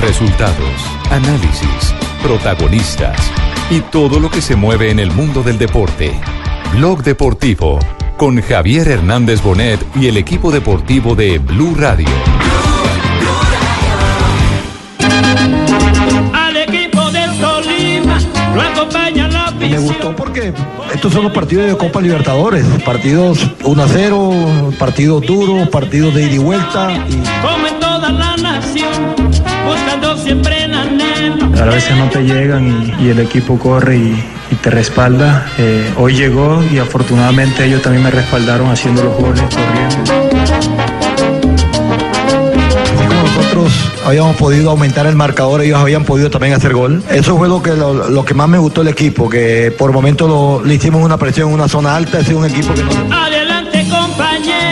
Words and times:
Resultados, 0.00 0.80
análisis, 1.10 1.94
protagonistas 2.22 3.20
y 3.70 3.80
todo 3.80 4.18
lo 4.18 4.30
que 4.30 4.40
se 4.40 4.56
mueve 4.56 4.90
en 4.90 4.98
el 4.98 5.10
mundo 5.10 5.42
del 5.42 5.58
deporte. 5.58 6.18
Blog 6.72 7.02
Deportivo 7.02 7.78
con 8.16 8.40
Javier 8.40 8.88
Hernández 8.88 9.42
Bonet 9.42 9.78
y 9.96 10.06
el 10.06 10.16
equipo 10.16 10.50
deportivo 10.50 11.14
de 11.14 11.38
Blue 11.38 11.74
Radio. 11.76 12.08
Al 16.32 16.56
equipo 16.56 17.10
del 17.10 17.38
Tolima 17.38 18.18
lo 18.54 18.62
acompaña 18.62 19.28
la 19.28 19.50
Me 19.50 19.78
gustó 19.78 20.16
porque 20.16 20.54
estos 20.94 21.12
son 21.12 21.24
los 21.24 21.32
partidos 21.32 21.66
de 21.66 21.76
Copa 21.76 22.00
Libertadores, 22.00 22.64
partidos 22.84 23.50
1 23.64 23.82
a 23.82 23.86
0, 23.86 24.72
partidos 24.78 25.26
duros, 25.26 25.68
partidos 25.68 26.14
de 26.14 26.22
ida 26.22 26.34
y 26.34 26.38
vuelta. 26.38 26.90
Y 27.08 27.22
A 31.60 31.64
veces 31.66 31.96
no 31.96 32.08
te 32.08 32.22
llegan 32.22 32.66
y, 33.00 33.04
y 33.04 33.08
el 33.10 33.18
equipo 33.20 33.58
corre 33.58 33.96
y, 33.96 34.24
y 34.50 34.54
te 34.56 34.70
respalda. 34.70 35.46
Eh, 35.58 35.92
hoy 35.96 36.14
llegó 36.14 36.62
y 36.72 36.78
afortunadamente 36.78 37.64
ellos 37.66 37.82
también 37.82 38.02
me 38.04 38.10
respaldaron 38.10 38.70
haciendo 38.70 39.02
los 39.04 39.14
goles, 39.16 39.42
corriendo. 39.42 40.12
así 42.94 43.06
como 43.06 43.22
nosotros 43.22 43.72
habíamos 44.06 44.36
podido 44.36 44.70
aumentar 44.70 45.06
el 45.06 45.16
marcador, 45.16 45.60
ellos 45.62 45.78
habían 45.78 46.04
podido 46.04 46.30
también 46.30 46.54
hacer 46.54 46.72
gol. 46.72 47.02
Eso 47.10 47.36
fue 47.36 47.48
lo 47.48 47.62
que, 47.62 47.74
lo, 47.74 48.08
lo 48.08 48.24
que 48.24 48.34
más 48.34 48.48
me 48.48 48.58
gustó 48.58 48.82
del 48.82 48.92
equipo, 48.92 49.28
que 49.28 49.74
por 49.76 49.92
momentos 49.92 50.28
lo- 50.28 50.62
le 50.64 50.74
hicimos 50.74 51.02
una 51.04 51.18
presión 51.18 51.48
en 51.48 51.54
una 51.54 51.68
zona 51.68 51.94
alta, 51.96 52.18
ha 52.18 52.24
sido 52.24 52.38
un 52.38 52.46
equipo 52.46 52.72
que 52.74 52.82
no... 52.84 52.90
Adelante, 53.14 53.86
compañero. 53.90 54.69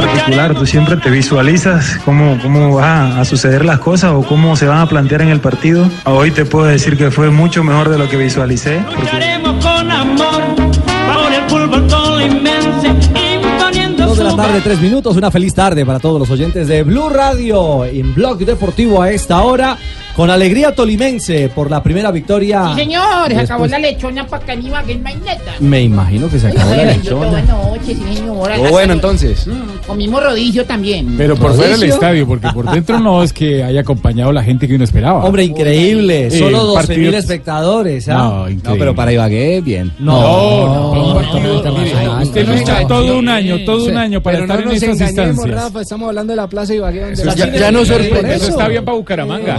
En 0.00 0.06
particular, 0.08 0.54
tú 0.54 0.66
siempre 0.66 0.96
te 0.96 1.10
visualizas 1.10 1.98
cómo, 2.04 2.38
cómo 2.42 2.74
van 2.76 3.18
a 3.18 3.24
suceder 3.24 3.64
las 3.64 3.78
cosas 3.80 4.12
o 4.14 4.22
cómo 4.22 4.56
se 4.56 4.66
van 4.66 4.78
a 4.78 4.88
plantear 4.88 5.22
en 5.22 5.28
el 5.28 5.40
partido. 5.40 5.88
Hoy 6.04 6.30
te 6.30 6.44
puedo 6.44 6.66
decir 6.66 6.96
que 6.96 7.10
fue 7.10 7.30
mucho 7.30 7.62
mejor 7.64 7.88
de 7.90 7.98
lo 7.98 8.08
que 8.08 8.16
visualicé. 8.16 8.80
porque- 8.86 9.00
Lucharemos 9.02 9.64
con 9.64 9.90
amor 9.90 10.54
por 10.56 11.32
el 11.32 11.42
fútbol 11.48 11.86
tolimense, 11.86 12.88
imponiendo 12.88 14.06
Dos 14.06 14.18
de 14.18 14.24
la 14.24 14.36
tarde, 14.36 14.60
tres 14.62 14.80
minutos. 14.80 15.16
Una 15.16 15.30
feliz 15.30 15.54
tarde 15.54 15.84
para 15.84 15.98
todos 15.98 16.18
los 16.18 16.30
oyentes 16.30 16.66
de 16.68 16.82
Blue 16.82 17.08
Radio 17.10 17.84
en 17.84 18.14
Blog 18.14 18.38
Deportivo 18.38 19.02
a 19.02 19.10
esta 19.10 19.42
hora. 19.42 19.76
Con 20.20 20.28
alegría 20.28 20.74
tolimense 20.74 21.48
por 21.48 21.70
la 21.70 21.82
primera 21.82 22.10
victoria. 22.10 22.72
Sí, 22.74 22.80
señor, 22.80 23.30
se 23.30 23.38
acabó 23.38 23.66
la 23.66 23.78
lechona 23.78 24.26
para 24.26 24.44
Caniva, 24.44 24.82
que 24.82 24.92
es 24.92 25.00
maineta. 25.00 25.54
Me 25.60 25.80
imagino 25.80 26.28
que 26.28 26.38
se 26.38 26.48
acabó 26.48 26.74
la 26.74 26.84
lechona. 26.84 27.42
Sí, 27.86 27.94
señor. 27.94 28.58
Bueno 28.70 28.92
entonces. 28.92 29.46
Mm, 29.46 29.86
comimos 29.86 30.22
rodillo 30.22 30.66
también. 30.66 31.14
Pero 31.16 31.36
por 31.36 31.54
fuera 31.54 31.74
del 31.74 31.88
estadio, 31.88 32.26
porque 32.26 32.48
por 32.52 32.70
dentro 32.70 33.00
no 33.00 33.22
es 33.22 33.32
que 33.32 33.64
haya 33.64 33.80
acompañado 33.80 34.30
la 34.30 34.42
gente 34.42 34.68
que 34.68 34.74
uno 34.74 34.84
esperaba. 34.84 35.24
Hombre, 35.24 35.42
increíble. 35.44 36.30
Sí, 36.30 36.38
Solo 36.38 36.48
el 36.60 36.66
12 36.66 36.74
partido- 36.74 36.98
mil 36.98 37.14
espectadores. 37.14 38.08
¿ah? 38.10 38.12
No, 38.18 38.40
increíble. 38.50 38.62
No, 38.74 38.76
pero 38.78 38.94
para 38.94 39.12
Ibagué, 39.14 39.62
bien. 39.62 39.90
No, 39.98 40.20
No, 40.20 40.66
no, 40.94 41.06
no, 41.08 41.14
partido- 41.14 41.62
no, 41.64 41.78
mire, 41.78 42.04
no, 42.04 42.22
usted 42.22 42.46
no 42.46 42.52
está 42.52 42.86
todo 42.86 43.18
un 43.18 43.28
año, 43.30 43.56
todo 43.64 43.86
un 43.86 43.96
año 43.96 44.22
para 44.22 44.40
estar 44.40 44.60
en 44.60 44.68
engañemos, 44.68 45.00
instancias. 45.00 45.50
Rafa, 45.50 45.80
estamos 45.80 46.08
hablando 46.08 46.32
de 46.32 46.36
la 46.36 46.46
Plaza 46.46 46.74
Ibagué. 46.74 47.00
Donde 47.00 47.24
la- 47.24 47.34
ya, 47.34 47.72
no 47.72 47.86
sorprende. 47.86 48.34
Eso 48.34 48.48
está 48.48 48.68
bien 48.68 48.84
para 48.84 48.98
Bucaramanga. 48.98 49.56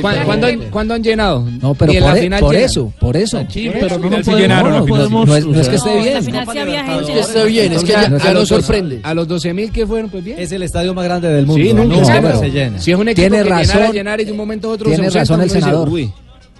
¿Cuándo, 0.00 0.24
cuándo 0.24 0.46
han, 0.46 0.58
cuándo 0.70 0.94
han 0.94 1.02
llenado? 1.02 1.46
No, 1.60 1.74
pero 1.74 1.92
por, 1.92 2.02
la 2.02 2.18
e- 2.18 2.22
final 2.22 2.40
por 2.40 2.54
eso, 2.54 2.92
por 2.98 3.16
eso. 3.16 3.44
pero 3.52 3.98
no 3.98 4.36
llenaron. 4.36 4.84
final. 4.86 5.10
No 5.10 5.36
es, 5.36 5.46
no 5.46 5.60
es 5.60 5.68
que 5.68 5.76
esté 5.76 5.98
bien. 5.98 6.16
Está 7.18 7.44
bien, 7.44 7.72
es 7.72 7.84
que 7.84 8.08
nos 8.08 8.32
los- 8.34 8.48
sorprende. 8.48 9.00
A 9.02 9.14
los 9.14 9.26
12 9.28 9.52
mil 9.54 9.70
que 9.72 9.86
fueron, 9.86 10.10
pues 10.10 10.24
bien. 10.24 10.38
Es 10.38 10.52
el 10.52 10.62
estadio 10.62 10.94
más 10.94 11.04
grande 11.04 11.28
del 11.28 11.46
mundo. 11.46 11.62
Sí, 11.62 11.72
nunca, 11.72 12.36
se 12.36 12.50
llena. 12.50 12.78
Si 12.78 12.90
es 12.92 12.98
un 12.98 13.08
equipo 13.08 13.28
Tiene 13.28 13.38
que 13.38 13.44
llenara, 13.50 13.78
razón. 13.80 13.92
llenar 13.94 14.20
y 14.20 14.24
de 14.24 14.30
un 14.32 14.36
momento 14.38 14.70
a 14.70 14.72
otro 14.72 14.88
Tiene 14.90 15.10
razón 15.10 15.40
el 15.40 15.50
senador. 15.50 15.90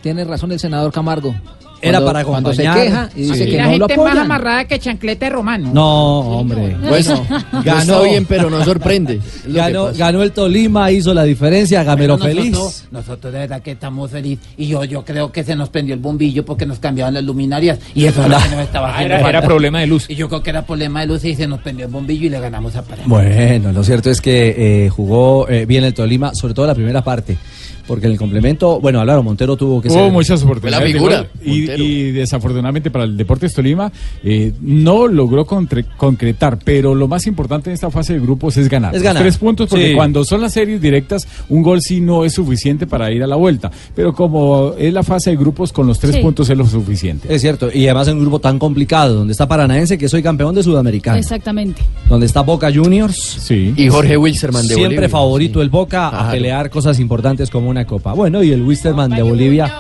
Tiene 0.02 0.24
razón 0.24 0.52
el 0.52 0.58
senador 0.58 0.92
Camargo. 0.92 1.34
Era 1.82 1.92
Cuando- 1.98 2.06
para 2.12 2.24
Cuando 2.24 2.52
se 2.54 2.62
queja 2.62 3.08
y 3.16 3.22
dice 3.22 3.46
que 3.46 3.56
la 3.56 3.64
no 3.64 3.78
lo 3.78 3.88
gente 3.88 3.96
más 3.96 4.06
apoyan. 4.06 4.24
amarrada 4.26 4.64
que 4.66 4.78
chancleta 4.78 5.26
de 5.26 5.30
romano. 5.30 5.70
No, 5.72 6.18
hombre. 6.20 6.76
Bueno, 6.88 7.26
Ganó. 7.52 7.64
ganó 7.64 8.02
bien, 8.02 8.26
pero 8.26 8.50
no 8.50 8.62
sorprende. 8.64 9.20
Lo 9.46 9.54
Ganó, 9.54 9.88
ganó 9.96 10.22
el 10.22 10.32
Tolima, 10.32 10.90
hizo 10.90 11.14
la 11.14 11.24
diferencia. 11.24 11.82
Gamero 11.82 12.16
Nosotros- 12.18 12.36
feliz. 12.36 12.88
Nosotros 12.90 13.32
de 13.32 13.38
verdad 13.38 13.62
que 13.62 13.70
estamos 13.72 14.10
felices. 14.10 14.44
Y 14.56 14.66
yo, 14.68 14.84
yo 14.84 15.04
creo 15.04 15.32
que 15.32 15.42
se 15.42 15.56
nos 15.56 15.68
prendió 15.70 15.94
el 15.94 16.00
bombillo 16.00 16.44
porque 16.44 16.66
nos 16.66 16.78
cambiaban 16.78 17.14
las 17.14 17.24
luminarias. 17.24 17.78
Y 17.94 18.04
eso 18.04 18.22
es 18.22 18.28
lo 18.28 18.36
que 18.38 18.48
nos 18.50 18.60
estaba 18.60 18.94
haciendo 18.94 19.14
Era, 19.16 19.28
era 19.28 19.42
problema 19.42 19.80
de 19.80 19.86
luz. 19.86 20.04
Y 20.08 20.14
yo 20.16 20.28
creo 20.28 20.42
que 20.42 20.50
era 20.50 20.62
problema 20.66 21.00
de 21.00 21.06
luz 21.06 21.24
y 21.24 21.34
se 21.34 21.46
nos 21.46 21.60
prendió 21.60 21.86
el 21.86 21.92
bombillo 21.92 22.26
y 22.26 22.28
le 22.30 22.40
ganamos 22.40 22.76
a 22.76 22.82
Paraná. 22.82 23.04
Bueno, 23.06 23.72
lo 23.72 23.82
cierto 23.84 24.10
es 24.10 24.20
que 24.20 24.84
eh, 24.84 24.88
jugó 24.90 25.48
eh, 25.48 25.64
bien 25.66 25.84
el 25.84 25.94
Tolima, 25.94 26.34
sobre 26.34 26.52
todo 26.54 26.66
la 26.66 26.74
primera 26.74 27.02
parte. 27.02 27.38
Porque 27.90 28.06
en 28.06 28.12
el 28.12 28.18
complemento, 28.18 28.80
bueno, 28.80 29.00
Álvaro 29.00 29.24
Montero 29.24 29.56
tuvo 29.56 29.80
que 29.82 29.88
Hubo 29.88 29.94
ser. 29.96 30.12
muchas 30.12 30.42
oportunidades. 30.44 30.86
La 30.86 30.92
figura, 30.92 31.26
de 31.44 31.76
y, 31.76 32.12
desafortunadamente 32.12 32.88
para 32.90 33.02
el 33.04 33.16
Deportes 33.16 33.52
Tolima 33.52 33.90
eh, 34.22 34.52
no 34.60 35.08
logró 35.08 35.44
contre- 35.44 35.84
concretar, 35.96 36.58
pero 36.64 36.94
lo 36.94 37.08
más 37.08 37.26
importante 37.26 37.68
en 37.70 37.74
esta 37.74 37.90
fase 37.90 38.12
de 38.14 38.20
grupos 38.20 38.56
es 38.58 38.68
ganar. 38.68 38.90
Es 38.94 38.98
Los 39.00 39.04
ganar. 39.04 39.22
tres 39.24 39.36
puntos, 39.38 39.68
porque 39.68 39.88
Sí. 39.88 39.94
cuando 39.96 40.24
son 40.24 40.40
las 40.40 40.52
series 40.52 40.80
directas, 40.80 41.26
un 41.48 41.62
gol 41.62 41.82
sí 41.82 42.00
no 42.00 42.24
es 42.24 42.32
suficiente 42.34 42.86
para 42.86 43.10
ir 43.10 43.24
a 43.24 43.26
la 43.26 43.34
vuelta. 43.36 43.70
Pero 43.96 44.14
como 44.14 44.74
es 44.78 44.92
la 44.94 45.02
fase 45.02 45.30
de 45.30 45.36
grupos, 45.36 45.72
con 45.72 45.86
los 45.88 45.98
tres 45.98 46.14
Sí. 46.14 46.22
puntos 46.22 46.48
es 46.48 46.56
lo 46.56 46.66
suficiente. 46.66 47.34
Es 47.34 47.40
cierto, 47.42 47.70
y 47.74 47.86
además 47.86 48.06
en 48.06 48.14
un 48.18 48.20
grupo 48.20 48.38
tan 48.38 48.58
complicado, 48.60 49.14
donde 49.16 49.32
está 49.32 49.48
Paranaense, 49.48 49.98
que 49.98 50.08
soy 50.08 50.22
campeón 50.22 50.54
de 50.54 50.62
Sudamericana. 50.62 51.18
Exactamente. 51.18 51.82
Donde 52.08 52.26
está 52.26 52.42
Boca 52.42 52.70
Juniors. 52.72 53.16
Sí. 53.40 53.74
Y 53.76 53.88
Jorge 53.88 54.16
Wilstermann 54.16 54.62
de 54.62 54.74
Siempre 54.74 54.96
Bolivia. 54.96 55.08
favorito 55.08 55.60
el 55.62 55.70
Boca 55.70 56.08
a 56.08 56.30
pelear 56.30 56.70
cosas 56.70 57.00
importantes 57.00 57.50
como 57.50 57.68
una 57.68 57.79
copa. 57.86 58.12
Bueno, 58.12 58.42
y 58.42 58.52
el 58.52 58.62
Wisterman 58.62 59.10
de 59.10 59.22
Bolivia. 59.22 59.72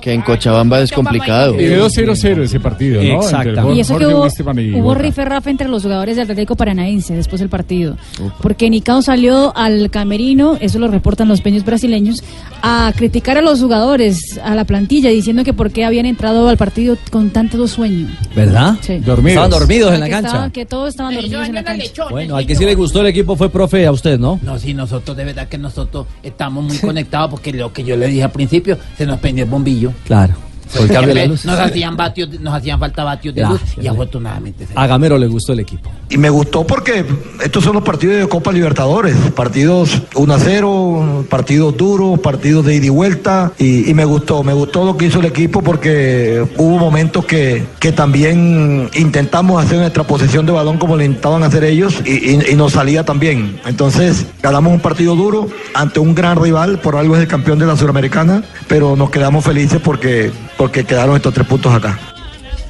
Que 0.00 0.12
en 0.14 0.22
Cochabamba 0.22 0.80
es 0.80 0.90
complicado. 0.92 1.56
Quedó 1.56 1.88
0-0 1.88 2.42
ese 2.42 2.60
partido, 2.60 3.02
¿no? 3.02 3.22
Entre 3.22 3.74
Y 3.74 3.80
eso 3.80 3.98
que 3.98 4.06
hubo, 4.06 4.26
y 4.60 4.74
hubo 4.74 4.82
Boca. 4.82 4.98
rife 5.00 5.24
rafa 5.24 5.50
entre 5.50 5.68
los 5.68 5.82
jugadores 5.82 6.16
del 6.16 6.22
Atlético 6.22 6.56
Paranaense 6.56 7.14
después 7.14 7.40
del 7.40 7.48
partido. 7.48 7.96
Porque 8.40 8.70
Nicao 8.70 9.02
salió 9.02 9.56
al 9.56 9.90
camerino, 9.90 10.56
eso 10.60 10.78
lo 10.78 10.88
reportan 10.88 11.28
los 11.28 11.40
peños 11.40 11.64
brasileños, 11.64 12.22
a 12.62 12.92
criticar 12.96 13.36
a 13.38 13.42
los 13.42 13.60
jugadores, 13.60 14.38
a 14.42 14.54
la 14.54 14.64
plantilla, 14.64 15.10
diciendo 15.10 15.44
que 15.44 15.52
por 15.52 15.70
qué 15.70 15.84
habían 15.84 16.06
entrado 16.06 16.48
al 16.48 16.56
partido 16.56 16.96
con 17.10 17.30
tanto 17.30 17.66
sueño. 17.68 18.08
¿Verdad? 18.34 18.76
Sí. 18.80 18.98
Dormidos. 18.98 19.30
Estaban 19.44 19.50
dormidos 19.50 19.94
en 19.94 20.00
la 20.00 20.08
cancha. 20.08 20.28
estaban- 20.28 20.50
que 20.50 20.66
todos 20.66 20.88
estaban 20.88 21.14
dormidos 21.14 21.46
en 21.48 21.54
la 21.54 21.62
cancha. 21.64 22.04
Bueno, 22.10 22.36
al 22.36 22.46
que 22.46 22.54
sí 22.54 22.64
le 22.64 22.74
gustó 22.74 23.00
el 23.00 23.08
equipo 23.08 23.36
fue 23.36 23.50
profe 23.50 23.86
a 23.86 23.92
usted, 23.92 24.18
¿no? 24.18 24.38
No, 24.42 24.58
sí, 24.58 24.74
nosotros 24.74 25.16
de 25.16 25.24
verdad 25.24 25.48
que 25.48 25.58
nosotros 25.58 26.06
estamos 26.22 26.64
muy 26.64 26.78
conectados 26.78 27.30
porque 27.30 27.52
lo 27.52 27.72
que 27.72 27.84
yo 27.84 27.96
le 27.96 28.06
dije 28.08 28.22
al 28.22 28.30
principio, 28.32 28.78
se 28.96 29.06
nos 29.06 29.18
prendió 29.18 29.44
el 29.44 29.50
bombillo. 29.50 29.89
Claro. 30.04 30.49
Por 30.72 30.82
el 30.82 30.88
cambio 30.88 31.14
de 31.14 31.20
la 31.20 31.26
luz. 31.26 31.44
Nos 31.44 31.58
hacían 31.58 31.96
vatios, 31.96 32.28
nos 32.40 32.54
hacían 32.54 32.78
falta 32.78 33.04
vatios 33.04 33.34
de 33.34 33.42
luz 33.46 33.60
y 33.80 33.86
afortunadamente 33.86 34.66
A 34.74 34.86
Gamero 34.86 35.18
le 35.18 35.26
gustó 35.26 35.52
el 35.52 35.60
equipo. 35.60 35.90
Y 36.08 36.16
me 36.18 36.30
gustó 36.30 36.66
porque 36.66 37.04
estos 37.44 37.62
son 37.64 37.74
los 37.74 37.82
partidos 37.82 38.16
de 38.18 38.28
Copa 38.28 38.52
Libertadores, 38.52 39.14
partidos 39.34 40.02
1 40.14 40.34
a 40.34 40.38
0, 40.38 41.24
partidos 41.28 41.76
duros, 41.76 42.18
partidos 42.20 42.66
de 42.66 42.76
ida 42.76 42.86
y 42.86 42.88
vuelta, 42.88 43.52
y, 43.58 43.88
y 43.88 43.94
me 43.94 44.04
gustó, 44.04 44.42
me 44.42 44.52
gustó 44.52 44.84
lo 44.84 44.96
que 44.96 45.06
hizo 45.06 45.20
el 45.20 45.26
equipo 45.26 45.62
porque 45.62 46.44
hubo 46.56 46.78
momentos 46.78 47.24
que, 47.24 47.64
que 47.78 47.92
también 47.92 48.90
intentamos 48.94 49.62
hacer 49.64 49.78
nuestra 49.78 50.04
posesión 50.04 50.46
de 50.46 50.52
balón 50.52 50.78
como 50.78 50.96
le 50.96 51.04
intentaban 51.04 51.42
hacer 51.42 51.64
ellos 51.64 52.00
y, 52.04 52.10
y- 52.32 52.50
y 52.52 52.54
nos 52.56 52.72
salía 52.72 53.04
también. 53.04 53.60
Entonces 53.66 54.26
ganamos 54.42 54.72
un 54.72 54.80
partido 54.80 55.14
duro 55.16 55.48
ante 55.74 56.00
un 56.00 56.14
gran 56.14 56.40
rival, 56.42 56.78
por 56.80 56.96
algo 56.96 57.14
es 57.16 57.22
el 57.22 57.28
campeón 57.28 57.58
de 57.58 57.66
la 57.66 57.76
Suramericana, 57.76 58.42
pero 58.68 58.96
nos 58.96 59.10
quedamos 59.10 59.44
felices 59.44 59.80
porque, 59.82 60.30
porque 60.60 60.84
quedaron 60.84 61.16
estos 61.16 61.32
tres 61.32 61.46
puntos 61.46 61.72
acá. 61.72 61.98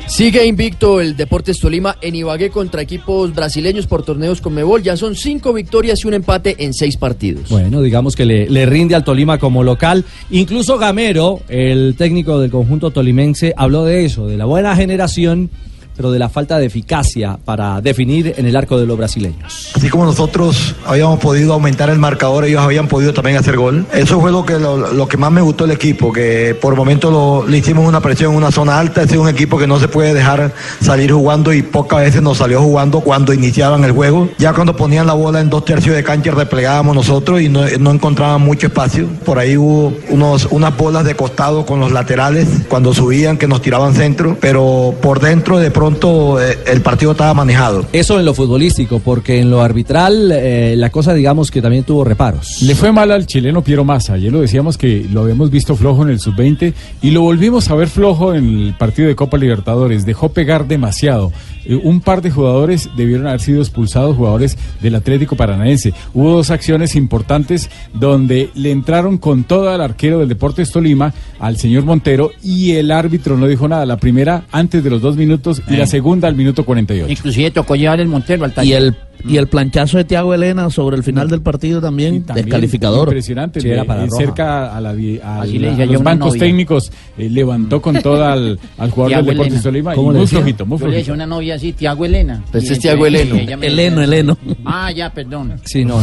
Sigue 0.07 0.47
invicto 0.47 1.01
el 1.01 1.17
Deportes 1.17 1.59
Tolima 1.59 1.97
en 2.01 2.15
Ibagué 2.15 2.51
contra 2.51 2.83
equipos 2.83 3.35
brasileños 3.35 3.89
por 3.89 4.05
torneos 4.05 4.41
con 4.41 4.55
Mebol. 4.55 4.85
Ya 4.85 4.97
son 4.97 5.17
cinco 5.17 5.53
victorias 5.53 6.05
y 6.05 6.07
un 6.07 6.15
empate 6.15 6.55
en 6.61 6.73
seis 6.73 6.97
partidos. 6.97 7.49
Bueno, 7.49 7.83
digamos 7.83 8.15
que 8.15 8.25
le, 8.25 8.49
le 8.49 8.65
rinde 8.65 8.95
al 8.95 9.03
Tolima 9.03 9.39
como 9.39 9.65
local. 9.65 10.05
Incluso 10.31 10.79
Gamero, 10.79 11.41
el 11.49 11.97
técnico 11.99 12.39
del 12.39 12.53
conjunto 12.53 12.93
tolimense, 12.93 13.55
habló 13.57 13.85
de 13.85 14.05
eso, 14.05 14.29
de 14.29 14.37
la 14.37 14.45
buena 14.45 14.77
generación, 14.77 15.51
pero 16.01 16.13
de 16.13 16.19
la 16.19 16.31
falta 16.31 16.57
de 16.59 16.65
eficacia 16.65 17.39
para 17.45 17.83
definir 17.83 18.33
en 18.39 18.47
el 18.47 18.57
arco 18.57 18.79
de 18.81 18.87
los 18.87 18.97
brasileños. 18.97 19.71
Así 19.75 19.91
como 19.91 20.07
nosotros 20.07 20.75
habíamos 20.87 21.19
podido 21.21 21.53
aumentar 21.53 21.91
el 21.91 21.99
marcador, 21.99 22.47
ellos 22.47 22.63
habían 22.63 22.89
podido 22.89 23.13
también 23.13 23.37
hacer 23.37 23.59
gol. 23.59 23.85
Eso 23.93 24.19
fue 24.19 24.33
lo 24.33 24.47
que, 24.47 24.59
lo, 24.59 25.07
que 25.09 25.19
más 25.19 25.31
me 25.31 25.43
gustó 25.43 25.65
del 25.67 25.77
equipo, 25.77 26.11
que 26.11 26.57
por 26.59 26.75
momentos 26.75 27.13
lo- 27.13 27.47
le 27.47 27.59
hicimos 27.59 27.87
una 27.87 28.01
presión 28.01 28.33
en 28.33 28.39
una 28.39 28.51
zona 28.51 28.79
alta. 28.79 29.03
Ese 29.03 29.17
es 29.17 29.21
un 29.21 29.29
equipo 29.29 29.59
que 29.59 29.67
no 29.67 29.79
se 29.79 29.89
puede 29.89 30.15
dejar 30.15 30.55
salir 30.81 31.13
jugando 31.13 31.53
y 31.53 31.61
pocas 31.63 32.01
veces 32.01 32.23
nos 32.23 32.39
salió 32.39 32.63
jugando 32.63 33.01
cuando 33.03 33.35
iniciaban 33.35 33.85
el 33.85 33.93
juego. 33.93 34.31
Ya 34.39 34.55
cuando 34.55 34.75
ponían 34.75 35.07
la 35.07 35.13
bola 35.13 35.43
en 35.43 35.51
dos 35.51 35.67
tercios 35.67 35.95
de 35.95 36.03
cancha 36.03 36.31
replegábamos 36.31 36.97
nosotros 36.97 37.43
y 37.43 37.51
no, 37.51 37.61
no 37.79 37.91
encontrábamos 37.91 38.47
mucho 38.47 38.69
espacio. 38.69 39.07
Por 39.27 39.39
ahí 39.39 39.59
hubo 39.59 39.93
unos, 40.09 40.49
unas 40.51 40.75
bolas 40.79 41.05
de 41.05 41.15
costado 41.15 41.67
con 41.67 41.79
los 41.79 41.93
laterales 41.93 42.49
cuando 42.71 42.95
subían 42.95 43.37
que 43.37 43.47
nos 43.47 43.61
tiraban 43.61 43.93
centro, 43.95 44.39
pero 44.41 44.95
por 45.03 45.21
dentro 45.21 45.59
de 45.59 45.71
pronto 45.71 45.90
pronto 45.91 46.41
eh, 46.41 46.59
el 46.67 46.83
partido 46.83 47.13
estaba 47.13 47.35
manejado. 47.35 47.85
Eso 47.93 48.19
en 48.19 48.25
lo 48.25 48.33
futbolístico, 48.33 49.01
porque 49.01 49.41
en 49.41 49.51
lo 49.51 49.61
arbitral 49.61 50.31
eh, 50.33 50.75
la 50.77 50.91
cosa 50.91 51.15
digamos 51.15 51.51
que 51.51 51.61
también 51.61 51.83
tuvo 51.83 52.05
reparos. 52.05 52.63
Le 52.63 52.77
fue 52.77 52.93
mal 52.93 53.11
al 53.11 53.27
chileno 53.27 53.63
Piero 53.63 53.85
Massa. 53.85 54.15
Ayer 54.15 54.33
lo 54.33 54.41
decíamos 54.41 54.79
que 54.79 55.07
lo 55.11 55.23
habíamos 55.23 55.51
visto 55.51 55.75
flojo 55.75 56.03
en 56.03 56.11
el 56.11 56.21
sub-20 56.21 56.75
y 57.03 57.11
lo 57.11 57.23
volvimos 57.23 57.71
a 57.71 57.75
ver 57.75 57.89
flojo 57.89 58.35
en 58.35 58.45
el 58.45 58.75
partido 58.79 59.09
de 59.09 59.17
Copa 59.17 59.37
Libertadores. 59.37 60.07
Dejó 60.07 60.29
pegar 60.29 60.69
demasiado. 60.69 61.33
Eh, 61.65 61.75
un 61.75 62.01
par 62.01 62.23
de 62.23 62.31
jugadores 62.31 62.89
debieron 62.97 63.27
haber 63.27 63.41
sido 63.41 63.61
expulsados, 63.61 64.17
jugadores 64.17 64.57
del 64.81 64.95
Atlético 64.95 65.37
Paranaense. 65.37 65.93
Hubo 66.15 66.37
dos 66.37 66.51
acciones 66.51 66.95
importantes 66.95 67.71
donde 67.95 68.51
le 68.55 68.71
entraron 68.71 69.19
con 69.19 69.45
todo 69.45 69.71
al 69.71 69.81
arquero 69.81 70.19
del 70.21 70.29
Deportes 70.29 70.71
Tolima, 70.71 71.13
al 71.39 71.57
señor 71.57 71.85
Montero, 71.85 72.31
y 72.43 72.73
el 72.73 72.91
árbitro 72.91 73.37
no 73.37 73.47
dijo 73.47 73.69
nada. 73.69 73.87
La 73.87 73.97
primera 73.97 74.45
antes 74.53 74.85
de 74.85 74.91
los 74.91 75.03
dos 75.03 75.17
minutos 75.17 75.63
y 75.71 75.77
la 75.77 75.87
segunda 75.87 76.29
al 76.29 76.35
minuto 76.35 76.65
48. 76.65 77.11
Inclusive 77.11 77.51
tocó 77.51 77.77
llevar 77.77 78.01
el 78.01 78.09
Montero 78.09 78.45
al 78.45 78.51
Y 78.51 78.55
taller. 78.55 78.83
el, 78.83 78.97
y 79.25 79.37
el 79.37 79.47
planchazo 79.49 79.99
de 79.99 80.05
Tiago 80.05 80.33
Elena 80.35 80.71
sobre 80.71 80.97
el 80.97 81.03
final 81.03 81.29
del 81.29 81.43
partido 81.43 81.81
también, 81.81 82.23
También 82.25 82.47
descalificador. 82.47 83.09
Impresionante. 83.09 83.61
Sí, 83.61 83.69
le- 83.69 83.75
era 83.75 83.85
para 83.85 84.05
eh, 84.05 84.07
roja. 84.07 84.17
cerca 84.25 84.77
a, 84.77 84.81
la, 84.81 84.91
a 84.91 85.41
Así 85.43 85.59
la- 85.59 85.73
le 85.77 85.83
a 85.83 85.87
los 85.87 86.03
bancos 86.03 86.29
novia. 86.29 86.41
técnicos, 86.41 86.91
eh, 87.19 87.29
levantó 87.31 87.83
con 87.83 87.97
toda 88.03 88.33
al, 88.33 88.59
al 88.79 88.91
jugador 88.91 89.09
Tiago 89.11 89.27
del 89.27 89.37
Deportes 89.37 89.59
y 89.77 89.83
¿Cómo 89.95 90.13
le 90.13 90.19
muy 90.19 90.27
flojito, 90.27 90.67
muy 90.67 90.79
Yo 90.79 90.87
le 90.87 90.93
decía 90.97 91.05
flojito. 91.05 91.13
una 91.15 91.27
novia 91.27 91.55
así, 91.57 91.73
Tiago 91.75 92.05
Elena. 92.05 92.43
Pues 92.51 92.65
Y 92.65 92.73
es 92.73 92.79
Tiago 92.79 93.07
Eleno. 93.07 93.37
Eleno, 93.63 94.03
Eleno. 94.03 94.39
Ah, 94.65 94.91
ya, 94.91 95.13
perdón. 95.13 95.55
Sí, 95.65 95.85
no. 95.85 96.01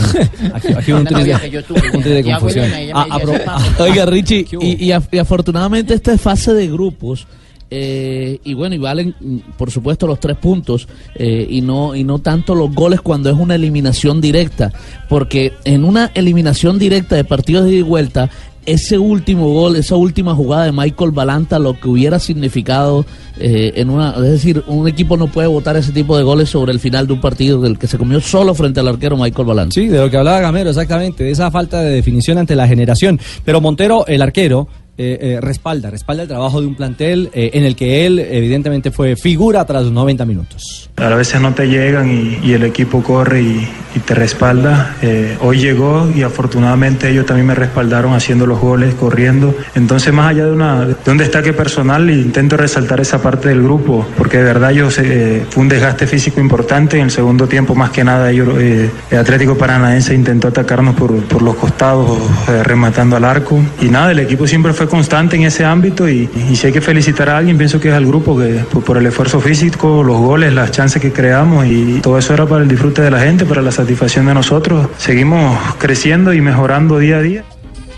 Aquí, 0.53 0.67
aquí 0.77 0.91
un 0.91 1.03
tris 1.05 1.17
novia 1.19 1.39
de, 1.39 2.09
de 2.13 2.23
confusión. 2.23 2.65
Ah, 2.93 3.07
ah, 3.09 3.59
Oiga, 3.79 4.05
Richie, 4.05 4.45
y, 4.61 4.85
y 4.85 4.93
y 5.11 5.17
afortunadamente 5.17 5.93
esta 5.95 6.13
es 6.13 6.21
fase 6.21 6.53
de 6.53 6.67
grupos. 6.67 7.27
Eh, 7.69 8.39
y 8.43 8.53
bueno, 8.53 8.75
y 8.75 8.77
valen 8.77 9.15
por 9.57 9.71
supuesto 9.71 10.07
los 10.07 10.19
tres 10.19 10.37
puntos 10.37 10.87
eh, 11.15 11.45
y 11.49 11.61
no 11.61 11.95
y 11.95 12.03
no 12.03 12.19
tanto 12.19 12.55
los 12.55 12.73
goles 12.73 13.01
cuando 13.01 13.29
es 13.29 13.35
una 13.35 13.55
eliminación 13.55 14.21
directa, 14.21 14.71
porque 15.09 15.53
en 15.65 15.83
una 15.83 16.11
eliminación 16.13 16.79
directa 16.79 17.15
de 17.15 17.23
partidos 17.23 17.65
de 17.65 17.71
ida 17.71 17.79
y 17.79 17.83
vuelta 17.83 18.29
ese 18.67 18.97
último 18.97 19.53
gol, 19.53 19.77
esa 19.77 19.95
última 19.95 20.35
jugada 20.35 20.65
de 20.65 20.73
Michael 20.73 21.11
Balanta, 21.11 21.57
lo 21.57 21.79
que 21.79 21.87
hubiera 21.87 22.19
significado 22.19 23.05
eh, 23.39 23.71
en 23.75 23.89
una, 23.89 24.11
es 24.17 24.23
decir, 24.23 24.61
un 24.67 24.89
equipo 24.89 25.15
no 25.15 25.27
puede 25.27 25.47
votar 25.47 25.77
ese 25.77 25.93
tipo 25.93 26.17
de 26.17 26.23
goles 26.23 26.49
sobre 26.49 26.73
el 26.73 26.79
final 26.81 27.07
de 27.07 27.13
un 27.13 27.21
partido 27.21 27.61
del 27.61 27.79
que 27.79 27.87
se 27.87 27.97
comió 27.97 28.19
solo 28.19 28.53
frente 28.53 28.81
al 28.81 28.89
arquero 28.89 29.15
Michael 29.15 29.47
Balanta. 29.47 29.73
Sí, 29.73 29.87
de 29.87 29.99
lo 29.99 30.09
que 30.09 30.17
hablaba 30.17 30.41
Gamero, 30.41 30.69
exactamente, 30.69 31.23
de 31.23 31.31
esa 31.31 31.49
falta 31.49 31.81
de 31.81 31.91
definición 31.91 32.39
ante 32.39 32.57
la 32.57 32.67
generación. 32.67 33.21
Pero 33.45 33.61
Montero, 33.61 34.05
el 34.05 34.21
arquero, 34.21 34.67
eh, 34.99 35.19
eh, 35.21 35.39
respalda, 35.39 35.91
respalda 35.91 36.23
el 36.23 36.27
trabajo 36.27 36.59
de 36.59 36.65
un 36.65 36.73
plantel 36.73 37.29
eh, 37.31 37.51
en 37.53 37.65
el 37.65 37.75
que 37.75 38.07
él 38.07 38.17
evidentemente 38.17 38.89
fue 38.89 39.15
figura 39.15 39.63
tras 39.63 39.83
los 39.83 39.91
90 39.91 40.25
minutos. 40.25 40.89
A 40.95 41.09
veces 41.09 41.39
no 41.39 41.53
te 41.53 41.67
llegan 41.67 42.09
y, 42.09 42.51
el 42.51 42.63
equipo 42.63 43.03
corre 43.03 43.41
y, 43.43 43.69
te 44.05 44.13
respalda. 44.13 44.95
Hoy 45.41 45.57
llegó 45.57 46.07
y 46.15 46.21
afortunadamente 46.21 47.09
ellos 47.09 47.25
también 47.25 47.47
me 47.47 47.55
respaldaron 47.55 48.13
haciendo 48.13 48.45
los 48.45 48.59
goles, 48.59 48.93
corriendo. 48.93 49.55
Entonces, 49.73 50.13
más 50.13 50.29
allá 50.29 50.45
de, 50.45 50.51
una, 50.51 50.85
de 50.85 51.11
un 51.11 51.17
destaque 51.17 51.51
personal, 51.51 52.07
intento 52.07 52.57
resaltar 52.57 52.99
esa 52.99 53.19
parte 53.23 53.49
del 53.49 53.63
grupo, 53.63 54.05
porque 54.15 54.37
de 54.37 54.43
verdad 54.43 54.71
ellos, 54.71 55.01
fue 55.49 55.63
un 55.63 55.67
desgaste 55.67 56.05
físico 56.05 56.39
importante. 56.39 56.97
En 56.97 57.05
el 57.05 57.11
segundo 57.11 57.47
tiempo, 57.47 57.73
más 57.73 57.89
que 57.89 58.03
nada, 58.03 58.29
ellos, 58.29 58.49
el 58.59 59.17
Atlético 59.17 59.57
Paranaense 59.57 60.13
intentó 60.13 60.47
atacarnos 60.49 60.95
por, 60.95 61.15
por 61.23 61.41
los 61.41 61.55
costados, 61.55 62.19
rematando 62.63 63.15
al 63.15 63.25
arco. 63.25 63.59
Y 63.81 63.85
nada, 63.85 64.11
el 64.11 64.19
equipo 64.19 64.45
siempre 64.45 64.73
fue 64.73 64.86
constante 64.87 65.35
en 65.35 65.43
ese 65.43 65.65
ámbito 65.65 66.07
y, 66.07 66.29
y 66.49 66.55
si 66.55 66.67
hay 66.67 66.73
que 66.73 66.81
felicitar 66.81 67.29
a 67.29 67.37
alguien, 67.37 67.57
pienso 67.57 67.79
que 67.79 67.89
es 67.89 67.93
al 67.93 68.05
grupo 68.05 68.37
que 68.37 68.65
por, 68.71 68.83
por 68.83 68.97
el 68.97 69.05
esfuerzo 69.05 69.39
físico, 69.39 70.03
los 70.03 70.17
goles, 70.17 70.53
las 70.53 70.71
chances 70.71 71.01
que 71.01 71.11
creamos 71.11 71.65
y 71.67 71.99
todo 72.01 72.17
eso 72.17 72.33
era 72.33 72.45
para 72.45 72.63
el 72.63 72.67
disfrute 72.67 73.01
de 73.01 73.11
la 73.11 73.19
gente, 73.19 73.45
para 73.45 73.61
la 73.61 73.71
satisfacción 73.71 74.25
de 74.25 74.33
nosotros. 74.33 74.87
Seguimos 74.97 75.57
creciendo 75.77 76.33
y 76.33 76.41
mejorando 76.41 76.99
día 76.99 77.17
a 77.17 77.21
día. 77.21 77.43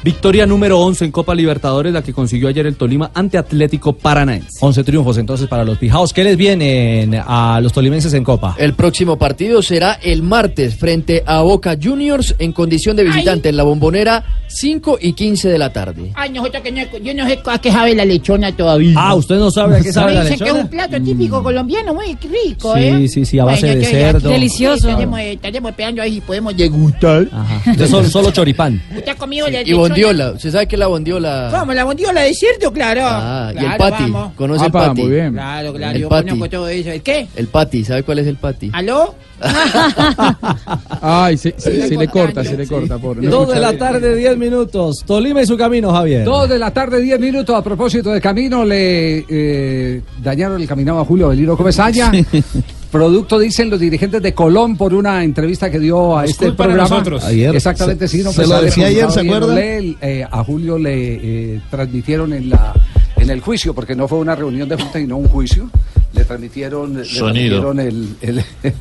Victoria 0.03 0.45
número 0.45 0.79
11 0.79 1.05
en 1.05 1.11
Copa 1.11 1.35
Libertadores, 1.35 1.91
la 1.91 2.01
que 2.01 2.13
consiguió 2.13 2.47
ayer 2.47 2.65
el 2.65 2.75
Tolima 2.75 3.11
ante 3.13 3.37
Atlético 3.37 3.93
Paranaense. 3.93 4.57
11 4.61 4.83
triunfos 4.85 5.17
entonces 5.17 5.47
para 5.49 5.65
los 5.65 5.77
Pijaos. 5.77 6.13
¿Qué 6.13 6.23
les 6.23 6.37
vienen 6.37 7.15
a 7.15 7.59
los 7.61 7.73
tolimenses 7.73 8.13
en 8.13 8.23
Copa? 8.23 8.55
El 8.57 8.73
próximo 8.75 9.17
partido 9.17 9.61
será 9.61 9.93
el 10.01 10.23
martes 10.23 10.75
frente 10.75 11.21
a 11.25 11.41
Boca 11.41 11.75
Juniors 11.81 12.33
en 12.39 12.53
condición 12.53 12.95
de 12.95 13.03
visitante 13.03 13.49
en 13.49 13.57
la 13.57 13.63
bombonera 13.63 14.23
5 14.47 14.99
y 15.01 15.13
15 15.13 15.49
de 15.49 15.57
la 15.57 15.71
tarde. 15.73 16.11
Ay, 16.15 16.29
nosotros 16.31 16.63
que 16.63 16.71
no, 16.71 16.81
yo 17.03 17.13
no 17.13 17.27
sé 17.27 17.39
a 17.45 17.59
qué 17.59 17.71
sabe 17.71 17.93
la 17.93 18.05
lechona 18.05 18.55
todavía. 18.55 18.93
Ah, 18.97 19.15
¿usted 19.15 19.35
no 19.37 19.51
sabe 19.51 19.77
a 19.77 19.81
qué 19.81 19.91
sabe 19.91 20.13
la 20.13 20.21
dicen 20.23 20.37
que 20.39 20.43
es 20.45 20.49
lechona? 20.53 20.63
un 20.63 20.69
plato 20.69 21.01
típico 21.03 21.43
colombiano 21.43 21.93
muy 21.93 22.15
rico, 22.15 22.73
Sí, 22.75 22.81
¿eh? 22.81 23.07
sí, 23.09 23.25
sí, 23.25 23.37
a 23.37 23.43
base 23.45 23.75
de 23.75 23.83
cerdo. 23.85 24.29
Delicioso. 24.29 24.87
Estaremos, 24.89 25.19
estaremos 25.19 25.71
esperando 25.71 26.01
ahí 26.01 26.13
si 26.15 26.21
podemos 26.21 26.55
degustar. 26.55 27.27
De 27.75 27.87
solo, 27.87 28.07
solo 28.09 28.31
choripán. 28.31 28.81
¿Usted 28.95 29.09
ha 29.11 29.15
comido 29.15 29.47
la 29.49 29.61
Y 29.61 29.65
lechona? 29.65 29.88
Bondiola, 29.89 30.31
¿usted 30.31 30.51
sabe 30.51 30.67
qué 30.67 30.75
es 30.75 30.79
la 30.79 30.87
bondiola? 30.87 31.49
¿Cómo? 31.57 31.73
¿La 31.73 31.83
bondiola 31.83 32.21
de 32.21 32.33
cerdo? 32.33 32.71
Claro. 32.71 33.01
Ah, 33.03 33.51
y 33.53 33.57
el 33.65 33.77
pati, 33.77 34.03
vamos. 34.03 34.33
¿conoce 34.35 34.65
el 34.65 34.71
pati? 34.71 35.01
muy 35.01 35.11
bien. 35.11 35.33
Claro, 35.33 35.73
claro, 35.73 35.95
El 35.95 36.01
yo 36.01 36.09
pati. 36.09 36.29
conozco 36.29 36.49
todo 36.49 36.67
eso. 36.69 36.89
¿El 36.91 37.01
qué? 37.01 37.27
El 37.35 37.47
pati, 37.47 37.83
¿sabe 37.83 38.03
cuál 38.03 38.19
es 38.19 38.27
el 38.27 38.35
pati? 38.37 38.69
¿Aló? 38.73 39.15
Ay, 41.01 41.37
sí, 41.37 41.53
sí, 41.57 41.69
Está 41.69 41.87
sí 41.87 41.95
le 41.97 42.07
corta, 42.07 42.43
sí 42.43 42.55
le 42.57 42.65
sí. 42.65 42.69
corta. 42.73 42.97
Pobre. 42.97 43.21
No 43.21 43.31
Dos 43.31 43.53
de 43.53 43.59
la 43.59 43.69
bien. 43.69 43.79
tarde, 43.79 44.15
10 44.15 44.37
minutos. 44.37 45.03
Tolima 45.05 45.41
y 45.41 45.45
su 45.45 45.57
camino, 45.57 45.91
Javier. 45.91 46.25
Dos 46.25 46.49
de 46.49 46.59
la 46.59 46.71
tarde, 46.71 47.01
10 47.01 47.19
minutos. 47.19 47.55
A 47.55 47.63
propósito 47.63 48.11
de 48.11 48.19
camino, 48.21 48.65
le 48.65 49.25
eh, 49.29 50.01
dañaron 50.21 50.61
el 50.61 50.67
camino 50.67 50.99
a 50.99 51.05
Julio 51.05 51.29
Beliro 51.29 51.55
Comesaña. 51.55 52.11
Producto, 52.91 53.37
dicen 53.37 53.69
los 53.69 53.79
dirigentes 53.79 54.21
de 54.21 54.33
Colón 54.33 54.75
por 54.75 54.93
una 54.93 55.23
entrevista 55.23 55.69
que 55.69 55.79
dio 55.79 56.17
a 56.17 56.21
Nos 56.23 56.31
este 56.31 56.51
programa. 56.53 56.89
nosotros. 56.89 57.23
Ayer. 57.23 57.55
Exactamente, 57.55 58.07
Se- 58.07 58.17
sí. 58.17 58.23
No, 58.23 58.31
se 58.31 58.37
pues 58.37 58.49
lo 58.49 58.61
decía 58.61 58.87
ayer, 58.87 59.11
¿se 59.11 59.19
acuerda? 59.21 59.59
Eh, 59.61 60.25
a 60.29 60.43
Julio 60.43 60.77
le 60.79 61.53
eh, 61.55 61.61
transmitieron 61.69 62.33
en 62.33 62.49
la 62.49 62.73
en 63.17 63.29
el 63.29 63.41
juicio, 63.41 63.73
porque 63.75 63.95
no 63.95 64.07
fue 64.07 64.17
una 64.19 64.33
reunión 64.33 64.67
de 64.69 64.75
junta, 64.77 64.97
sino 64.97 65.17
un 65.17 65.27
juicio. 65.27 65.69
Le 66.13 66.23
transmitieron, 66.23 66.97
le 66.97 67.05
Sonido. 67.05 67.61
transmitieron 67.61 67.79
el- 67.79 68.15
el- 68.21 68.43
el- 68.63 68.73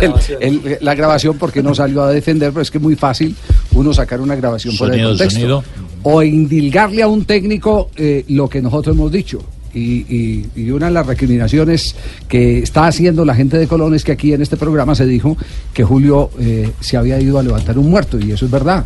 el- 0.00 0.12
el- 0.40 0.78
la 0.80 0.94
grabación 0.94 1.38
porque 1.38 1.62
no 1.62 1.74
salió 1.74 2.02
a 2.02 2.10
defender, 2.12 2.50
pero 2.50 2.62
es 2.62 2.70
que 2.70 2.78
es 2.78 2.82
muy 2.82 2.96
fácil 2.96 3.34
uno 3.74 3.94
sacar 3.94 4.20
una 4.20 4.34
grabación 4.36 4.76
por 4.76 4.88
el 4.88 4.92
Sonido, 4.94 5.08
contexto 5.10 5.40
sonido. 5.40 5.64
o 6.02 6.22
indilgarle 6.22 7.02
a 7.02 7.08
un 7.08 7.24
técnico 7.24 7.90
eh, 7.96 8.24
lo 8.28 8.48
que 8.48 8.60
nosotros 8.60 8.94
hemos 8.94 9.10
dicho. 9.12 9.42
Y, 9.74 9.80
y- 10.14 10.46
y 10.56 10.70
una 10.70 10.86
de 10.86 10.92
las 10.92 11.06
recriminaciones 11.06 11.94
que 12.28 12.58
está 12.58 12.86
haciendo 12.86 13.24
la 13.24 13.34
gente 13.34 13.58
de 13.58 13.66
Colón 13.66 13.94
es 13.94 14.04
que 14.04 14.12
aquí 14.12 14.32
en 14.32 14.42
este 14.42 14.56
programa 14.56 14.94
se 14.94 15.06
dijo 15.06 15.36
que 15.74 15.84
Julio 15.84 16.30
eh, 16.38 16.70
se 16.80 16.96
había 16.96 17.20
ido 17.20 17.38
a 17.38 17.42
levantar 17.42 17.78
un 17.78 17.90
muerto, 17.90 18.18
y 18.18 18.32
eso 18.32 18.44
es 18.46 18.50
verdad. 18.50 18.84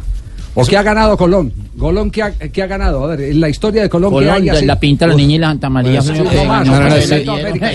¿O 0.54 0.66
qué 0.66 0.76
ha 0.76 0.82
ganado 0.82 1.16
Colón? 1.16 1.50
¿Colón 1.78 2.10
qué 2.10 2.22
ha, 2.22 2.30
qué 2.32 2.62
ha 2.62 2.66
ganado? 2.66 3.02
A 3.04 3.16
ver, 3.16 3.22
en 3.30 3.40
la 3.40 3.48
historia 3.48 3.80
de 3.80 3.88
Colón, 3.88 4.10
¿qué 4.10 4.16
Colón, 4.16 4.34
hay 4.34 4.48
así? 4.50 4.66
la 4.66 4.78
pinta 4.78 5.06
la 5.06 5.14
niña 5.14 5.36
y 5.36 5.38
la 5.38 5.46
Santa 5.46 5.70
María. 5.70 6.02
Pues, 6.02 6.18
sí, 6.18 6.24
no 6.36 6.44
más, 6.44 6.66
no, 6.66 6.78
no, 6.78 6.96
sí. 7.00 7.24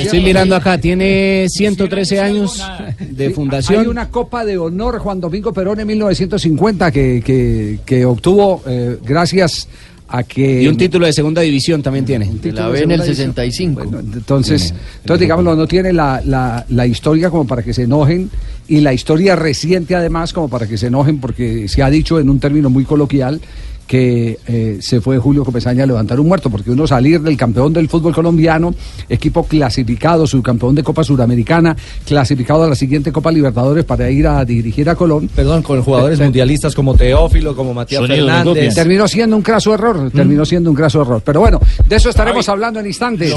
Estoy 0.04 0.22
mirando 0.22 0.56
acá, 0.56 0.78
tiene 0.78 1.48
113 1.50 2.20
años 2.22 2.64
de 3.00 3.30
Sí, 3.30 3.34
fundación. 3.34 3.82
Hay 3.82 3.88
una 3.88 4.10
Copa 4.10 4.46
de 4.46 4.60
Honor 4.60 5.00
Juan 5.00 5.20
Domingo 5.20 5.52
Perón 5.54 5.80
en 5.80 5.88
1950 5.88 6.92
que, 6.92 7.24
que, 7.26 7.80
que 7.84 8.06
obtuvo 8.06 8.62
eh, 8.68 8.98
gracias 9.04 9.68
a 10.08 10.24
que... 10.24 10.64
Y 10.64 10.68
un 10.68 10.78
título 10.78 11.06
de 11.06 11.14
segunda 11.14 11.42
división 11.42 11.82
también 11.82 12.06
tiene. 12.06 12.26
título 12.26 12.62
La 12.62 12.70
ve 12.70 12.84
en 12.84 12.92
el 12.92 13.02
segunda 13.02 13.44
división. 13.44 13.76
65. 13.76 13.84
Bueno, 13.84 14.00
entonces, 14.14 14.74
entonces 15.02 15.22
digámoslo, 15.22 15.56
no 15.56 15.68
tiene 15.68 15.94
la, 15.94 16.22
la, 16.24 16.66
la 16.70 16.88
historia 16.88 17.30
como 17.30 17.46
para 17.46 17.64
que 17.64 17.74
se 17.74 17.84
enojen 17.84 18.30
y 18.68 18.82
la 18.82 18.94
historia 18.94 19.36
reciente 19.36 19.96
además 19.96 20.34
como 20.34 20.50
para 20.50 20.68
que 20.68 20.78
se 20.78 20.88
enojen 20.88 21.20
porque 21.20 21.68
se 21.68 21.82
ha 21.84 21.90
dicho 21.90 22.20
en 22.20 22.30
un 22.30 22.40
término 22.40 22.70
muy 22.70 22.84
coloquial 22.84 23.40
que 23.88 24.38
eh, 24.48 24.78
se 24.82 25.00
fue 25.02 25.18
Julio 25.18 25.46
Comesaña 25.46 25.84
a 25.84 25.88
levantar 25.88 26.20
un 26.20 26.28
muerto, 26.28 26.50
porque 26.50 26.70
uno 26.72 26.86
salir 26.86 27.22
del 27.22 27.38
campeón 27.38 27.72
del 27.74 27.88
fútbol 27.90 28.14
colombiano, 28.14 28.76
equipo 29.10 29.44
clasificado, 29.46 30.28
subcampeón 30.28 30.76
de 30.76 30.84
Copa 30.84 31.04
Suramericana, 31.04 31.76
clasificado 32.06 32.64
a 32.64 32.68
la 32.70 32.76
siguiente 32.76 33.12
Copa 33.12 33.32
Libertadores 33.32 33.86
para 33.86 34.10
ir 34.12 34.28
a 34.28 34.44
dirigir 34.46 34.90
a 34.90 34.96
Colón. 34.96 35.30
Perdón, 35.34 35.62
con 35.64 35.82
jugadores 35.82 36.20
mundialistas 36.20 36.76
como 36.76 36.94
Teófilo, 36.96 37.56
como 37.56 37.74
Matías 37.74 38.02
Sonido, 38.02 38.28
Fernández. 38.28 38.76
Terminó 38.76 39.08
siendo 39.08 39.36
un 39.38 39.42
craso 39.42 39.74
error, 39.74 40.12
terminó 40.12 40.46
siendo 40.46 40.70
un 40.70 40.76
craso 40.76 41.02
error. 41.02 41.22
Pero 41.24 41.40
bueno, 41.40 41.60
de 41.88 41.96
eso 41.96 42.10
estaremos 42.10 42.48
hablando 42.50 42.80
en 42.80 42.88
instantes. 42.88 43.32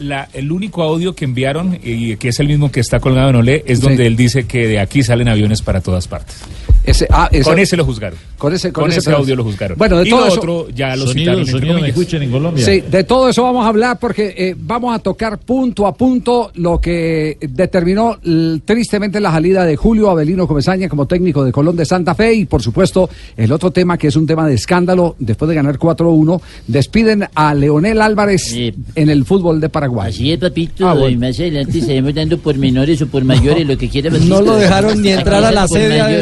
La- 0.00 0.28
el 0.32 0.50
único 0.50 0.82
audio 0.82 1.14
que 1.14 1.24
enviaron, 1.24 1.78
y 1.82 2.16
que 2.16 2.28
es 2.28 2.40
el 2.40 2.48
mismo 2.48 2.70
que 2.72 2.80
está 2.80 2.98
colgado 2.98 3.30
en 3.30 3.36
Olé, 3.36 3.62
es 3.66 3.78
Sí. 3.78 3.86
donde 3.86 4.06
él 4.06 4.16
dice 4.16 4.44
que 4.44 4.66
de 4.66 4.80
aquí 4.80 5.02
salen 5.02 5.28
aviones 5.28 5.62
para 5.62 5.80
todas 5.80 6.08
partes. 6.08 6.36
Ese, 6.84 7.06
ah, 7.10 7.28
ese- 7.30 7.44
Con 7.48 7.58
ese 7.58 7.76
lo 7.76 7.84
juzgaron. 7.84 8.18
Con 8.38 8.52
ese, 8.52 8.72
Con 8.72 8.90
ese 8.90 9.02
pedazo. 9.02 9.22
audio 9.22 9.36
lo 9.36 9.44
juzgaron. 9.44 9.78
Bueno, 9.78 9.98
de 9.98 10.06
Y 10.06 10.10
todo 10.10 10.20
lo 10.22 10.26
eso. 10.26 10.38
otro 10.40 10.68
ya 10.70 10.96
lo 10.96 11.06
Sonido, 11.06 11.12
citaron, 11.20 11.38
entre 11.40 11.52
sonido, 11.52 11.74
me 11.74 11.80
comillas. 11.80 11.98
escuchan 11.98 12.22
en 12.24 12.30
Colombia. 12.32 12.64
Sí, 12.66 12.80
de 12.90 13.04
todo 13.04 13.28
eso 13.28 13.42
vamos 13.44 13.64
a 13.64 13.68
hablar 13.68 13.98
porque 14.00 14.34
eh, 14.36 14.56
vamos 14.58 14.94
a 14.94 14.98
tocar 14.98 15.38
punto 15.38 15.86
a 15.86 15.94
punto 15.94 16.50
lo 16.56 16.80
que 16.80 17.38
determinó 17.40 18.18
tristemente 18.64 19.20
la 19.20 19.30
salida 19.30 19.64
de 19.64 19.76
Julio 19.76 20.10
Avelino 20.10 20.46
Comesaña 20.48 20.88
como 20.88 21.06
técnico 21.06 21.44
de 21.44 21.52
Colón 21.52 21.76
de 21.76 21.84
Santa 21.84 22.14
Fe 22.14 22.34
y 22.34 22.44
por 22.46 22.62
supuesto 22.62 23.08
el 23.36 23.52
otro 23.52 23.70
tema 23.70 23.96
que 23.96 24.08
es 24.08 24.16
un 24.16 24.26
tema 24.26 24.46
de 24.48 24.54
escándalo 24.54 25.14
después 25.20 25.48
de 25.48 25.54
ganar 25.54 25.78
4-1 25.78 26.40
despiden 26.66 27.26
a 27.34 27.54
Leonel 27.54 28.00
Álvarez 28.00 28.52
en 28.54 29.08
el 29.10 29.24
fútbol 29.24 29.60
de 29.60 29.68
Paraguay. 29.68 30.10
Así 30.10 30.32
es, 30.32 30.38
papito, 30.38 30.88
Ah, 30.88 30.94
bueno. 30.94 31.10
y 31.10 31.16
más 31.16 31.38
adelante 31.38 31.80
seguimos 31.80 32.14
dando 32.14 32.38
por 32.38 32.56
menores 32.56 33.00
o 33.02 33.06
por 33.06 33.24
mayores, 33.24 33.66
lo 33.68 33.78
que 33.78 33.88
quiera. 33.88 34.10
No 34.10 34.40
lo 34.40 34.56
dejaron 34.56 35.00
ni 35.00 35.10
entrar 35.10 35.44
a 35.44 35.52
la 35.52 35.68
sede 35.68 36.00
a 36.00 36.04
mayor- 36.04 36.18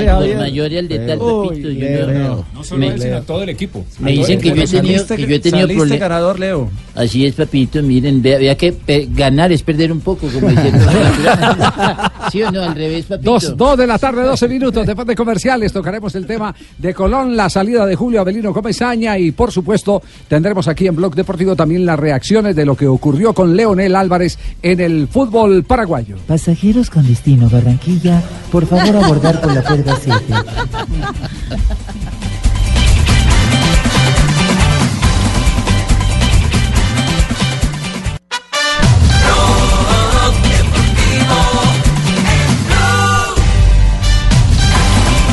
despedirse, 0.00 0.10
al 0.10 0.16
Javier. 0.16 0.36
Por 0.36 0.42
mayor 0.46 0.72
y 0.72 0.78
al 0.78 0.88
de 0.88 0.98
tal, 1.00 1.18
Uy, 1.20 1.48
papito. 1.48 1.68
yo 1.70 1.80
Leo. 1.80 2.06
no- 2.12 2.44
No 2.54 2.64
solo 2.64 2.80
me- 2.80 2.86
él, 2.88 3.00
sino 3.02 3.16
a 3.16 3.20
todo 3.22 3.42
el 3.42 3.48
equipo. 3.50 3.84
Me 3.98 4.12
dicen 4.12 4.40
que 4.40 4.48
yo 4.54 4.62
he 4.62 4.66
tenido, 4.66 5.06
que 5.06 5.26
yo 5.26 5.34
he 5.36 5.38
tenido 5.40 5.66
problemas. 5.68 5.98
ganador, 6.00 6.38
Leo. 6.38 6.70
Así 6.94 7.24
es, 7.26 7.34
papito, 7.34 7.82
miren, 7.82 8.20
vea, 8.22 8.38
vea 8.38 8.54
que 8.56 8.72
pe- 8.72 9.08
ganar 9.12 9.52
es 9.52 9.62
perder 9.62 9.92
un 9.92 10.00
poco, 10.00 10.26
como 10.28 10.48
diciendo. 10.48 10.84
¿Sí 12.30 12.42
o 12.42 12.50
no? 12.50 12.62
Al 12.62 12.74
revés, 12.74 13.06
papito. 13.06 13.30
Dos, 13.30 13.56
dos 13.56 13.78
de 13.78 13.86
la 13.86 13.98
tarde, 13.98 14.22
12 14.22 14.48
minutos. 14.48 14.86
Después 14.86 15.06
de 15.06 15.16
comerciales 15.16 15.72
tocaremos 15.72 16.14
el 16.14 16.26
tema 16.26 16.54
de 16.78 16.94
Colón, 16.94 17.36
la 17.36 17.48
salida 17.48 17.86
de 17.86 17.96
Julio 17.96 18.20
Avelino 18.20 18.52
Comesaña 18.52 19.18
y 19.18 19.32
por 19.32 19.50
supuesto 19.52 20.02
tendremos 20.28 20.68
aquí 20.68 20.86
en 20.86 20.96
Blog 20.96 21.14
Deportivo 21.14 21.56
también 21.56 21.86
las 21.86 21.98
reacciones 21.98 22.54
de 22.56 22.64
lo 22.64 22.76
que 22.76 22.86
ocurrió 22.86 23.32
con 23.32 23.56
Leonel 23.56 23.96
Álvarez 23.96 24.38
en 24.62 24.80
el 24.80 25.08
fútbol 25.08 25.64
paraguayo. 25.64 26.16
Pasajeros 26.26 26.90
con 26.90 27.06
destino 27.06 27.48
Barranquilla, 27.48 28.22
por 28.50 28.66
favor 28.66 28.96
abordar 28.96 29.40
por 29.40 29.54
la 29.54 29.62
puerta 29.62 29.96
7. 30.00 30.24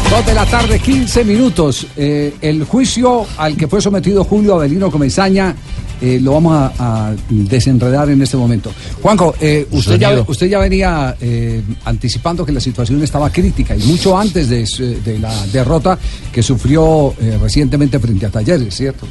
Dos 0.10 0.26
de 0.26 0.34
la 0.34 0.46
tarde, 0.46 0.80
15 0.80 1.26
minutos. 1.26 1.86
Eh, 1.98 2.34
el 2.42 2.64
juicio 2.64 3.26
al 3.38 3.58
que 3.58 3.68
fue 3.68 3.82
sometido 3.82 4.24
Julio 4.24 4.56
Avelino 4.56 4.90
Comesaña 4.90 5.54
eh, 6.00 6.20
lo 6.22 6.34
vamos 6.34 6.54
a, 6.54 7.10
a 7.10 7.16
desenredar 7.30 8.10
en 8.10 8.22
este 8.22 8.38
momento. 8.38 8.72
Juanjo, 9.02 9.36
eh, 9.42 9.68
usted, 9.72 10.00
ya, 10.00 10.10
Sonido. 10.10 10.26
usted 10.30 10.48
ya 10.48 10.60
venía 10.60 11.16
eh, 11.20 11.62
anticipando 11.86 12.46
que 12.46 12.52
la 12.52 12.62
situación 12.62 13.04
estaba 13.04 13.30
crítica 13.32 13.76
y 13.76 13.84
mucho 13.84 14.18
antes 14.18 14.48
de, 14.50 15.20
la 15.20 15.48
derrota 15.48 15.98
que 16.32 16.42
sufrió 16.42 17.14
recientemente 17.42 18.00
frente 18.00 18.28
a 18.28 18.30
Talleres, 18.30 18.76
¿cierto? 18.76 19.08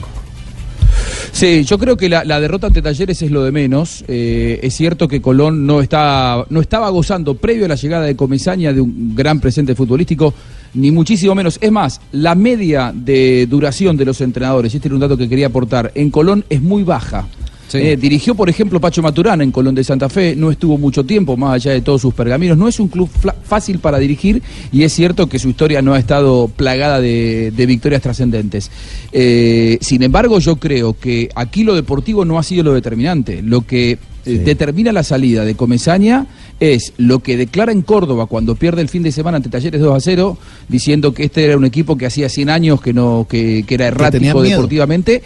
Sí, 1.37 1.65
yo 1.65 1.79
creo 1.79 1.99
que 1.99 2.09
la, 2.09 2.25
la 2.25 2.41
derrota 2.41 2.69
ante 2.69 2.81
Talleres 2.81 3.21
es 3.21 3.31
lo 3.31 3.45
de 3.45 3.53
menos. 3.53 4.05
Eh, 4.09 4.59
es 4.63 4.75
cierto 4.75 5.07
que 5.07 5.21
Colón 5.21 5.67
no, 5.67 5.83
está, 5.83 6.47
no 6.49 6.63
estaba 6.63 6.89
gozando, 6.89 7.35
previo 7.35 7.67
a 7.67 7.69
la 7.69 7.75
llegada 7.75 8.07
de 8.07 8.17
Comesaña, 8.17 8.73
de 8.73 8.81
un 8.81 9.15
gran 9.15 9.39
presente 9.39 9.75
futbolístico, 9.75 10.33
ni 10.77 10.93
muchísimo 10.93 11.35
menos. 11.35 11.59
Es 11.61 11.73
más, 11.73 12.01
la 12.13 12.35
media 12.35 12.93
de 12.95 13.47
duración 13.47 13.97
de 13.97 14.05
los 14.05 14.21
entrenadores, 14.21 14.73
y 14.73 14.77
este 14.77 14.89
era 14.89 14.95
un 14.95 15.01
dato 15.01 15.17
que 15.17 15.29
quería 15.29 15.49
aportar, 15.49 15.91
en 15.95 16.11
Colón 16.11 16.45
es 16.49 16.63
muy 16.63 16.85
baja. 16.85 17.27
Eh, 17.73 17.97
dirigió, 17.97 18.35
por 18.35 18.49
ejemplo, 18.49 18.81
Pacho 18.81 19.03
Maturana 19.03 19.43
en 19.43 19.51
Colón 19.51 19.75
de 19.75 19.83
Santa 19.83 20.09
Fe, 20.09 20.37
no 20.37 20.51
estuvo 20.51 20.79
mucho 20.79 21.05
tiempo, 21.05 21.37
más 21.37 21.55
allá 21.55 21.73
de 21.73 21.81
todos 21.81 22.01
sus 22.01 22.15
pergaminos. 22.15 22.57
No 22.57 22.69
es 22.69 22.79
un 22.79 22.89
club 22.89 23.11
fácil 23.43 23.81
para 23.81 23.99
dirigir 23.99 24.41
y 24.73 24.85
es 24.85 24.93
cierto 24.93 25.29
que 25.29 25.39
su 25.39 25.49
historia 25.49 25.83
no 25.83 25.93
ha 25.93 25.99
estado 25.99 26.49
plagada 26.49 27.01
de, 27.01 27.53
de 27.55 27.67
victorias 27.67 28.03
trascendentes. 28.03 28.71
Eh, 29.13 29.79
sin 29.81 30.03
embargo, 30.03 30.39
yo 30.39 30.57
creo 30.57 30.97
que 30.99 31.29
aquí 31.35 31.65
lo 31.65 31.75
deportivo 31.75 32.25
no 32.25 32.39
ha 32.39 32.43
sido 32.43 32.63
lo 32.63 32.73
determinante. 32.73 33.43
Lo 33.43 33.63
que 33.63 33.99
determina 34.27 34.93
la 34.93 35.03
salida 35.03 35.45
de 35.45 35.55
Comesaña 35.55 36.27
es 36.61 36.93
lo 36.97 37.21
que 37.21 37.37
declara 37.37 37.73
en 37.73 37.83
Córdoba 37.83 38.27
cuando 38.27 38.55
pierde 38.55 38.83
el 38.83 38.89
fin 38.89 39.03
de 39.03 39.13
semana 39.13 39.37
ante 39.37 39.49
Talleres 39.49 39.81
2 39.81 39.95
a 39.95 40.01
0, 40.01 40.39
diciendo 40.69 41.13
que 41.13 41.25
este 41.25 41.45
era 41.45 41.57
un 41.57 41.65
equipo 41.65 41.97
que 41.97 42.07
hacía 42.07 42.29
100 42.29 42.51
años 42.51 42.81
que, 42.81 42.93
no, 42.93 43.27
que, 43.29 43.65
que 43.67 43.75
era 43.75 43.87
errático 43.89 44.43
deportivamente. 44.43 45.23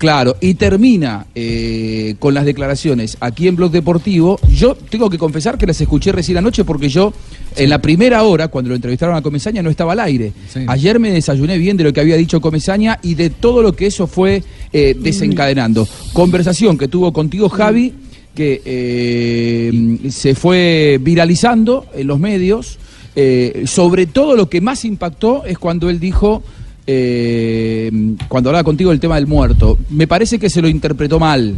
Claro, 0.00 0.34
y 0.40 0.54
termina 0.54 1.26
eh, 1.34 2.14
con 2.18 2.32
las 2.32 2.46
declaraciones 2.46 3.18
aquí 3.20 3.48
en 3.48 3.56
Blog 3.56 3.70
Deportivo. 3.70 4.40
Yo 4.48 4.74
tengo 4.74 5.10
que 5.10 5.18
confesar 5.18 5.58
que 5.58 5.66
las 5.66 5.78
escuché 5.78 6.10
recién 6.10 6.38
anoche 6.38 6.64
porque 6.64 6.88
yo 6.88 7.12
en 7.54 7.68
la 7.68 7.82
primera 7.82 8.22
hora, 8.22 8.48
cuando 8.48 8.70
lo 8.70 8.76
entrevistaron 8.76 9.14
a 9.14 9.20
Comesaña, 9.20 9.62
no 9.62 9.68
estaba 9.68 9.92
al 9.92 10.00
aire. 10.00 10.32
Ayer 10.68 10.98
me 10.98 11.10
desayuné 11.10 11.58
bien 11.58 11.76
de 11.76 11.84
lo 11.84 11.92
que 11.92 12.00
había 12.00 12.16
dicho 12.16 12.40
Comesaña 12.40 12.98
y 13.02 13.14
de 13.14 13.28
todo 13.28 13.60
lo 13.60 13.74
que 13.74 13.88
eso 13.88 14.06
fue 14.06 14.42
eh, 14.72 14.96
desencadenando. 14.98 15.86
Conversación 16.14 16.78
que 16.78 16.88
tuvo 16.88 17.12
contigo, 17.12 17.50
Javi, 17.50 17.92
que 18.34 18.62
eh, 18.64 20.10
se 20.10 20.34
fue 20.34 20.98
viralizando 21.00 21.86
en 21.94 22.06
los 22.06 22.18
medios. 22.18 22.78
Eh, 23.16 23.64
sobre 23.66 24.06
todo 24.06 24.36
lo 24.36 24.48
que 24.48 24.60
más 24.60 24.84
impactó 24.84 25.44
es 25.44 25.58
cuando 25.58 25.90
él 25.90 25.98
dijo 25.98 26.42
eh, 26.86 27.90
cuando 28.28 28.50
hablaba 28.50 28.64
contigo 28.64 28.90
del 28.90 29.00
tema 29.00 29.16
del 29.16 29.26
muerto. 29.26 29.78
Me 29.90 30.06
parece 30.06 30.38
que 30.38 30.50
se 30.50 30.62
lo 30.62 30.68
interpretó 30.68 31.18
mal. 31.18 31.54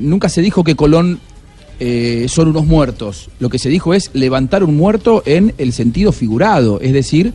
Nunca 0.00 0.28
se 0.28 0.42
dijo 0.42 0.64
que 0.64 0.74
Colón 0.74 1.20
son 2.26 2.48
unos 2.48 2.66
muertos. 2.66 3.30
Lo 3.38 3.48
que 3.48 3.60
se 3.60 3.68
dijo 3.68 3.94
es 3.94 4.10
levantar 4.12 4.64
un 4.64 4.76
muerto 4.76 5.22
en 5.24 5.54
el 5.56 5.72
sentido 5.72 6.10
figurado, 6.10 6.80
es 6.80 6.92
decir, 6.92 7.32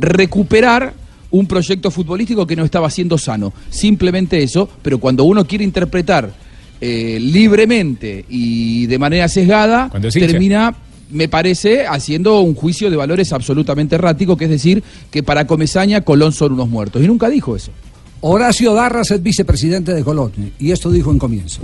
recuperar 0.00 0.94
un 1.30 1.46
proyecto 1.46 1.92
futbolístico 1.92 2.48
que 2.48 2.56
no 2.56 2.64
estaba 2.64 2.90
siendo 2.90 3.16
sano. 3.16 3.52
Simplemente 3.70 4.42
eso, 4.42 4.68
pero 4.82 4.98
cuando 4.98 5.22
uno 5.22 5.44
quiere 5.46 5.62
interpretar 5.62 6.32
eh, 6.80 7.18
libremente 7.20 8.24
y 8.28 8.86
de 8.86 8.98
manera 8.98 9.28
sesgada, 9.28 9.90
termina 10.12 10.74
me 11.10 11.28
parece 11.28 11.86
haciendo 11.86 12.40
un 12.40 12.54
juicio 12.54 12.90
de 12.90 12.96
valores 12.96 13.32
absolutamente 13.32 13.94
errático, 13.94 14.36
que 14.36 14.44
es 14.44 14.50
decir, 14.50 14.82
que 15.10 15.22
para 15.22 15.46
Comesaña 15.46 16.00
Colón 16.00 16.32
son 16.32 16.52
unos 16.52 16.68
muertos. 16.68 17.02
Y 17.02 17.06
nunca 17.06 17.28
dijo 17.28 17.54
eso. 17.54 17.70
Horacio 18.20 18.74
Darras 18.74 19.10
es 19.10 19.22
vicepresidente 19.22 19.94
de 19.94 20.02
Colón 20.02 20.32
y 20.58 20.72
esto 20.72 20.90
dijo 20.90 21.12
en 21.12 21.18
comienzo. 21.18 21.60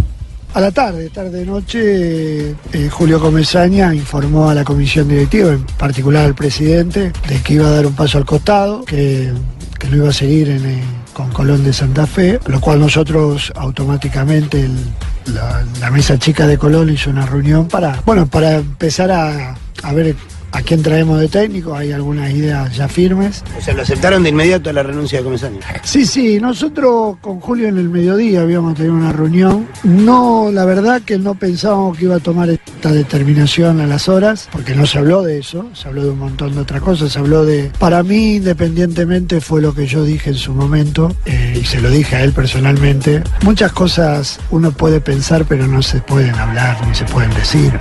A 0.55 0.61
la 0.61 0.71
tarde, 0.71 1.09
tarde 1.09 1.47
noche, 1.47 2.51
eh, 2.51 2.89
Julio 2.91 3.19
Comesaña 3.19 3.95
informó 3.95 4.51
a 4.51 4.55
la 4.55 4.65
comisión 4.65 5.09
directiva, 5.09 5.51
en 5.53 5.65
particular 5.65 6.27
al 6.27 6.35
presidente, 6.35 7.11
de 7.27 7.43
que 7.43 7.55
iba 7.55 7.67
a 7.69 7.71
dar 7.71 7.87
un 7.87 7.95
paso 7.95 8.19
al 8.19 8.27
costado, 8.27 8.85
que, 8.85 9.33
que 9.79 9.89
no 9.89 9.97
iba 9.97 10.11
a 10.11 10.13
seguir 10.13 10.51
en, 10.51 10.67
eh, 10.67 10.83
con 11.13 11.31
Colón 11.31 11.65
de 11.65 11.73
Santa 11.73 12.07
Fe, 12.07 12.39
lo 12.47 12.61
cual 12.61 12.81
nosotros 12.81 13.53
automáticamente, 13.57 14.61
el- 14.61 14.93
la, 15.35 15.65
la 15.81 15.91
mesa 15.91 16.19
chica 16.19 16.47
de 16.47 16.59
Colón 16.59 16.91
hizo 16.91 17.11
una 17.11 17.27
reunión 17.27 17.69
para, 17.69 18.01
bueno, 18.05 18.27
para 18.27 18.55
empezar 18.57 19.11
a, 19.13 19.55
a 19.83 19.93
ver 19.93 20.17
a 20.53 20.63
quién 20.63 20.83
traemos 20.83 21.19
de 21.19 21.29
técnico, 21.29 21.75
hay 21.75 21.93
algunas 21.93 22.31
ideas 22.31 22.77
ya 22.77 22.89
firmes. 22.89 23.43
O 23.59 23.63
sea, 23.63 23.75
lo 23.75 23.83
aceptaron 23.83 24.23
de 24.23 24.29
inmediato 24.29 24.71
a 24.71 24.73
la 24.73 24.83
renuncia 24.83 25.19
de 25.19 25.25
Comesaña. 25.25 25.61
Sí, 25.83 26.07
sí, 26.07 26.39
nosotros 26.41 27.17
con 27.21 27.41
Julio 27.41 27.69
en 27.69 27.79
el 27.79 27.89
mediodía 27.89 28.43
habíamos 28.43 28.75
tenido 28.75 28.95
una 28.95 29.13
reunión. 29.13 29.67
No, 29.83 30.51
la 30.53 30.65
verdad 30.65 31.03
que 31.03 31.19
no 31.19 31.35
pensábamos 31.35 31.97
que 31.97 32.05
iba 32.05 32.17
a 32.17 32.21
tomar 32.21 32.51
esta 32.51 32.93
determinación 32.93 33.81
a 33.81 33.87
las 33.87 34.09
horas, 34.09 34.49
porque 34.53 34.75
no 34.75 34.87
se 34.87 34.99
habló 34.99 35.23
de 35.23 35.39
eso, 35.39 35.71
se 35.73 35.89
habló 35.89 36.05
de 36.05 36.11
un 36.11 36.19
montón 36.19 36.55
de 36.55 36.61
otras 36.61 36.83
cosas, 36.83 37.13
se 37.13 37.19
habló 37.19 37.45
de... 37.45 37.71
Para 37.79 38.03
mí, 38.03 38.37
independientemente, 38.37 39.41
fue 39.41 39.63
lo 39.63 39.75
que 39.75 39.87
yo 39.87 40.05
dije 40.05 40.31
en 40.31 40.37
su 40.37 40.53
momento, 40.53 41.15
eh, 41.25 41.59
y 41.61 41.65
se 41.65 41.81
lo 41.81 41.91
dije 41.91 42.17
a 42.17 42.25
él 42.25 42.33
personalmente. 42.33 43.23
Muchas 43.43 43.73
cosas 43.73 44.39
uno 44.51 44.73
puede 44.73 45.01
pensar, 45.01 45.45
pero 45.49 45.67
no 45.67 45.83
se 45.83 46.01
pueden 46.01 46.35
hablar 46.35 46.87
ni 46.87 46.95
se 46.95 47.05
pueden 47.05 47.33
decir, 47.35 47.73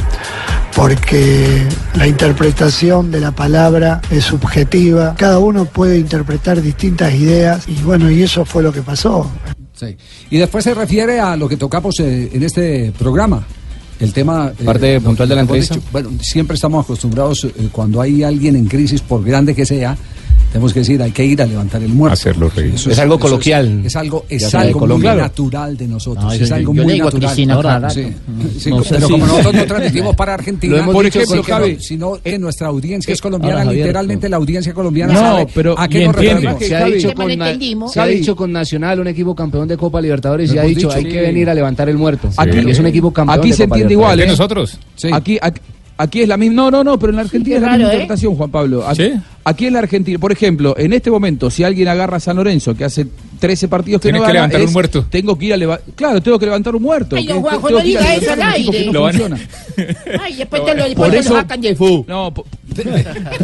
porque 0.75 1.67
la 1.95 2.07
interpretación 2.07 3.11
de 3.11 3.19
la 3.19 3.31
palabra 3.31 4.01
es 4.09 4.25
subjetiva, 4.25 5.15
cada 5.17 5.39
uno 5.39 5.65
puede 5.65 5.97
interpretar 5.97 6.61
distintas 6.61 7.13
ideas, 7.13 7.67
y 7.67 7.75
bueno, 7.83 8.09
y 8.09 8.23
eso 8.23 8.45
fue 8.45 8.63
lo 8.63 8.71
que 8.71 8.81
pasó. 8.81 9.29
Sí. 9.73 9.95
Y 10.29 10.37
después 10.37 10.63
se 10.63 10.73
refiere 10.73 11.19
a 11.19 11.35
lo 11.35 11.49
que 11.49 11.57
tocamos 11.57 11.99
eh, 11.99 12.29
en 12.33 12.43
este 12.43 12.91
programa. 12.97 13.43
El 13.99 14.13
tema. 14.13 14.51
eh, 14.57 14.63
Parte 14.63 14.99
puntual 14.99 15.29
de 15.29 15.35
la 15.35 15.41
entrevista. 15.41 15.75
dicho. 15.75 15.87
Bueno, 15.91 16.09
siempre 16.21 16.55
estamos 16.55 16.83
acostumbrados, 16.85 17.43
eh, 17.43 17.69
cuando 17.71 18.01
hay 18.01 18.23
alguien 18.23 18.55
en 18.55 18.65
crisis, 18.65 19.01
por 19.01 19.23
grande 19.23 19.53
que 19.53 19.65
sea, 19.65 19.95
tenemos 20.51 20.73
que 20.73 20.79
decir, 20.79 21.01
hay 21.01 21.11
que 21.11 21.23
ir 21.25 21.41
a 21.41 21.45
levantar 21.45 21.81
el 21.81 21.89
muerto. 21.93 22.13
Hacerlo 22.13 22.49
reír. 22.53 22.73
Eso 22.75 22.89
Es 22.91 22.99
algo 22.99 23.15
eso 23.15 23.21
coloquial. 23.21 23.81
Es, 23.85 23.95
algo, 23.95 24.25
es 24.29 24.53
algo 24.53 24.85
muy 24.85 25.01
natural 25.03 25.77
de 25.77 25.87
nosotros. 25.87 26.25
No, 26.25 26.31
es 26.33 26.49
yo- 26.49 26.55
algo 26.55 26.73
yo 26.73 26.83
muy 26.83 26.97
natural. 26.99 27.19
Cristina 27.21 27.53
Ahora, 27.53 27.89
sí. 27.89 28.07
Sí, 28.59 28.69
No 28.69 28.81
pero 28.89 29.07
como 29.09 29.25
nosotros 29.27 29.53
no 29.53 29.65
transmitimos 29.65 30.15
para 30.15 30.33
Argentina, 30.33 30.85
por 30.85 31.05
dicho 31.05 31.19
ejemplo, 31.21 31.43
Javi. 31.43 31.77
sino 31.79 32.17
que 32.23 32.37
nuestra 32.37 32.67
audiencia 32.67 33.13
es 33.13 33.21
colombiana, 33.21 33.55
Ahora, 33.59 33.65
Javier, 33.65 33.85
literalmente 33.85 34.29
la 34.29 34.37
audiencia 34.37 34.73
colombiana 34.73 35.13
No, 35.13 35.19
sabe 35.19 35.47
pero- 35.53 35.79
a 35.79 35.87
qué 35.87 36.05
nos 36.05 36.15
referimos. 36.15 36.63
Se 36.63 36.75
ha, 36.75 36.85
dicho 36.85 37.07
¿qué 37.09 37.15
con, 37.15 37.89
se 37.89 37.99
ha 38.01 38.05
dicho 38.07 38.35
con 38.35 38.51
Nacional, 38.51 38.99
un 38.99 39.07
equipo 39.07 39.33
campeón 39.35 39.67
de 39.67 39.77
Copa 39.77 40.01
Libertadores, 40.01 40.53
y 40.53 40.57
ha 40.57 40.63
dicho 40.63 40.91
hay 40.91 41.05
que 41.05 41.21
venir 41.21 41.49
a 41.49 41.53
levantar 41.53 41.87
el 41.89 41.97
muerto. 41.97 42.29
Aquí- 42.37 42.69
es 42.69 42.79
un 42.79 42.87
equipo 42.87 43.11
campeón 43.13 43.39
Aquí 43.39 43.49
de 43.51 43.55
se 43.55 43.63
entiende 43.63 43.93
igual, 43.93 44.17
¿De 44.17 44.23
¿eh? 44.25 44.27
nosotros? 44.27 44.77
Aquí, 45.13 45.37
aquí, 45.41 45.61
aquí 45.97 46.21
es 46.21 46.27
la 46.27 46.37
misma. 46.37 46.55
No, 46.63 46.71
no, 46.71 46.83
no, 46.83 46.99
pero 46.99 47.11
en 47.11 47.15
la 47.17 47.21
Argentina 47.23 47.55
es 47.55 47.61
la 47.61 47.67
raro, 47.69 47.77
misma 47.79 47.91
¿eh? 47.91 47.95
interpretación, 47.95 48.35
Juan 48.35 48.51
Pablo. 48.51 48.87
Aquí, 48.87 49.03
¿Sí? 49.03 49.11
Aquí 49.43 49.65
en 49.65 49.73
la 49.73 49.79
Argentina, 49.79 50.19
por 50.19 50.31
ejemplo, 50.31 50.75
en 50.77 50.93
este 50.93 51.09
momento, 51.09 51.49
si 51.49 51.63
alguien 51.63 51.87
agarra 51.87 52.17
a 52.17 52.19
San 52.19 52.35
Lorenzo, 52.35 52.75
que 52.75 52.83
hace 52.85 53.07
13 53.39 53.67
partidos 53.67 53.99
que 54.01 54.09
Tiene 54.09 54.19
no 54.19 54.25
que 54.25 54.27
gana, 54.33 54.45
levantar 54.47 54.61
un 54.67 54.71
muerto. 54.73 55.05
Tengo 55.09 55.35
que 55.37 55.45
ir 55.47 55.53
a 55.53 55.57
levantar. 55.57 55.93
Claro, 55.95 56.21
tengo 56.21 56.37
que 56.37 56.45
levantar 56.45 56.75
un 56.75 56.83
muerto. 56.83 57.15
Ay, 57.15 57.25
que- 57.25 57.33
no, 57.33 57.41
Juanjo, 57.41 57.69
no 57.71 57.77
que 57.77 57.83
diga 57.83 58.01
eso 58.13 58.21
levantar 58.21 58.47
al 58.49 58.53
que 58.53 58.69
aire. 58.69 58.85
no 58.85 58.93
Lo 58.93 59.01
van 59.01 59.15
a- 59.15 59.17
funciona. 59.17 59.39
Ay, 60.23 60.35
después 60.35 60.65
te 60.65 60.75
lo, 60.75 60.83
después 60.85 61.09
Por 61.09 61.17
eso- 61.17 61.33
sacan 61.33 61.61
del 61.61 61.75
fu. 61.75 62.05
No, 62.07 62.31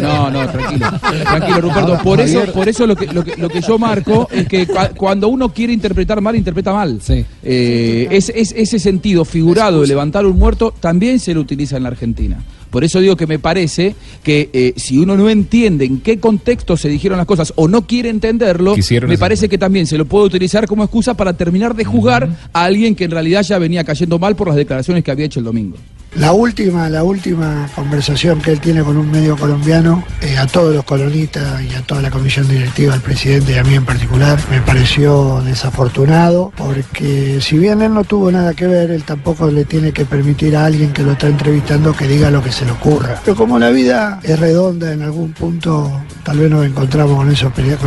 no, 0.02 0.30
no, 0.32 0.48
tranquilo. 0.52 0.88
Tranquilo, 1.24 1.62
Ruperto. 1.62 1.98
Por 2.04 2.22
eso, 2.22 2.46
por 2.54 2.70
eso 2.70 2.86
lo 2.88 2.96
que, 2.96 3.08
lo 3.08 3.24
que, 3.24 3.36
lo 3.38 3.50
que 3.50 3.62
yo 3.62 3.78
marco 3.80 4.28
es 4.32 4.48
que 4.48 4.68
cua- 4.68 4.94
cuando 4.96 5.28
uno 5.30 5.52
quiere 5.52 5.74
interpretar 5.74 6.22
mal, 6.22 6.36
interpreta 6.36 6.74
mal. 6.74 7.00
Eh, 7.44 8.08
es, 8.12 8.30
es- 8.36 8.54
ese 8.56 8.80
sentido 8.80 9.26
figurado 9.26 9.82
de 9.82 9.88
levantar 9.88 10.26
un 10.26 10.38
muerto 10.38 10.74
también 10.80 11.20
se 11.20 11.34
lo 11.34 11.42
utiliza 11.42 11.78
en 11.78 11.84
la 11.84 11.90
Argentina. 11.90 12.38
Por 12.70 12.84
eso 12.84 13.00
digo 13.00 13.16
que 13.16 13.28
me 13.28 13.40
parece 13.40 13.96
que 14.24 14.50
eh, 14.54 14.74
si 14.76 14.98
uno 14.98 15.16
no 15.16 15.30
entiende 15.30 15.86
en 15.86 16.00
qué 16.00 16.20
contexto 16.20 16.78
se 16.78 16.90
dijeron 16.90 17.18
las 17.18 17.28
cosas 17.28 17.54
o 17.56 17.68
no 17.68 17.88
quiere 17.88 18.10
entenderlo, 18.10 18.76
Quisieron 18.76 19.10
me 19.10 19.18
parece 19.18 19.48
que 19.50 19.58
también 19.58 19.88
se 19.88 19.98
lo 19.98 20.06
puede 20.06 20.26
utilizar 20.26 20.68
como 20.68 20.84
excusa 20.84 21.16
para 21.16 21.34
terminar 21.34 21.76
de 21.76 21.86
juzgar 21.86 22.30
a 22.54 22.64
alguien 22.64 22.96
que 22.96 23.06
en 23.06 23.12
realidad 23.12 23.44
ya 23.44 23.58
venía 23.58 23.84
cayendo 23.84 24.20
mal 24.20 24.36
por 24.36 24.48
las 24.48 24.58
declaraciones 24.58 25.04
que 25.04 25.12
había 25.12 25.26
hecho 25.26 25.40
el 25.40 25.46
domingo. 25.46 25.78
La 26.18 26.32
última, 26.32 26.90
la 26.90 27.04
última 27.04 27.70
conversación 27.76 28.42
que 28.42 28.52
él 28.52 28.60
tiene 28.60 28.82
con 28.82 28.98
un 28.98 29.12
medio 29.12 29.38
colombiano, 29.38 30.04
eh, 30.22 30.36
a 30.36 30.48
todos 30.48 30.74
los 30.74 30.84
colonistas 30.84 31.62
y 31.62 31.76
a 31.76 31.84
toda 31.84 32.02
la 32.02 32.10
comisión 32.10 32.48
directiva, 32.48 32.96
al 32.96 33.02
presidente 33.02 33.52
y 33.52 33.58
a 33.58 33.64
mí 33.64 33.76
en 33.76 33.86
particular, 33.86 34.40
me 34.50 34.60
pareció 34.62 35.42
desafortunado, 35.44 36.52
porque 36.58 37.40
si 37.40 37.60
bien 37.60 37.84
él 37.84 37.94
no 37.94 38.04
tuvo 38.04 38.32
nada 38.32 38.56
que 38.56 38.66
ver, 38.66 38.90
él 38.90 39.04
tampoco 39.04 39.52
le 39.52 39.66
tiene 39.66 39.92
que 39.92 40.06
permitir 40.06 40.58
a 40.58 40.66
alguien 40.66 40.92
que 40.92 41.04
lo 41.04 41.12
está 41.12 41.28
entrevistando 41.28 41.94
que 41.94 42.08
diga 42.08 42.32
lo 42.32 42.42
que 42.42 42.52
se 42.52 42.66
le 42.66 42.72
ocurra. 42.72 43.22
Pero 43.24 43.38
como 43.38 43.60
la 43.60 43.70
vida 43.70 44.20
es 44.24 44.40
redonda 44.40 44.92
en 44.92 45.04
algún 45.04 45.34
punto, 45.34 46.02
tal 46.24 46.40
vez 46.40 46.50
nos 46.50 46.66
encontramos 46.66 47.16
con, 47.16 47.32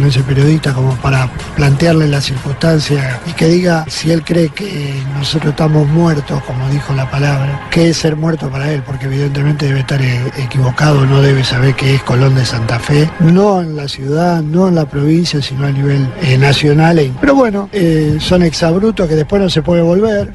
ese 0.07 0.23
periodista 0.23 0.73
como 0.73 0.95
para 0.97 1.29
plantearle 1.57 2.07
las 2.07 2.27
circunstancias 2.27 3.19
y 3.27 3.33
que 3.33 3.49
diga 3.49 3.85
si 3.89 4.13
él 4.13 4.23
cree 4.23 4.51
que 4.51 4.95
nosotros 5.19 5.51
estamos 5.51 5.89
muertos, 5.89 6.41
como 6.45 6.69
dijo 6.69 6.95
la 6.95 7.11
palabra, 7.11 7.69
que 7.73 7.91
es 7.91 7.97
ser 7.97 8.20
muerto 8.21 8.49
para 8.51 8.71
él, 8.73 8.83
porque 8.87 9.07
evidentemente 9.07 9.67
debe 9.67 9.81
estar 9.81 10.01
eh, 10.01 10.21
equivocado, 10.39 11.05
no 11.07 11.21
debe 11.23 11.43
saber 11.43 11.75
que 11.75 11.95
es 11.95 12.03
Colón 12.03 12.35
de 12.35 12.45
Santa 12.45 12.79
Fe, 12.79 13.11
no 13.21 13.61
en 13.63 13.75
la 13.77 13.89
ciudad, 13.89 14.43
no 14.43 14.69
en 14.69 14.75
la 14.77 14.85
provincia, 14.87 15.41
sino 15.43 15.67
a 15.67 15.71
nivel 15.73 16.07
eh, 16.23 16.39
nacional. 16.39 16.99
e- 16.99 17.13
Pero 17.21 17.35
bueno, 17.35 17.69
eh, 17.73 18.19
son 18.21 18.43
exabrutos 18.43 19.09
que 19.09 19.17
después 19.17 19.43
no 19.43 19.49
se 19.51 19.63
puede 19.63 19.83
volver. 19.83 20.33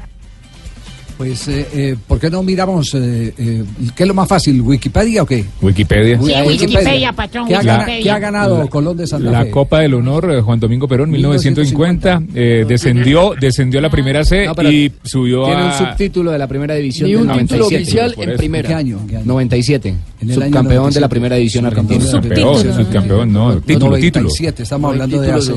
Pues, 1.16 1.48
eh, 1.48 1.66
eh, 1.72 1.96
¿por 2.06 2.20
qué 2.20 2.28
no 2.28 2.42
miramos 2.42 2.92
eh, 2.94 3.32
eh, 3.38 3.64
qué 3.96 4.02
es 4.02 4.06
lo 4.06 4.12
más 4.12 4.28
fácil, 4.28 4.60
Wikipedia 4.60 5.22
o 5.22 5.26
qué? 5.26 5.46
Wikipedia. 5.62 6.18
Sí, 6.20 6.32
Wikipedia, 6.46 7.12
patrón, 7.14 7.48
¿Qué 7.48 7.54
ha, 7.56 7.60
Wikipedia. 7.60 8.02
qué 8.02 8.10
ha 8.10 8.18
ganado 8.18 8.58
La- 8.58 8.66
Colón 8.66 8.98
de 8.98 9.06
Santa 9.06 9.30
La 9.30 9.42
Fe? 9.44 9.50
Copa 9.50 9.80
del 9.80 9.94
Honor, 9.94 10.30
eh, 10.30 10.40
Juan 10.42 10.60
Domingo 10.60 10.86
Perón, 10.86 11.10
1950, 11.10 12.22
eh, 12.34 12.66
descendió, 12.68 13.32
descendió 13.40 13.78
a 13.78 13.82
la 13.82 13.88
primera 13.90 14.24
C 14.26 14.44
No, 14.46 14.70
y 14.70 14.92
subió 15.04 15.46
Tiene 15.46 15.62
a... 15.62 15.64
un 15.66 15.72
subtítulo 15.72 16.32
de 16.32 16.38
la 16.38 16.46
primera 16.48 16.74
división 16.74 17.08
del 17.08 17.16
un 17.16 17.22
título 17.38 17.60
97. 17.60 17.76
oficial 17.82 18.14
en 18.18 18.28
eso. 18.30 18.38
primera. 18.38 18.68
¿Qué 18.68 18.74
año? 18.74 19.00
¿Qué 19.08 19.16
año? 19.16 19.24
97. 19.26 19.88
En 19.88 19.96
el 20.20 20.30
año 20.30 20.34
Subcampeón 20.34 20.64
de 20.68 21.00
97. 21.00 21.00
la 21.00 21.08
primera 21.08 21.36
división 21.36 21.64
argentina. 21.64 22.04
Subcampeón, 22.04 22.74
subcampeón, 22.74 23.32
no, 23.32 23.60
título, 23.62 23.96
título. 23.96 24.24
97, 24.24 24.62
estamos 24.64 24.90
hablando 24.92 25.18
de 25.18 25.32
hace 25.32 25.52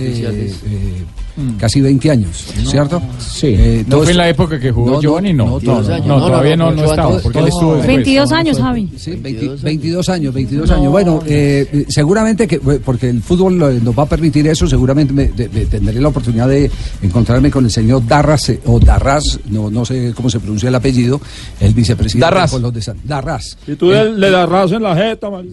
eh, 1.39 1.53
casi 1.57 1.81
20 1.81 2.11
años, 2.11 2.45
¿cierto? 2.65 3.01
Sí. 3.19 3.47
Eh, 3.47 3.85
¿No 3.87 3.99
fue 4.01 4.11
en 4.11 4.17
la 4.17 4.29
época 4.29 4.59
que 4.59 4.71
jugó 4.71 4.87
No, 4.89 4.95
no, 4.95 5.01
Giovanni? 5.01 5.33
No, 5.33 5.45
no, 5.45 5.59
no, 5.59 5.81
no, 5.81 5.81
no, 5.81 5.97
No, 5.99 6.19
no, 6.19 6.25
todavía 6.27 6.55
no, 6.55 6.71
no, 6.71 6.81
no 6.83 6.89
estaba, 6.89 7.17
porque 7.19 7.39
él 7.39 7.47
estuvo 7.47 7.75
después. 7.75 7.87
22 7.95 8.31
años, 8.31 8.59
Javi. 8.59 8.89
Sí, 8.97 9.11
20 9.15 9.47
22 9.63 10.09
años, 10.09 10.33
22 10.33 10.69
años. 10.71 10.91
Bueno, 10.91 11.21
eh, 11.25 11.67
eh, 11.71 11.85
seguramente 11.89 12.47
que, 12.47 12.55
eh, 12.55 12.79
porque 12.83 13.09
el 13.09 13.21
fútbol 13.21 13.61
eh, 13.61 13.79
nos 13.83 13.97
va 13.97 14.03
a 14.03 14.05
permitir 14.05 14.47
eso, 14.47 14.67
seguramente 14.67 15.13
me- 15.13 15.27
de- 15.29 15.47
de- 15.47 15.65
tendré 15.65 15.99
la 16.01 16.07
oportunidad 16.09 16.47
de 16.47 16.69
encontrarme 17.01 17.49
con 17.51 17.65
el 17.65 17.71
señor 17.71 18.05
Darras, 18.05 18.49
eh, 18.49 18.59
o 18.65 18.79
Darras, 18.79 19.39
no, 19.49 19.69
no 19.69 19.85
sé 19.85 20.13
cómo 20.15 20.29
se 20.29 20.39
pronuncia 20.39 20.69
el 20.69 20.75
apellido, 20.75 21.19
el 21.59 21.73
vicepresidente 21.73 22.25
Darras. 22.25 22.51
de 22.51 22.57
Colón 22.57 22.73
de 22.73 22.81
San 22.81 22.97
Darras. 23.03 23.57
Y 23.67 23.75
tú 23.75 23.89
le, 23.91 24.13
le 24.13 24.29
das 24.29 24.47
raso 24.49 24.75
en 24.75 24.83
la 24.83 24.95
jeta, 24.95 25.29
María. 25.29 25.51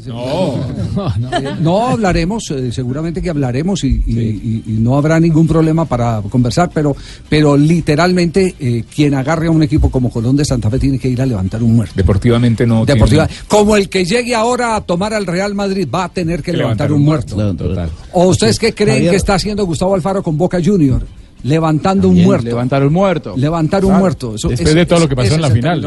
Eh, 1.40 1.55
no 1.61 1.88
hablaremos, 1.88 2.50
eh, 2.50 2.73
seguramente 2.73 3.21
que 3.23 3.31
hablaremos 3.31 3.85
y, 3.85 4.02
y- 4.07 4.19
y- 4.19 4.62
y 4.66 4.73
no 4.81 4.97
habrá 4.97 5.21
ningún 5.21 5.47
problema 5.47 5.75
para 5.85 6.23
conversar, 6.30 6.71
pero, 6.73 6.97
pero 7.28 7.56
literalmente 7.56 8.54
eh, 8.59 8.85
quien 8.95 9.14
agarre 9.14 9.49
a 9.49 9.50
un 9.50 9.62
equipo 9.62 9.90
como 9.90 10.11
Colón 10.11 10.37
de 10.37 10.45
Santa 10.45 10.71
Fe 10.71 10.78
tiene 10.78 10.99
que 10.99 11.09
ir 11.09 11.21
a 11.21 11.26
levantar 11.26 11.62
un 11.62 11.76
muerto. 11.76 11.95
Deportivamente 11.97 12.66
no. 12.66 12.85
tiene- 12.85 12.95
Deportiva. 12.99 13.28
Como 13.49 13.76
el 13.76 13.88
que 13.88 14.04
llegue 14.04 14.35
ahora 14.35 14.76
a 14.76 14.80
tomar 14.80 15.12
al 15.14 15.26
Real 15.26 15.54
Madrid 15.54 15.88
va 15.92 16.04
a 16.04 16.09
tener 16.09 16.42
que 16.42 16.52
levantar 16.52 16.90
un 16.92 17.02
muerto. 17.02 17.37
Total. 17.54 17.90
¿O 18.12 18.26
ustedes 18.28 18.59
qué 18.59 18.73
creen 18.75 18.97
Javier. 18.97 19.11
que 19.11 19.16
está 19.16 19.35
haciendo 19.35 19.64
Gustavo 19.66 19.95
Alfaro 19.95 20.23
con 20.23 20.37
Boca 20.38 20.59
Junior? 20.64 21.04
Levantando 21.42 22.09
un 22.09 22.23
muerto. 22.23 22.47
levantar 22.47 22.85
un 22.85 22.92
muerto. 22.92 23.35
Levantar 23.37 23.85
un 23.85 23.90
Claro. 23.90 24.00
muerto. 24.00 24.34
Eso- 24.34 24.49
Después 24.49 24.75
de 24.75 24.86
todo 24.86 25.00
lo 25.00 25.08
que 25.08 25.15
pasó 25.15 25.34
en 25.34 25.43
la 25.43 25.50
final. 25.50 25.80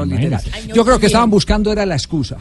Yo 0.73 0.85
creo 0.85 0.99
que 0.99 1.07
estaban 1.07 1.29
buscando 1.29 1.71
era 1.71 1.85
la 1.85 1.95
excusa. 1.95 2.37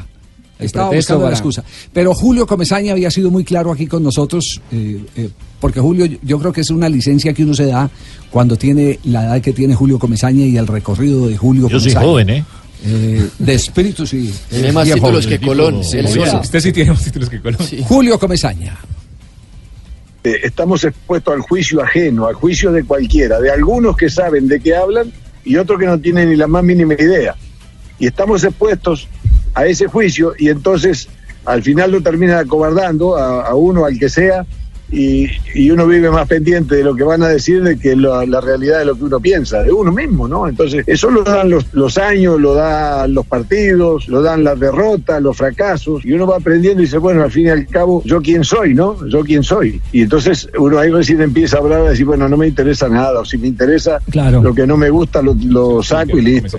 Estaba 0.59 0.91
buscando 0.91 1.25
la 1.27 1.31
excusa. 1.33 1.63
Pero 1.93 2.15
Julio 2.15 2.47
Comesaña 2.47 2.93
había 2.93 3.11
sido 3.11 3.31
muy 3.31 3.45
claro 3.45 3.71
aquí 3.73 3.87
con 3.87 4.03
nosotros, 4.03 4.61
eh, 4.73 5.01
eh, 5.17 5.31
porque 5.61 5.81
Julio, 5.81 6.05
yo- 6.07 6.19
yo 6.23 6.39
creo 6.39 6.53
que 6.53 6.63
es 6.63 6.71
una 6.71 6.89
licencia 6.89 7.33
que 7.33 7.45
uno 7.45 7.55
se 7.55 7.67
da 7.67 7.89
cuando 8.31 8.57
tiene 8.57 8.99
la 9.05 9.25
edad 9.25 9.41
que 9.41 9.53
tiene 9.53 9.75
Julio 9.75 9.99
Comesaña 9.99 10.45
y 10.45 10.57
el 10.57 10.67
recorrido 10.67 11.29
de 11.29 11.37
Julio 11.37 11.69
Yo 11.69 11.79
soy 11.81 11.93
Comesaña. 11.93 12.07
joven, 12.07 12.31
¿eh? 12.31 12.45
Eh, 12.85 13.29
de 13.39 13.55
espíritu 13.55 14.07
sí. 14.07 14.33
Tiene 14.51 14.71
más 14.73 14.89
títulos 14.91 15.27
que 15.27 15.41
Colón. 15.41 15.83
Sí, 15.85 15.99
sí. 16.07 16.19
Usted 16.21 16.73
tiene 16.73 16.91
más 16.93 17.03
títulos 17.05 17.29
que 17.31 17.41
Colón. 17.41 17.59
Julio 17.85 18.19
Comesaña. 18.19 18.77
Eh, 20.25 20.35
estamos 20.45 20.83
expuestos 20.85 21.33
al 21.35 21.41
juicio 21.41 21.83
ajeno, 21.83 22.27
al 22.27 22.35
juicio 22.35 22.73
de 22.73 22.83
cualquiera, 22.85 23.41
de 23.41 23.51
algunos 23.51 23.97
que 23.97 24.09
saben 24.11 24.49
de 24.49 24.61
qué 24.61 24.75
hablan 24.75 25.13
y 25.45 25.57
otros 25.57 25.79
que 25.79 25.87
no 25.87 25.99
tienen 25.99 26.31
ni 26.31 26.37
la 26.37 26.47
más 26.47 26.65
mínima 26.65 26.95
idea. 26.95 27.35
Y 28.01 28.07
estamos 28.07 28.45
expuestos 28.45 29.09
a 29.59 29.67
ese 29.67 29.87
juicio 29.87 30.35
y 30.39 30.49
entonces 30.49 31.09
al 31.45 31.63
final 31.63 31.91
lo 31.93 32.01
termina 32.03 32.39
acobardando 32.41 33.17
a, 33.17 33.47
a 33.47 33.55
uno, 33.55 33.85
al 33.87 33.99
que 33.99 34.09
sea, 34.09 34.45
y, 34.91 35.29
y 35.55 35.71
uno 35.71 35.87
vive 35.87 36.11
más 36.11 36.27
pendiente 36.27 36.77
de 36.77 36.83
lo 36.83 36.95
que 36.97 37.05
van 37.05 37.23
a 37.23 37.29
decir 37.29 37.63
de 37.63 37.79
que 37.79 37.95
la, 37.95 38.25
la 38.25 38.41
realidad 38.41 38.79
de 38.79 38.87
lo 38.87 38.97
que 38.97 39.05
uno 39.05 39.21
piensa, 39.21 39.63
de 39.63 39.71
uno 39.71 39.93
mismo, 39.93 40.27
¿no? 40.29 40.49
Entonces, 40.49 40.83
eso 40.87 41.11
lo 41.11 41.23
dan 41.25 41.51
los, 41.51 41.67
los 41.75 41.99
años, 41.99 42.41
lo 42.41 42.55
dan 42.55 43.13
los 43.13 43.27
partidos, 43.27 44.09
lo 44.09 44.23
dan 44.23 44.45
las 44.45 44.59
derrotas, 44.59 45.21
los 45.23 45.37
fracasos, 45.37 46.05
y 46.07 46.13
uno 46.15 46.27
va 46.27 46.37
aprendiendo 46.37 46.81
y 46.83 46.87
dice, 46.87 46.97
bueno, 46.99 47.23
al 47.23 47.31
fin 47.31 47.47
y 47.47 47.51
al 47.51 47.67
cabo, 47.67 48.03
¿yo 48.07 48.23
quién 48.23 48.45
soy, 48.45 48.73
no? 48.75 48.97
¿Yo 49.09 49.21
quién 49.25 49.43
soy? 49.43 49.81
Y 49.93 50.03
entonces 50.03 50.49
uno 50.59 50.79
ahí 50.79 50.91
recién 50.91 51.21
empieza 51.21 51.59
a 51.59 51.61
hablar 51.61 51.85
y 51.85 51.89
decir, 51.91 52.07
bueno, 52.07 52.27
no 52.29 52.37
me 52.39 52.47
interesa 52.47 52.89
nada, 52.89 53.21
o 53.21 53.25
si 53.27 53.37
me 53.37 53.47
interesa 53.49 53.99
Claro. 54.11 54.43
lo 54.43 54.55
que 54.55 54.67
no 54.67 54.77
me 54.79 54.89
gusta, 54.89 55.21
lo, 55.21 55.35
lo 55.35 55.83
saco 55.83 56.17
y 56.19 56.23
listo. 56.23 56.59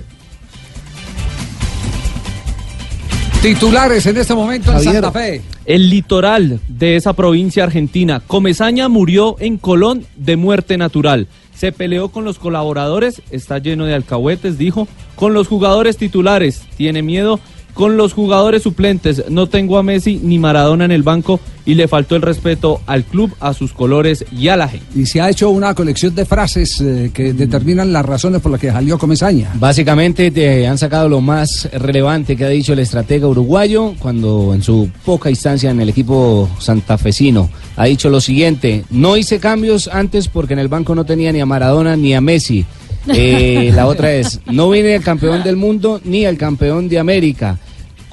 Titulares 3.42 4.06
en 4.06 4.18
este 4.18 4.36
momento 4.36 4.70
en. 4.74 4.84
Santa 4.84 5.14
Fe. 5.14 5.42
El 5.64 5.90
litoral 5.90 6.60
de 6.68 6.98
esa 6.98 7.14
provincia 7.14 7.64
argentina. 7.64 8.20
Comezaña 8.20 8.90
murió 8.90 9.38
en 9.40 9.58
Colón 9.58 10.06
de 10.18 10.36
muerte 10.36 10.78
natural. 10.78 11.28
Se 11.56 11.72
peleó 11.72 12.10
con 12.10 12.26
los 12.26 12.38
colaboradores, 12.38 13.22
está 13.32 13.60
lleno 13.60 13.86
de 13.86 13.94
alcahuetes, 13.94 14.58
dijo. 14.58 14.90
Con 15.16 15.34
los 15.34 15.48
jugadores 15.48 15.96
titulares, 15.96 16.64
tiene 16.76 17.02
miedo. 17.02 17.40
Con 17.80 17.96
los 17.96 18.12
jugadores 18.12 18.64
suplentes, 18.64 19.24
no 19.30 19.48
tengo 19.48 19.78
a 19.78 19.84
Messi 19.84 20.20
ni 20.22 20.38
Maradona 20.38 20.84
en 20.84 20.92
el 20.92 21.02
banco 21.02 21.40
y 21.66 21.76
le 21.76 21.88
faltó 21.88 22.18
el 22.18 22.22
respeto 22.22 22.82
al 22.86 23.06
club, 23.06 23.34
a 23.40 23.54
sus 23.54 23.72
colores 23.72 24.26
y 24.34 24.50
a 24.50 24.58
la 24.58 24.68
gente. 24.68 24.86
Y 25.00 25.06
se 25.06 25.22
ha 25.22 25.30
hecho 25.30 25.50
una 25.50 25.74
colección 25.74 26.14
de 26.14 26.26
frases 26.26 26.82
eh, 26.82 27.10
que 27.14 27.32
determinan 27.32 27.94
las 27.94 28.06
razones 28.06 28.42
por 28.42 28.52
las 28.52 28.60
que 28.60 28.70
salió 28.70 28.98
Comesaña. 28.98 29.52
Básicamente 29.54 30.30
te 30.30 30.68
han 30.68 30.78
sacado 30.78 31.08
lo 31.08 31.22
más 31.22 31.70
relevante 31.72 32.36
que 32.36 32.44
ha 32.44 32.50
dicho 32.50 32.74
el 32.74 32.80
estratega 32.80 33.28
uruguayo 33.28 33.94
cuando 33.98 34.54
en 34.54 34.62
su 34.62 34.90
poca 35.06 35.30
instancia 35.30 35.72
en 35.72 35.80
el 35.80 35.88
equipo 35.88 36.50
santafesino 36.60 37.50
ha 37.78 37.86
dicho 37.86 38.10
lo 38.10 38.20
siguiente, 38.20 38.84
no 38.90 39.16
hice 39.16 39.40
cambios 39.40 39.88
antes 39.88 40.28
porque 40.28 40.52
en 40.52 40.60
el 40.60 40.68
banco 40.68 40.96
no 40.96 41.06
tenía 41.06 41.32
ni 41.32 41.40
a 41.40 41.46
Maradona 41.46 41.96
ni 41.96 42.14
a 42.14 42.20
Messi. 42.20 42.66
Eh, 43.08 43.72
la 43.74 43.88
otra 43.88 44.12
es, 44.12 44.42
no 44.48 44.70
vine 44.70 44.96
al 44.96 45.02
campeón 45.02 45.44
del 45.44 45.56
mundo 45.56 46.02
ni 46.04 46.26
al 46.26 46.36
campeón 46.36 46.90
de 46.90 47.00
América. 47.00 47.58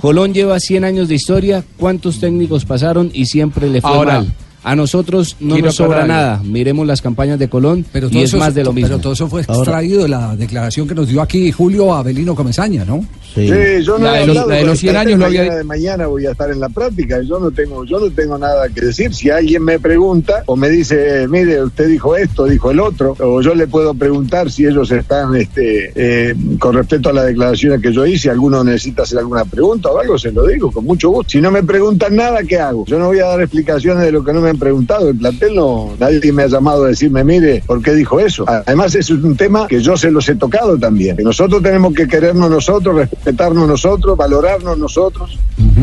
Colón 0.06 0.32
lleva 0.32 0.60
100 0.60 0.84
años 0.84 1.08
de 1.08 1.16
historia, 1.16 1.64
¿cuántos 1.76 2.20
técnicos 2.20 2.64
pasaron 2.64 3.10
y 3.12 3.26
siempre 3.26 3.68
le 3.68 3.80
fue 3.80 3.90
Ahora, 3.90 4.20
mal? 4.20 4.32
A 4.68 4.74
nosotros 4.74 5.37
no 5.38 5.55
Quiero 5.55 5.66
nos 5.66 5.76
sobra 5.76 6.05
nada. 6.07 6.42
Miremos 6.44 6.87
las 6.88 7.00
campañas 7.00 7.38
de 7.38 7.48
Colón 7.48 7.85
Pero 7.92 8.09
y 8.09 8.11
todo 8.11 8.22
es 8.22 8.29
eso 8.31 8.38
más 8.38 8.52
de 8.52 8.64
lo 8.64 8.72
mismo. 8.72 8.88
Pero 8.88 9.00
todo 9.00 9.12
eso 9.12 9.29
fue 9.29 9.42
extraído 9.42 10.02
de 10.02 10.09
la 10.09 10.35
declaración 10.35 10.88
que 10.88 10.94
nos 10.96 11.07
dio 11.09 11.22
aquí 11.22 11.52
Julio 11.52 11.94
Avelino 11.94 12.35
Comesaña, 12.35 12.85
¿no? 12.85 13.05
Sí, 13.33 13.46
yo 13.85 13.96
no 13.98 14.07
La 14.07 14.16
he 14.16 14.20
de 14.20 14.26
los- 14.26 14.37
hablado 14.38 14.48
la 14.48 14.55
de 14.57 14.62
los 14.64 14.72
el 14.72 14.79
100 14.79 14.92
plantel, 14.92 15.09
años 15.12 15.20
lo 15.20 15.26
había- 15.26 15.40
mañana 15.42 15.57
de 15.59 15.64
mañana 15.64 16.07
voy 16.09 16.26
a 16.26 16.31
estar 16.33 16.50
en 16.50 16.59
la 16.59 16.68
práctica, 16.68 17.20
yo 17.22 17.38
no 17.38 17.50
tengo 17.52 17.85
yo 17.85 18.00
no 18.00 18.11
tengo 18.11 18.38
nada 18.38 18.68
que 18.70 18.81
decir. 18.81 19.14
Si 19.14 19.31
alguien 19.31 19.62
me 19.62 19.79
pregunta 19.79 20.42
o 20.46 20.57
me 20.57 20.68
dice, 20.68 21.29
mire, 21.29 21.62
usted 21.62 21.88
dijo 21.88 22.16
esto, 22.16 22.46
dijo 22.46 22.70
el 22.72 22.81
otro, 22.81 23.14
o 23.20 23.40
yo 23.42 23.55
le 23.55 23.68
puedo 23.68 23.94
preguntar 23.94 24.50
si 24.50 24.64
ellos 24.66 24.90
están 24.90 25.37
este 25.37 25.92
eh, 25.94 26.35
con 26.59 26.74
respecto 26.74 27.11
a 27.11 27.12
las 27.12 27.26
declaraciones 27.26 27.81
que 27.81 27.92
yo 27.92 28.05
hice, 28.05 28.31
alguno 28.31 28.64
necesita 28.64 29.02
hacer 29.02 29.18
alguna 29.18 29.44
pregunta 29.44 29.90
o 29.90 29.98
algo, 30.00 30.18
se 30.18 30.33
lo 30.33 30.44
digo 30.46 30.72
con 30.72 30.85
mucho 30.85 31.11
gusto. 31.11 31.31
Si 31.31 31.40
no 31.40 31.50
me 31.52 31.62
preguntan 31.62 32.16
nada, 32.16 32.42
¿qué 32.42 32.59
hago? 32.59 32.85
Yo 32.87 32.98
no 32.98 33.07
voy 33.07 33.20
a 33.20 33.26
dar 33.26 33.40
explicaciones 33.42 34.02
de 34.02 34.11
lo 34.12 34.24
que 34.24 34.33
no 34.33 34.40
me 34.40 34.55
han 34.56 34.58
preguntado. 34.58 35.08
El 35.08 35.16
plantel 35.16 35.54
no, 35.54 35.94
nadie 35.98 36.32
me 36.32 36.42
ha 36.42 36.46
llamado 36.46 36.84
a 36.84 36.88
decirme, 36.88 37.22
mire, 37.24 37.62
¿por 37.66 37.82
qué 37.82 37.92
dijo 37.94 38.18
eso? 38.18 38.44
Además, 38.48 38.94
es 38.94 39.10
un 39.10 39.36
tema 39.36 39.66
que 39.66 39.80
yo 39.80 39.96
se 39.96 40.10
los 40.10 40.28
he 40.28 40.34
tocado 40.34 40.78
también. 40.78 41.16
Que 41.16 41.22
nosotros 41.22 41.62
tenemos 41.62 41.94
que 41.94 42.08
querernos 42.08 42.50
nosotros, 42.50 42.96
respetarnos 42.96 43.68
nosotros, 43.68 44.16
valorarnos 44.16 44.78
nosotros, 44.78 45.38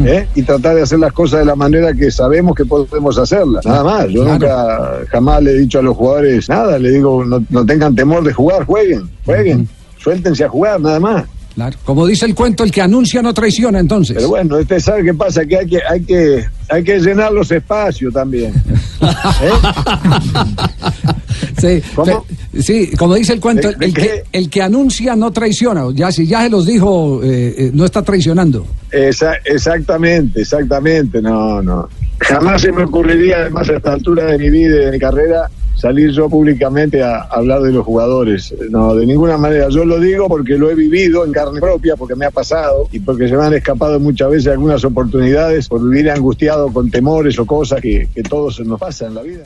¿eh? 0.06 0.28
y 0.36 0.44
tratar 0.44 0.76
de 0.76 0.82
hacer 0.84 1.00
las 1.00 1.14
cosas 1.14 1.40
de 1.40 1.46
la 1.46 1.56
manera 1.56 1.94
que 1.94 2.12
sabemos 2.12 2.56
que 2.56 2.66
podemos 2.66 3.18
hacerlas. 3.18 3.66
Nada 3.66 3.84
más. 3.84 4.08
Yo 4.10 4.24
nunca, 4.24 5.00
jamás 5.10 5.44
le 5.44 5.52
he 5.52 5.58
dicho 5.60 5.80
a 5.80 5.82
los 5.82 5.96
jugadores 5.96 6.50
nada. 6.50 6.78
Le 6.78 6.92
digo, 6.92 7.24
no, 7.26 7.44
no 7.50 7.66
tengan 7.66 7.96
temor 7.96 8.24
de 8.24 8.34
jugar, 8.34 8.66
jueguen, 8.66 9.10
jueguen, 9.26 9.68
suéltense 9.98 10.44
a 10.44 10.50
jugar, 10.50 10.82
nada 10.82 11.00
más. 11.00 11.24
Claro. 11.56 11.78
Como 11.86 12.08
dice 12.08 12.26
el 12.26 12.34
cuento, 12.34 12.64
el 12.64 12.72
que 12.72 12.82
anuncia 12.82 13.22
no 13.22 13.34
traiciona, 13.34 13.80
entonces. 13.80 14.16
Pero 14.16 14.30
bueno, 14.30 14.58
usted 14.58 14.80
sabe 14.80 15.04
qué 15.04 15.14
pasa, 15.14 15.46
que 15.46 15.58
hay 15.58 15.68
que, 15.68 15.80
hay 15.88 16.02
que, 16.02 16.46
hay 16.70 16.84
que 16.84 17.00
llenar 17.00 17.32
los 17.32 17.52
espacios 17.52 18.14
también. 18.14 18.54
Sí, 21.60 21.82
pe- 22.04 22.62
sí, 22.62 22.92
como 22.98 23.16
dice 23.16 23.34
el 23.34 23.40
cuento, 23.40 23.70
¿De- 23.70 23.76
de 23.76 23.86
el, 23.86 23.94
que, 23.94 24.24
el 24.34 24.50
que 24.50 24.62
anuncia 24.62 25.16
no 25.16 25.32
traiciona. 25.32 25.84
Ya 25.94 26.12
si 26.12 26.28
ya 26.28 26.42
se 26.44 26.50
los 26.50 26.66
dijo, 26.66 27.22
eh, 27.24 27.56
eh, 27.58 27.72
no 27.74 27.86
está 27.86 28.02
traicionando. 28.02 28.66
Esa- 28.92 29.36
exactamente, 29.46 30.42
exactamente, 30.42 31.22
no, 31.22 31.62
no. 31.62 31.88
Jamás 32.20 32.62
se 32.62 32.72
me 32.72 32.84
ocurriría, 32.84 33.38
además 33.38 33.70
a 33.70 33.78
esta 33.78 33.94
altura 33.94 34.26
de 34.26 34.38
mi 34.40 34.50
vida 34.50 34.76
y 34.76 34.86
de 34.86 34.92
mi 34.92 35.00
carrera, 35.00 35.50
salir 35.84 36.12
yo 36.12 36.30
públicamente 36.30 37.04
a, 37.04 37.24
hablar 37.24 37.62
de 37.62 37.74
los 37.74 37.86
jugadores. 37.86 38.56
No, 38.70 38.96
de 38.96 39.06
ninguna 39.06 39.38
manera. 39.38 39.68
Yo 39.68 39.84
lo 39.84 40.00
digo 40.00 40.30
porque 40.30 40.58
lo 40.58 40.72
he 40.72 40.76
vivido 40.76 41.26
en 41.26 41.34
carne 41.34 41.60
propia, 41.60 41.98
porque 41.98 42.16
me 42.16 42.26
ha 42.26 42.32
pasado 42.32 42.88
y 42.94 43.02
porque 43.02 43.28
se 43.28 43.36
me 43.36 43.44
han 43.44 43.54
escapado 43.54 44.00
muchas 44.00 44.32
veces 44.32 44.48
algunas 44.54 44.86
oportunidades 44.86 45.68
por 45.68 45.84
vivir 45.84 46.10
angustiado 46.10 46.72
con 46.72 46.90
temores 46.90 47.38
o 47.38 47.46
cosas 47.46 47.82
que, 47.82 48.08
que 48.16 48.24
todos 48.24 48.62
nos 48.62 48.80
pasa 48.80 49.08
en 49.08 49.16
la 49.16 49.24
vida. 49.24 49.44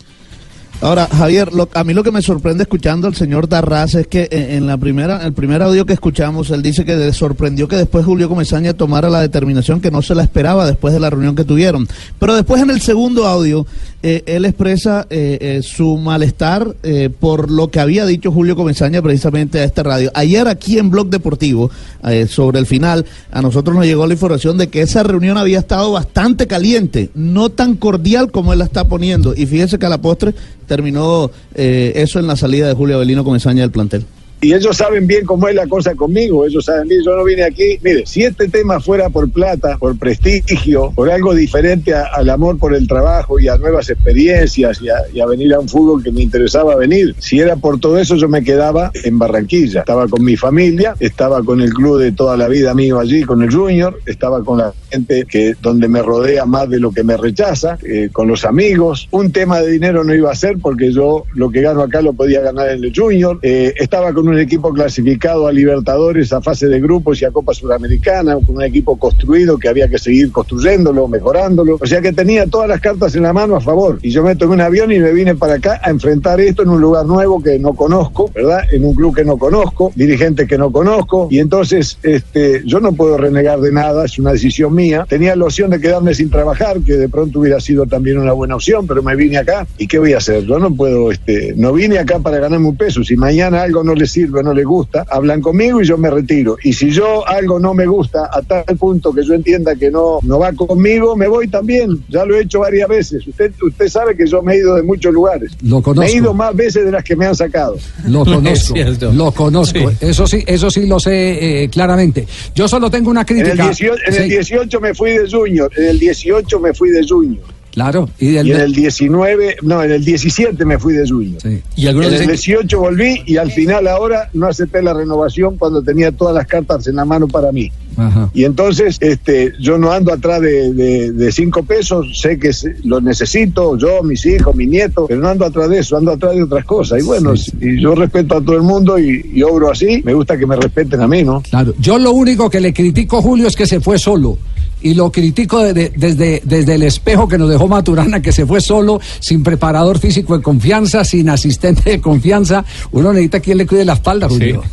Ahora, 0.79 1.07
Javier, 1.07 1.53
lo- 1.53 1.67
a 1.73 1.83
mí 1.83 1.95
lo 1.95 2.03
que 2.03 2.11
me 2.11 2.21
sorprende 2.21 2.61
escuchando 2.61 3.07
al 3.07 3.15
señor 3.15 3.49
Darraz 3.49 3.95
es 3.95 4.05
que 4.05 4.27
en, 4.29 4.51
en 4.57 4.67
la 4.67 4.77
primera, 4.77 5.25
el 5.25 5.33
primer 5.33 5.63
audio 5.63 5.87
que 5.87 5.93
escuchamos, 5.93 6.51
él 6.51 6.61
dice 6.61 6.85
que 6.85 6.95
le 6.95 7.11
sorprendió 7.13 7.67
que 7.67 7.75
después 7.75 8.05
Julio 8.05 8.29
Comesaña 8.29 8.73
tomara 8.73 9.09
la 9.09 9.19
determinación 9.21 9.81
que 9.81 9.89
no 9.89 10.03
se 10.03 10.13
la 10.13 10.21
esperaba 10.21 10.67
después 10.67 10.93
de 10.93 10.99
la 10.99 11.09
reunión 11.09 11.35
que 11.35 11.45
tuvieron. 11.45 11.87
Pero 12.19 12.35
después 12.35 12.61
en 12.61 12.69
el 12.69 12.79
segundo 12.79 13.25
audio, 13.25 13.65
eh, 14.03 14.21
él 14.27 14.45
expresa 14.45 15.07
eh, 15.09 15.39
eh, 15.41 15.61
su 15.63 15.97
malestar 15.97 16.75
eh, 16.83 17.09
por 17.09 17.49
lo 17.49 17.71
que 17.71 17.79
había 17.79 18.05
dicho 18.05 18.31
Julio 18.31 18.55
Comesaña 18.55 19.01
precisamente 19.01 19.59
a 19.59 19.63
esta 19.63 19.81
radio. 19.81 20.11
Ayer 20.13 20.47
aquí 20.47 20.77
en 20.77 20.91
Blog 20.91 21.09
Deportivo, 21.09 21.71
eh, 22.07 22.27
sobre 22.27 22.59
el 22.59 22.67
final, 22.67 23.03
a 23.31 23.41
nosotros 23.41 23.75
nos 23.75 23.85
llegó 23.87 24.05
la 24.05 24.13
información 24.13 24.59
de 24.59 24.67
que 24.67 24.83
esa 24.83 25.01
reunión 25.01 25.39
había 25.39 25.57
estado 25.57 25.91
bastante 25.91 26.45
caliente, 26.45 27.09
no 27.15 27.49
tan 27.49 27.75
cordial 27.77 28.29
como 28.29 28.53
él 28.53 28.59
la 28.59 28.65
está 28.65 28.87
poniendo. 28.87 29.33
Y 29.35 29.47
fíjese 29.47 29.79
que 29.79 29.87
a 29.87 29.89
la 29.89 29.99
postre 29.99 30.35
terminó 30.67 31.31
eh, 31.55 31.93
eso 31.95 32.19
en 32.19 32.27
la 32.27 32.35
salida 32.35 32.67
de 32.67 32.75
Julio 32.75 32.97
Avelino 32.97 33.23
Comesaña 33.23 33.61
del 33.61 33.71
plantel. 33.71 34.05
Y 34.39 34.53
ellos 34.53 34.77
saben 34.77 35.07
bien 35.07 35.25
cómo 35.25 35.47
es 35.47 35.55
la 35.55 35.65
cosa 35.67 35.95
conmigo, 35.95 36.45
ellos 36.45 36.63
saben 36.65 36.87
bien, 36.87 37.01
yo 37.03 37.15
no 37.15 37.23
vine 37.23 37.43
aquí, 37.43 37.79
mire, 37.81 38.05
si 38.05 38.23
este 38.23 38.47
tema 38.47 38.79
fuera 38.79 39.09
por 39.09 39.29
plata, 39.31 39.77
por 39.79 39.97
prestigio, 39.97 40.91
por 40.95 41.09
algo 41.09 41.33
diferente 41.33 41.93
a- 41.93 42.05
al 42.13 42.29
amor 42.29 42.59
por 42.59 42.75
el 42.75 42.87
trabajo 42.87 43.39
y 43.39 43.47
a 43.47 43.57
nuevas 43.57 43.89
experiencias 43.89 44.79
y 44.81 45.19
a, 45.19 45.25
venir 45.25 45.53
a 45.53 45.59
un 45.59 45.67
fútbol 45.67 46.03
que 46.03 46.11
me 46.11 46.21
interesaba 46.21 46.75
venir, 46.75 47.15
si 47.19 47.39
era 47.39 47.55
por 47.55 47.79
todo 47.79 47.97
eso 47.97 48.15
yo 48.15 48.29
me 48.29 48.43
quedaba 48.43 48.91
en 49.03 49.17
Barranquilla, 49.17 49.79
estaba 49.79 50.07
con 50.07 50.23
mi 50.23 50.37
familia, 50.37 50.95
estaba 50.99 51.41
con 51.43 51.59
el 51.61 51.73
club 51.73 51.99
de 51.99 52.11
toda 52.11 52.37
la 52.37 52.47
vida 52.47 52.73
mío 52.75 52.99
allí, 52.99 53.23
con 53.23 53.41
el 53.41 53.51
Junior, 53.53 53.99
estaba 54.05 54.43
con 54.43 54.59
la 54.59 54.73
gente 54.91 55.25
que 55.27 55.55
donde 55.61 55.87
me 55.87 56.01
rodea 56.03 56.45
más 56.45 56.69
de 56.69 56.79
lo 56.79 56.91
que 56.91 57.03
me 57.03 57.17
rechaza, 57.17 57.77
eh, 57.83 58.09
con 58.13 58.27
los 58.27 58.45
amigos, 58.45 59.07
un 59.11 59.31
tema 59.31 59.61
de 59.61 59.71
dinero 59.71 60.03
no 60.03 60.13
iba 60.13 60.31
a 60.31 60.35
ser 60.35 60.57
porque 60.61 60.91
yo 60.93 61.23
lo 61.33 61.49
que 61.49 61.61
gano 61.61 61.81
acá 61.81 62.01
lo 62.01 62.13
podía 62.13 62.41
ganar 62.41 62.69
en 62.69 62.83
el 62.83 62.93
Junior, 62.95 63.39
eh, 63.41 63.73
estaba 63.77 64.13
con 64.13 64.26
un 64.27 64.39
equipo 64.39 64.73
clasificado 64.73 65.47
a 65.47 65.51
Libertadores, 65.51 66.33
a 66.33 66.41
fase 66.41 66.67
de 66.67 66.79
grupos 66.79 67.21
y 67.21 67.25
a 67.25 67.31
Copa 67.31 67.53
Sudamericana, 67.53 68.35
con 68.35 68.57
un 68.57 68.63
equipo 68.63 68.97
construido 68.97 69.57
que 69.57 69.69
había 69.69 69.87
que 69.87 69.97
seguir 69.97 70.31
construyéndolo, 70.31 71.07
mejorándolo. 71.07 71.77
O 71.79 71.85
sea 71.85 72.01
que 72.01 72.13
tenía 72.13 72.45
todas 72.47 72.69
las 72.69 72.81
cartas 72.81 73.15
en 73.15 73.23
la 73.23 73.33
mano 73.33 73.55
a 73.55 73.61
favor. 73.61 73.99
Y 74.01 74.11
yo 74.11 74.23
me 74.23 74.35
tomé 74.35 74.55
un 74.55 74.61
avión 74.61 74.91
y 74.91 74.99
me 74.99 75.11
vine 75.11 75.35
para 75.35 75.55
acá 75.55 75.79
a 75.83 75.89
enfrentar 75.89 76.39
esto 76.39 76.63
en 76.63 76.69
un 76.69 76.81
lugar 76.81 77.05
nuevo 77.05 77.41
que 77.41 77.59
no 77.59 77.73
conozco, 77.73 78.29
¿verdad? 78.33 78.61
En 78.71 78.85
un 78.85 78.93
club 78.93 79.15
que 79.15 79.23
no 79.23 79.37
conozco, 79.37 79.91
dirigentes 79.95 80.47
que 80.47 80.57
no 80.57 80.71
conozco. 80.71 81.27
Y 81.29 81.39
entonces 81.39 81.97
este, 82.03 82.61
yo 82.65 82.79
no 82.79 82.93
puedo 82.93 83.17
renegar 83.17 83.59
de 83.59 83.71
nada, 83.71 84.05
es 84.05 84.17
una 84.19 84.31
decisión 84.31 84.73
mía. 84.73 85.05
Tenía 85.07 85.35
la 85.35 85.45
opción 85.45 85.69
de 85.69 85.79
quedarme 85.79 86.13
sin 86.13 86.29
trabajar, 86.29 86.79
que 86.81 86.93
de 86.93 87.09
pronto 87.09 87.39
hubiera 87.39 87.59
sido 87.59 87.85
también 87.85 88.17
una 88.17 88.33
buena 88.33 88.55
opción, 88.55 88.87
pero 88.87 89.03
me 89.03 89.15
vine 89.15 89.37
acá. 89.37 89.67
¿Y 89.77 89.87
qué 89.87 89.99
voy 89.99 90.13
a 90.13 90.17
hacer? 90.17 90.43
Yo 90.45 90.59
no 90.59 90.73
puedo, 90.73 91.11
este, 91.11 91.53
no 91.55 91.73
vine 91.73 91.99
acá 91.99 92.19
para 92.19 92.39
ganarme 92.39 92.67
un 92.67 92.77
peso. 92.77 93.03
Si 93.03 93.15
mañana 93.15 93.63
algo 93.63 93.83
no 93.83 93.93
les 93.93 94.16
sirve, 94.17 94.41
no 94.41 94.51
les 94.53 94.65
gusta, 94.65 95.05
hablan 95.09 95.41
conmigo 95.41 95.79
y 95.81 95.85
yo 95.85 95.97
me 95.97 96.09
retiro. 96.09 96.57
Y 96.63 96.73
si 96.73 96.89
yo 96.89 97.27
algo 97.27 97.59
no 97.59 97.73
me 97.73 97.85
gusta 97.85 98.29
a 98.31 98.41
tal 98.41 98.63
punto 98.77 99.13
que 99.13 99.23
yo 99.23 99.33
entienda 99.35 99.75
que 99.75 99.91
no, 99.91 100.19
no 100.23 100.39
va 100.39 100.51
conmigo, 100.53 101.15
me 101.15 101.27
voy 101.27 101.47
también. 101.47 102.03
Ya 102.09 102.25
lo 102.25 102.35
he 102.35 102.41
hecho 102.41 102.59
varias 102.61 102.89
veces. 102.89 103.27
Usted, 103.27 103.51
usted 103.61 103.87
sabe 103.87 104.15
que 104.17 104.25
yo 104.25 104.41
me 104.41 104.53
he 104.55 104.57
ido 104.57 104.75
de 104.75 104.81
muchos 104.83 105.13
lugares. 105.13 105.51
Lo 105.61 105.81
conozco. 105.81 106.01
Me 106.01 106.07
he 106.07 106.15
ido 106.17 106.33
más 106.33 106.55
veces 106.55 106.85
de 106.85 106.91
las 106.91 107.03
que 107.03 107.15
me 107.15 107.25
han 107.27 107.35
sacado. 107.35 107.77
Lo 108.07 108.25
conozco, 108.33 108.73
lo 109.13 109.31
conozco. 109.31 109.91
Eso 110.01 110.25
sí, 110.25 110.43
eso 110.47 110.69
sí 110.71 110.87
lo 110.87 110.99
sé 110.99 111.63
eh, 111.63 111.69
claramente. 111.69 112.25
Yo 112.55 112.67
solo 112.67 112.89
tengo 112.89 113.11
una 113.11 113.21
En 113.21 113.27
crítica. 113.27 113.51
el, 113.51 113.57
18, 113.75 113.93
en 114.07 114.13
el 114.15 114.23
Sí, 114.23 114.29
18 114.29 114.81
me 114.81 114.93
fui 114.95 115.11
de 115.11 115.29
Junior, 115.29 115.71
en 115.77 115.85
el 115.89 115.99
18 115.99 116.59
me 116.59 116.73
fui 116.73 116.89
de 116.89 117.05
Junior. 117.07 117.43
Claro, 117.77 118.09
y, 118.17 118.31
del- 118.31 118.47
Y 118.47 118.51
en 118.53 118.59
el 118.61 118.73
19, 118.73 119.57
no, 119.61 119.83
en 119.83 119.91
el 119.91 120.03
17 120.03 120.65
me 120.65 120.79
fui 120.79 120.95
de 120.95 121.07
Junior. 121.07 121.39
Y 121.75 121.85
en 121.85 121.95
el 122.01 122.09
dicen- 122.11 122.27
18 122.27 122.79
volví 122.79 123.21
y 123.27 123.37
al 123.37 123.51
final 123.51 123.87
ahora 123.87 124.31
no 124.33 124.47
acepté 124.47 124.81
la 124.81 124.95
renovación 124.95 125.57
cuando 125.57 125.83
tenía 125.83 126.11
todas 126.11 126.33
las 126.33 126.47
cartas 126.47 126.87
en 126.87 126.95
la 126.95 127.05
mano 127.05 127.27
para 127.27 127.51
mí. 127.51 127.71
Ajá. 127.95 128.31
Y 128.33 128.45
entonces 128.45 128.97
este, 128.99 129.53
yo 129.59 129.77
no 129.77 129.91
ando 129.91 130.11
atrás 130.11 130.41
de, 130.41 130.73
de- 130.73 131.11
de 131.11 131.31
cinco 131.31 131.61
pesos, 131.61 132.19
sé 132.19 132.39
que 132.39 132.49
lo 132.83 132.99
necesito, 132.99 133.77
yo, 133.77 134.01
mis 134.01 134.25
hijos, 134.25 134.55
mi 134.55 134.65
nieto, 134.65 135.05
pero 135.07 135.21
no 135.21 135.29
ando 135.29 135.45
atrás 135.45 135.69
de 135.69 135.77
eso, 135.77 135.97
ando 135.97 136.13
atrás 136.13 136.33
de 136.35 136.41
otras 136.41 136.65
cosas. 136.65 136.99
Y 136.99 137.03
bueno, 137.05 137.33
y 137.61 137.79
yo 137.79 137.93
respeto 137.93 138.37
a 138.37 138.41
todo 138.41 138.55
el 138.55 138.63
mundo 138.63 138.97
y, 138.97 139.23
y 139.35 139.43
obro 139.43 139.69
así, 139.71 140.01
me 140.03 140.15
gusta 140.15 140.35
que 140.35 140.47
me 140.47 140.55
respeten 140.55 140.99
a 141.01 141.07
mí, 141.07 141.23
¿no? 141.23 141.41
Claro, 141.41 141.75
yo 141.79 141.99
lo 141.99 142.11
único 142.11 142.49
que 142.49 142.59
le 142.59 142.73
critico, 142.73 143.21
Julio, 143.21 143.47
es 143.47 143.55
que 143.55 143.67
se 143.67 143.79
fue 143.81 143.99
solo. 143.99 144.39
Y 144.87 144.93
lo 144.93 145.11
critico 145.11 145.61
de- 145.63 145.73
de- 145.73 145.91
desde, 145.95 146.41
desde 146.45 146.75
el 146.75 146.83
espejo 146.83 147.27
que 147.27 147.37
nos 147.37 147.49
dejó 147.49 147.67
Maturana, 147.67 148.21
que 148.21 148.31
se 148.31 148.45
fue 148.45 148.61
solo, 148.61 149.01
sin 149.19 149.43
preparador 149.43 149.99
físico 149.99 150.37
de 150.37 150.41
confianza, 150.43 151.03
sin 151.03 151.27
asistente 151.29 151.89
de 151.89 151.99
confianza. 152.01 152.63
Uno 152.91 153.11
necesita 153.11 153.39
quien 153.41 153.57
le 153.57 153.67
cuide 153.67 153.83
la 153.83 153.93
espalda, 153.93 154.29
Julio. 154.29 154.63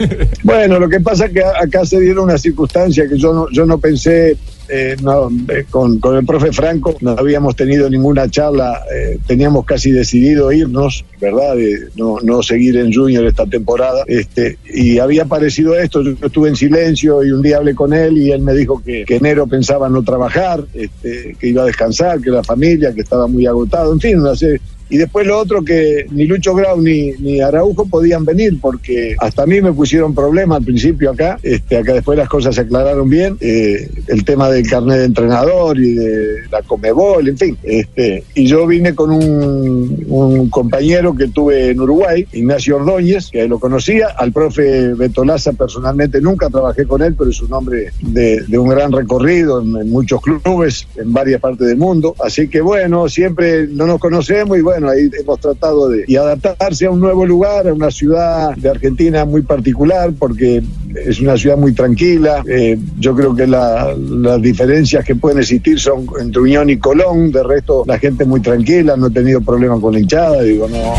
Bueno, 0.42 0.78
lo 0.78 0.88
que 0.88 1.00
pasa 1.00 1.26
es 1.26 1.32
que 1.32 1.42
acá 1.42 1.84
se 1.84 1.98
dieron 2.00 2.24
una 2.24 2.38
circunstancia 2.38 3.08
que 3.08 3.18
yo 3.18 3.32
no, 3.32 3.46
yo 3.50 3.66
no 3.66 3.78
pensé, 3.78 4.36
eh, 4.68 4.96
no, 5.02 5.28
eh, 5.48 5.64
con, 5.68 5.98
con 5.98 6.16
el 6.16 6.24
profe 6.24 6.52
Franco, 6.52 6.96
no 7.00 7.10
habíamos 7.12 7.56
tenido 7.56 7.88
ninguna 7.90 8.30
charla, 8.30 8.82
eh, 8.94 9.18
teníamos 9.26 9.64
casi 9.64 9.90
decidido 9.90 10.50
irnos, 10.52 11.04
¿verdad? 11.20 11.56
De 11.56 11.88
no, 11.96 12.18
no 12.22 12.42
seguir 12.42 12.76
en 12.76 12.92
Junior 12.92 13.24
esta 13.26 13.46
temporada, 13.46 14.04
este, 14.06 14.58
y 14.72 14.98
había 14.98 15.24
aparecido 15.24 15.76
esto, 15.76 16.02
yo 16.02 16.12
estuve 16.26 16.48
en 16.48 16.56
silencio 16.56 17.22
y 17.24 17.30
un 17.30 17.42
día 17.42 17.58
hablé 17.58 17.74
con 17.74 17.92
él 17.92 18.18
y 18.18 18.30
él 18.30 18.42
me 18.42 18.54
dijo 18.54 18.82
que, 18.82 19.04
que 19.04 19.16
enero 19.16 19.46
pensaba 19.46 19.88
no 19.88 20.02
trabajar, 20.02 20.64
este, 20.74 21.36
que 21.38 21.48
iba 21.48 21.62
a 21.62 21.66
descansar, 21.66 22.20
que 22.20 22.30
la 22.30 22.42
familia, 22.42 22.94
que 22.94 23.02
estaba 23.02 23.26
muy 23.26 23.46
agotado, 23.46 23.92
en 23.92 24.00
fin, 24.00 24.20
una 24.20 24.34
serie, 24.34 24.60
Y 24.88 24.98
después 24.98 25.26
lo 25.26 25.38
otro 25.38 25.64
que 25.64 26.06
ni 26.10 26.26
Lucho 26.26 26.54
Grau 26.54 26.80
ni, 26.80 27.12
ni 27.12 27.40
Araujo 27.40 27.86
podían 27.86 28.24
venir 28.24 28.58
porque 28.60 29.16
hasta 29.18 29.42
a 29.42 29.46
mí 29.46 29.60
me 29.60 29.72
pusieron 29.72 30.14
problema 30.14 30.56
al 30.56 30.64
principio 30.64 31.10
acá. 31.10 31.38
Este, 31.42 31.78
acá 31.78 31.94
después 31.94 32.18
las 32.18 32.28
cosas 32.28 32.54
se 32.54 32.62
aclararon 32.62 33.08
bien. 33.08 33.36
Eh, 33.40 33.88
el 34.08 34.24
tema 34.24 34.50
del 34.50 34.68
carnet 34.68 34.98
de 34.98 35.04
entrenador 35.04 35.78
y 35.78 35.94
de 35.94 36.38
la 36.50 36.62
Comebol, 36.62 37.28
en 37.28 37.38
fin. 37.38 37.58
Este, 37.62 38.24
y 38.34 38.46
yo 38.46 38.66
vine 38.66 38.94
con 38.94 39.10
un, 39.10 40.04
un 40.08 40.48
compañero 40.50 41.14
que 41.14 41.28
tuve 41.28 41.70
en 41.70 41.80
Uruguay, 41.80 42.26
Ignacio 42.32 42.76
Ordóñez, 42.76 43.30
que 43.30 43.48
lo 43.48 43.58
conocía, 43.58 44.08
al 44.16 44.32
profe 44.32 44.94
Betolaza 44.94 45.52
personalmente 45.52 46.20
nunca 46.20 46.48
trabajé 46.48 46.86
con 46.86 47.02
él, 47.02 47.14
pero 47.16 47.30
es 47.30 47.40
un 47.40 47.52
hombre 47.52 47.90
de, 48.00 48.42
de 48.46 48.58
un 48.58 48.68
gran 48.68 48.92
recorrido 48.92 49.60
en, 49.60 49.76
en 49.76 49.90
muchos 49.90 50.20
clubes, 50.20 50.86
en 50.96 51.12
varias 51.12 51.40
partes 51.40 51.66
del 51.66 51.76
mundo. 51.76 52.14
Así 52.24 52.48
que 52.48 52.60
bueno, 52.60 53.08
siempre 53.08 53.66
no 53.66 53.86
nos 53.86 53.98
conocemos 53.98 54.58
y 54.58 54.60
bueno, 54.60 54.73
ahí 54.84 55.08
hemos 55.20 55.40
tratado 55.40 55.88
de 55.88 56.04
y 56.06 56.16
adaptarse 56.16 56.86
a 56.86 56.90
un 56.90 57.00
nuevo 57.00 57.24
lugar, 57.26 57.68
a 57.68 57.72
una 57.74 57.90
ciudad 57.90 58.54
de 58.56 58.68
Argentina 58.70 59.24
muy 59.24 59.42
particular, 59.42 60.12
porque 60.18 60.62
es 61.06 61.20
una 61.20 61.36
ciudad 61.36 61.56
muy 61.56 61.72
tranquila. 61.72 62.42
Eh, 62.48 62.78
yo 62.98 63.14
creo 63.14 63.34
que 63.34 63.46
la- 63.46 63.94
las 63.96 64.40
diferencias 64.42 65.04
que 65.04 65.14
pueden 65.14 65.38
existir 65.38 65.78
son 65.78 66.06
entre 66.20 66.40
Unión 66.42 66.70
y 66.70 66.78
Colón, 66.78 67.30
de 67.32 67.42
resto 67.42 67.84
la 67.86 67.98
gente 67.98 68.24
muy 68.24 68.40
tranquila, 68.40 68.96
no 68.96 69.06
he 69.08 69.10
tenido 69.10 69.40
problemas 69.40 69.80
con 69.80 69.92
la 69.94 70.00
hinchada, 70.00 70.42
digo, 70.42 70.68
no. 70.68 70.94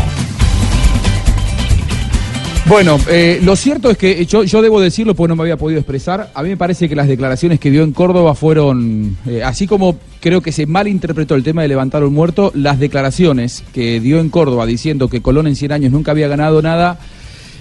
Bueno, 2.68 2.98
eh, 3.08 3.38
lo 3.44 3.54
cierto 3.54 3.90
es 3.90 3.96
que 3.96 4.26
yo, 4.26 4.42
yo 4.42 4.60
debo 4.60 4.80
decirlo 4.80 5.14
porque 5.14 5.28
no 5.28 5.36
me 5.36 5.42
había 5.42 5.56
podido 5.56 5.78
expresar. 5.78 6.32
A 6.34 6.42
mí 6.42 6.48
me 6.48 6.56
parece 6.56 6.88
que 6.88 6.96
las 6.96 7.06
declaraciones 7.06 7.60
que 7.60 7.70
dio 7.70 7.84
en 7.84 7.92
Córdoba 7.92 8.34
fueron, 8.34 9.16
eh, 9.24 9.44
así 9.44 9.68
como 9.68 9.96
creo 10.20 10.40
que 10.40 10.50
se 10.50 10.66
malinterpretó 10.66 11.36
el 11.36 11.44
tema 11.44 11.62
de 11.62 11.68
levantar 11.68 12.02
un 12.02 12.12
muerto, 12.12 12.50
las 12.56 12.80
declaraciones 12.80 13.62
que 13.72 14.00
dio 14.00 14.18
en 14.18 14.30
Córdoba 14.30 14.66
diciendo 14.66 15.08
que 15.08 15.22
Colón 15.22 15.46
en 15.46 15.54
100 15.54 15.72
años 15.72 15.92
nunca 15.92 16.10
había 16.10 16.26
ganado 16.26 16.60
nada, 16.60 16.98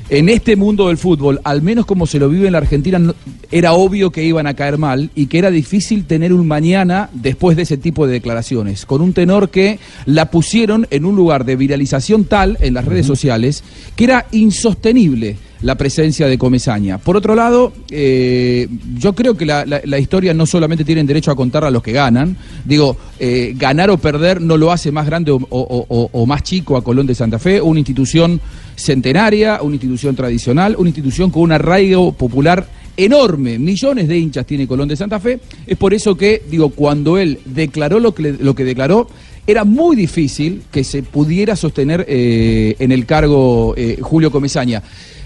en 0.09 0.29
este 0.29 0.55
mundo 0.55 0.87
del 0.87 0.97
fútbol, 0.97 1.39
al 1.43 1.61
menos 1.63 1.85
como 1.85 2.05
se 2.05 2.19
lo 2.19 2.29
vive 2.29 2.45
en 2.45 2.51
la 2.51 2.59
Argentina, 2.59 2.99
no- 2.99 3.15
era 3.51 3.73
obvio 3.73 4.11
que 4.11 4.23
iban 4.23 4.45
a 4.47 4.53
caer 4.53 4.77
mal 4.77 5.09
y 5.15 5.25
que 5.27 5.37
era 5.39 5.49
difícil 5.49 6.05
tener 6.05 6.31
un 6.33 6.47
mañana 6.47 7.09
después 7.13 7.57
de 7.57 7.63
ese 7.63 7.77
tipo 7.77 8.05
de 8.05 8.13
declaraciones, 8.13 8.85
con 8.85 9.01
un 9.01 9.13
tenor 9.13 9.49
que 9.49 9.79
la 10.05 10.29
pusieron 10.29 10.87
en 10.91 11.05
un 11.05 11.15
lugar 11.15 11.45
de 11.45 11.55
viralización 11.55 12.25
tal 12.25 12.57
en 12.61 12.73
las 12.75 12.85
redes 12.85 13.05
sociales 13.05 13.63
que 13.95 14.03
era 14.03 14.25
insostenible 14.31 15.37
la 15.61 15.75
presencia 15.75 16.27
de 16.27 16.37
Comesaña. 16.37 16.97
Por 16.99 17.15
otro 17.17 17.33
lado, 17.33 17.73
eh, 17.89 18.67
yo 18.99 19.15
creo 19.15 19.35
que 19.35 19.45
la, 19.45 19.65
la- 19.65 19.81
la 19.83 19.97
historia 19.97 20.33
no 20.33 20.45
solamente 20.45 20.83
tienen 20.83 21.07
derecho 21.07 21.31
a 21.31 21.35
contarla 21.35 21.71
los 21.71 21.81
que 21.81 21.91
ganan, 21.93 22.35
digo, 22.65 22.97
eh, 23.19 23.53
ganar 23.57 23.89
o 23.89 23.97
perder 23.97 24.41
no 24.41 24.57
lo 24.57 24.71
hace 24.71 24.91
más 24.91 25.07
grande 25.07 25.31
o, 25.31 25.37
o- 25.37 25.85
o- 25.89 26.09
o 26.11 26.25
más 26.27 26.43
chico 26.43 26.77
a 26.77 26.83
Colón 26.83 27.07
de 27.07 27.15
Santa 27.15 27.39
Fe, 27.39 27.61
una 27.61 27.79
institución 27.79 28.39
centenaria, 28.75 29.61
una 29.61 29.75
institución 29.75 30.15
tradicional, 30.15 30.75
una 30.77 30.89
institución 30.89 31.31
con 31.31 31.43
un 31.43 31.51
arraigo 31.51 32.11
popular 32.13 32.67
enorme, 32.97 33.59
millones 33.59 34.07
de 34.07 34.17
hinchas 34.17 34.45
tiene 34.45 34.67
Colón 34.67 34.87
de 34.87 34.95
Santa 34.95 35.19
Fe, 35.19 35.39
es 35.67 35.77
por 35.77 35.93
eso 35.93 36.15
que, 36.15 36.43
digo, 36.49 36.69
cuando 36.69 37.17
él 37.17 37.39
declaró 37.45 37.99
lo 37.99 38.13
que, 38.13 38.33
lo 38.39 38.55
que 38.55 38.63
declaró, 38.63 39.07
era 39.47 39.63
muy 39.63 39.95
difícil 39.95 40.63
que 40.71 40.83
se 40.83 41.03
pudiera 41.03 41.55
sostener 41.55 42.05
eh, 42.07 42.75
en 42.79 42.91
el 42.91 43.05
cargo 43.05 43.75
eh, 43.77 43.99
Julio 44.01 44.31
Comesaña. 44.31 44.81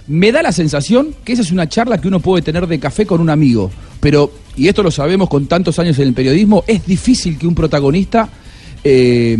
Me 0.08 0.32
da 0.32 0.42
la 0.42 0.52
sensación 0.52 1.14
que 1.24 1.34
esa 1.34 1.44
es 1.44 1.52
una 1.52 1.70
charla 1.70 2.02
que 2.02 2.08
uno 2.08 2.20
puede 2.20 2.42
tener 2.42 2.68
de 2.68 2.80
café 2.80 3.06
con 3.06 3.22
un 3.22 3.30
amigo, 3.30 3.72
pero, 4.00 4.32
y 4.58 4.68
esto 4.68 4.84
lo 4.84 4.92
sabemos 4.92 5.30
con 5.30 5.46
tantos 5.46 5.78
años 5.80 5.98
en 6.00 6.08
el 6.08 6.14
periodismo, 6.14 6.64
es 6.68 6.86
difícil 6.86 7.38
que 7.38 7.48
un 7.48 7.56
protagonista 7.56 8.28
eh, 8.84 9.38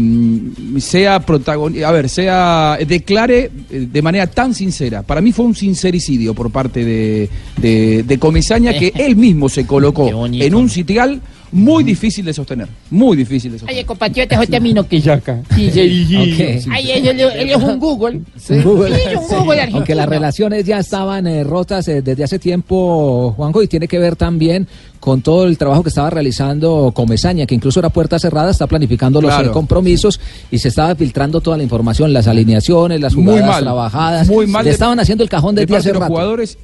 sea 0.80 1.20
protagonista, 1.22 1.88
a 1.88 1.92
ver, 1.92 2.10
sea 2.10 2.78
declare 2.86 3.52
eh, 3.70 3.88
de 3.92 4.02
manera 4.02 4.28
tan 4.28 4.54
sincera. 4.54 5.04
Para 5.04 5.22
mí 5.22 5.32
fue 5.32 5.46
un 5.46 5.56
sincericidio 5.56 6.34
por 6.34 6.52
parte 6.52 6.84
de, 6.84 7.30
de, 7.58 8.04
de 8.04 8.20
Comesaña 8.20 8.74
que 8.74 8.92
él 8.96 9.16
mismo 9.16 9.50
se 9.50 9.66
colocó 9.66 10.26
en 10.26 10.56
un 10.56 10.70
sitial 10.70 11.22
muy 11.52 11.84
difícil 11.84 12.26
de 12.26 12.34
sostener, 12.34 12.68
muy 12.92 13.18
difícil 13.18 13.52
de 13.52 13.60
sostener. 13.60 13.80
Oye, 13.82 13.86
compatriota, 13.86 14.36
yo 14.44 14.50
termino 14.50 14.88
que 14.88 15.02
Sí, 15.02 15.70
sí. 15.72 16.16
Ok. 16.16 16.68
Ay, 16.72 16.92
él, 16.92 17.20
es 17.50 17.56
un 17.58 17.80
Google. 17.80 18.22
Sí. 18.38 18.62
Google. 18.62 18.96
Sí, 18.96 19.16
un 19.16 19.22
Google 19.28 19.38
Aunque 19.40 19.62
argentino. 19.62 19.96
las 19.96 20.10
relaciones 20.10 20.66
ya 20.66 20.80
estaban 20.80 21.28
eh, 21.28 21.44
rotas 21.44 21.88
eh, 21.88 22.02
desde 22.02 22.24
hace 22.24 22.40
tiempo, 22.40 23.34
Juanjo, 23.36 23.64
y 23.64 23.68
tiene 23.68 23.88
que 23.88 24.00
ver 24.00 24.16
también 24.16 24.68
con 25.00 25.22
todo 25.22 25.46
el 25.46 25.58
trabajo 25.58 25.82
que 25.82 25.90
estaba 25.90 26.10
realizando 26.10 26.92
Comesaña, 26.94 27.46
que 27.46 27.56
incluso 27.56 27.80
era 27.80 27.90
puerta 27.90 28.20
cerrada, 28.20 28.52
está 28.52 28.68
planificando 28.68 29.22
los 29.22 29.32
Claro. 29.34 29.50
eh, 29.50 29.54
compromisos 29.54 30.20
y 30.52 30.58
se 30.60 30.68
estaba 30.68 30.94
filtrando 30.96 31.40
toda 31.42 31.56
la 31.58 31.64
información, 31.64 32.12
las 32.12 32.28
alineaciones, 32.28 33.00
las 33.00 33.16
Muy 33.16 33.24
jugadas 33.26 33.48
mal. 33.48 33.64
trabajadas. 33.64 34.28
Muy 34.28 34.46
mal 34.48 34.64
Le 34.66 34.70
de- 34.70 34.74
estaban 34.74 35.00
haciendo 35.00 35.24
el 35.24 35.30
cajón 35.30 35.56
de 35.56 35.62
desde 35.66 35.78
hace 35.78 35.94
rato. 35.94 36.08
jugadores 36.08 36.58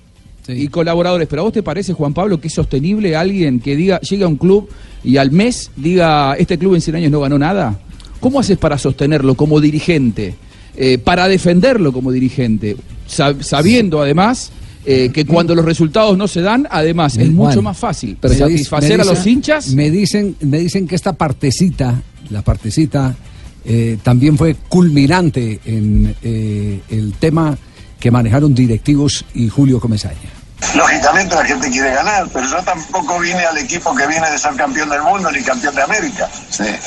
y 0.48 0.68
colaboradores. 0.68 1.28
Pero 1.28 1.42
a 1.42 1.46
vos 1.46 1.54
te 1.54 1.64
parece, 1.64 1.94
Juan 1.94 2.14
Pablo, 2.14 2.40
que 2.40 2.48
es 2.48 2.54
sostenible 2.54 3.16
alguien 3.16 3.60
que 3.60 3.76
diga, 3.76 4.00
llega 4.02 4.26
a 4.26 4.30
un 4.30 4.38
club 4.38 4.70
y 5.04 5.18
al 5.18 5.32
mes 5.32 5.72
diga, 5.76 6.36
este 6.36 6.58
club 6.58 6.76
en 6.76 6.82
100 6.82 6.96
años 6.98 7.12
no 7.12 7.20
ganó 7.22 7.38
nada? 7.40 7.80
¿Cómo 8.20 8.40
haces 8.40 8.58
para 8.58 8.78
sostenerlo 8.78 9.36
como 9.36 9.60
dirigente? 9.62 10.36
Eh, 10.78 10.98
para 10.98 11.28
defenderlo 11.28 11.94
como 11.94 12.12
dirigente, 12.12 12.76
Sab- 13.10 13.42
sabiendo 13.42 14.02
además 14.02 14.52
eh, 14.86 15.10
que 15.14 15.26
cuando 15.26 15.56
los 15.56 15.64
resultados 15.64 16.18
no 16.18 16.28
se 16.28 16.42
dan, 16.42 16.68
además 16.70 17.18
es 17.18 17.32
mucho 17.32 17.62
más 17.62 17.78
fácil 17.78 18.18
satisfacer 18.40 19.00
a 19.02 19.06
los 19.06 19.26
hinchas. 19.26 19.70
Me 19.74 19.90
dicen, 19.90 20.36
me 20.42 20.60
dicen 20.60 20.86
que 20.88 20.96
esta 20.96 21.14
partecita, 21.14 22.02
la 22.30 22.42
partecita, 22.42 23.16
eh, 23.64 23.98
también 24.04 24.38
fue 24.38 24.56
culminante 24.68 25.60
en 25.66 26.14
eh, 26.22 26.80
el 26.90 27.14
tema 27.14 27.58
que 28.00 28.12
manejaron 28.12 28.54
directivos 28.54 29.24
y 29.34 29.48
Julio 29.50 29.80
Comesaña. 29.80 30.30
Lógicamente 30.74 31.36
la 31.36 31.46
gente 31.46 31.70
quiere 31.70 31.94
ganar, 31.94 32.28
pero 32.34 32.48
yo 32.48 32.58
tampoco 32.64 33.20
vine 33.20 33.46
al 33.46 33.58
equipo 33.58 33.94
que 33.96 34.08
viene 34.08 34.30
de 34.30 34.38
ser 34.38 34.56
campeón 34.56 34.90
del 34.90 35.02
mundo 35.04 35.32
ni 35.32 35.42
campeón 35.44 35.76
de 35.76 35.82
América. 35.84 36.28
Eh, 36.60 36.80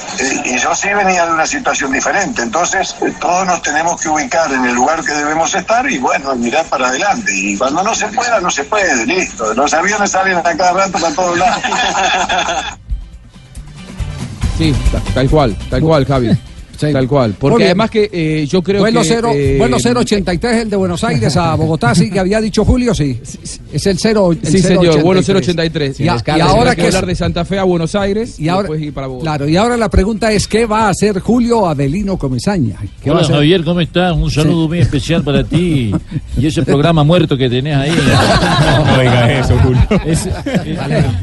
y 0.46 0.59
yo 0.59 0.74
sí 0.74 0.88
venía 0.88 1.24
de 1.26 1.33
una 1.33 1.46
situación 1.46 1.92
diferente. 1.92 2.42
Entonces, 2.42 2.94
todos 3.20 3.46
nos 3.46 3.62
tenemos 3.62 4.00
que 4.00 4.09
ubicar 4.09 4.52
en 4.52 4.64
el 4.64 4.74
lugar 4.74 5.04
que 5.04 5.12
debemos 5.12 5.54
estar 5.54 5.88
y 5.90 5.98
bueno, 5.98 6.35
mirar 6.37 6.64
para 6.66 6.88
adelante. 6.88 7.31
Y 7.35 7.57
cuando 7.57 7.83
no 7.83 7.94
se 7.94 8.09
pueda, 8.09 8.40
no 8.40 8.50
se 8.50 8.64
puede, 8.64 9.07
listo. 9.07 9.54
Los 9.54 9.72
aviones 9.72 10.11
salen 10.11 10.37
a 10.38 10.42
cada 10.42 10.72
rato 10.72 10.92
para 10.98 11.14
todos 11.14 11.38
lados. 11.38 11.62
Sí, 14.59 14.74
ta- 14.90 15.00
tal 15.14 15.31
cual, 15.31 15.57
tal 15.70 15.81
cual, 15.81 16.04
Javi. 16.04 16.37
Tal 16.80 17.08
cual. 17.08 17.34
Porque 17.38 17.64
además 17.64 17.90
que 17.90 18.08
eh, 18.12 18.46
yo 18.46 18.62
creo 18.62 18.80
vuelo 18.80 19.02
que. 19.02 19.08
cero, 19.08 19.30
eh, 19.34 19.56
vuelo 19.58 19.76
083 19.78 20.62
el 20.62 20.70
de 20.70 20.76
Buenos 20.76 21.02
Aires 21.04 21.36
a 21.36 21.54
Bogotá, 21.56 21.94
sí, 21.94 22.10
que 22.10 22.20
había 22.20 22.40
dicho 22.40 22.64
Julio, 22.64 22.94
sí. 22.94 23.20
Es 23.72 23.86
el 23.86 23.98
0 23.98 24.32
el 24.32 24.46
Sí, 24.46 24.58
señor, 24.60 25.02
vuelo 25.02 25.20
083. 25.20 25.98
083. 25.98 26.00
Y, 26.00 26.08
a- 26.08 26.22
y 26.36 26.40
ahora 26.40 26.74
que 26.76 26.86
hablar 26.86 27.06
de 27.06 27.14
Santa 27.14 27.44
Fe 27.44 27.58
a 27.58 27.64
Buenos 27.64 27.94
Aires 27.94 28.38
y 28.38 28.48
ahora, 28.48 28.62
después 28.62 28.80
ir 28.82 28.92
para 28.94 29.06
Bogotá. 29.08 29.24
claro, 29.24 29.48
y 29.48 29.56
ahora 29.56 29.76
la 29.76 29.88
pregunta 29.88 30.30
es 30.32 30.46
¿qué 30.48 30.66
va 30.66 30.82
a 30.86 30.88
hacer 30.90 31.18
Julio 31.20 31.66
Adelino 31.68 32.16
Comesaña? 32.16 32.76
¿Qué 33.02 33.10
va 33.10 33.16
a 33.16 33.18
Hola 33.18 33.24
hacer? 33.24 33.36
Javier, 33.36 33.64
¿cómo 33.64 33.80
estás? 33.80 34.14
Un 34.16 34.30
saludo 34.30 34.68
muy 34.68 34.78
especial 34.78 35.22
para 35.24 35.44
ti 35.44 35.92
y 36.36 36.46
ese 36.46 36.62
programa 36.62 37.02
muerto 37.04 37.36
que 37.36 37.48
tenés 37.50 37.76
ahí. 37.76 37.90
No 38.88 38.98
diga 39.00 39.32
eso, 39.40 39.58
Julio. 39.62 39.80
Es- 40.06 40.28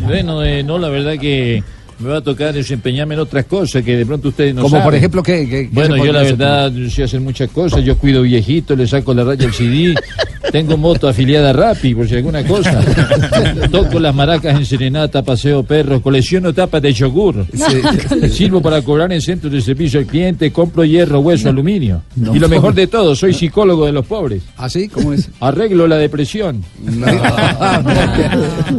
bueno, 0.06 0.44
eh, 0.44 0.64
no, 0.64 0.78
la 0.78 0.90
verdad 0.90 1.14
que 1.20 1.64
me 2.00 2.10
va 2.10 2.18
a 2.18 2.22
tocar 2.22 2.54
desempeñarme 2.54 3.16
en 3.16 3.22
otras 3.22 3.46
cosas 3.46 3.84
que 3.84 3.96
de 3.96 4.06
pronto 4.06 4.30
ustedes 4.30 4.54
no 4.54 4.62
Como 4.62 4.72
saben. 4.72 4.86
por 4.86 4.96
ejemplo, 4.96 5.24
¿qué? 5.24 5.70
Bueno, 5.72 5.98
yo 5.98 6.12
la 6.12 6.24
verdad 6.24 6.72
sé 6.90 7.04
hacer 7.04 7.22
muchas 7.22 7.50
cosas. 7.50 7.84
Yo 7.84 7.98
cuido 7.98 8.22
viejitos, 8.22 8.78
le 8.78 8.88
saco 8.88 9.14
la 9.14 9.24
raya 9.24 9.46
al 9.46 9.54
CD. 9.54 9.96
Tengo 10.52 10.78
moto 10.78 11.08
afiliada 11.08 11.50
a 11.50 11.54
Rappi, 11.54 11.96
por 11.96 12.08
si 12.08 12.16
alguna 12.16 12.44
cosa. 12.46 12.80
Toco 13.72 14.00
las 14.00 14.14
maracas 14.14 14.56
en 14.58 14.66
serenata, 14.66 15.24
paseo 15.24 15.64
perros, 15.64 16.02
colecciono 16.02 16.54
tapas 16.54 16.82
de 16.82 16.94
yogur. 16.94 17.46
Sirvo 18.32 18.62
para 18.62 18.82
cobrar 18.82 19.12
en 19.12 19.22
centros 19.22 19.52
de 19.52 19.60
servicio 19.62 20.00
al 20.00 20.06
cliente, 20.06 20.52
compro 20.52 20.86
hierro, 20.86 21.20
hueso, 21.20 21.50
aluminio. 21.50 22.04
No. 22.16 22.36
Y 22.36 22.40
lo 22.40 22.48
mejor 22.48 22.74
de 22.76 22.88
todo, 22.88 23.16
soy 23.16 23.34
psicólogo 23.34 23.86
de 23.86 23.92
los 23.92 24.06
pobres. 24.06 24.44
¿Así? 24.58 24.88
¿Cómo 24.88 25.14
es? 25.14 25.30
Arreglo 25.40 25.88
la 25.88 25.98
depresión. 25.98 26.64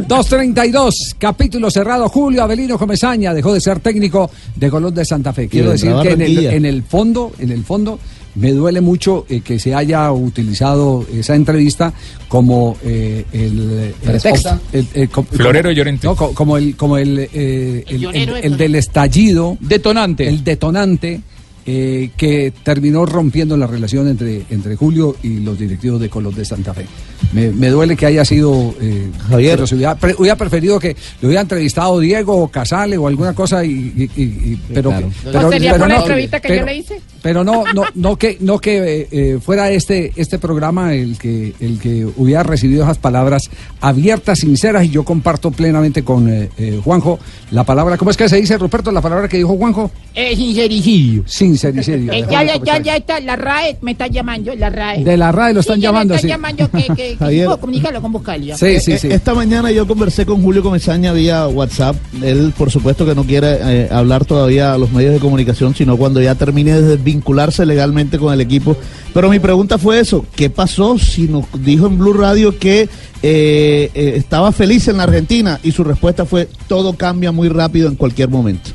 232, 0.07 1.15
capítulo 1.17 1.69
cerrado. 1.69 2.07
Julio 2.09 2.43
Avelino 2.43 2.77
Dejó 3.15 3.53
de 3.53 3.61
ser 3.61 3.79
técnico 3.79 4.29
de 4.55 4.69
Colón 4.69 4.93
de 4.93 5.05
Santa 5.05 5.33
Fe. 5.33 5.47
Quiero 5.47 5.67
de 5.67 5.73
decir 5.73 5.91
que 6.03 6.11
en 6.13 6.21
el, 6.21 6.37
en 6.55 6.65
el 6.65 6.83
fondo, 6.83 7.31
en 7.39 7.51
el 7.51 7.63
fondo, 7.63 7.99
me 8.35 8.51
duele 8.51 8.81
mucho 8.81 9.25
eh, 9.29 9.41
que 9.41 9.57
se 9.57 9.73
haya 9.73 10.11
utilizado 10.11 11.05
esa 11.11 11.33
entrevista 11.35 11.91
como 12.27 12.77
eh, 12.83 13.25
el, 13.33 13.93
Pretexto. 14.03 14.59
el- 14.73 14.87
el- 14.93 15.07
Florero 15.09 15.71
Llorente. 15.71 16.05
no, 16.05 16.15
co- 16.15 16.33
como 16.33 16.57
el 16.57 16.75
como 16.75 16.97
el, 16.97 17.27
eh, 17.33 17.83
el 17.87 18.57
del 18.57 18.75
estallido, 18.75 19.57
detonante, 19.59 20.27
el 20.27 20.43
detonante 20.43 21.21
eh, 21.65 22.11
que 22.15 22.53
terminó 22.63 23.05
rompiendo 23.05 23.57
la 23.57 23.67
relación 23.67 24.07
entre 24.07 24.43
entre 24.51 24.75
Julio 24.75 25.15
y 25.23 25.39
los 25.39 25.57
directivos 25.59 25.99
de 25.99 26.07
Colón 26.09 26.33
de 26.35 26.45
Santa 26.45 26.73
Fe. 26.73 26.85
Me, 27.33 27.49
me 27.51 27.67
duele 27.69 27.95
que 27.97 28.05
haya 28.05 28.23
sido 28.23 28.73
eh, 28.79 29.09
pero 29.29 29.67
si 29.67 29.75
hubiera, 29.75 29.95
pre- 29.95 30.15
hubiera 30.17 30.35
preferido 30.37 30.79
que 30.79 30.95
lo 31.21 31.27
hubiera 31.27 31.41
entrevistado 31.41 31.99
Diego 31.99 32.35
o 32.37 32.47
Casale 32.47 32.97
o 32.97 33.07
alguna 33.07 33.33
cosa 33.33 33.65
y, 33.65 33.69
y- 33.71 34.11
y- 34.15 34.23
y- 34.23 34.59
pero, 34.73 34.89
claro. 34.91 35.09
pero, 35.23 35.47
¿O 35.47 35.51
sería 35.51 35.71
pero 35.73 35.83
por 35.83 35.89
la 35.89 35.95
no, 35.95 36.01
entrevista 36.01 36.39
que 36.39 36.47
pero- 36.47 36.59
yo 36.61 36.65
le 36.65 36.75
hice? 36.77 37.01
Pero 37.21 37.43
no, 37.43 37.63
no, 37.73 37.83
no 37.95 38.15
que, 38.15 38.37
no 38.39 38.59
que 38.59 38.77
eh, 39.01 39.07
eh, 39.11 39.39
fuera 39.43 39.69
este, 39.71 40.13
este 40.15 40.39
programa 40.39 40.93
el 40.93 41.17
que, 41.17 41.53
el 41.59 41.77
que 41.79 42.05
hubiera 42.15 42.43
recibido 42.43 42.83
esas 42.83 42.97
palabras 42.99 43.49
abiertas, 43.81 44.39
sinceras, 44.39 44.85
y 44.85 44.89
yo 44.89 45.03
comparto 45.03 45.51
plenamente 45.51 46.03
con 46.03 46.29
eh, 46.29 46.49
eh, 46.57 46.79
Juanjo 46.83 47.19
la 47.51 47.63
palabra, 47.65 47.97
¿cómo 47.97 48.11
es 48.11 48.17
que 48.17 48.29
se 48.29 48.37
dice, 48.37 48.57
Ruperto, 48.57 48.91
la 48.91 49.01
palabra 49.01 49.27
que 49.27 49.37
dijo 49.37 49.57
Juanjo? 49.57 49.91
Eh, 50.13 50.35
sincericidio. 50.35 51.23
Sincericidio. 51.25 52.13
Eh, 52.13 52.25
ya, 52.29 52.43
ya, 52.43 52.55
ya, 52.63 52.79
ya 52.79 52.95
está, 52.95 53.19
la 53.19 53.35
RAE 53.35 53.77
me 53.81 53.91
está 53.91 54.07
llamando, 54.07 54.53
la 54.55 54.69
RAE. 54.69 55.03
De 55.03 55.17
la 55.17 55.31
RAE 55.31 55.53
lo 55.53 55.59
están 55.61 55.77
Sí, 55.77 55.81
ya 55.81 55.91
me 55.91 55.93
llamando, 55.99 56.13
están 56.15 56.27
sí. 56.29 56.33
llamando 56.33 56.71
que, 56.71 56.87
que, 56.95 57.06
que 57.11 57.17
Javier. 57.17 57.45
puedo 57.45 57.59
comunicarlo 57.59 58.01
con 58.01 58.11
Buscalia. 58.11 58.55
Eh, 58.61 58.81
eh, 58.85 58.99
Esta 59.03 59.33
mañana 59.33 59.71
yo 59.71 59.87
conversé 59.87 60.25
con 60.25 60.41
Julio 60.41 60.63
Comesaña 60.63 61.13
vía 61.13 61.47
WhatsApp. 61.47 61.95
Él, 62.21 62.53
por 62.57 62.71
supuesto, 62.71 63.05
que 63.05 63.15
no 63.15 63.23
quiere 63.23 63.57
eh, 63.61 63.87
hablar 63.91 64.25
todavía 64.25 64.73
a 64.73 64.77
los 64.77 64.91
medios 64.91 65.13
de 65.13 65.19
comunicación, 65.19 65.75
sino 65.75 65.97
cuando 65.97 66.21
ya 66.21 66.35
termine 66.35 66.81
de 66.81 66.97
vincularse 66.97 67.65
legalmente 67.65 68.17
con 68.17 68.33
el 68.33 68.41
equipo. 68.41 68.75
Pero 69.13 69.29
mi 69.29 69.39
pregunta 69.39 69.77
fue 69.77 69.99
eso: 69.99 70.25
¿qué 70.35 70.49
pasó 70.49 70.97
si 70.97 71.23
nos 71.27 71.45
dijo 71.59 71.87
en 71.87 71.97
Blue 71.97 72.13
Radio 72.13 72.57
que 72.57 72.89
eh, 73.23 73.91
eh, 73.93 74.13
estaba 74.15 74.51
feliz 74.51 74.87
en 74.87 74.97
la 74.97 75.03
Argentina? 75.03 75.59
Y 75.63 75.71
su 75.71 75.83
respuesta 75.83 76.25
fue: 76.25 76.47
todo 76.67 76.93
cambia 76.93 77.31
muy 77.31 77.49
rápido 77.49 77.87
en 77.87 77.95
cualquier 77.95 78.29
momento. 78.29 78.71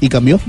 ¿Y 0.00 0.08
cambió? 0.08 0.40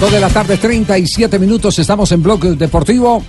Dos 0.00 0.12
de 0.12 0.20
la 0.20 0.28
tarde, 0.28 0.58
37 0.58 1.38
minutos, 1.38 1.78
estamos 1.78 2.12
en 2.12 2.22
Bloque 2.22 2.50
Deportivo. 2.50 3.22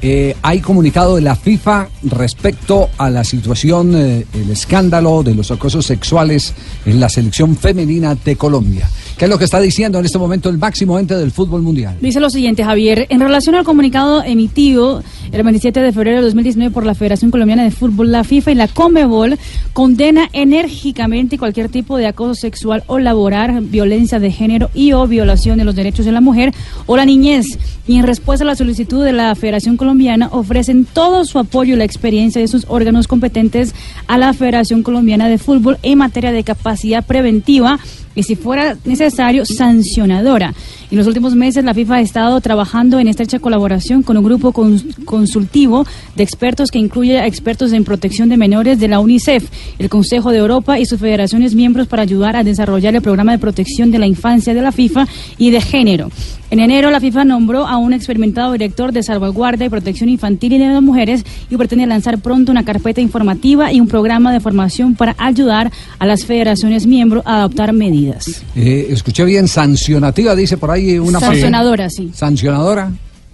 Eh, 0.00 0.34
hay 0.40 0.60
comunicado 0.60 1.16
de 1.16 1.20
la 1.20 1.36
FIFA 1.36 1.88
respecto 2.04 2.88
a 2.96 3.10
la 3.10 3.24
situación, 3.24 3.94
eh, 3.94 4.26
el 4.32 4.50
escándalo 4.50 5.22
de 5.22 5.34
los 5.34 5.50
acosos 5.50 5.84
sexuales 5.84 6.54
en 6.86 6.98
la 6.98 7.10
selección 7.10 7.56
femenina 7.56 8.14
de 8.14 8.36
Colombia. 8.36 8.88
¿Qué 9.24 9.28
es 9.28 9.30
lo 9.30 9.38
que 9.38 9.46
está 9.46 9.58
diciendo 9.58 9.98
en 9.98 10.04
este 10.04 10.18
momento 10.18 10.50
el 10.50 10.58
máximo 10.58 10.98
ente 10.98 11.16
del 11.16 11.30
fútbol 11.30 11.62
mundial? 11.62 11.96
Dice 11.98 12.20
lo 12.20 12.28
siguiente, 12.28 12.62
Javier. 12.62 13.06
En 13.08 13.20
relación 13.20 13.54
al 13.54 13.64
comunicado 13.64 14.22
emitido 14.22 15.02
el 15.32 15.42
27 15.42 15.80
de 15.80 15.92
febrero 15.92 16.18
de 16.18 16.24
2019 16.24 16.74
por 16.74 16.84
la 16.84 16.94
Federación 16.94 17.30
Colombiana 17.30 17.64
de 17.64 17.70
Fútbol, 17.70 18.12
la 18.12 18.22
FIFA 18.22 18.52
y 18.52 18.54
la 18.54 18.68
CONMEBOL 18.68 19.38
condena 19.72 20.28
enérgicamente 20.34 21.38
cualquier 21.38 21.70
tipo 21.70 21.96
de 21.96 22.06
acoso 22.06 22.34
sexual 22.34 22.84
o 22.86 22.98
laboral, 22.98 23.62
violencia 23.62 24.20
de 24.20 24.30
género 24.30 24.68
y 24.74 24.92
o 24.92 25.06
violación 25.06 25.56
de 25.56 25.64
los 25.64 25.74
derechos 25.74 26.04
de 26.04 26.12
la 26.12 26.20
mujer 26.20 26.52
o 26.84 26.94
la 26.94 27.06
niñez. 27.06 27.46
Y 27.86 27.96
en 27.96 28.02
respuesta 28.02 28.44
a 28.44 28.46
la 28.46 28.56
solicitud 28.56 29.02
de 29.02 29.14
la 29.14 29.34
Federación 29.34 29.78
Colombiana, 29.78 30.28
ofrecen 30.32 30.84
todo 30.84 31.24
su 31.24 31.38
apoyo 31.38 31.72
y 31.72 31.78
la 31.78 31.84
experiencia 31.84 32.42
de 32.42 32.48
sus 32.48 32.66
órganos 32.68 33.08
competentes 33.08 33.74
a 34.06 34.18
la 34.18 34.34
Federación 34.34 34.82
Colombiana 34.82 35.30
de 35.30 35.38
Fútbol 35.38 35.78
en 35.82 35.96
materia 35.96 36.30
de 36.30 36.44
capacidad 36.44 37.02
preventiva 37.06 37.80
y 38.14 38.22
si 38.22 38.36
fuera 38.36 38.76
necesario, 38.84 39.44
sancionadora. 39.44 40.52
En 40.94 40.98
los 40.98 41.08
últimos 41.08 41.34
meses, 41.34 41.64
la 41.64 41.74
FIFA 41.74 41.96
ha 41.96 42.00
estado 42.02 42.40
trabajando 42.40 43.00
en 43.00 43.08
estrecha 43.08 43.40
colaboración 43.40 44.04
con 44.04 44.16
un 44.16 44.22
grupo 44.22 44.52
cons- 44.52 44.84
consultivo 45.04 45.84
de 46.14 46.22
expertos 46.22 46.70
que 46.70 46.78
incluye 46.78 47.18
a 47.18 47.26
expertos 47.26 47.72
en 47.72 47.82
protección 47.82 48.28
de 48.28 48.36
menores 48.36 48.78
de 48.78 48.86
la 48.86 49.00
UNICEF, 49.00 49.50
el 49.80 49.88
Consejo 49.88 50.30
de 50.30 50.38
Europa 50.38 50.78
y 50.78 50.86
sus 50.86 51.00
federaciones 51.00 51.56
miembros 51.56 51.88
para 51.88 52.02
ayudar 52.04 52.36
a 52.36 52.44
desarrollar 52.44 52.94
el 52.94 53.02
programa 53.02 53.32
de 53.32 53.38
protección 53.38 53.90
de 53.90 53.98
la 53.98 54.06
infancia 54.06 54.54
de 54.54 54.62
la 54.62 54.70
FIFA 54.70 55.08
y 55.36 55.50
de 55.50 55.60
género. 55.60 56.12
En 56.52 56.60
enero, 56.60 56.92
la 56.92 57.00
FIFA 57.00 57.24
nombró 57.24 57.66
a 57.66 57.76
un 57.78 57.92
experimentado 57.92 58.52
director 58.52 58.92
de 58.92 59.02
salvaguardia 59.02 59.66
y 59.66 59.70
protección 59.70 60.08
infantil 60.08 60.52
y 60.52 60.58
de 60.58 60.68
las 60.68 60.80
mujeres 60.80 61.24
y 61.50 61.56
pretende 61.56 61.86
lanzar 61.86 62.18
pronto 62.18 62.52
una 62.52 62.64
carpeta 62.64 63.00
informativa 63.00 63.72
y 63.72 63.80
un 63.80 63.88
programa 63.88 64.32
de 64.32 64.38
formación 64.38 64.94
para 64.94 65.16
ayudar 65.18 65.72
a 65.98 66.06
las 66.06 66.24
federaciones 66.24 66.86
miembros 66.86 67.24
a 67.26 67.38
adoptar 67.38 67.72
medidas. 67.72 68.44
Eh, 68.54 68.86
escuché 68.90 69.24
bien, 69.24 69.48
sancionativa, 69.48 70.36
dice 70.36 70.56
por 70.56 70.70
ahí 70.70 70.83
una 70.98 71.20
parte. 71.20 71.36
Sancionadora, 71.36 71.90
sí. 71.90 72.10
Sancionadora. 72.14 72.90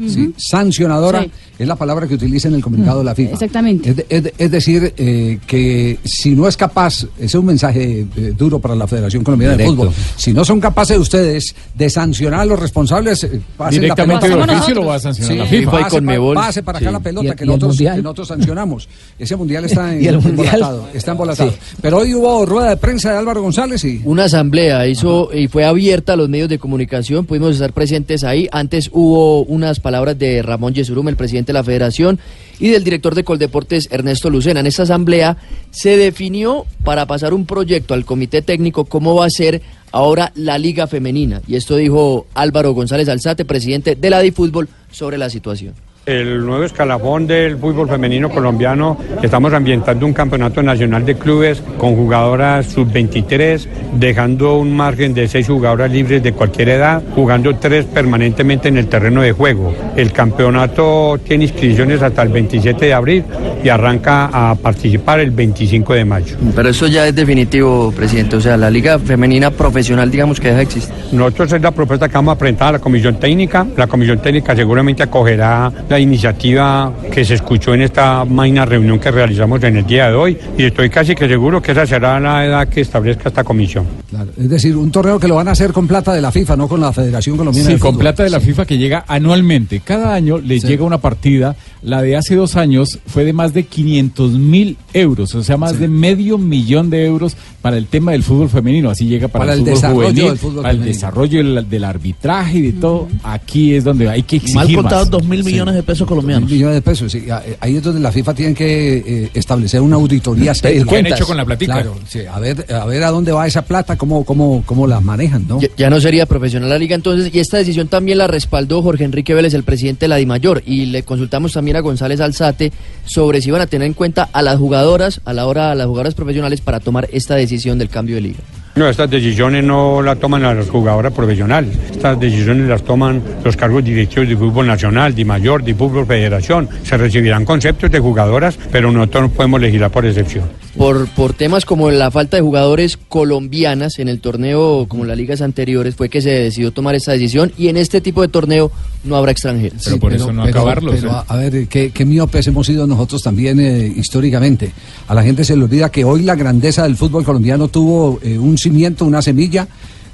Sí, 0.09 0.33
sancionadora 0.37 1.23
Sí. 1.23 1.31
es 1.59 1.69
la 1.69 1.77
palabra 1.77 2.07
que 2.07 2.15
utiliza 2.15 2.49
en 2.49 2.55
el 2.55 2.63
comunicado 2.63 2.99
de 3.01 3.05
la 3.05 3.15
FIFA. 3.15 3.33
Exactamente. 3.33 3.91
Es, 3.91 3.97
de- 3.97 4.07
es 4.09 4.23
de- 4.25 4.35
es 4.39 4.51
decir, 4.51 4.95
eh, 4.97 5.39
que 5.47 5.99
si 6.05 6.31
no 6.35 6.49
es 6.49 6.57
capaz, 6.57 7.05
ese 7.17 7.27
es 7.27 7.35
un 7.35 7.47
mensaje 7.47 8.07
eh, 8.17 8.35
duro 8.37 8.59
para 8.59 8.75
la 8.75 8.87
Federación 8.87 9.23
Colombiana 9.25 9.57
Directo. 9.57 9.73
de 9.73 9.77
Fútbol, 9.91 9.95
si 10.17 10.33
no 10.33 10.45
son 10.45 10.61
capaces 10.61 10.99
ustedes 10.99 11.55
de 11.75 11.91
sancionar 11.91 12.41
a 12.41 12.45
los 12.45 12.59
responsables, 12.59 13.25
eh, 13.25 13.41
pasen 13.57 13.81
Directamente 13.83 14.29
la 14.29 14.35
pelota. 14.37 14.57
oficio 14.59 14.75
lo 14.75 14.85
va 14.87 14.95
a 14.95 14.99
sancionar 15.01 15.37
la 15.37 15.47
Sí, 15.49 15.57
FIFA. 15.59 15.71
Pase, 15.71 15.87
Y 15.87 15.91
Conmebol. 15.91 16.35
pa- 16.35 16.41
pase 16.47 16.63
para 16.63 16.79
acá 16.79 16.91
la 16.91 17.01
pelota 17.01 17.29
¿Y- 17.33 17.37
que, 17.37 17.45
nosotros, 17.47 17.77
que 17.79 18.03
nosotros 18.03 18.29
sancionamos. 18.29 18.89
Ese 19.19 19.37
mundial 19.37 19.65
está 19.65 19.95
en, 19.95 20.03
¿Y 20.03 20.07
el 20.07 20.15
Mundial? 20.17 20.47
embolatado, 20.55 20.89
está 20.95 21.11
embolatado. 21.13 21.55
Pero 21.83 21.99
hoy 21.99 22.15
hubo 22.15 22.47
rueda 22.47 22.71
de 22.71 22.77
prensa 22.77 23.13
de 23.13 23.19
Álvaro 23.19 23.43
González 23.43 23.85
y... 23.85 24.01
Una 24.05 24.25
asamblea 24.25 24.87
hizo 24.87 25.31
y 25.35 25.49
fue 25.49 25.65
abierta 25.65 26.15
a 26.15 26.17
los 26.17 26.29
medios 26.29 26.49
de 26.49 26.59
comunicación, 26.59 27.27
pudimos 27.27 27.53
estar 27.53 27.73
presentes 27.73 28.25
ahí. 28.25 28.49
Antes 28.51 28.89
hubo 28.93 29.45
unas 29.45 29.79
palabras 29.79 29.90
de 29.91 30.43
Ramón 30.43 30.75
Yesurum, 30.75 31.09
el 31.09 31.17
presidente 31.17 31.53
de 31.53 31.59
la 31.59 31.65
federación, 31.65 32.19
y 32.59 32.69
del 32.69 32.85
director 32.85 33.15
de 33.15 33.25
Coldeportes, 33.25 33.89
Ernesto 33.91 34.31
Lucena. 34.31 34.61
En 34.61 34.67
esta 34.67 34.85
asamblea 34.85 35.37
se 35.71 35.97
definió 35.97 36.67
para 36.85 37.07
pasar 37.07 37.35
un 37.35 37.47
proyecto 37.47 37.95
al 37.95 38.05
comité 38.05 38.43
técnico 38.43 38.85
cómo 38.85 39.15
va 39.15 39.27
a 39.27 39.31
ser 39.31 39.63
ahora 39.93 40.33
la 40.35 40.59
liga 40.59 40.87
femenina. 40.87 41.43
Y 41.47 41.57
esto 41.57 41.77
dijo 41.77 42.27
Álvaro 42.35 42.73
González 42.73 43.09
Alzate, 43.09 43.45
presidente 43.45 43.97
de 43.97 44.11
la 44.11 44.21
DiFútbol, 44.21 44.69
sobre 44.91 45.19
la 45.19 45.31
situación. 45.31 45.75
El 46.11 46.45
nuevo 46.45 46.65
escalafón 46.65 47.29
del 47.29 47.57
fútbol 47.57 47.89
femenino 47.89 48.29
colombiano, 48.31 48.99
estamos 49.23 49.53
ambientando 49.53 50.05
un 50.05 50.13
campeonato 50.13 50.61
nacional 50.61 51.07
de 51.07 51.15
clubes 51.15 51.63
con 51.79 51.95
jugadoras 51.95 52.67
sub-23, 52.67 53.65
dejando 53.93 54.59
un 54.59 54.75
margen 54.77 55.15
de 55.15 55.29
seis 55.29 55.47
jugadoras 55.47 55.89
libres 55.89 56.21
de 56.21 56.33
cualquier 56.33 56.71
edad, 56.71 57.01
jugando 57.15 57.55
tres 57.55 57.85
permanentemente 57.85 58.67
en 58.67 58.79
el 58.79 58.89
terreno 58.89 59.23
de 59.23 59.31
juego. 59.31 59.73
El 59.95 60.11
campeonato 60.11 61.17
tiene 61.23 61.45
inscripciones 61.45 62.03
hasta 62.03 62.23
el 62.23 62.31
27 62.31 62.87
de 62.87 62.93
abril 62.93 63.25
y 63.63 63.69
arranca 63.69 64.31
a 64.33 64.57
participar 64.57 65.21
el 65.21 65.31
25 65.31 65.95
de 65.95 66.05
mayo. 66.05 66.37
Pero 66.57 66.71
eso 66.71 66.89
ya 66.89 67.07
es 67.07 67.15
definitivo, 67.15 67.93
presidente. 67.93 68.35
O 68.35 68.41
sea, 68.41 68.57
la 68.57 68.69
liga 68.69 68.99
femenina 68.99 69.53
profesional, 69.53 70.11
digamos 70.11 70.41
que 70.41 70.49
deja 70.49 70.57
de 70.57 70.65
existir. 70.65 70.93
Nosotros 71.13 71.53
es 71.53 71.63
la 71.63 71.71
propuesta 71.71 72.09
que 72.09 72.15
vamos 72.15 72.35
a 72.35 72.39
presentar 72.39 72.71
a 72.71 72.73
la 72.73 72.79
Comisión 72.81 73.21
Técnica. 73.21 73.65
La 73.77 73.87
Comisión 73.87 74.19
Técnica 74.19 74.57
seguramente 74.57 75.05
acogerá 75.05 75.71
la 75.89 76.00
iniciativa 76.01 76.93
que 77.13 77.25
se 77.25 77.35
escuchó 77.35 77.75
en 77.75 77.83
esta 77.83 78.25
magna 78.25 78.65
reunión 78.65 78.99
que 78.99 79.11
realizamos 79.11 79.63
en 79.65 79.77
el 79.77 79.87
día 79.87 80.09
de 80.09 80.15
hoy 80.15 80.39
y 80.57 80.65
estoy 80.65 80.91
casi 80.91 81.15
que 81.15 81.29
seguro 81.29 81.61
que 81.63 81.73
esa 81.73 81.87
será 81.87 82.19
la 82.21 82.45
edad 82.47 82.69
que 82.69 82.81
establezca 82.81 83.29
esta 83.29 83.45
comisión. 83.45 83.85
Claro, 84.09 84.31
es 84.37 84.49
decir, 84.49 84.77
un 84.77 84.91
torneo 84.91 85.19
que 85.19 85.29
lo 85.29 85.37
van 85.37 85.49
a 85.49 85.53
hacer 85.53 85.73
con 85.73 85.87
plata 85.87 86.13
de 86.13 86.21
la 86.21 86.31
FIFA, 86.33 86.57
no 86.57 86.69
con 86.69 86.81
la 86.81 86.93
Federación 86.93 87.37
Colombiana 87.37 87.69
Sí, 87.69 87.75
de 87.75 87.81
con 87.81 87.93
Fútbol. 87.93 88.01
plata 88.03 88.23
de 88.25 88.31
la 88.31 88.41
FIFA 88.41 88.65
que 88.67 88.79
llega 88.79 89.05
anualmente. 89.07 89.81
Cada 89.81 90.15
año 90.15 90.39
le 90.39 90.61
Sí. 90.61 90.67
llega 90.67 90.85
una 90.85 90.99
partida. 90.99 91.57
La 91.83 92.03
de 92.03 92.17
hace 92.17 92.35
dos 92.35 92.57
años 92.57 92.99
fue 93.07 93.25
de 93.25 93.33
más 93.33 93.55
de 93.55 93.65
500 93.65 94.33
mil 94.33 94.77
euros, 94.93 95.35
o 95.35 95.43
sea, 95.43 95.57
más 95.57 95.79
de 95.79 95.89
medio 95.89 96.37
millón 96.37 96.91
de 96.91 97.07
euros 97.07 97.37
para 97.63 97.79
el 97.79 97.87
tema 97.87 98.13
del 98.13 98.23
fútbol 98.23 98.51
femenino. 98.51 98.91
Así 98.91 99.07
llega 99.07 99.29
para, 99.29 99.47
Para 99.47 99.55
el 99.55 99.61
fútbol 99.61 99.75
desarrollo 99.75 100.03
juvenil, 100.09 100.25
del 100.29 100.39
fútbol 100.39 100.63
para 100.63 100.71
el 100.75 100.85
desarrollo 100.85 101.39
del, 101.39 101.69
del 101.71 101.85
arbitraje 101.85 102.59
y 102.59 102.63
de 102.63 102.73
todo. 102.75 103.09
Aquí 103.23 103.75
es 103.75 103.85
donde 103.85 104.09
hay 104.11 104.23
que 104.25 104.37
exigir 104.37 104.57
Mal 104.57 104.67
más. 104.69 104.77
contados, 104.77 105.11
dos 105.11 105.25
mil 105.25 105.43
millones 105.43 105.75
de 105.75 105.80
pesos 105.83 106.07
colombianos. 106.07 106.49
Mil 106.49 106.59
millones 106.59 106.77
de 106.77 106.83
pesos, 106.83 107.13
sí. 107.13 107.25
Eh, 107.27 107.57
Ahí 107.61 107.77
es 107.77 107.83
donde 107.83 108.01
la 108.01 108.13
FIFA 108.13 108.35
tiene 108.35 108.55
que 108.55 108.97
eh, 108.99 109.31
establecer 109.35 109.81
una 109.81 109.97
auditoría 109.97 110.55
seria. 110.55 110.85
¿Qué 110.85 110.97
han 110.99 111.07
hecho 111.07 111.27
con 111.27 111.37
la 111.37 111.45
platica? 111.45 111.75
Claro, 111.75 111.97
sí, 112.09 112.21
a 112.31 112.39
ver, 112.39 112.67
a 112.73 112.85
ver 112.87 113.03
a 113.05 113.11
dónde 113.11 113.33
va 113.33 113.47
esa 113.47 113.63
plata, 113.63 113.97
cómo, 113.97 114.25
cómo, 114.25 114.63
cómo 114.67 114.87
la 114.87 115.01
manejan, 115.01 115.47
¿no? 115.49 115.61
Ya, 115.61 115.69
ya 115.77 115.91
no 115.91 116.01
sería 116.01 116.27
profesional 116.27 116.69
la 116.69 116.79
liga 116.79 116.95
entonces, 116.95 117.35
y 117.35 117.39
esta 117.39 117.59
decisión 117.59 117.89
también 117.89 118.19
la 118.19 118.27
respaldó 118.27 118.83
Jorge 118.83 119.05
Enrique 119.05 119.35
Vélez, 119.35 119.55
el 119.55 119.65
presidente 119.65 120.05
de 120.05 120.09
la 120.09 120.17
DIMAYOR, 120.17 120.63
y 120.67 120.87
le 120.87 121.03
consultamos 121.03 121.53
también 121.53 121.77
a 121.77 121.81
González 121.81 122.21
Alzate 122.21 122.73
sobre 123.05 123.41
si 123.41 123.49
iban 123.49 123.61
a 123.61 123.67
tener 123.67 123.87
en 123.87 123.95
cuenta 123.95 124.29
a 124.33 124.43
las 124.43 124.59
jugadoras, 124.59 125.21
a 125.25 125.33
la 125.33 125.47
hora 125.47 125.71
a 125.71 125.75
las 125.75 125.87
jugadoras 125.87 126.15
profesionales 126.15 126.61
para 126.61 126.81
tomar 126.81 127.09
esta 127.13 127.35
decisión 127.35 127.79
del 127.79 127.89
cambio 127.89 128.17
de 128.17 128.23
liga. 128.23 128.39
No, 128.77 128.89
estas 128.89 129.11
decisiones 129.11 129.65
no 129.65 130.01
las 130.01 130.19
toman 130.19 130.43
las 130.43 130.69
jugadoras 130.71 131.13
profesionales. 131.13 131.77
Estas 131.91 132.19
decisiones 132.21 132.69
las 132.69 132.83
toman 132.83 133.21
los 133.45 133.57
cargos 133.57 133.85
directivos 133.85 134.29
de 134.29 134.37
fútbol 134.37 134.67
nacional, 134.67 135.15
de 135.15 135.25
mayor, 135.25 135.63
de 135.63 135.75
fútbol 135.75 136.07
federación. 136.07 136.69
Se 136.85 136.97
recibirán 136.97 137.45
conceptos 137.45 137.91
de 137.91 137.99
jugadoras, 137.99 138.59
pero 138.71 138.93
nosotros 138.93 139.25
no 139.25 139.31
podemos 139.31 139.61
legislar 139.61 139.91
por 139.91 140.07
excepción. 140.07 140.45
Por, 140.77 141.09
por 141.09 141.33
temas 141.33 141.65
como 141.65 141.91
la 141.91 142.13
falta 142.13 142.37
de 142.37 142.43
jugadores 142.43 142.97
colombianas 142.97 143.99
en 143.99 144.09
el 144.09 144.21
torneo, 144.21 144.87
como 144.89 145.05
las 145.05 145.17
ligas 145.17 145.41
anteriores, 145.41 145.97
fue 145.97 146.09
que 146.09 146.23
se 146.23 146.31
decidió 146.31 146.71
tomar 146.71 146.95
esta 146.95 147.11
decisión 147.13 147.53
y 147.59 147.69
en 147.69 147.77
este 147.77 148.01
tipo 148.01 148.23
de 148.23 148.29
torneo 148.29 148.71
no 149.03 149.17
habrá 149.17 149.33
extranjeros. 149.33 149.83
Sí, 149.83 149.99
pero 150.01 151.11
a, 151.11 151.25
a 151.27 151.37
ver, 151.37 151.67
¿qué, 151.67 151.91
qué 151.91 152.05
miopes 152.05 152.47
hemos 152.47 152.67
sido 152.69 152.87
nosotros 152.87 153.21
también 153.23 153.59
eh, 153.59 153.93
históricamente. 153.97 154.73
A 155.09 155.15
la 155.15 155.23
gente 155.25 155.43
se 155.45 155.57
le 155.57 155.65
olvida 155.65 155.91
que 155.91 156.05
hoy 156.05 156.23
la 156.23 156.37
grandeza 156.37 156.85
del 156.85 156.97
fútbol 156.97 157.25
colombiano 157.25 157.67
tuvo 157.69 158.21
eh, 158.23 158.39
un 158.39 158.57
cimiento, 158.57 159.05
una 159.05 159.23
semilla 159.23 159.67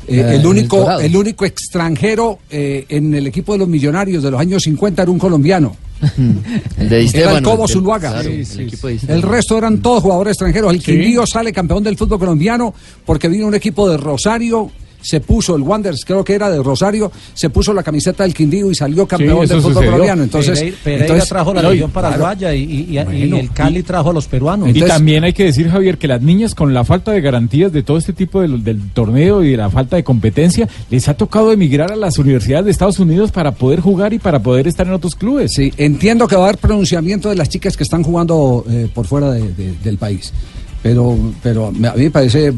Eh, 0.08 0.20
Eh, 0.20 0.36
el, 0.36 0.46
único, 0.46 0.78
Dorado. 0.78 1.00
el 1.00 1.16
único 1.16 1.44
extranjero 1.44 2.38
eh, 2.48 2.86
en 2.88 3.12
el 3.12 3.26
equipo 3.26 3.52
de 3.52 3.58
los 3.58 3.68
millonarios 3.68 4.22
de 4.22 4.30
los 4.30 4.40
años 4.40 4.62
50 4.62 5.02
era 5.02 5.10
un 5.10 5.18
colombiano. 5.18 5.76
El 6.78 6.88
de 6.88 6.96
Era 6.96 6.96
el 6.98 7.08
Stéfano, 7.08 7.50
Cobo 7.50 7.64
el- 7.66 7.70
Zuluaga. 7.72 8.10
claro, 8.12 8.30
el 8.30 9.00
El 9.08 9.22
resto 9.22 9.58
eran 9.58 9.80
todos 9.80 10.02
jugadores 10.02 10.32
extranjeros. 10.32 10.72
El 10.72 10.80
Sí. 10.80 10.92
Quindío 10.92 11.26
sale 11.26 11.52
campeón 11.52 11.82
del 11.82 11.96
fútbol 11.96 12.18
colombiano 12.18 12.74
porque 13.04 13.28
vino 13.28 13.46
un 13.46 13.54
equipo 13.54 13.88
de 13.88 13.96
Rosario. 13.96 14.70
Se 15.00 15.20
puso 15.20 15.54
el 15.56 15.62
Wanderers, 15.62 16.04
creo 16.04 16.24
que 16.24 16.34
era 16.34 16.50
de 16.50 16.62
Rosario, 16.62 17.10
se 17.34 17.50
puso 17.50 17.72
la 17.72 17.82
camiseta 17.82 18.22
del 18.24 18.34
Quindío 18.34 18.70
y 18.70 18.74
salió 18.74 19.06
campeón 19.06 19.40
del 19.40 19.48
fútbol 19.60 19.62
sucedió. 19.74 19.90
colombiano. 19.92 20.22
Entonces, 20.24 20.58
Pereira, 20.58 20.76
Pereira 20.84 21.04
entonces- 21.06 21.28
trajo 21.28 21.54
la 21.54 21.62
Legión 21.70 21.90
Paraguaya 21.90 22.54
y, 22.54 22.62
y- 22.62 22.66
y- 22.90 22.98
y 22.98 23.04
Bueno, 23.04 23.36
el 23.38 23.50
Cali 23.52 23.82
trajo 23.82 24.10
a 24.10 24.12
los 24.12 24.26
peruanos. 24.26 24.68
y 24.74 24.80
también 24.80 25.24
hay 25.24 25.32
que 25.32 25.44
decir, 25.44 25.68
Javier, 25.68 25.98
que 25.98 26.08
las 26.08 26.20
niñas 26.22 26.54
con 26.54 26.74
la 26.74 26.84
falta 26.84 27.12
de 27.12 27.20
garantías 27.20 27.72
de 27.72 27.82
todo 27.82 27.98
este 27.98 28.12
tipo 28.12 28.40
de- 28.40 28.48
del 28.58 28.90
torneo 28.90 29.42
y 29.44 29.50
de 29.52 29.56
la 29.56 29.70
falta 29.70 29.96
de 29.96 30.04
competencia, 30.04 30.68
les 30.90 31.08
ha 31.08 31.14
tocado 31.14 31.52
emigrar 31.52 31.92
a 31.92 31.96
las 31.96 32.18
universidades 32.18 32.64
de 32.64 32.70
Estados 32.72 32.98
Unidos 32.98 33.30
para 33.32 33.52
poder 33.52 33.80
jugar 33.80 34.12
y 34.12 34.18
para 34.18 34.40
poder 34.42 34.66
estar 34.66 34.86
en 34.86 34.92
otros 34.94 35.14
clubes. 35.14 35.52
Sí, 35.54 35.72
entiendo 35.76 36.26
que 36.28 36.36
va 36.36 36.42
a 36.42 36.44
haber 36.48 36.58
pronunciamiento 36.58 37.28
de 37.28 37.36
las 37.36 37.48
chicas 37.48 37.76
que 37.76 37.84
están 37.84 38.02
jugando 38.02 38.64
eh, 38.68 38.88
por 38.92 39.06
fuera 39.06 39.30
de- 39.30 39.52
de- 39.52 39.74
del 39.84 39.98
país. 39.98 40.32
Pero, 40.86 41.18
pero 41.42 41.72
me- 41.72 41.88
a 41.88 41.94
mí 41.94 42.04
me 42.04 42.10
parece 42.12 42.46
eh, 42.46 42.52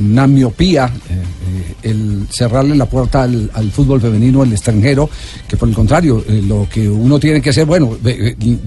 una 0.00 0.26
miopía 0.26 0.86
eh, 0.86 1.12
eh, 1.12 1.90
el 1.90 2.26
cerrarle 2.28 2.74
la 2.74 2.86
puerta 2.86 3.22
al, 3.22 3.48
al 3.54 3.70
fútbol 3.70 4.00
femenino 4.00 4.42
al 4.42 4.50
extranjero, 4.50 5.08
que 5.46 5.56
por 5.56 5.68
el 5.68 5.74
contrario, 5.74 6.24
eh, 6.28 6.42
lo 6.44 6.66
que 6.68 6.88
uno 6.88 7.20
tiene 7.20 7.40
que 7.40 7.50
hacer, 7.50 7.64
bueno, 7.64 7.96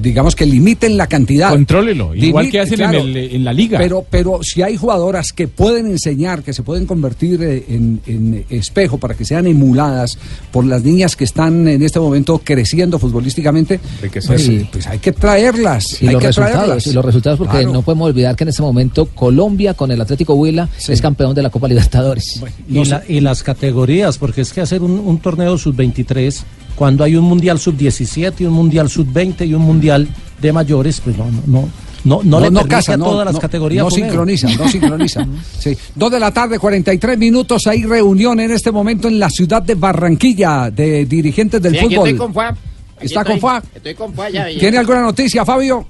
digamos 0.01 0.35
que 0.37 0.45
limiten 0.45 0.95
la 0.95 1.07
cantidad. 1.07 1.49
Contrólelo, 1.49 2.15
igual 2.15 2.45
Limite- 2.45 2.51
que 2.51 2.59
hacen 2.61 2.81
en 2.81 2.93
el- 2.93 3.17
en 3.17 3.43
la 3.43 3.51
liga. 3.51 3.77
Pero, 3.77 4.05
pero 4.09 4.39
si 4.41 4.61
hay 4.61 4.77
jugadoras 4.77 5.33
que 5.33 5.49
pueden 5.49 5.87
enseñar, 5.87 6.41
que 6.43 6.53
se 6.53 6.63
pueden 6.63 6.85
convertir 6.85 7.41
en, 7.43 7.99
en 8.07 8.45
espejo 8.49 8.97
para 8.97 9.15
que 9.15 9.25
sean 9.25 9.47
emuladas 9.47 10.17
por 10.51 10.63
las 10.65 10.81
niñas 10.81 11.17
que 11.17 11.25
están 11.25 11.67
en 11.67 11.81
este 11.83 11.99
momento 11.99 12.39
creciendo 12.41 12.99
futbolísticamente, 12.99 13.81
pues, 13.99 14.41
Sí. 14.41 14.65
pues 14.71 14.87
hay 14.87 14.99
que 14.99 15.11
traerlas. 15.11 16.01
Y 16.01 16.07
hay 16.07 16.13
los 16.13 16.21
que 16.21 16.27
resultados, 16.27 16.55
traerlas. 16.57 16.87
y 16.87 16.93
los 16.93 17.03
resultados, 17.05 17.37
porque 17.39 17.57
Claro. 17.57 17.73
no 17.73 17.81
podemos 17.81 18.07
olvidar 18.09 18.35
que 18.37 18.43
en 18.45 18.49
este 18.49 18.61
momento 18.61 18.76
Colombia 19.15 19.73
con 19.73 19.91
el 19.91 19.99
Atlético 20.01 20.33
Huila 20.35 20.69
es 20.87 21.01
campeón 21.01 21.33
de 21.35 21.41
la 21.43 21.49
Copa 21.49 21.67
Libertadores. 21.67 22.41
Y, 22.69 22.83
la- 22.85 23.03
y 23.07 23.19
las 23.19 23.43
categorías, 23.43 24.17
porque 24.17 24.41
es 24.41 24.53
que 24.53 24.61
hacer 24.61 24.81
un, 24.81 24.91
un 24.99 25.19
torneo 25.19 25.57
sub-23, 25.57 26.43
cuando 26.75 27.03
hay 27.03 27.15
un 27.15 27.23
mundial 27.25 27.59
sub-17, 27.59 28.45
un 28.47 28.53
mundial 28.53 28.89
sub-20 28.89 29.47
y 29.47 29.53
un 29.53 29.63
mundial 29.63 30.07
de 30.41 30.53
mayores, 30.53 31.01
pues 31.01 31.17
no, 31.17 31.25
no, 31.31 31.41
no, 31.47 31.69
no, 32.03 32.21
no, 32.23 32.39
le 32.39 32.45
permite 32.51 32.67
casa, 32.69 32.93
a 32.93 32.97
no, 32.97 33.05
todas 33.05 33.25
las 33.25 33.33
no- 33.33 33.39
categorías. 33.39 33.83
No 33.83 33.89
sincronizan, 33.91 34.55
no 34.57 34.67
sincronizan. 34.69 35.31
sí. 35.59 35.75
Dos 35.95 36.11
de 36.11 36.19
la 36.19 36.31
tarde, 36.31 36.59
43 36.59 37.17
minutos. 37.17 37.65
Hay 37.67 37.83
reunión 37.83 38.39
en 38.39 38.51
este 38.51 38.71
momento 38.71 39.07
en 39.07 39.19
la 39.19 39.29
ciudad 39.29 39.61
de 39.63 39.73
Barranquilla 39.75 40.69
de 40.69 41.05
dirigentes 41.05 41.61
del 41.61 41.73
Sí, 41.73 41.79
aquí 41.79 41.95
fútbol. 41.95 42.09
estoy 42.09 42.27
con. 42.33 42.43
Aquí 42.45 43.05
¿Está 43.05 43.21
estoy- 43.21 43.33
con 43.33 43.39
Fua? 43.41 43.63
Estoy 43.75 43.93
con 43.95 44.13
Fua 44.13 44.29
ya. 44.29 44.49
ya. 44.49 44.59
¿Tiene 44.59 44.77
alguna 44.77 45.01
noticia, 45.01 45.43
Fabio? 45.45 45.85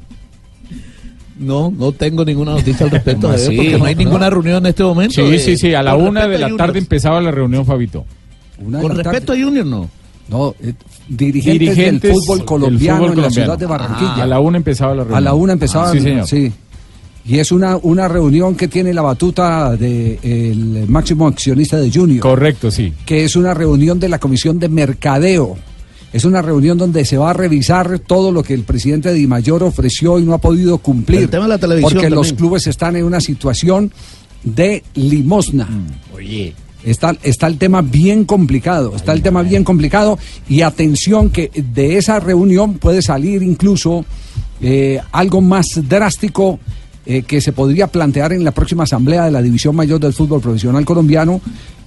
No, 1.40 1.72
no 1.76 1.92
tengo 1.92 2.26
ninguna 2.26 2.52
noticia 2.54 2.86
al 2.86 2.92
respecto 2.92 3.22
¿Cómo 3.28 3.34
de 3.34 3.40
eso, 3.44 3.52
porque 3.56 3.78
no 3.78 3.86
hay 3.86 3.96
No. 3.96 4.00
ninguna 4.00 4.30
reunión 4.30 4.58
en 4.58 4.66
este 4.68 4.84
momento. 4.84 5.14
Sí, 5.26 5.32
de- 5.32 5.40
sí, 5.40 5.58
sí, 5.58 5.74
a 5.74 5.84
la 5.84 5.92
con 5.96 6.08
una 6.08 6.28
de 6.28 6.38
la 6.40 6.48
tarde 6.48 6.58
Junior. 6.58 6.78
empezaba 6.78 7.22
la 7.22 7.32
reunión, 7.32 7.66
Fabito. 7.66 8.06
Con 8.82 8.96
respecto 8.98 9.34
a 9.34 9.36
Junior, 9.36 9.66
no. 9.66 9.90
No, 10.30 10.56
eh, 10.62 10.74
dirigentes, 11.08 12.02
del 12.02 12.12
fútbol 12.14 12.44
colombiano 12.44 13.00
fútbol 13.00 13.14
en 13.14 13.22
la 13.22 13.30
ciudad 13.30 13.58
de 13.58 13.66
Barranquilla. 13.66 14.14
Ah, 14.18 14.24
a 14.24 14.26
la 14.26 14.40
una 14.40 14.58
empezaba 14.58 14.92
la 14.94 15.04
reunión. 15.04 15.18
A 15.18 15.22
la 15.22 15.34
una 15.34 15.54
empezaba. 15.54 15.92
Sí, 15.92 16.00
señor. 16.02 16.28
sí. 16.28 16.52
Y 17.26 17.40
es 17.40 17.52
una, 17.52 17.76
una 17.78 18.08
reunión 18.08 18.56
que 18.56 18.68
tiene 18.70 18.94
la 18.94 19.02
batuta 19.02 19.76
del 19.76 20.86
máximo 20.88 21.28
accionista 21.28 21.78
de 21.78 21.92
Junior. 21.92 22.22
Correcto, 22.22 22.72
sí. 22.72 22.94
Que 23.06 23.26
es 23.26 23.36
una 23.36 23.54
reunión 23.54 24.00
de 24.00 24.10
la 24.10 24.18
Comisión 24.20 24.60
de 24.60 24.70
Mercadeo. 24.70 25.58
Es 26.14 26.26
una 26.26 26.42
reunión 26.42 26.78
donde 26.78 27.04
se 27.06 27.18
va 27.18 27.32
a 27.32 27.34
revisar 27.34 28.00
todo 28.00 28.32
lo 28.32 28.44
que 28.44 28.54
el 28.54 28.64
presidente 28.64 29.14
Di 29.14 29.28
Mayor 29.28 29.64
ofreció 29.64 30.20
y 30.20 30.24
no 30.24 30.34
ha 30.34 30.38
podido 30.38 30.78
cumplir. 30.78 31.22
El 31.22 31.30
tema 31.30 31.44
de 31.44 31.50
la 31.50 31.58
televisión 31.58 31.94
Porque 31.94 32.10
los 32.10 32.34
clubes 32.34 32.68
están 32.68 32.96
en 32.96 33.04
una 33.04 33.20
situación 33.20 33.92
de 34.44 34.84
limosna. 34.96 35.68
Oye. 36.16 36.54
Está, 36.84 37.18
está 37.24 37.48
el 37.48 37.58
tema 37.58 37.82
bien 37.82 38.24
complicado, 38.24 38.96
está 38.96 39.12
el 39.12 39.22
tema 39.22 39.42
bien 39.42 39.66
complicado 39.66 40.18
y 40.48 40.62
atención 40.62 41.32
que 41.32 41.52
de 41.54 41.98
esa 41.98 42.20
reunión 42.20 42.76
puede 42.76 43.02
salir 43.02 43.44
incluso 43.44 44.06
eh, 44.62 45.02
algo 45.12 45.42
más 45.42 45.68
drástico 45.90 46.60
eh, 47.10 47.24
que 47.24 47.40
se 47.40 47.54
podría 47.54 47.88
plantear 47.88 48.34
en 48.34 48.44
la 48.44 48.52
próxima 48.52 48.84
asamblea 48.84 49.24
de 49.24 49.32
la 49.32 49.42
División 49.42 49.74
Mayor 49.74 49.98
del 49.98 50.12
Fútbol 50.12 50.42
Profesional 50.42 50.84
Colombiano 50.84 51.40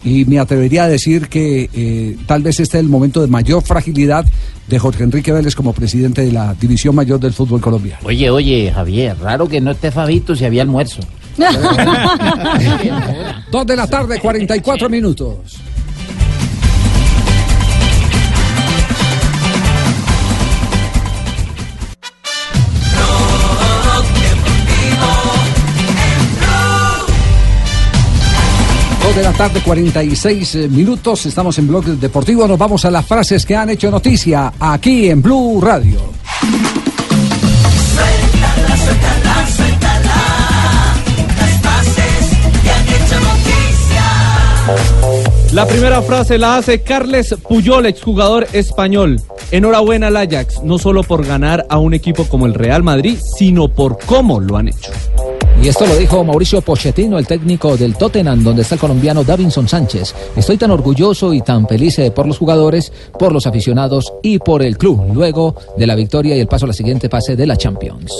y 0.03 0.25
me 0.25 0.39
atrevería 0.39 0.85
a 0.85 0.89
decir 0.89 1.29
que 1.29 1.69
eh, 1.75 2.17
tal 2.25 2.43
vez 2.43 2.59
este 2.59 2.79
es 2.79 2.85
el 2.85 2.89
momento 2.89 3.21
de 3.21 3.27
mayor 3.27 3.63
fragilidad 3.63 4.25
de 4.67 4.79
Jorge 4.79 5.05
Enrique 5.05 5.31
Vélez 5.31 5.55
como 5.55 5.75
presidente 5.75 6.25
de 6.25 6.33
la 6.33 6.55
División 6.55 6.95
Mayor 6.95 7.21
del 7.21 7.35
Fútbol 7.35 7.61
Colombiano. 7.61 8.01
Oye, 8.05 8.31
oye, 8.31 8.73
Javier, 8.75 9.15
raro 9.21 9.47
que 9.47 9.61
no 9.61 9.73
esté 9.73 9.91
Fabito 9.91 10.35
si 10.35 10.47
había 10.47 10.63
almuerzo. 10.63 11.01
Dos 13.53 13.67
de 13.67 13.77
la 13.77 13.87
tarde, 13.87 14.21
44 14.21 14.89
minutos. 14.89 15.37
De 29.15 29.25
la 29.25 29.33
tarde, 29.33 29.61
46 29.61 30.55
eh, 30.55 30.69
minutos. 30.69 31.27
Estamos 31.27 31.59
en 31.59 31.67
Blog 31.67 31.85
Deportivo. 31.85 32.47
Nos 32.47 32.57
vamos 32.57 32.85
a 32.85 32.93
las 32.93 33.05
frases 33.05 33.45
que 33.45 33.57
han 33.57 33.69
hecho 33.69 33.91
noticia 33.91 34.53
aquí 34.61 35.11
en 35.11 35.21
Blue 35.21 35.61
Radio. 35.61 35.99
Suéltala, 37.93 38.77
suéltala, 38.77 39.47
suéltala. 39.57 40.15
Las 41.41 41.63
bases 41.63 42.39
que 42.63 42.71
han 42.71 42.89
hecho 42.89 43.21
noticia. 43.21 44.05
La 45.55 45.67
primera 45.67 46.03
frase 46.03 46.39
la 46.39 46.59
hace 46.59 46.83
Carles 46.83 47.35
Puyol, 47.49 47.87
exjugador 47.87 48.47
español. 48.53 49.21
Enhorabuena 49.51 50.07
al 50.07 50.19
Ajax, 50.19 50.63
no 50.63 50.79
solo 50.79 51.03
por 51.03 51.27
ganar 51.27 51.67
a 51.69 51.79
un 51.79 51.95
equipo 51.95 52.27
como 52.27 52.47
el 52.47 52.55
Real 52.55 52.85
Madrid, 52.85 53.19
sino 53.37 53.67
por 53.67 53.99
cómo 54.07 54.39
lo 54.39 54.57
han 54.57 54.69
hecho. 54.69 54.93
Y 55.63 55.69
esto 55.69 55.87
lo 55.87 55.95
dijo 55.97 56.25
Mauricio 56.25 56.63
Pochettino, 56.63 57.19
el 57.19 57.27
técnico 57.27 57.77
del 57.77 57.95
Tottenham, 57.95 58.43
donde 58.43 58.63
está 58.63 58.77
el 58.77 58.81
colombiano 58.81 59.25
Davinson 59.25 59.69
Sánchez. 59.69 60.15
Estoy 60.35 60.57
tan 60.57 60.71
orgulloso 60.71 61.35
y 61.35 61.43
tan 61.43 61.69
feliz 61.69 61.99
eh, 61.99 62.11
por 62.11 62.27
los 62.27 62.39
jugadores, 62.39 62.91
por 63.19 63.31
los 63.31 63.47
aficionados 63.47 64.11
y 64.23 64.39
por 64.39 64.63
el 64.63 64.79
club, 64.79 65.13
luego 65.13 65.55
de 65.77 65.87
la 65.87 65.95
victoria 65.97 66.35
y 66.35 66.41
el 66.41 66.47
paso 66.47 66.65
a 66.65 66.69
la 66.69 66.73
siguiente 66.73 67.11
fase 67.11 67.37
de 67.37 67.47
la 67.47 67.57
Champions. 67.59 68.11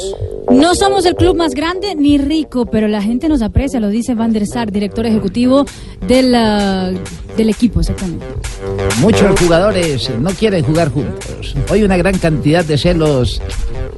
No 0.51 0.75
somos 0.75 1.07
el 1.07 1.15
club 1.15 1.35
más 1.35 1.55
grande 1.55 1.95
ni 1.95 2.19
rico, 2.19 2.67
pero 2.67 2.89
la 2.89 3.01
gente 3.01 3.27
nos 3.27 3.41
aprecia, 3.41 3.81
lo 3.81 3.89
dice 3.89 4.15
Van 4.15 4.35
der 4.35 4.47
Sar, 4.47 4.71
director 4.71 5.07
ejecutivo 5.07 5.65
del, 6.07 6.35
ah, 6.35 6.91
del 7.39 7.49
equipo, 7.49 7.81
exactamente. 7.81 8.27
Muchos 9.01 9.41
jugadores 9.41 10.11
no 10.19 10.31
quieren 10.31 10.63
jugar 10.63 10.91
juntos. 10.91 11.55
Hoy 11.71 11.85
una 11.85 11.97
gran 11.97 12.19
cantidad 12.19 12.67
de 12.67 12.77
celos 12.77 13.41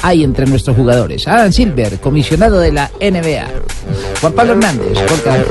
hay 0.02 0.24
entre 0.24 0.46
nuestros 0.46 0.76
jugadores. 0.76 1.26
Adam 1.26 1.52
Silver, 1.52 1.98
comisionado 2.00 2.58
de 2.58 2.72
la 2.72 2.90
NBA. 3.00 3.46
Juan 4.20 4.32
Pablo 4.32 4.52
Hernández, 4.52 4.98
Jorge. 5.08 5.44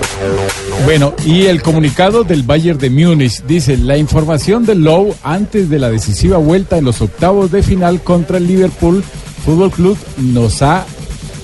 Bueno, 0.86 1.14
y 1.26 1.45
el 1.45 1.62
comunicado 1.62 2.24
del 2.24 2.43
Bayern 2.43 2.78
de 2.78 2.89
Múnich 2.89 3.43
dice, 3.43 3.78
la 3.78 3.97
información 3.97 4.66
de 4.66 4.76
Lowe 4.76 5.16
antes 5.24 5.70
de 5.70 5.80
la 5.80 5.89
decisiva 5.89 6.38
vuelta 6.38 6.78
en 6.78 6.86
los 6.86 7.02
octavos 7.02 7.52
de 7.52 7.64
final 7.64 8.02
contra 8.02 8.38
el 8.38 8.47
Liverpool 8.47 9.04
Fútbol 9.45 9.72
Club 9.72 9.97
nos 10.18 10.62
ha 10.62 10.86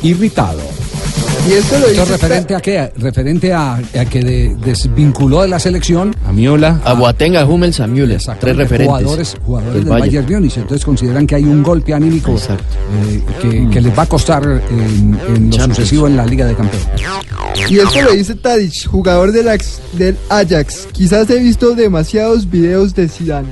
irritado. 0.01 0.76
Y 1.47 1.53
esto 1.53 1.75
lo 1.79 2.05
referente 2.05 2.55
a 2.55 2.59
qué? 2.59 2.91
Referente 2.97 3.53
a, 3.53 3.75
a 3.75 4.05
que 4.09 4.21
de- 4.21 4.55
desvinculó 4.65 5.41
de 5.43 5.47
la 5.47 5.59
selección 5.59 6.13
A 6.25 6.33
Miola, 6.33 6.81
a 6.83 6.91
a 6.91 7.45
Hummels, 7.45 7.79
a 7.79 7.87
Müller. 7.87 8.19
Tres 8.39 8.55
referentes. 8.57 8.87
jugadores, 8.87 9.35
jugadores 9.45 9.73
del 9.75 9.83
del 9.85 9.89
Bayern. 9.93 10.25
Bayern 10.25 10.33
Múnich. 10.41 10.57
Entonces 10.57 10.83
consideran 10.85 11.25
que 11.25 11.35
hay 11.35 11.43
un 11.45 11.63
golpe 11.63 11.93
anímico 11.93 12.35
eh, 12.35 13.21
que, 13.41 13.69
que 13.69 13.81
les 13.81 13.97
va 13.97 14.03
a 14.03 14.05
costar 14.07 14.43
en, 14.43 15.17
en 15.35 15.49
lo 15.49 15.65
sucesivo 15.65 16.07
en 16.07 16.17
la 16.17 16.25
Liga 16.25 16.45
de 16.45 16.55
Campeones. 16.55 16.87
Y 17.69 17.79
esto 17.79 18.01
lo 18.01 18.11
dice 18.11 18.35
Tadic, 18.35 18.87
jugador 18.87 19.31
del, 19.31 19.47
Ajax- 19.47 19.79
del 19.93 20.17
Ajax. 20.29 20.87
Quizás 20.91 21.29
he 21.29 21.39
visto 21.39 21.75
demasiados 21.75 22.49
videos 22.49 22.93
de 22.93 23.07
Zidane. 23.07 23.47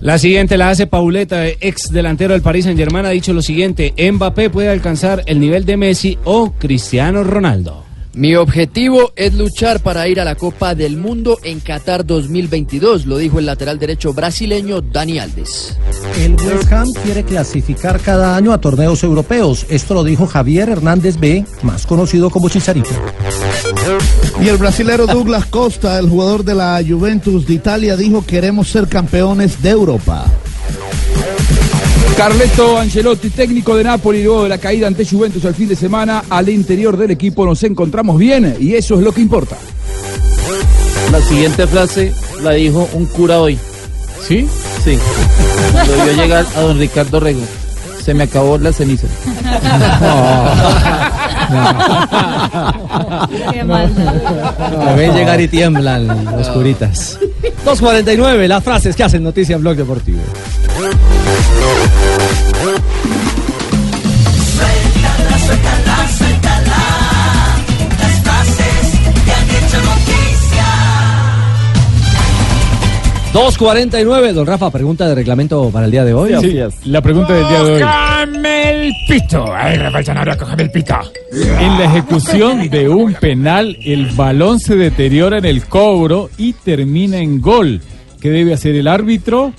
La 0.00 0.18
siguiente 0.18 0.56
la 0.56 0.70
hace 0.70 0.86
Pauleta, 0.86 1.46
ex 1.46 1.90
delantero 1.90 2.32
del 2.32 2.42
Paris 2.42 2.64
Saint 2.64 2.78
Germain, 2.78 3.06
ha 3.06 3.10
dicho 3.10 3.32
lo 3.32 3.42
siguiente, 3.42 3.94
Mbappé 3.96 4.50
puede 4.50 4.68
alcanzar 4.68 5.22
el 5.26 5.40
nivel 5.40 5.64
de 5.64 5.76
Messi 5.76 6.18
o 6.24 6.52
Cristiano 6.52 7.24
Ronaldo. 7.24 7.87
Mi 8.14 8.34
objetivo 8.34 9.12
es 9.16 9.34
luchar 9.34 9.80
para 9.80 10.08
ir 10.08 10.20
a 10.20 10.24
la 10.24 10.34
Copa 10.34 10.74
del 10.74 10.96
Mundo 10.96 11.38
en 11.42 11.60
Qatar 11.60 12.04
2022, 12.04 13.06
lo 13.06 13.18
dijo 13.18 13.38
el 13.38 13.46
lateral 13.46 13.78
derecho 13.78 14.12
brasileño 14.12 14.80
Dani 14.80 15.18
Alves. 15.18 15.76
El 16.18 16.32
West 16.34 16.72
Ham 16.72 16.92
quiere 17.04 17.22
clasificar 17.22 18.00
cada 18.00 18.34
año 18.34 18.52
a 18.52 18.60
torneos 18.60 19.02
europeos. 19.04 19.66
Esto 19.68 19.94
lo 19.94 20.04
dijo 20.04 20.26
Javier 20.26 20.68
Hernández 20.68 21.18
B, 21.18 21.44
más 21.62 21.86
conocido 21.86 22.30
como 22.30 22.48
Chicharito. 22.48 22.90
Y 24.42 24.48
el 24.48 24.56
brasilero 24.56 25.06
Douglas 25.06 25.46
Costa, 25.46 25.98
el 25.98 26.08
jugador 26.08 26.44
de 26.44 26.54
la 26.54 26.82
Juventus 26.86 27.46
de 27.46 27.54
Italia, 27.54 27.96
dijo 27.96 28.24
queremos 28.24 28.68
ser 28.68 28.88
campeones 28.88 29.62
de 29.62 29.70
Europa. 29.70 30.26
Carleto 32.18 32.76
Ancelotti, 32.76 33.30
técnico 33.30 33.74
de 33.76 33.84
Napoli, 33.84 34.24
luego 34.24 34.42
de 34.42 34.48
la 34.48 34.58
caída 34.58 34.88
ante 34.88 35.06
Juventus 35.06 35.44
al 35.44 35.54
fin 35.54 35.68
de 35.68 35.76
semana, 35.76 36.24
al 36.28 36.48
interior 36.48 36.96
del 36.96 37.12
equipo 37.12 37.46
nos 37.46 37.62
encontramos 37.62 38.18
bien 38.18 38.56
y 38.58 38.74
eso 38.74 38.96
es 38.96 39.02
lo 39.02 39.12
que 39.12 39.20
importa. 39.20 39.56
La 41.12 41.20
siguiente 41.20 41.68
frase 41.68 42.12
la 42.42 42.50
dijo 42.50 42.88
un 42.94 43.06
cura 43.06 43.40
hoy. 43.40 43.56
¿Sí? 44.26 44.48
Sí. 44.84 44.98
Cuando 45.72 46.04
vio 46.04 46.12
llegar 46.14 46.44
a 46.56 46.60
don 46.60 46.76
Ricardo 46.80 47.20
Rego. 47.20 47.42
Se 48.04 48.14
me 48.14 48.24
acabó 48.24 48.58
la 48.58 48.72
ceniza. 48.72 49.06
Qué 53.52 53.62
maldad. 53.62 54.72
Lo 54.72 54.96
ven 54.96 55.14
llegar 55.14 55.40
y 55.40 55.46
tiemblan 55.46 56.36
los 56.36 56.48
curitas. 56.48 57.16
2.49, 57.64 58.48
las 58.48 58.64
frases 58.64 58.96
que 58.96 59.04
hacen 59.04 59.22
noticia 59.22 59.54
en 59.54 59.60
Blog 59.60 59.76
Deportivo. 59.76 60.18
Suéltala, 64.54 65.38
suéltala, 65.38 65.96
suéltala. 66.16 66.82
Las 67.98 68.14
frases 68.22 68.84
que 69.24 69.32
han 69.32 69.48
hecho 69.50 69.78
noticia. 69.82 70.68
2.49, 73.32 74.32
don 74.32 74.46
Rafa, 74.46 74.70
pregunta 74.70 75.08
de 75.08 75.14
reglamento 75.14 75.70
para 75.70 75.86
el 75.86 75.90
día 75.90 76.04
de 76.04 76.14
hoy. 76.14 76.34
Sí, 76.40 76.58
la 76.84 77.00
pregunta 77.02 77.32
del 77.32 77.48
día 77.48 77.62
de 77.62 77.72
hoy. 77.72 77.82
¡Cógeme 77.82 78.86
el 78.86 78.94
pito! 79.08 79.44
¡Ay, 79.54 79.76
Rafael 79.76 80.04
Zanabria, 80.04 80.36
el 80.58 80.70
pito! 80.70 80.94
En 81.32 81.78
la 81.78 81.84
ejecución 81.84 82.68
de 82.70 82.88
un 82.88 83.14
penal, 83.14 83.76
el 83.84 84.06
balón 84.12 84.60
se 84.60 84.76
deteriora 84.76 85.38
en 85.38 85.44
el 85.44 85.64
cobro 85.64 86.30
y 86.38 86.52
termina 86.52 87.18
en 87.18 87.40
gol. 87.40 87.80
¿Qué 88.20 88.30
debe 88.30 88.54
hacer 88.54 88.74
el 88.74 88.88
árbitro? 88.88 89.52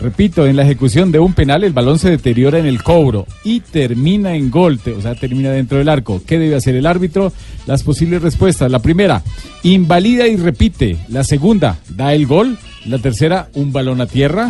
Repito, 0.00 0.46
en 0.46 0.54
la 0.56 0.62
ejecución 0.62 1.10
de 1.10 1.18
un 1.18 1.32
penal, 1.32 1.64
el 1.64 1.72
balón 1.72 1.98
se 1.98 2.08
deteriora 2.10 2.58
en 2.58 2.66
el 2.66 2.82
cobro 2.82 3.26
y 3.42 3.60
termina 3.60 4.34
en 4.36 4.48
gol, 4.50 4.78
te- 4.78 4.92
o 4.92 5.02
sea, 5.02 5.14
termina 5.16 5.50
dentro 5.50 5.78
del 5.78 5.88
arco. 5.88 6.22
¿Qué 6.24 6.38
debe 6.38 6.54
hacer 6.54 6.76
el 6.76 6.86
árbitro? 6.86 7.32
Las 7.66 7.82
posibles 7.82 8.22
respuestas. 8.22 8.70
La 8.70 8.78
primera, 8.78 9.22
invalida 9.64 10.28
y 10.28 10.36
repite. 10.36 10.96
La 11.08 11.24
segunda, 11.24 11.78
da 11.88 12.14
el 12.14 12.26
gol. 12.26 12.56
La 12.86 12.98
tercera, 12.98 13.48
un 13.54 13.72
balón 13.72 14.00
a 14.00 14.06
tierra. 14.06 14.46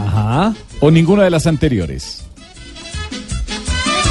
O 0.80 0.90
ninguna 0.90 1.24
de 1.24 1.30
las 1.30 1.46
anteriores. 1.46 2.24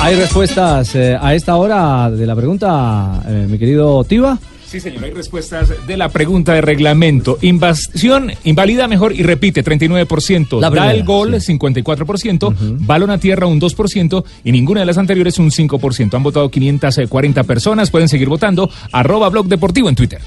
¿Hay 0.01 0.15
respuestas 0.15 0.93
eh, 0.95 1.15
a 1.19 1.33
esta 1.33 1.55
hora 1.55 2.09
de 2.11 2.25
la 2.27 2.35
pregunta, 2.35 3.23
eh, 3.27 3.47
mi 3.49 3.57
querido 3.57 4.03
Tiva? 4.03 4.37
Sí, 4.67 4.81
señor, 4.81 5.05
hay 5.05 5.11
respuestas 5.11 5.71
de 5.87 5.95
la 5.95 6.09
pregunta 6.09 6.53
de 6.53 6.59
reglamento. 6.59 7.37
Invasión, 7.41 8.33
invalida 8.43 8.89
mejor 8.89 9.13
y 9.13 9.23
repite, 9.23 9.63
39%. 9.63 10.59
La 10.59 10.67
da 10.67 10.71
primera, 10.71 10.91
el 10.91 11.05
gol, 11.05 11.35
54%. 11.35 12.77
Balón 12.81 13.09
a 13.11 13.17
tierra, 13.17 13.47
un 13.47 13.61
2%. 13.61 14.25
Y 14.43 14.51
ninguna 14.51 14.81
de 14.81 14.85
las 14.85 14.97
anteriores, 14.97 15.39
un 15.39 15.51
5%. 15.51 16.13
Han 16.13 16.23
votado 16.23 16.51
540 16.51 17.43
personas. 17.45 17.91
Pueden 17.91 18.09
seguir 18.09 18.27
votando. 18.27 18.69
Arroba 18.91 19.29
Blog 19.29 19.47
Deportivo 19.47 19.87
en 19.87 19.95
Twitter. 19.95 20.19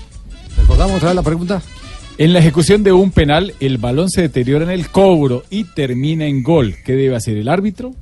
¿Recordamos 0.56 0.96
otra 0.96 1.10
vez 1.10 1.16
la 1.16 1.22
pregunta? 1.22 1.62
En 2.16 2.32
la 2.32 2.38
ejecución 2.38 2.82
de 2.82 2.92
un 2.92 3.10
penal, 3.10 3.52
el 3.60 3.76
balón 3.76 4.08
se 4.08 4.22
deteriora 4.22 4.64
en 4.64 4.70
el 4.70 4.88
cobro 4.88 5.44
y 5.50 5.64
termina 5.64 6.24
en 6.24 6.42
gol. 6.42 6.76
¿Qué 6.84 6.94
debe 6.94 7.14
hacer 7.14 7.36
el 7.36 7.48
árbitro? 7.48 7.92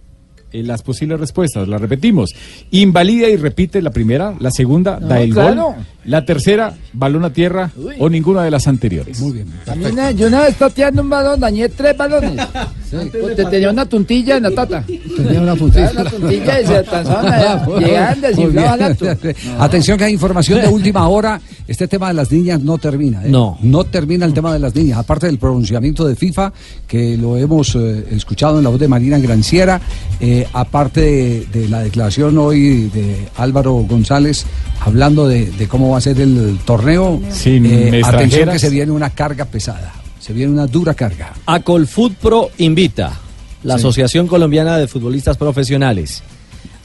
Eh, 0.51 0.63
las 0.63 0.83
posibles 0.83 1.21
respuestas, 1.21 1.69
las 1.69 1.81
repetimos. 1.81 2.35
Invalida 2.71 3.29
y 3.29 3.37
repite 3.37 3.83
la 3.83 3.91
primera, 3.91 4.35
la 4.41 4.51
segunda, 4.51 4.99
da 4.99 5.21
el 5.21 5.33
claro. 5.33 5.65
gol. 5.65 5.75
La 6.07 6.25
tercera, 6.25 6.75
balón 6.95 7.25
a 7.27 7.33
tierra 7.33 7.71
o 7.99 8.09
ninguna 8.09 8.43
de 8.43 8.51
las 8.51 8.67
anteriores. 8.67 9.21
Muy 9.21 9.33
bien. 9.33 9.49
También, 9.67 10.17
yo 10.17 10.29
una 10.29 10.45
vez 10.45 10.55
pateando 10.55 11.03
un 11.03 11.11
balón, 11.11 11.39
dañé 11.39 11.69
tres 11.69 11.95
balones. 11.97 12.47
Te 13.37 13.45
tenía 13.45 13.71
una 13.71 13.85
tuntilla 13.85 14.39
en 14.39 14.45
la 14.45 14.51
tata. 14.51 14.85
Tenía 15.23 15.41
una 15.41 15.55
puntilla. 15.55 15.91
Una 15.93 16.05
tuntilla 16.05 16.61
y 16.61 16.67
se 16.67 16.77
alcanzaban 16.77 17.27
a 17.33 17.67
llegar, 17.79 18.21
desinflaban. 18.21 18.97
Atención 19.59 19.99
que 19.99 20.05
hay 20.05 20.13
información 20.13 20.61
de 20.61 20.69
última 20.69 21.09
hora. 21.09 21.41
Este 21.67 21.87
tema 21.87 22.09
de 22.09 22.15
las 22.15 22.33
niñas 22.33 22.61
no 22.61 22.79
termina. 22.79 23.25
¿eh? 23.25 23.29
No. 23.29 23.59
No 23.61 23.85
termina 23.85 24.25
el 24.25 24.33
tema 24.33 24.53
de 24.53 24.59
las 24.59 24.75
niñas. 24.75 24.99
Aparte 24.99 25.27
del 25.27 25.39
pronunciamiento 25.39 26.07
de 26.07 26.17
FIFA, 26.17 26.53
que 26.87 27.17
lo 27.17 27.37
hemos 27.37 27.75
eh, 27.75 28.07
escuchado 28.13 28.59
en 28.59 28.65
la 28.65 28.71
voz 28.71 28.81
de 28.81 28.89
Marina 28.89 29.19
Granciera, 29.19 29.81
eh, 30.21 30.47
aparte 30.53 31.01
de, 31.03 31.47
de 31.53 31.69
la 31.69 31.81
declaración 31.81 32.39
hoy 32.39 32.89
de 32.89 33.29
Álvaro 33.37 33.73
González 33.89 34.47
hablando 34.81 35.29
de, 35.29 35.51
de 35.51 35.69
cómo 35.69 35.91
va 35.91 35.99
a 35.99 36.01
ser 36.01 36.21
el 36.21 36.59
torneo. 36.65 37.21
Sin 37.31 37.67
eh, 37.67 38.01
atención 38.05 38.49
que 38.51 38.59
se 38.59 38.71
viene 38.71 38.93
una 38.93 39.11
carga 39.11 39.45
pesada. 39.45 39.93
Se 40.21 40.33
viene 40.33 40.53
una 40.53 40.67
dura 40.67 40.95
carga. 40.95 41.33
Acolfood 41.47 42.13
Pro 42.15 42.51
invita, 42.59 43.13
la 43.69 43.75
Sí. 43.75 43.81
Asociación 43.81 44.27
Colombiana 44.27 44.79
de 44.79 44.89
Futbolistas 44.89 45.37
Profesionales, 45.37 46.23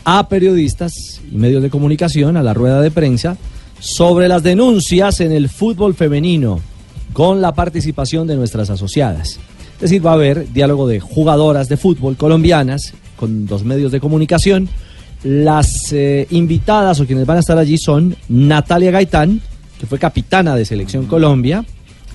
a 0.06 0.28
periodistas 0.28 1.22
y 1.32 1.36
medios 1.36 1.64
de 1.64 1.70
comunicación 1.70 2.36
a 2.38 2.44
la 2.44 2.54
rueda 2.54 2.82
de 2.82 2.92
prensa 2.92 3.38
sobre 3.80 4.28
las 4.28 4.44
denuncias 4.44 5.22
en 5.22 5.32
el 5.32 5.50
fútbol 5.50 5.96
femenino 5.96 6.60
con 7.14 7.42
la 7.42 7.54
participación 7.54 8.28
de 8.28 8.36
nuestras 8.36 8.70
asociadas. 8.70 9.40
Es 9.76 9.82
decir, 9.82 10.06
va 10.06 10.12
a 10.12 10.16
haber 10.16 10.52
diálogo 10.52 10.88
de 10.88 11.00
jugadoras 11.00 11.70
de 11.70 11.78
fútbol 11.78 12.18
colombianas 12.18 12.94
con 13.16 13.46
dos 13.46 13.64
medios 13.64 13.92
de 13.92 14.00
comunicación. 14.00 14.68
Las 15.24 15.94
eh, 15.94 16.28
invitadas 16.32 17.00
o 17.00 17.06
quienes 17.06 17.26
van 17.26 17.38
a 17.38 17.40
estar 17.40 17.58
allí 17.58 17.78
son 17.78 18.16
Natalia 18.28 18.92
Gaitán, 18.92 19.42
que 19.80 19.86
fue 19.86 20.00
capitana 20.00 20.56
de 20.56 20.66
Selección 20.66 21.06
Colombia, 21.06 21.64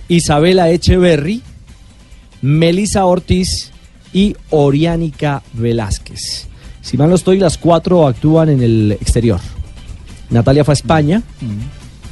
Isabela 0.09 0.71
Echeverry, 0.71 1.43
Melisa 2.43 3.07
Ortiz 3.07 3.73
y 4.13 4.35
Oriánica 4.51 5.43
Velázquez. 5.55 6.47
Si 6.83 6.97
mal 6.97 7.09
no 7.11 7.17
estoy, 7.17 7.39
las 7.39 7.59
cuatro 7.59 8.07
actúan 8.07 8.49
en 8.49 8.63
el 8.63 8.93
exterior. 8.93 9.41
Natalia 10.31 10.65
fue 10.65 10.73
a 10.73 10.77
España 10.77 11.23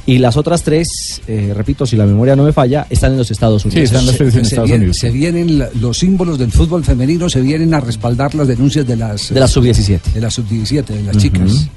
y 0.05 0.19
las 0.19 0.37
otras 0.37 0.63
tres, 0.63 1.21
eh, 1.27 1.51
repito, 1.55 1.85
si 1.85 1.95
la 1.97 2.05
memoria 2.05 2.35
no 2.35 2.43
me 2.43 2.53
falla, 2.53 2.87
están 2.89 3.11
en 3.11 3.17
los 3.17 3.29
Estados 3.29 3.65
Unidos. 3.65 3.81
se, 4.11 4.17
se 4.49 4.55
vienen, 4.65 4.93
se 4.93 5.09
vienen 5.11 5.59
la- 5.59 5.69
los 5.79 5.97
símbolos 5.97 6.39
del 6.39 6.51
fútbol 6.51 6.83
femenino, 6.83 7.29
se 7.29 7.41
vienen 7.41 7.73
a 7.73 7.79
respaldar 7.79 8.33
las 8.35 8.47
denuncias 8.47 8.87
de 8.87 8.95
las 8.95 9.33
De 9.33 9.39
la 9.39 9.47
sub-17. 9.47 10.01
De 10.13 10.21
la 10.21 10.29
sub-17, 10.31 10.85
de 10.85 11.03
las 11.03 11.17
chicas. 11.17 11.67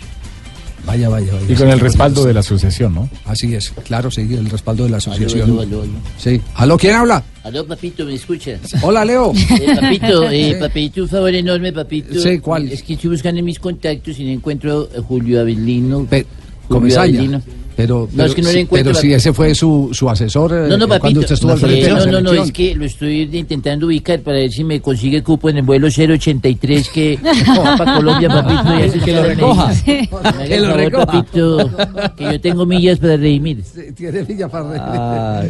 Vaya, 0.87 1.09
vaya, 1.09 1.33
vaya. 1.33 1.47
Y 1.53 1.55
con 1.55 1.69
el 1.69 1.79
respaldo 1.79 2.25
de 2.25 2.35
la 2.35 2.41
asociación, 2.41 2.95
¿no? 2.95 3.09
Así 3.25 3.55
es, 3.55 3.71
claro, 3.85 4.11
sí, 4.11 4.23
el 4.23 4.49
respaldo 4.51 4.85
de 4.85 4.91
la 4.91 4.97
asociación. 4.97 5.43
aló, 5.51 5.61
aló, 5.61 5.83
aló. 5.83 5.93
Sí. 6.19 6.41
¿Aló, 6.55 6.77
quién 6.79 6.95
habla? 6.95 7.23
Aló, 7.45 7.67
papito, 7.67 8.05
¿me 8.05 8.15
escuchas? 8.15 8.61
Hola, 8.83 9.05
Leo. 9.05 9.33
Eh, 9.35 9.77
papito, 9.81 10.31
eh, 10.31 10.53
Sí. 10.55 10.61
papito, 10.61 11.03
un 11.03 11.09
favor 11.09 11.35
enorme, 11.35 11.73
papito. 11.73 12.19
Sí, 12.21 12.39
¿cuál? 12.39 12.71
Es 12.71 12.83
que 12.83 12.95
estoy 12.95 13.11
buscando 13.11 13.39
en 13.39 13.45
mis 13.45 13.59
contactos 13.59 14.19
y 14.19 14.25
no 14.25 14.31
encuentro 14.31 14.89
a 14.97 15.03
Julio 15.03 15.41
Avelino. 15.41 16.07
Julio 16.09 16.27
Comesaña. 16.69 17.19
Avelino. 17.19 17.43
Pero, 17.81 18.09
No, 18.13 18.25
es 18.25 18.35
que 18.35 18.43
no 18.43 18.49
le 18.49 18.55
sí, 18.55 18.61
encuentro 18.61 18.93
pero 18.93 18.95
la- 18.95 19.01
si 19.01 19.13
ese 19.15 19.33
fue 19.33 19.55
su, 19.55 19.89
su 19.93 20.11
asesor 20.11 20.53
eh, 20.53 20.69
No, 20.69 20.77
no, 20.77 20.87
papito. 20.87 21.01
cuando 21.01 21.21
usted 21.21 21.35
estuvo 21.35 21.53
al 21.53 21.59
frente 21.59 21.83
de 21.87 21.91
la 21.93 22.05
no, 22.07 22.13
no, 22.13 22.21
no, 22.35 22.43
es 22.43 22.53
que 22.53 22.75
lo 22.75 22.85
estoy 22.85 23.23
intentando 23.33 23.87
ubicar 23.87 24.21
para 24.21 24.37
ver 24.39 24.53
si 24.53 24.65
me 24.65 24.81
consigue 24.81 25.23
cupo 25.23 25.49
en 25.49 25.57
el 25.59 25.63
vuelo 25.63 25.87
083 25.89 26.89
que 26.91 27.19
va 27.59 27.77
para 27.77 27.95
Colombia, 27.97 28.29
papito. 28.29 28.97
y 28.97 29.01
Que 29.05 29.13
lo 29.15 29.23
recoja. 29.25 29.73
Que 29.85 30.59
lo 30.61 30.67
favor, 30.67 30.77
recoja. 30.81 31.07
papito, 31.07 31.71
que 32.17 32.25
yo 32.25 32.41
tengo 32.41 32.67
millas 32.67 32.99
para 32.99 33.17
redimir. 33.17 33.63
Tiene 33.97 34.23
Villa 34.23 34.49
para 34.49 35.45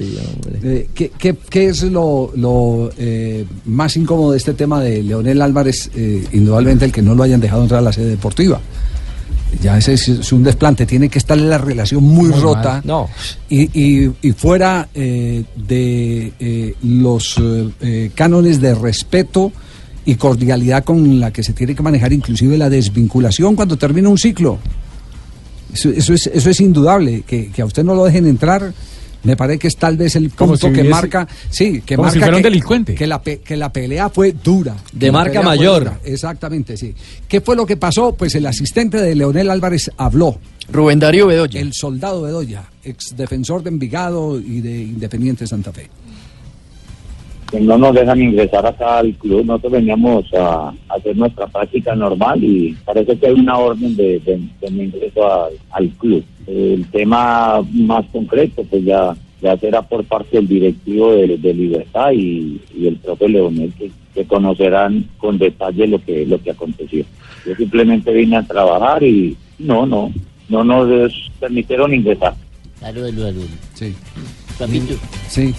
Eh, 0.63 0.89
¿qué, 0.95 1.11
qué, 1.19 1.35
qué 1.49 1.67
es 1.67 1.83
lo, 1.85 2.31
lo, 2.37 2.91
eh, 2.99 3.45
más 3.67 3.97
incómodo 3.97 4.33
de 4.33 4.39
este 4.39 4.55
tema 4.55 4.81
de 4.83 5.03
Leonel 5.03 5.41
Álvarez? 5.43 5.91
Eh, 5.97 6.25
indudablemente 6.33 6.85
el 6.85 6.93
que 6.93 7.03
no 7.03 7.15
lo 7.15 7.23
hayan 7.23 7.41
dejado 7.41 7.63
entrar 7.63 7.79
a 7.79 7.83
la 7.83 7.93
sede 7.93 8.11
deportiva. 8.11 8.61
Ya 9.63 9.77
ese 9.79 9.95
es, 9.95 10.33
un 10.33 10.43
desplante, 10.45 10.87
tiene 10.87 11.09
que 11.09 11.19
estar 11.19 11.37
la 11.37 11.59
relación 11.59 12.03
muy, 12.05 12.29
Muy 12.29 12.41
rota. 12.41 12.75
mal. 12.75 12.83
No. 12.85 13.09
Y, 13.49 13.63
y- 13.79 14.11
y 14.23 14.33
fuera 14.33 14.89
eh, 14.95 15.45
de 15.57 16.33
eh, 16.39 16.75
los 16.83 17.37
eh, 17.39 17.69
eh, 17.81 18.11
cánones 18.15 18.61
de 18.61 18.75
respeto 18.75 19.53
y 20.05 20.15
cordialidad 20.15 20.85
con 20.85 21.21
la 21.21 21.33
que 21.33 21.43
se 21.43 21.53
tiene 21.53 21.75
que 21.75 21.83
manejar 21.83 22.13
inclusive 22.13 22.57
la 22.57 22.71
desvinculación 22.71 23.55
cuando 23.57 23.77
termina 23.77 24.09
un 24.09 24.19
ciclo. 24.19 24.59
Eso, 25.73 25.91
eso 25.91 26.15
es, 26.15 26.27
eso 26.29 26.51
es 26.51 26.61
indudable, 26.61 27.23
que, 27.27 27.51
que 27.51 27.63
a 27.63 27.65
usted 27.65 27.85
no 27.85 27.95
lo 27.95 28.05
dejen 28.05 28.27
entrar. 28.27 28.73
Me 29.23 29.37
parece 29.37 29.59
que 29.59 29.69
es 29.69 29.77
tal 29.77 29.97
vez 29.97 30.17
el 30.17 30.31
Como 30.31 30.53
punto 30.53 30.69
si 30.69 30.73
que 30.73 30.81
hubiese- 30.81 30.91
marca, 30.91 31.29
sí, 31.51 31.83
que 31.85 31.97
como 31.97 32.09
si 32.11 32.19
marca 32.19 32.27
fuera 32.27 32.37
un 32.39 32.43
que, 32.43 32.49
delincuente. 32.49 32.95
que 32.95 33.07
la, 33.07 33.21
pe- 33.23 33.39
que 33.41 33.57
la 33.57 33.73
pelea 33.73 34.09
fue 34.09 34.33
dura. 34.33 34.77
De 34.93 35.13
marca 35.13 35.43
mayor. 35.43 35.81
dura. 35.85 36.01
Exactamente, 36.05 36.77
sí. 36.77 36.95
¿Qué 37.29 37.41
fue 37.41 37.55
lo 37.57 37.67
que 37.67 37.77
pasó? 37.77 38.15
Pues 38.15 38.35
el 38.35 38.47
asistente 38.47 38.97
de 38.99 39.15
Leonel 39.15 39.51
Álvarez 39.51 39.91
habló. 39.97 40.39
Rubén 40.73 40.99
Darío 41.01 41.27
Bedoya. 41.27 41.61
El 41.61 41.73
soldado 41.75 42.23
Bedoya, 42.23 42.65
ex 42.85 43.17
defensor 43.17 43.63
de 43.63 43.71
Envigado 43.71 44.39
y 44.41 44.61
de 44.61 44.83
Independiente 44.83 45.47
Santa 45.47 45.73
Fe. 45.73 45.91
Que 47.51 47.61
no 47.61 47.77
nos 47.79 47.95
dejan 47.95 48.21
ingresar 48.23 48.65
acá 48.67 48.99
al 48.99 49.13
club. 49.15 49.45
Nosotros 49.45 49.73
veníamos 49.73 50.25
a, 50.35 50.73
hacer 50.89 51.17
nuestra 51.17 51.47
práctica 51.47 51.95
normal 51.95 52.43
y 52.45 52.77
parece 52.85 53.17
que 53.19 53.27
hay 53.27 53.33
una 53.35 53.59
orden 53.59 53.97
de, 53.97 54.21
de- 54.21 54.41
de 54.71 54.85
ingreso 54.85 55.31
al- 55.33 55.53
al 55.73 55.89
club. 55.91 56.23
el 56.47 56.85
tema 56.91 57.61
más 57.73 58.05
concreto, 58.13 58.63
pues 58.69 58.85
ya, 58.85 59.15
ya 59.43 59.57
será 59.59 59.83
por 59.83 60.05
parte 60.05 60.37
del 60.39 60.49
directivo 60.49 61.13
de, 61.13 61.39
de 61.39 61.55
Libertad 61.55 62.11
y, 62.13 62.61
y 62.77 62.87
el 62.89 62.97
profe 62.97 63.29
Leonel 63.29 63.73
que, 63.75 63.91
que 64.15 64.25
conocerán 64.25 65.07
con 65.19 65.39
detalle 65.39 65.87
lo 65.87 66.03
que, 66.05 66.27
lo 66.27 66.41
que 66.43 66.51
aconteció. 66.51 67.05
Yo 67.47 67.55
simplemente 67.57 68.13
vine 68.13 68.37
a 68.37 68.43
trabajar 68.43 69.03
y 69.03 69.37
no, 69.59 69.87
no, 69.87 70.13
no 70.49 70.65
nos 70.65 71.31
permitieron 71.39 71.95
ingresar. 71.95 72.35
Aló, 72.83 73.05
aló. 73.05 73.41
Sí. 73.75 73.95
Sí. 75.29 75.55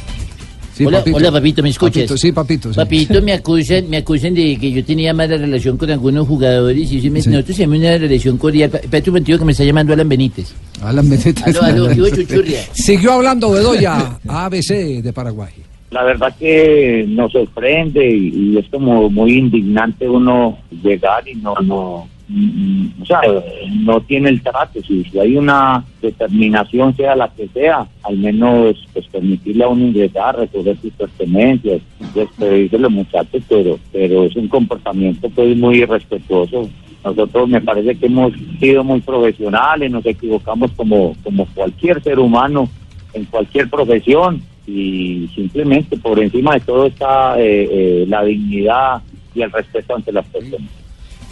Sí, 0.73 0.85
hola, 0.85 0.99
papito. 0.99 1.17
hola, 1.17 1.31
papito, 1.31 1.63
¿me 1.63 1.69
escuchas? 1.69 2.03
Papito, 2.03 2.17
sí, 2.17 2.31
papito. 2.31 2.69
sí. 2.73 2.75
Papito, 2.77 3.21
me 3.21 3.33
acusan, 3.33 3.89
me 3.89 3.97
acusan 3.97 4.33
de 4.33 4.57
que 4.57 4.71
yo 4.71 4.83
tenía 4.85 5.13
mala 5.13 5.37
relación 5.37 5.77
con 5.77 5.89
algunos 5.91 6.27
jugadores 6.27 6.91
y 6.91 7.09
me- 7.09 7.19
nosotros 7.19 7.57
tenemos 7.57 7.77
una 7.79 7.97
relación 7.97 8.37
cordial. 8.37 8.69
Espérate 8.73 9.09
un 9.09 9.13
momentico 9.13 9.37
que 9.39 9.45
me 9.45 9.51
está 9.51 9.63
llamando 9.63 9.93
Alan 9.93 10.07
Benítez. 10.09 10.53
Alan 10.81 11.09
Benítez. 11.09 11.43
Aló, 11.45 11.63
aló, 11.63 11.91
yo, 11.93 12.09
chuchurria. 12.15 12.59
Siguió 12.73 13.13
hablando 13.13 13.51
Bedoya, 13.51 14.17
ABC 14.27 15.01
de 15.01 15.13
Paraguay. 15.13 15.51
La 15.91 16.05
verdad 16.05 16.33
que 16.39 17.03
nos 17.09 17.33
sorprende 17.33 18.09
y, 18.09 18.53
y 18.53 18.57
es 18.57 18.65
como 18.69 19.09
muy 19.09 19.33
indignante 19.39 20.07
uno 20.07 20.57
llegar 20.83 21.27
y 21.27 21.35
no, 21.35 21.53
no, 21.63 22.07
o 23.01 23.05
sea, 23.05 23.21
no 23.83 24.01
tiene 24.01 24.29
el 24.29 24.41
trato. 24.41 24.81
Si, 24.81 25.05
hay 25.19 25.37
una 25.37 25.83
determinación, 26.01 26.95
sea 26.95 27.15
la 27.15 27.29
que 27.29 27.47
sea, 27.49 27.87
al 28.03 28.17
menos 28.17 28.75
pues 28.93 29.07
permitirle 29.07 29.63
a 29.63 29.67
uno 29.67 29.85
ingresar, 29.85 30.37
recoger 30.37 30.77
sus 30.77 30.93
pertenencias, 30.93 31.81
despedirse 32.13 32.77
de 32.77 32.81
los 32.81 32.91
muchachos, 32.91 33.43
pero, 33.49 33.79
pero 33.91 34.25
es 34.25 34.35
un 34.35 34.47
comportamiento 34.47 35.29
pues 35.29 35.55
muy 35.57 35.79
irrespetuoso. 35.79 36.69
Nosotros 37.03 37.49
me 37.49 37.61
parece 37.61 37.95
que 37.95 38.05
hemos 38.05 38.31
sido 38.59 38.83
muy 38.83 39.01
profesionales, 39.01 39.91
nos 39.91 40.05
equivocamos 40.05 40.71
como, 40.73 41.15
como 41.23 41.45
cualquier 41.47 42.01
ser 42.03 42.19
humano 42.19 42.69
en 43.13 43.25
cualquier 43.25 43.69
profesión 43.69 44.41
y 44.67 45.27
simplemente 45.35 45.97
por 45.97 46.19
encima 46.19 46.53
de 46.53 46.59
todo 46.61 46.85
está 46.85 47.39
eh, 47.39 47.67
eh, 47.71 48.05
la 48.07 48.23
dignidad 48.23 49.01
y 49.33 49.41
el 49.41 49.51
respeto 49.51 49.95
ante 49.95 50.11
las 50.11 50.25
personas. 50.27 50.80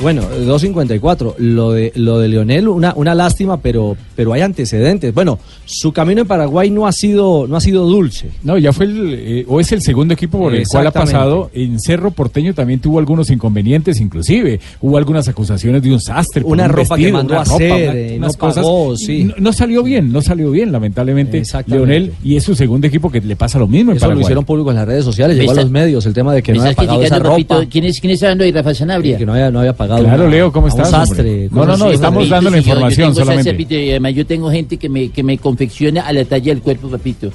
Bueno, 0.02 0.22
2.54. 0.46 1.36
Lo 1.40 1.72
de, 1.74 1.92
lo 1.96 2.20
de 2.20 2.28
Leonel, 2.30 2.68
una, 2.70 2.94
una 2.96 3.14
lástima, 3.16 3.58
pero, 3.62 3.98
pero 4.16 4.32
hay 4.34 4.42
antecedentes. 4.42 5.14
Bueno, 5.14 5.40
su 5.66 5.92
camino 5.92 6.22
en 6.22 6.28
Paraguay 6.28 6.70
no 6.72 6.88
ha 6.88 6.92
sido, 6.94 7.48
no 7.48 7.58
ha 7.58 7.62
sido 7.62 7.86
dulce. 7.86 8.30
No, 8.44 8.58
ya 8.58 8.72
fue 8.72 8.86
el, 8.86 9.14
eh, 9.18 9.46
o 9.48 9.60
es 9.60 9.72
el 9.74 9.82
segundo 9.82 10.14
equipo 10.14 10.40
por 10.40 10.56
el 10.56 10.66
cual 10.68 10.88
ha 10.88 10.92
pasado. 10.92 11.52
En 11.54 11.80
Cerro 11.80 12.12
Porteño 12.12 12.54
también 12.54 12.80
tuvo 12.80 13.00
algunos 13.00 13.30
inconvenientes, 13.30 14.00
inclusive. 14.00 14.60
Hubo 14.82 14.98
algunas 14.98 15.28
acusaciones 15.28 15.82
de 15.84 15.92
un 15.92 16.00
sastre. 16.00 16.44
Una 16.46 16.64
un 16.66 16.70
ropa 16.70 16.96
que 16.96 17.02
vestido, 17.04 17.18
mandó 17.18 17.34
una 17.34 17.42
a 17.42 17.44
ropa, 17.46 17.56
hacer, 17.56 17.72
una- 17.90 17.94
eh, 18.00 18.16
unas 18.18 18.34
no 18.34 18.40
pagó, 18.40 18.86
cosas. 18.88 19.06
sí. 19.06 19.24
No, 19.26 19.34
no 19.38 19.54
salió 19.54 19.84
bien, 19.84 20.12
no 20.14 20.22
salió 20.22 20.52
bien, 20.52 20.72
lamentablemente. 20.72 21.44
Leonel, 21.68 22.14
y 22.24 22.38
es 22.38 22.44
su 22.44 22.56
segundo 22.56 22.88
equipo 22.88 23.12
que 23.12 23.20
le 23.20 23.36
pasa 23.36 23.60
lo 23.60 23.68
mismo 23.68 23.92
en 23.92 23.98
Eso 23.98 24.06
lo 24.06 24.10
Paraguay. 24.12 24.24
hicieron 24.24 24.46
público 24.46 24.70
en 24.70 24.78
las 24.78 24.88
redes 24.88 25.04
sociales, 25.04 25.38
llegó 25.38 25.52
a 25.52 25.56
los 25.56 25.70
medios 25.70 26.06
el 26.06 26.14
tema 26.14 26.34
de 26.34 26.42
que 26.42 26.54
¿Me 26.54 26.60
no 26.60 26.64
había 26.64 26.76
pagado 26.76 27.04
esa 27.04 27.20
ropa. 27.20 27.66
¿Quién 27.70 27.84
es, 27.86 28.00
¿Quién 28.00 28.14
está 28.14 28.28
hablando 28.28 28.46
ahí, 28.46 28.52
Rafa 28.54 28.74
Sanabria? 28.74 29.18
Que 29.18 29.26
no 29.26 29.34
había, 29.34 29.52
no 29.52 29.60
había 29.60 29.74
pagado. 29.74 29.89
Claro, 29.98 30.24
una- 30.24 30.30
Leo, 30.30 30.52
¿cómo 30.52 30.66
un 30.66 30.72
estás, 30.72 30.88
hombre? 30.94 31.08
sastre. 31.08 31.50
No, 31.52 31.66
no, 31.66 31.78
no, 31.78 31.88
Sí, 31.88 31.94
estamos 31.96 32.18
papito, 32.28 32.36
dando 32.36 32.50
la 32.52 32.58
sí, 32.58 32.64
yo- 32.64 32.70
información 32.72 33.08
yo 33.10 33.16
solamente. 33.16 33.52
papito, 33.52 33.74
y 33.76 33.90
además 33.90 34.14
yo 34.16 34.26
tengo 34.26 34.52
gente 34.52 34.78
que 34.78 34.90
me, 34.90 35.10
que 35.10 35.24
me 35.24 35.38
confecciona 35.38 36.02
a 36.02 36.14
la 36.14 36.26
talla 36.26 36.54
del 36.54 36.62
cuerpo, 36.62 36.90
papito. 36.90 37.30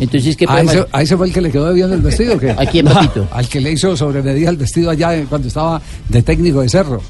Entonces, 0.00 0.36
¿qué 0.36 0.44
¿A 0.44 0.48
podemos- 0.48 0.74
ese, 0.74 0.86
a 0.90 1.02
ese 1.02 1.16
fue 1.16 1.26
el 1.28 1.32
que 1.32 1.40
le 1.40 1.50
quedó 1.50 1.72
bien 1.72 1.92
el 1.92 2.00
vestido 2.00 2.34
o 2.34 2.38
qué? 2.38 2.50
¿A 2.50 2.66
quién, 2.66 2.86
papito? 2.86 3.26
Al 3.32 3.48
que 3.48 3.60
le 3.60 3.72
hizo 3.72 3.96
sobre 3.96 4.22
medida 4.22 4.50
el 4.50 4.56
vestido 4.56 4.90
allá 4.90 5.16
eh, 5.16 5.26
cuando 5.28 5.48
estaba 5.48 5.80
de 6.08 6.22
técnico 6.22 6.60
de 6.60 6.68
Cerro. 6.68 7.00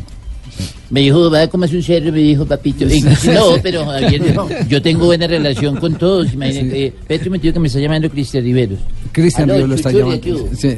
Me 0.90 1.00
dijo, 1.00 1.30
va, 1.30 1.46
como 1.48 1.64
es 1.64 1.72
un 1.72 1.82
cerro, 1.82 2.12
me 2.12 2.18
dijo, 2.18 2.44
papito. 2.44 2.84
Y- 2.84 3.00
no, 3.00 3.56
pero 3.62 3.86
Javier, 3.86 4.22
yo 4.68 4.82
tengo 4.82 5.06
buena 5.06 5.26
relación 5.26 5.76
con 5.76 5.94
todos. 5.94 6.34
Imagínate, 6.34 6.92
Petro 7.08 7.30
me 7.30 7.38
dijo 7.38 7.54
que 7.54 7.60
me 7.60 7.68
está 7.68 7.80
llamando 7.80 8.10
Cristian 8.10 8.44
Riveros. 8.44 8.78
Cristian 9.10 9.48
Río 9.48 9.66
lo 9.66 9.74
está 9.74 9.90
llamando. 9.90 10.20
¿qué 10.20 10.36
Sí. 10.54 10.76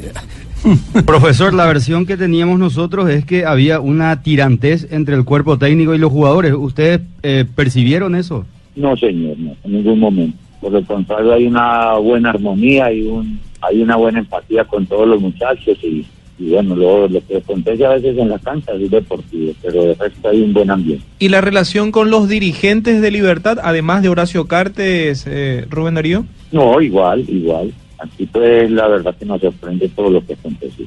Profesor, 1.05 1.53
la 1.53 1.65
versión 1.65 2.05
que 2.05 2.17
teníamos 2.17 2.59
nosotros 2.59 3.09
es 3.09 3.25
que 3.25 3.45
había 3.45 3.79
una 3.79 4.21
tirantez 4.21 4.91
entre 4.91 5.15
el 5.15 5.23
cuerpo 5.25 5.57
técnico 5.57 5.93
y 5.93 5.97
los 5.97 6.11
jugadores. 6.11 6.53
¿Ustedes 6.53 7.01
eh, 7.23 7.45
percibieron 7.55 8.15
eso? 8.15 8.45
No, 8.75 8.95
señor, 8.97 9.37
no, 9.37 9.55
en 9.63 9.71
ningún 9.71 9.99
momento. 9.99 10.37
Por 10.61 10.75
el 10.75 10.85
contrario, 10.85 11.33
hay 11.33 11.45
una 11.45 11.93
buena 11.93 12.31
armonía, 12.31 12.85
hay, 12.85 13.03
un, 13.03 13.39
hay 13.61 13.81
una 13.81 13.95
buena 13.95 14.19
empatía 14.19 14.63
con 14.65 14.85
todos 14.87 15.07
los 15.07 15.21
muchachos 15.21 15.77
y, 15.83 16.05
y 16.39 16.49
bueno, 16.49 16.75
lo, 16.75 17.07
lo 17.07 17.25
que 17.25 17.37
acontece 17.37 17.85
a 17.85 17.89
veces 17.89 18.17
en 18.17 18.29
la 18.29 18.39
cancha 18.39 18.73
es 18.73 18.89
deportivo, 18.89 19.53
pero 19.61 19.83
de 19.83 19.93
resto 19.93 20.29
hay 20.29 20.41
un 20.41 20.53
buen 20.53 20.71
ambiente. 20.71 21.05
¿Y 21.19 21.29
la 21.29 21.41
relación 21.41 21.91
con 21.91 22.09
los 22.09 22.27
dirigentes 22.27 23.01
de 23.01 23.11
Libertad, 23.11 23.59
además 23.61 24.01
de 24.01 24.09
Horacio 24.09 24.45
Cartes, 24.47 25.25
eh, 25.27 25.65
Rubén 25.69 25.95
Darío? 25.95 26.25
No, 26.51 26.81
igual, 26.81 27.23
igual. 27.29 27.71
Aquí 27.99 28.25
pues 28.25 28.69
la 28.71 28.87
verdad 28.87 29.15
que 29.17 29.25
nos 29.25 29.41
sorprende 29.41 29.89
todo 29.89 30.09
lo 30.09 30.25
que 30.25 30.33
aconteció. 30.33 30.85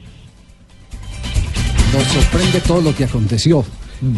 Nos 1.93 2.03
sorprende 2.05 2.61
todo 2.61 2.81
lo 2.83 2.95
que 2.95 3.05
aconteció. 3.05 3.65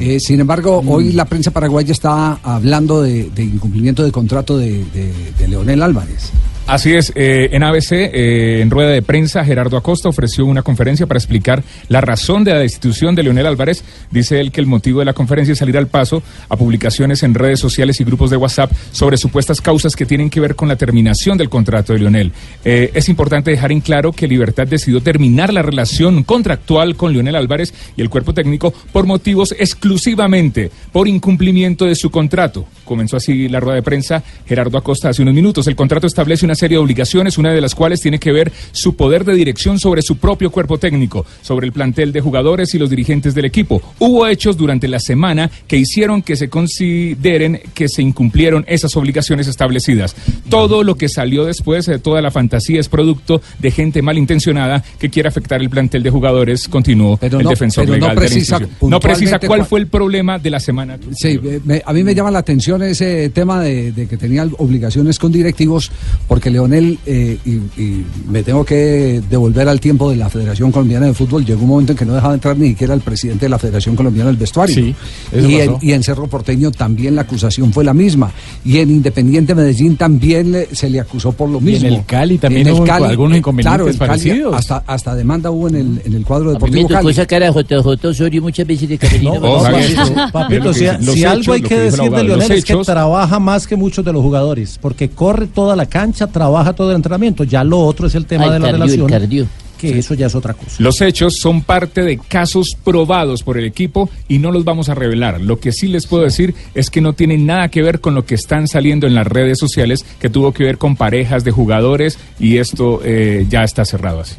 Eh, 0.01 0.19
sin 0.21 0.41
embargo, 0.41 0.83
hoy 0.87 1.13
la 1.13 1.25
prensa 1.25 1.51
paraguaya 1.51 1.93
está 1.93 2.35
hablando 2.43 3.03
de, 3.03 3.31
de 3.31 3.43
incumplimiento 3.45 4.05
de 4.05 4.13
contrato 4.13 4.59
de, 4.59 4.85
de- 4.93 5.13
de 5.39 5.49
Leonel 5.49 5.83
Álvarez. 5.83 6.31
Así 6.67 6.93
es, 6.93 7.13
eh, 7.17 7.49
en 7.51 7.65
ABC, 7.65 7.91
eh, 7.93 8.61
en 8.61 8.71
rueda 8.71 8.91
de 8.91 9.03
prensa, 9.03 9.45
Gerardo 9.45 9.77
Acosta 9.77 10.09
ofreció 10.09 10.47
una 10.47 10.63
conferencia 10.63 11.05
para 11.05 11.19
explicar 11.19 11.65
la 11.89 12.01
razón 12.01 12.45
de 12.45 12.53
la 12.53 12.61
destitución 12.61 13.17
de 13.17 13.25
Leonel 13.25 13.47
Álvarez. 13.47 13.83
Dice 14.13 14.39
él 14.39 14.53
que 14.53 14.61
el 14.61 14.69
motivo 14.69 15.01
de 15.01 15.07
la 15.07 15.13
conferencia 15.13 15.51
es 15.53 15.59
salir 15.59 15.77
al 15.77 15.89
paso 15.89 16.23
a 16.49 16.57
publicaciones 16.57 17.25
en 17.25 17.35
redes 17.35 17.59
sociales 17.59 18.01
y 18.01 18.05
grupos 18.05 18.31
de 18.31 18.37
WhatsApp 18.37 18.71
sobre 18.93 19.17
supuestas 19.17 19.61
causas 19.61 19.97
que 19.97 20.07
tienen 20.07 20.31
que 20.31 20.39
ver 20.39 20.55
con 20.55 20.69
la 20.69 20.77
terminación 20.77 21.37
del 21.39 21.49
contrato 21.49 21.93
de 21.93 21.99
Leonel. 22.01 22.31
Eh, 22.65 22.93
es 22.95 23.09
importante 23.09 23.51
dejar 23.51 23.73
en 23.73 23.81
claro 23.81 24.13
que 24.13 24.29
Libertad 24.29 24.69
decidió 24.69 25.01
terminar 25.01 25.53
la 25.53 25.63
relación 25.63 26.23
contractual 26.23 26.95
con 26.95 27.13
Leonel 27.13 27.35
Álvarez 27.35 27.75
y 27.97 28.01
el 28.03 28.11
cuerpo 28.11 28.33
técnico 28.33 28.73
por 28.93 29.07
motivos 29.07 29.57
exclusivamente 29.71 30.71
por 30.93 31.07
incumplimiento 31.07 31.85
de 31.85 31.95
su 31.95 32.11
contrato. 32.11 32.67
Comenzó 32.91 33.19
así 33.19 33.49
la 33.49 33.61
rueda 33.61 33.77
de 33.77 33.83
prensa 33.83 34.21
Gerardo 34.47 34.77
Acosta 34.77 35.11
hace 35.11 35.23
unos 35.23 35.33
minutos. 35.33 35.65
El 35.69 35.77
contrato 35.77 36.09
establece 36.09 36.45
una 36.45 36.57
serie 36.57 36.77
de 36.77 36.83
obligaciones, 36.83 37.39
una 37.39 37.53
de 37.53 37.61
las 37.61 37.73
cuales 37.77 38.01
tiene 38.01 38.19
que 38.19 38.33
ver 38.33 38.51
su 38.73 38.97
poder 38.97 39.25
de 39.25 39.35
dirección 39.35 39.79
sobre 39.79 40.03
su 40.03 40.17
propio 40.17 40.51
cuerpo 40.51 40.77
técnico, 40.77 41.25
sobre 41.41 41.67
el 41.69 41.73
plantel 41.73 42.11
de 42.13 42.21
jugadores 42.21 42.75
y 42.75 42.81
los 42.81 42.91
dirigentes 42.91 43.33
del 43.33 43.45
equipo. 43.45 43.81
Hubo 44.01 44.27
hechos 44.27 44.57
durante 44.57 44.89
la 44.89 44.99
semana 44.99 45.49
que 45.69 45.77
hicieron 45.77 46.21
que 46.21 46.35
se 46.35 46.49
consideren 46.51 47.61
que 47.75 47.89
se 47.89 48.03
incumplieron 48.03 48.65
esas 48.67 48.97
obligaciones 48.97 49.47
establecidas. 49.47 50.17
Todo 50.49 50.83
lo 50.83 50.97
que 50.97 51.09
salió 51.09 51.45
después 51.45 51.87
de 51.87 52.01
toda 52.01 52.21
la 52.21 52.33
fantasía 52.33 52.81
es 52.81 52.89
producto 52.89 53.41
de 53.61 53.71
gente 53.71 54.03
malintencionada 54.03 54.83
que 54.99 55.11
quiere 55.11 55.29
afectar 55.29 55.61
el 55.61 55.71
plantel 55.71 56.03
de 56.03 56.11
jugadores, 56.11 56.67
continuó 56.67 57.21
el 57.23 57.31
no- 57.31 57.51
defensor 57.51 57.85
pero 57.85 57.97
no 57.99 58.01
legal 58.01 58.17
de 58.17 58.23
la 58.23 58.29
precisa. 58.29 58.59
No 58.83 58.99
precisa 58.99 59.39
cuál 59.39 59.65
fue 59.65 59.79
el 59.79 59.87
problema 59.87 60.41
de 60.41 60.51
la 60.51 60.59
semana. 60.59 60.99
Sí, 61.15 61.39
eh, 61.45 61.61
me- 61.65 61.83
a 61.87 61.93
mí 61.93 62.03
me 62.03 62.15
llama 62.17 62.33
la 62.33 62.41
atención 62.41 62.80
ese 62.83 63.29
tema 63.31 63.61
de, 63.61 63.93
de 63.93 64.07
que 64.07 64.17
tenía 64.17 64.47
obligaciones 64.59 65.19
con 65.19 65.33
directivos, 65.33 65.91
porque 66.29 66.51
Leonel, 66.51 66.99
eh, 67.07 67.39
y, 67.45 67.51
y 67.81 68.05
me 68.29 68.43
tengo 68.43 68.65
que 68.65 69.23
devolver 69.29 69.69
al 69.69 69.81
tiempo 69.81 70.11
de 70.11 70.17
la 70.17 70.29
Federación 70.31 70.73
Colombiana 70.73 71.07
de 71.07 71.15
Fútbol, 71.15 71.45
llegó 71.45 71.63
un 71.63 71.69
momento 71.69 71.93
en 71.93 71.99
que 71.99 72.05
no 72.05 72.15
dejaba 72.15 72.35
entrar 72.35 72.57
ni 72.57 72.69
siquiera 72.69 72.95
el 72.95 73.01
presidente 73.01 73.47
de 73.47 73.51
la 73.51 73.59
Federación 73.59 73.97
Colombiana 73.97 74.29
del 74.31 74.37
vestuario. 74.37 74.75
Sí, 74.75 74.95
y, 75.35 75.55
en, 75.57 75.77
y 75.81 75.93
en 75.93 76.03
Cerro 76.03 76.27
Porteño 76.27 76.71
también 76.71 77.15
la 77.17 77.23
acusación 77.23 77.73
fue 77.73 77.85
la 77.85 77.95
misma. 77.95 78.31
Y 78.65 78.79
en 78.79 78.91
Independiente 78.91 79.55
Medellín 79.55 79.97
también 79.97 80.53
le- 80.53 80.75
se 80.75 80.89
le 80.91 81.01
acusó 81.01 81.33
por 81.33 81.49
lo 81.49 81.57
Y 81.59 81.77
en 81.77 81.83
mismo. 81.83 81.89
el 81.99 82.05
Cali 82.05 82.39
también 82.39 82.67
En 82.69 82.75
el 82.75 82.81
hubo 82.83 82.93
algunos 82.93 83.39
inconvenientes 83.39 83.77
claro, 83.77 83.89
el 83.91 83.99
Cali 83.99 84.09
parecidos. 84.09 84.55
Hasta, 84.55 84.83
hasta 84.87 85.15
demanda 85.15 85.51
hubo 85.51 85.69
en 85.69 85.75
el, 85.77 86.03
en 86.05 86.15
el 86.15 86.25
cuadro 86.25 86.51
A 86.51 86.55
mí 86.55 86.59
me 86.61 86.67
deportivo 86.67 86.89
tocó 86.89 87.03
Cali. 87.03 87.15
sacar 87.15 87.43
a 87.43 87.51
JJ 87.53 88.05
Osorio 88.09 88.43
muchas 88.43 88.67
veces 88.67 88.89
de 88.89 88.99
camerino. 88.99 89.35
No, 89.35 89.41
papá. 89.41 89.71
papito, 89.73 90.33
papito, 90.33 90.75
si, 90.75 90.87
si 91.15 91.25
algo 91.25 91.53
hay 91.53 91.63
que 91.63 91.79
decir 91.79 92.11
de 92.11 92.25
Leonel 92.25 92.53
es 92.53 92.65
que 92.79 92.85
trabaja 92.85 93.39
más 93.39 93.67
que 93.67 93.77
muchos 93.77 94.05
de 94.05 94.13
los 94.13 94.23
jugadores, 94.23 94.79
porque 94.81 95.11
corre 95.11 95.47
toda 95.47 95.77
la 95.77 95.87
cancha, 95.87 96.27
trabaja 96.27 96.73
todo 96.73 96.91
el 96.91 96.97
entrenamiento. 96.97 97.45
Ya 97.45 97.65
lo 97.65 97.81
otro 97.81 98.07
es 98.07 98.15
el 98.15 98.27
tema 98.27 98.45
de 98.45 98.59
la 98.59 98.67
cardio, 98.67 98.73
relación, 98.73 99.09
cardio. 99.09 99.47
que 99.79 99.99
eso 99.99 100.15
ya 100.15 100.27
es 100.27 100.35
otra 100.35 100.55
cosa. 100.55 100.77
Los 100.79 101.01
hechos 101.01 101.37
son 101.41 101.63
parte 101.63 102.03
de 102.03 102.19
casos 102.19 102.77
probados 102.85 103.43
por 103.43 103.59
el 103.59 103.65
equipo 103.65 104.11
y 104.29 104.39
no 104.39 104.53
los 104.53 104.65
vamos 104.65 104.89
a 104.89 104.95
revelar. 104.95 105.41
Lo 105.41 105.59
que 105.59 105.73
sí 105.73 105.89
les 105.89 106.07
puedo 106.07 106.25
decir 106.25 106.55
es 106.75 106.91
que 106.91 107.01
no 107.01 107.15
tienen 107.15 107.47
nada 107.47 107.69
que 107.69 107.83
ver 107.83 108.01
con 108.01 108.15
lo 108.15 108.25
que 108.25 108.35
están 108.35 108.69
saliendo 108.69 109.07
en 109.07 109.15
las 109.15 109.27
redes 109.27 109.59
sociales, 109.59 110.05
que 110.21 110.29
tuvo 110.29 110.53
que 110.53 110.65
ver 110.65 110.79
con 110.79 110.97
parejas 110.97 111.45
de 111.45 111.51
jugadores 111.51 112.19
y 112.39 112.59
esto 112.59 113.01
eh, 113.05 113.47
ya 113.49 113.65
está 113.65 113.85
cerrado 113.85 114.21
así. 114.21 114.35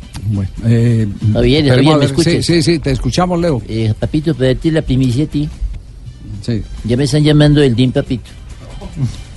Eh, 0.65 1.07
¿me 1.21 1.41
ver. 1.41 2.03
escuchas? 2.03 2.33
Sí, 2.33 2.43
sí, 2.43 2.61
sí, 2.61 2.79
te 2.79 2.91
escuchamos, 2.91 3.39
Leo. 3.39 3.61
Eh, 3.67 3.93
papito, 3.99 4.33
para 4.33 4.47
darte 4.47 4.71
la 4.71 4.81
primicia 4.81 5.23
a 5.25 5.27
ti. 5.27 5.49
Sí. 6.41 6.61
Ya 6.83 6.97
me 6.97 7.03
están 7.05 7.23
llamando 7.23 7.61
del 7.61 7.75
DIM, 7.75 7.91
papito. 7.91 8.29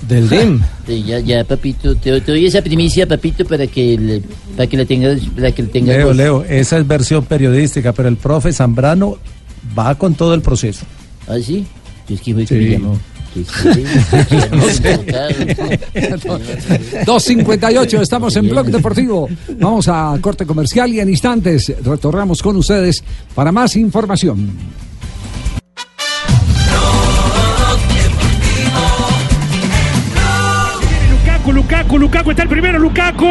¿Del 0.07 0.27
DIM? 0.29 0.61
Sí, 0.87 1.03
ya, 1.03 1.19
ya, 1.19 1.43
papito. 1.43 1.95
Te, 1.95 2.21
te 2.21 2.31
doy 2.31 2.45
esa 2.45 2.61
primicia, 2.61 3.07
papito, 3.07 3.43
para 3.45 3.65
que, 3.67 3.97
le- 3.97 4.21
para 4.55 4.67
que 4.67 4.77
la 4.77 4.85
tengas. 4.85 5.19
Para 5.35 5.51
que 5.51 5.63
la 5.63 5.69
tengas 5.69 5.95
Leo, 5.97 6.07
vos. 6.07 6.15
Leo, 6.15 6.43
esa 6.43 6.77
es 6.77 6.87
versión 6.87 7.25
periodística, 7.25 7.91
pero 7.93 8.07
el 8.09 8.17
profe 8.17 8.53
Zambrano 8.53 9.17
va 9.77 9.95
con 9.95 10.13
todo 10.15 10.33
el 10.35 10.41
proceso. 10.41 10.85
¿Ah, 11.27 11.37
sí? 11.43 11.65
Yo 12.07 12.15
es 12.15 12.21
que 12.21 12.33
fue 12.33 12.45
que 12.45 12.55
Sí. 12.55 12.63
me 12.65 12.69
llamó. 12.69 12.99
No 13.35 14.69
sé. 14.69 14.97
2.58, 17.05 18.01
estamos 18.01 18.35
en 18.35 18.49
Blog 18.49 18.67
Deportivo. 18.67 19.27
Vamos 19.59 19.87
a 19.87 20.17
corte 20.21 20.45
comercial 20.45 20.93
y 20.93 20.99
en 20.99 21.09
instantes 21.09 21.73
retornamos 21.83 22.41
con 22.41 22.55
ustedes 22.57 23.03
para 23.33 23.51
más 23.51 23.75
información. 23.75 24.49
Lukaku, 31.45 31.51
Lukaku, 31.51 31.99
Lukaku 31.99 32.31
está 32.31 32.43
el 32.43 32.49
primero, 32.49 32.79
Lukaku. 32.79 33.25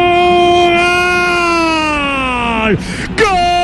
¡Gol! 3.17 3.54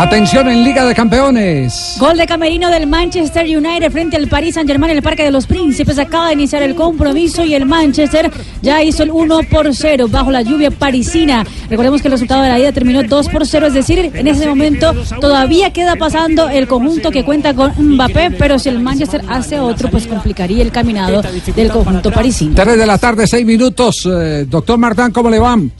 Atención 0.00 0.48
en 0.48 0.64
Liga 0.64 0.86
de 0.86 0.94
Campeones. 0.94 1.96
Gol 1.98 2.16
de 2.16 2.26
camerino 2.26 2.70
del 2.70 2.86
Manchester 2.86 3.44
United 3.44 3.92
frente 3.92 4.16
al 4.16 4.28
Paris 4.28 4.54
Saint 4.54 4.66
Germain 4.66 4.92
en 4.92 4.96
el 4.96 5.02
Parque 5.02 5.24
de 5.24 5.30
los 5.30 5.46
Príncipes. 5.46 5.98
Acaba 5.98 6.28
de 6.28 6.32
iniciar 6.32 6.62
el 6.62 6.74
compromiso 6.74 7.44
y 7.44 7.52
el 7.52 7.66
Manchester 7.66 8.30
ya 8.62 8.82
hizo 8.82 9.02
el 9.02 9.10
1 9.10 9.40
por 9.50 9.74
0 9.74 10.06
bajo 10.08 10.30
la 10.30 10.40
lluvia 10.40 10.70
parisina. 10.70 11.44
Recordemos 11.68 12.00
que 12.00 12.08
el 12.08 12.12
resultado 12.12 12.40
de 12.40 12.48
la 12.48 12.58
ida 12.58 12.72
terminó 12.72 13.02
2 13.02 13.28
por 13.28 13.46
0, 13.46 13.66
es 13.66 13.74
decir, 13.74 14.10
en 14.14 14.26
ese 14.26 14.46
momento 14.46 14.94
todavía 15.20 15.70
queda 15.70 15.96
pasando 15.96 16.48
el 16.48 16.66
conjunto 16.66 17.10
que 17.10 17.22
cuenta 17.22 17.52
con 17.52 17.70
Mbappé, 17.76 18.30
pero 18.38 18.58
si 18.58 18.70
el 18.70 18.80
Manchester 18.80 19.20
hace 19.28 19.60
otro, 19.60 19.90
pues 19.90 20.06
complicaría 20.06 20.62
el 20.62 20.72
caminado 20.72 21.20
del 21.54 21.70
conjunto 21.70 22.10
parisino. 22.10 22.54
3 22.54 22.78
de 22.78 22.86
la 22.86 22.96
tarde, 22.96 23.26
6 23.26 23.44
minutos. 23.44 24.08
Eh, 24.10 24.46
doctor 24.48 24.78
Martán, 24.78 25.12
¿cómo 25.12 25.28
le 25.28 25.38
van? 25.38 25.70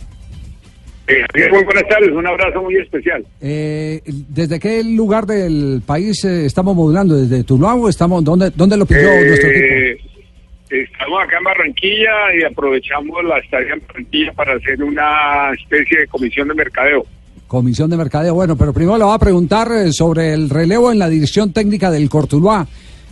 Eh, 1.10 1.50
muy 1.50 1.64
buenas 1.64 1.88
tardes, 1.88 2.10
un 2.10 2.26
abrazo 2.26 2.62
muy 2.62 2.76
especial. 2.76 3.24
Eh, 3.40 4.00
¿Desde 4.04 4.60
qué 4.60 4.84
lugar 4.84 5.26
del 5.26 5.82
país 5.84 6.24
eh, 6.24 6.46
estamos 6.46 6.76
modulando? 6.76 7.16
¿Desde 7.16 7.44
Tuluá 7.44 7.74
o 7.74 7.88
estamos, 7.88 8.22
dónde, 8.22 8.50
dónde 8.54 8.76
lo 8.76 8.86
pidió 8.86 9.08
nuestro 9.08 9.50
equipo? 9.50 9.66
Eh, 9.66 9.98
estamos 10.70 11.22
acá 11.24 11.38
en 11.38 11.44
Barranquilla 11.44 12.34
y 12.38 12.44
aprovechamos 12.44 13.24
la 13.24 13.38
estadía 13.38 13.74
en 13.74 13.82
Barranquilla 13.86 14.32
para 14.32 14.54
hacer 14.54 14.82
una 14.82 15.52
especie 15.52 16.00
de 16.00 16.06
comisión 16.06 16.48
de 16.48 16.54
mercadeo. 16.54 17.04
Comisión 17.50 17.90
de 17.90 17.96
Mercadeo. 17.96 18.32
Bueno, 18.32 18.56
pero 18.56 18.72
primero 18.72 18.96
le 18.96 19.02
voy 19.02 19.12
a 19.12 19.18
preguntar 19.18 19.72
eh, 19.72 19.92
sobre 19.92 20.32
el 20.32 20.48
relevo 20.48 20.92
en 20.92 21.00
la 21.00 21.08
dirección 21.08 21.52
técnica 21.52 21.90
del 21.90 22.08
Cortuluá. 22.08 22.64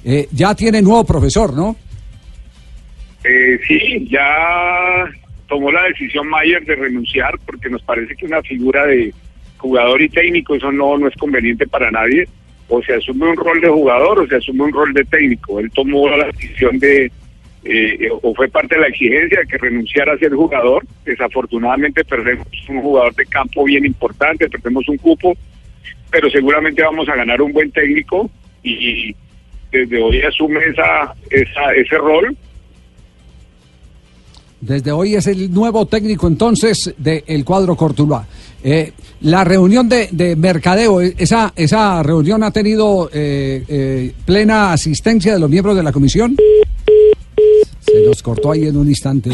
Eh, 0.05 0.29
ya 0.31 0.55
tiene 0.55 0.81
nuevo 0.81 1.03
profesor, 1.03 1.53
¿no? 1.55 1.75
Eh, 3.25 3.59
sí, 3.67 4.09
ya 4.09 5.11
tomó 5.49 5.73
la 5.73 5.85
decisión 5.85 6.29
Mayer 6.29 6.65
de 6.65 6.77
renunciar 6.77 7.35
porque 7.45 7.69
nos 7.69 7.83
parece 7.83 8.15
que 8.15 8.27
una 8.27 8.43
figura 8.43 8.87
de 8.87 9.13
jugador 9.57 10.01
y 10.01 10.09
técnico, 10.09 10.55
eso 10.55 10.71
no, 10.71 10.97
no 10.99 11.09
es 11.09 11.17
conveniente 11.17 11.67
para 11.67 11.91
nadie. 11.91 12.29
O 12.69 12.83
se 12.83 12.95
asume 12.95 13.31
un 13.31 13.37
rol 13.37 13.61
de 13.61 13.69
jugador 13.69 14.21
o 14.21 14.27
se 14.27 14.37
asume 14.37 14.65
un 14.65 14.73
rol 14.73 14.93
de 14.93 15.05
técnico. 15.05 15.59
Él 15.59 15.71
tomó 15.75 16.09
la 16.11 16.27
decisión 16.27 16.79
de, 16.79 17.11
eh, 17.65 18.09
o 18.23 18.35
fue 18.35 18.49
parte 18.49 18.75
de 18.75 18.83
la 18.83 18.89
exigencia 18.89 19.41
de 19.41 19.47
que 19.47 19.59
renunciara 19.59 20.13
a 20.13 20.19
ser 20.19 20.35
jugador. 20.35 20.85
Desafortunadamente 21.05 22.05
perdemos 22.05 22.47
un 22.69 22.83
jugador 22.83 23.15
de 23.15 23.25
campo 23.27 23.65
bien 23.65 23.87
importante, 23.87 24.51
perdemos 24.51 24.87
un 24.89 24.99
cupo, 24.99 25.35
pero 26.11 26.29
seguramente 26.31 26.83
vamos 26.83 27.09
a 27.09 27.17
ganar 27.17 27.41
un 27.41 27.53
buen 27.53 27.73
técnico 27.73 28.31
y 28.63 29.17
desde 29.73 30.03
hoy 30.03 30.21
asume 30.23 30.61
esa, 30.67 31.15
esa, 31.31 31.73
ese 31.75 31.97
rol 31.97 32.37
Desde 34.61 34.91
hoy 34.91 35.15
es 35.15 35.27
el 35.27 35.53
nuevo 35.53 35.87
técnico 35.87 36.27
entonces 36.27 36.93
del 36.97 37.45
cuadro 37.45 37.77
Cortuluá. 37.77 38.27
Eh, 38.63 38.93
la 39.21 39.45
reunión 39.45 39.89
de, 39.89 40.09
de 40.11 40.37
mercadeo, 40.37 41.01
eh, 41.01 41.15
esa, 41.17 41.53
esa 41.57 42.03
reunión 42.03 42.43
ha 42.43 42.51
tenido 42.51 43.09
eh, 43.13 43.65
eh, 43.69 44.13
plena 44.25 44.73
asistencia 44.73 45.33
de 45.33 45.39
los 45.39 45.51
miembros 45.51 45.77
de 45.77 45.83
la 45.83 45.93
comisión. 45.93 46.37
Se 47.81 48.03
nos 48.07 48.23
cortó 48.23 48.53
ahí 48.53 48.67
en 48.67 48.77
un 48.77 48.89
instante. 48.89 49.31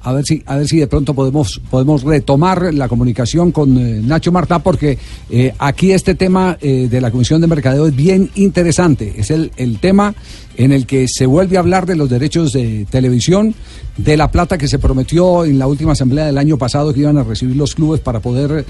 A 0.00 0.12
ver 0.12 0.24
si, 0.24 0.42
a 0.46 0.56
ver 0.56 0.68
si 0.68 0.78
de 0.78 0.86
pronto 0.86 1.12
podemos, 1.12 1.60
podemos 1.70 2.02
retomar 2.02 2.72
la 2.72 2.88
comunicación 2.88 3.50
con 3.50 3.76
eh, 3.76 4.00
Nacho 4.02 4.30
Martá, 4.30 4.60
porque 4.60 4.96
eh, 5.28 5.52
aquí 5.58 5.92
este 5.92 6.14
tema 6.14 6.56
eh, 6.60 6.86
de 6.88 7.00
la 7.00 7.10
Comisión 7.10 7.40
de 7.40 7.48
Mercadeo 7.48 7.86
es 7.86 7.96
bien 7.96 8.30
interesante. 8.36 9.14
Es 9.16 9.30
el, 9.30 9.50
el 9.56 9.80
tema 9.80 10.14
en 10.56 10.72
el 10.72 10.86
que 10.86 11.08
se 11.08 11.26
vuelve 11.26 11.56
a 11.56 11.60
hablar 11.60 11.86
de 11.86 11.96
los 11.96 12.08
derechos 12.08 12.52
de 12.52 12.86
televisión, 12.90 13.54
de 13.96 14.16
la 14.16 14.30
plata 14.30 14.56
que 14.56 14.68
se 14.68 14.78
prometió 14.78 15.44
en 15.44 15.58
la 15.58 15.66
última 15.66 15.92
asamblea 15.92 16.26
del 16.26 16.38
año 16.38 16.58
pasado 16.58 16.94
que 16.94 17.00
iban 17.00 17.18
a 17.18 17.24
recibir 17.24 17.56
los 17.56 17.74
clubes 17.74 18.00
para 18.00 18.20
poder 18.20 18.64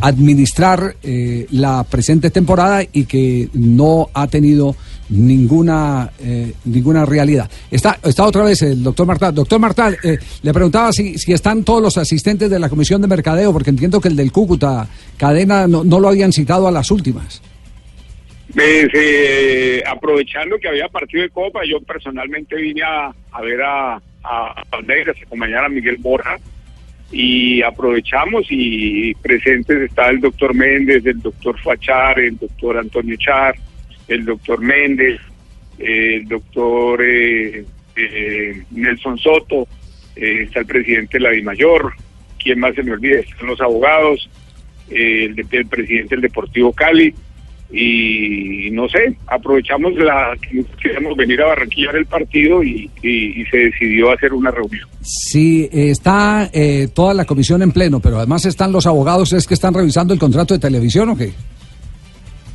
administrar 0.00 0.96
la 1.02 1.84
presente 1.84 2.30
temporada 2.30 2.82
y 2.90 3.04
que 3.04 3.50
no 3.52 4.08
ha 4.14 4.28
tenido 4.28 4.76
ninguna 5.10 6.10
eh, 6.18 6.52
ninguna 6.64 7.04
realidad. 7.04 7.50
Está, 7.70 7.98
está 8.02 8.24
otra 8.24 8.44
vez 8.44 8.62
el 8.62 8.82
doctor 8.82 9.06
Martal. 9.06 9.34
Doctor 9.34 9.60
Martal, 9.60 9.98
eh, 10.02 10.18
le 10.42 10.52
preguntaba 10.52 10.92
si, 10.92 11.18
si 11.18 11.32
están 11.32 11.62
todos 11.64 11.82
los 11.82 11.98
asistentes 11.98 12.48
de 12.48 12.58
la 12.58 12.68
Comisión 12.68 13.02
de 13.02 13.08
Mercadeo, 13.08 13.52
porque 13.52 13.70
entiendo 13.70 14.00
que 14.00 14.08
el 14.08 14.16
del 14.16 14.32
Cúcuta 14.32 14.88
Cadena 15.16 15.66
no, 15.66 15.84
no 15.84 16.00
lo 16.00 16.08
habían 16.08 16.32
citado 16.32 16.66
a 16.66 16.70
las 16.70 16.90
últimas. 16.90 17.42
Pues, 18.54 18.88
aprovechando 19.86 20.58
que 20.58 20.68
había 20.68 20.88
partido 20.88 21.22
de 21.22 21.30
Copa, 21.30 21.60
yo 21.64 21.80
personalmente 21.80 22.56
vine 22.56 22.82
a, 22.82 23.12
ver 23.40 23.62
a, 23.62 23.94
a, 23.94 24.00
a 24.24 24.62
acompañar 25.24 25.64
a 25.64 25.68
Miguel 25.68 25.98
Borja, 25.98 26.36
y 27.12 27.60
aprovechamos 27.62 28.46
y 28.50 29.14
presentes 29.14 29.82
está 29.82 30.10
el 30.10 30.20
doctor 30.20 30.54
Méndez, 30.54 31.04
el 31.06 31.20
doctor 31.20 31.58
Fachar, 31.60 32.20
el 32.20 32.38
doctor 32.38 32.78
Antonio 32.78 33.16
Char, 33.16 33.56
el 34.10 34.24
doctor 34.24 34.60
Méndez, 34.60 35.18
el 35.78 36.26
doctor 36.28 37.00
eh, 37.02 37.64
eh, 37.96 38.62
Nelson 38.72 39.16
Soto, 39.18 39.66
eh, 40.16 40.42
está 40.46 40.60
el 40.60 40.66
presidente 40.66 41.16
de 41.18 41.24
la 41.24 41.30
DIMAYOR, 41.30 41.92
¿quién 42.42 42.60
más 42.60 42.74
se 42.74 42.82
me 42.82 42.92
olvida? 42.92 43.20
Están 43.20 43.46
los 43.46 43.60
abogados, 43.60 44.28
eh, 44.90 45.24
el, 45.26 45.34
de- 45.36 45.56
el 45.58 45.66
presidente 45.66 46.14
del 46.16 46.22
Deportivo 46.22 46.72
Cali, 46.72 47.14
y 47.72 48.68
no 48.72 48.88
sé, 48.88 49.16
aprovechamos 49.28 49.94
la 49.94 50.36
que 50.42 50.64
queríamos 50.82 51.16
venir 51.16 51.40
a 51.40 51.46
Barranquilla 51.46 51.92
el 51.92 52.04
partido 52.06 52.64
y, 52.64 52.90
y- 53.00 53.40
y 53.40 53.44
se 53.46 53.56
decidió 53.58 54.10
hacer 54.12 54.32
una 54.32 54.50
reunión. 54.50 54.88
Eh, 55.72 55.90
está 55.90 56.50
toda 56.92 57.14
la 57.14 57.24
comisión 57.24 57.62
en 57.62 57.70
pleno, 57.70 58.00
pero 58.00 58.16
además 58.18 58.44
están 58.44 58.72
los 58.72 58.86
abogados, 58.86 59.32
¿es 59.32 59.46
que 59.46 59.54
están 59.54 59.72
revisando 59.72 60.12
el 60.12 60.18
contrato 60.20 60.52
de 60.54 60.60
televisión 60.60 61.10
o 61.10 61.16
qué? 61.16 61.30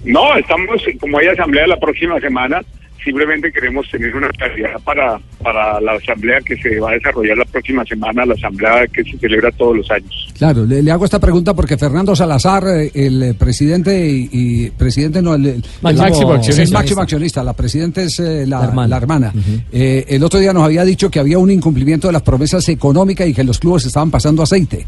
No, 0.06 0.36
estamos, 0.38 0.82
como 0.99 1.18
hay 1.20 1.28
asamblea 1.28 1.68
la 1.68 1.78
próxima 1.80 2.20
semana, 2.20 2.62
simplemente 3.03 3.51
queremos 3.51 3.88
tener 3.91 4.16
una 4.16 4.30
claridad 4.30 4.80
para, 4.84 5.20
para 5.43 5.80
la 5.80 5.91
asamblea 5.93 6.39
que 6.41 6.56
se 6.58 6.80
va 6.80 6.89
a 6.89 6.93
desarrollar 6.93 7.38
la 7.38 7.45
próxima 7.45 7.86
semana, 7.86 8.26
la 8.26 8.34
asamblea 8.34 8.88
que 8.88 9.03
se 9.03 9.16
celebra 9.20 9.51
todos 9.51 9.78
los 9.78 9.91
años. 9.91 10.28
Claro, 10.38 10.66
le, 10.66 10.82
le 10.82 10.91
hago 10.91 11.06
esta 11.06 11.20
pregunta 11.20 11.53
porque 11.53 11.78
Fernando 11.78 12.16
Salazar, 12.16 12.64
eh, 12.68 12.91
el 12.95 13.36
presidente 13.38 14.08
y, 14.10 14.30
y- 14.32 14.70
presidente 14.72 15.22
no, 15.22 15.36
el, 15.36 15.45
el- 15.45 15.64
Máximo 15.82 16.32
el- 16.32 16.38
accionista. 16.38 16.64
el 16.64 16.72
máximo 16.72 17.01
accionista, 17.01 17.43
la 17.43 17.53
presidenta 17.53 18.01
es 18.01 18.20
eh, 18.20 18.45
la, 18.47 18.60
La 18.60 18.66
hermana. 18.66 18.88
la 18.88 18.97
hermana. 18.97 19.34
Eh, 19.72 20.06
el 20.08 20.24
otro 20.24 20.39
día 20.39 20.51
nos 20.53 20.64
había 20.64 20.84
dicho 20.84 21.10
que 21.12 21.20
había 21.20 21.38
un 21.38 21.51
incumplimiento 21.51 22.08
de 22.08 22.14
las 22.14 22.24
promesas 22.24 22.68
económicas 22.70 23.28
y 23.28 23.34
que 23.36 23.43
los 23.43 23.60
clubes 23.60 23.86
estaban 23.86 24.10
pasando 24.10 24.41
aceite. 24.41 24.86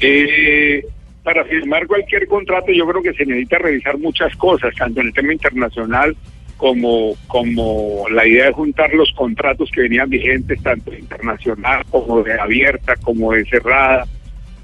Eh, 0.00 0.82
para 1.22 1.44
firmar 1.44 1.86
cualquier 1.86 2.26
contrato 2.26 2.72
yo 2.72 2.86
creo 2.86 3.02
que 3.02 3.12
se 3.12 3.26
necesita 3.26 3.58
revisar 3.58 3.98
muchas 3.98 4.34
cosas, 4.36 4.74
tanto 4.74 5.00
en 5.00 5.08
el 5.08 5.12
tema 5.12 5.32
internacional 5.32 6.16
como, 6.56 7.14
como 7.26 8.04
la 8.10 8.26
idea 8.26 8.46
de 8.46 8.52
juntar 8.52 8.92
los 8.94 9.10
contratos 9.12 9.70
que 9.70 9.82
venían 9.82 10.08
vigentes, 10.10 10.62
tanto 10.62 10.94
internacional 10.94 11.84
como 11.90 12.22
de 12.22 12.38
abierta, 12.38 12.96
como 12.96 13.32
de 13.32 13.44
cerrada, 13.46 14.06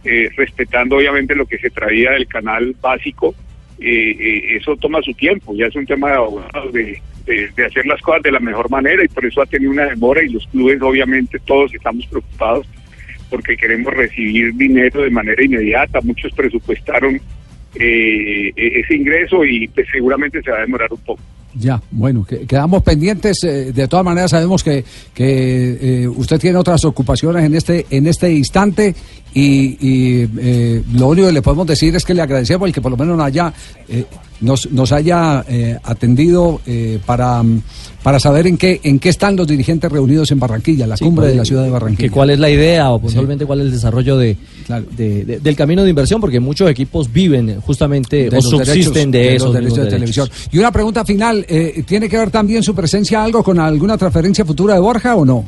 eh, 0.04 0.28
respetando 0.36 0.96
obviamente 0.96 1.34
lo 1.34 1.46
que 1.46 1.58
se 1.58 1.70
traía 1.70 2.12
del 2.12 2.26
canal 2.26 2.74
básico. 2.80 3.34
Eh, 3.78 4.16
eh, 4.18 4.56
eso 4.56 4.76
toma 4.76 5.02
su 5.02 5.12
tiempo, 5.14 5.54
ya 5.54 5.66
es 5.66 5.76
un 5.76 5.84
tema 5.86 6.10
de 6.10 6.16
abogados, 6.16 6.72
de, 6.72 7.00
de- 7.26 7.48
de 7.54 7.64
hacer 7.66 7.84
las 7.86 8.00
cosas 8.00 8.22
de 8.22 8.32
la 8.32 8.40
mejor 8.40 8.70
manera 8.70 9.04
y 9.04 9.08
por 9.08 9.24
eso 9.26 9.42
ha 9.42 9.46
tenido 9.46 9.70
una 9.72 9.84
demora 9.86 10.22
y 10.22 10.28
los 10.30 10.46
clubes 10.46 10.80
obviamente 10.80 11.38
todos 11.40 11.74
estamos 11.74 12.06
preocupados 12.06 12.66
porque 13.30 13.56
queremos 13.56 13.92
recibir 13.94 14.54
dinero 14.54 15.02
de 15.02 15.10
manera 15.10 15.42
inmediata. 15.44 16.00
Muchos 16.02 16.32
presupuestaron 16.34 17.20
eh, 17.74 18.52
e- 18.56 18.80
ese 18.80 18.94
ingreso 18.94 19.44
y 19.44 19.68
pues, 19.68 19.86
seguramente 19.92 20.40
se 20.42 20.50
va 20.50 20.58
a 20.58 20.60
demorar 20.62 20.92
un 20.92 21.00
poco. 21.00 21.20
Ya, 21.58 21.80
bueno, 21.90 22.24
que- 22.24 22.46
quedamos 22.46 22.82
pendientes. 22.82 23.42
eh, 23.44 23.72
de 23.72 23.88
todas 23.88 24.04
maneras, 24.04 24.30
sabemos 24.30 24.62
que, 24.62 24.84
que 25.14 26.02
eh, 26.02 26.08
usted 26.08 26.38
tiene 26.38 26.58
otras 26.58 26.84
ocupaciones 26.84 27.44
en 27.44 27.54
este, 27.54 27.86
en 27.90 28.06
este 28.06 28.30
instante 28.32 28.94
y, 29.38 29.76
y, 29.80 30.28
eh, 30.38 30.82
lo 30.94 31.08
único 31.08 31.26
que 31.26 31.32
le 31.34 31.42
podemos 31.42 31.66
decir 31.66 31.94
es 31.94 32.04
que 32.04 32.14
le 32.14 32.22
agradecemos 32.22 32.66
el 32.66 32.72
que 32.74 32.80
por 32.80 32.90
lo 32.90 32.96
menos 32.96 33.16
nos 33.18 33.26
haya, 33.26 33.52
eh, 33.88 34.04
nos, 34.40 34.70
nos 34.72 34.92
haya 34.92 35.44
eh, 35.48 35.76
atendido 35.84 36.60
eh, 36.66 36.98
para, 37.04 37.42
para 38.02 38.18
saber 38.18 38.46
en 38.46 38.56
qué, 38.56 38.80
en 38.82 38.98
qué 38.98 39.10
están 39.10 39.36
los 39.36 39.46
dirigentes 39.46 39.92
reunidos 39.92 40.30
en 40.30 40.38
Barranquilla, 40.38 40.86
la 40.86 40.96
cumbre 40.96 41.24
cuál- 41.24 41.30
de 41.32 41.36
la 41.36 41.44
ciudad 41.44 41.64
de 41.64 41.70
Barranquilla. 41.70 42.08
que 42.08 42.10
cuál 42.10 42.30
es 42.30 42.38
la 42.38 42.48
idea 42.48 42.90
o 42.90 42.98
puntualmente 42.98 43.44
cuál 43.44 43.60
es 43.60 43.66
el 43.66 43.72
desarrollo 43.72 44.16
de, 44.16 44.36
de- 44.96 45.24
de- 45.26 45.38
del 45.40 45.54
camino 45.56 45.82
de 45.84 45.90
inversión, 45.90 46.18
porque 46.20 46.40
muchos 46.40 46.70
equipos 46.70 47.12
viven 47.12 47.60
justamente 47.60 48.30
de 48.30 48.38
o 48.38 48.40
subsisten 48.42 49.10
derechos- 49.10 49.12
de, 49.12 49.36
esos 49.36 49.46
los 49.48 49.54
derechos 49.54 49.84
de 49.84 49.90
televisión. 49.90 50.28
derechos. 50.28 50.48
Y 50.52 50.58
una 50.58 50.72
pregunta 50.72 51.04
final, 51.04 51.44
eh, 51.48 51.82
¿tiene 51.86 52.08
que 52.08 52.16
ver 52.16 52.30
también 52.30 52.62
su 52.62 52.74
presencia 52.74 53.22
algo 53.22 53.42
con 53.42 53.58
alguna 53.58 53.98
transferencia 53.98 54.44
futura 54.46 54.72
de 54.74 54.80
Borja 54.80 55.14
o 55.14 55.24
no? 55.26 55.44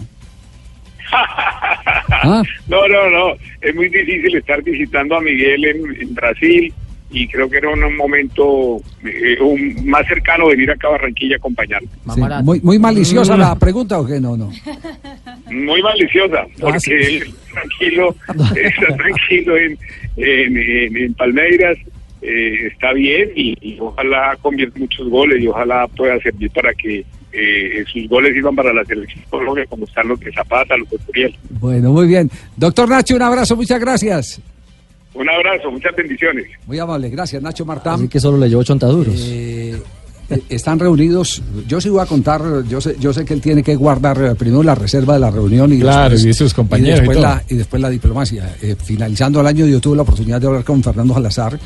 ¿Ah? 1.13 2.43
No, 2.69 2.87
no, 2.87 3.09
no. 3.11 3.33
Es 3.63 3.75
muy 3.75 3.89
difícil 3.89 4.37
estar 4.37 4.63
visitando 4.63 5.17
a 5.17 5.21
Miguel 5.21 5.65
en, 5.65 6.03
en 6.03 6.15
Brasil 6.15 6.73
y 7.11 7.27
creo 7.29 7.49
que 7.49 7.57
era 7.57 7.71
un, 7.71 7.97
momento 7.97 8.77
eh, 9.03 9.39
un- 9.41 9.87
más 9.89 10.07
cercano 10.07 10.49
venir 10.49 10.71
acá 10.71 10.89
a 10.89 10.93
Barranquilla 10.93 11.37
a 11.37 11.39
acompañarme. 11.39 11.89
Sí, 12.15 12.21
muy, 12.43 12.61
muy 12.61 12.79
maliciosa 12.79 13.37
Mm. 13.37 13.41
la 13.41 13.55
pregunta 13.59 13.99
o 13.99 14.07
qué? 14.07 14.21
No, 14.21 14.37
no. 14.37 14.51
Muy 15.51 15.83
maliciosa, 15.83 16.45
porque 16.61 16.81
sí. 16.81 16.93
él 16.93 17.23
está 17.23 17.53
tranquilo, 17.53 18.15
está 18.57 18.97
tranquilo 18.97 19.57
en, 19.57 19.79
en, 20.19 20.57
en- 20.59 20.97
en 20.99 21.15
Palmeiras, 21.15 21.79
eh, 22.21 22.67
está 22.71 22.93
bien 22.93 23.31
y, 23.35 23.55
y 23.63 23.79
ojalá 23.81 24.37
convierta 24.43 24.79
muchos 24.79 25.09
goles 25.09 25.43
y 25.43 25.47
ojalá 25.47 25.87
pueda 25.89 26.19
servir 26.21 26.51
para 26.51 26.75
que 26.75 27.05
eh, 27.33 27.85
sus 27.93 28.09
goles 28.09 28.33
sirvan 28.33 28.57
para 28.57 28.73
la 28.73 28.85
selección 28.85 29.25
Colombia, 29.29 29.65
como 29.69 29.85
están 29.85 30.09
los 30.09 30.19
de 30.21 30.33
Zapata, 30.33 30.77
los 30.77 30.89
de 30.91 30.99
Furiel. 30.99 31.37
Bueno, 31.51 31.93
muy 31.93 32.07
bien. 32.07 32.31
Doctor 32.57 32.89
Nacho, 32.89 33.17
un 33.17 33.23
abrazo, 33.23 33.57
muchas 33.57 33.81
gracias. 33.81 34.41
Un 35.15 35.29
abrazo, 35.29 35.71
muchas 35.71 35.95
bendiciones. 35.97 36.47
Muy 36.67 36.79
amable, 36.79 37.09
gracias 37.09 37.43
Nacho 37.43 37.65
Martán. 37.65 37.95
Así 37.95 38.09
que 38.09 38.21
solo 38.21 38.39
le 38.39 38.49
llevó 38.49 38.63
chontaduros. 38.63 39.15
Eh, 39.17 39.81
están 40.51 40.79
reunidos, 40.79 41.43
yo 41.67 41.81
sí 41.81 41.89
voy 41.89 42.01
a 42.01 42.07
contar, 42.07 42.43
yo 42.69 42.81
sé, 42.83 42.97
yo 43.01 43.13
sé 43.15 43.25
que 43.25 43.33
él 43.33 43.41
tiene 43.41 43.63
que 43.63 43.75
guardar 43.77 44.23
eh, 44.23 44.35
primero 44.35 44.63
la 44.63 44.75
reserva 44.75 45.15
de 45.15 45.21
la 45.21 45.31
reunión 45.31 45.73
y 45.73 45.79
Claro, 45.81 46.11
después, 46.11 46.35
y 46.37 46.39
sus 46.39 46.53
compañeros 46.53 46.99
y 46.99 47.01
después, 47.01 47.17
todo. 47.17 47.27
la, 47.27 47.43
y 47.49 47.55
después 47.55 47.81
la 47.83 47.89
diplomacia. 47.89 48.57
Eh, 48.61 48.77
finalizando 48.83 49.41
el 49.41 49.47
año 49.47 49.67
yo 49.67 49.81
tuve 49.81 49.97
la 49.97 50.03
oportunidad 50.03 50.41
de 50.41 50.47
hablar 50.47 50.65
con 50.65 50.83
Fernando 50.83 51.15
Salazar 51.15 51.59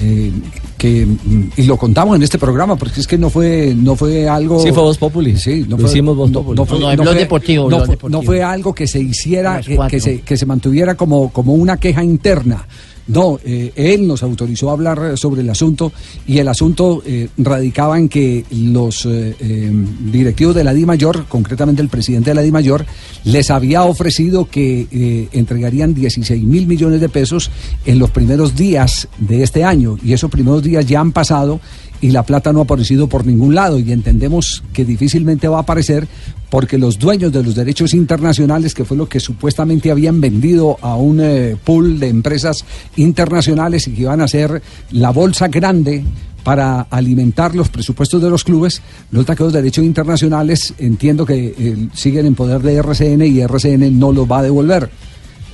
eh, 0.00 0.30
que 0.78 1.06
mm, 1.06 1.42
y 1.56 1.62
lo 1.64 1.76
contamos 1.76 2.16
en 2.16 2.22
este 2.22 2.38
programa 2.38 2.76
porque 2.76 3.00
es 3.00 3.06
que 3.06 3.16
no 3.18 3.30
fue 3.30 3.74
no 3.76 3.94
fue 3.96 4.28
algo 4.28 4.60
Sí, 4.60 4.70
fue 4.72 4.82
Voz 4.82 4.98
Populi. 4.98 5.36
sí 5.36 5.64
no 5.68 5.76
Lo 5.76 5.82
fue, 5.82 5.90
hicimos 5.90 6.16
Voz 6.16 6.30
no- 6.30 6.38
Populi. 6.40 6.56
no 6.56 6.66
fue- 6.66 6.78
No, 6.80 6.94
no 6.96 7.04
fue- 7.04 7.14
Deportivo, 7.14 7.62
no 7.64 7.68
Blog 7.68 7.80
fue- 7.86 7.94
Deportivo. 7.96 8.20
no 8.20 8.26
fue 8.26 8.42
algo 8.42 8.74
que 8.74 8.86
se 8.86 9.00
hiciera 9.00 9.60
que, 9.60 9.76
que 9.88 10.00
se 10.00 10.20
que 10.20 10.36
se 10.36 10.46
mantuviera 10.46 10.94
como 10.94 11.30
como 11.32 11.54
una 11.54 11.76
queja 11.78 12.02
interna 12.04 12.66
no, 13.06 13.38
eh, 13.44 13.72
él 13.76 14.06
nos 14.06 14.22
autorizó 14.22 14.70
a 14.70 14.72
hablar 14.72 15.18
sobre 15.18 15.42
el 15.42 15.50
asunto 15.50 15.92
y 16.26 16.38
el 16.38 16.48
asunto 16.48 17.02
eh, 17.04 17.28
radicaba 17.36 17.98
en 17.98 18.08
que 18.08 18.44
los 18.50 19.04
eh, 19.06 19.36
eh, 19.38 19.70
directivos 20.10 20.54
de 20.54 20.64
la 20.64 20.72
Di 20.72 20.86
Mayor, 20.86 21.26
concretamente 21.28 21.82
el 21.82 21.88
presidente 21.88 22.30
de 22.30 22.34
la 22.34 22.42
Di 22.42 22.50
Mayor, 22.50 22.86
les 23.24 23.50
había 23.50 23.82
ofrecido 23.82 24.48
que 24.48 24.86
eh, 24.90 25.28
entregarían 25.32 25.94
16 25.94 26.42
mil 26.44 26.66
millones 26.66 27.00
de 27.00 27.08
pesos 27.08 27.50
en 27.84 27.98
los 27.98 28.10
primeros 28.10 28.56
días 28.56 29.08
de 29.18 29.42
este 29.42 29.64
año. 29.64 29.98
Y 30.02 30.14
esos 30.14 30.30
primeros 30.30 30.62
días 30.62 30.86
ya 30.86 31.00
han 31.00 31.12
pasado 31.12 31.60
y 32.00 32.10
la 32.10 32.22
plata 32.22 32.52
no 32.52 32.60
ha 32.60 32.64
aparecido 32.64 33.08
por 33.08 33.26
ningún 33.26 33.54
lado. 33.54 33.78
Y 33.78 33.92
entendemos 33.92 34.62
que 34.72 34.84
difícilmente 34.84 35.48
va 35.48 35.58
a 35.58 35.62
aparecer 35.62 36.08
porque 36.54 36.78
los 36.78 37.00
dueños 37.00 37.32
de 37.32 37.42
los 37.42 37.56
derechos 37.56 37.94
internacionales, 37.94 38.74
que 38.74 38.84
fue 38.84 38.96
lo 38.96 39.08
que 39.08 39.18
supuestamente 39.18 39.90
habían 39.90 40.20
vendido 40.20 40.78
a 40.82 40.94
un 40.94 41.18
eh, 41.20 41.56
pool 41.64 41.98
de 41.98 42.06
empresas 42.06 42.64
internacionales 42.94 43.88
y 43.88 43.90
que 43.92 44.02
iban 44.02 44.20
a 44.20 44.28
ser 44.28 44.62
la 44.92 45.10
bolsa 45.10 45.48
grande 45.48 46.04
para 46.44 46.82
alimentar 46.82 47.56
los 47.56 47.70
presupuestos 47.70 48.22
de 48.22 48.30
los 48.30 48.44
clubes, 48.44 48.82
resulta 49.10 49.34
que 49.34 49.42
los 49.42 49.52
derechos 49.52 49.84
internacionales 49.84 50.72
entiendo 50.78 51.26
que 51.26 51.56
eh, 51.58 51.88
siguen 51.92 52.26
en 52.26 52.36
poder 52.36 52.62
de 52.62 52.76
RCN 52.76 53.22
y 53.22 53.40
RCN 53.40 53.98
no 53.98 54.12
los 54.12 54.30
va 54.30 54.38
a 54.38 54.42
devolver. 54.44 54.90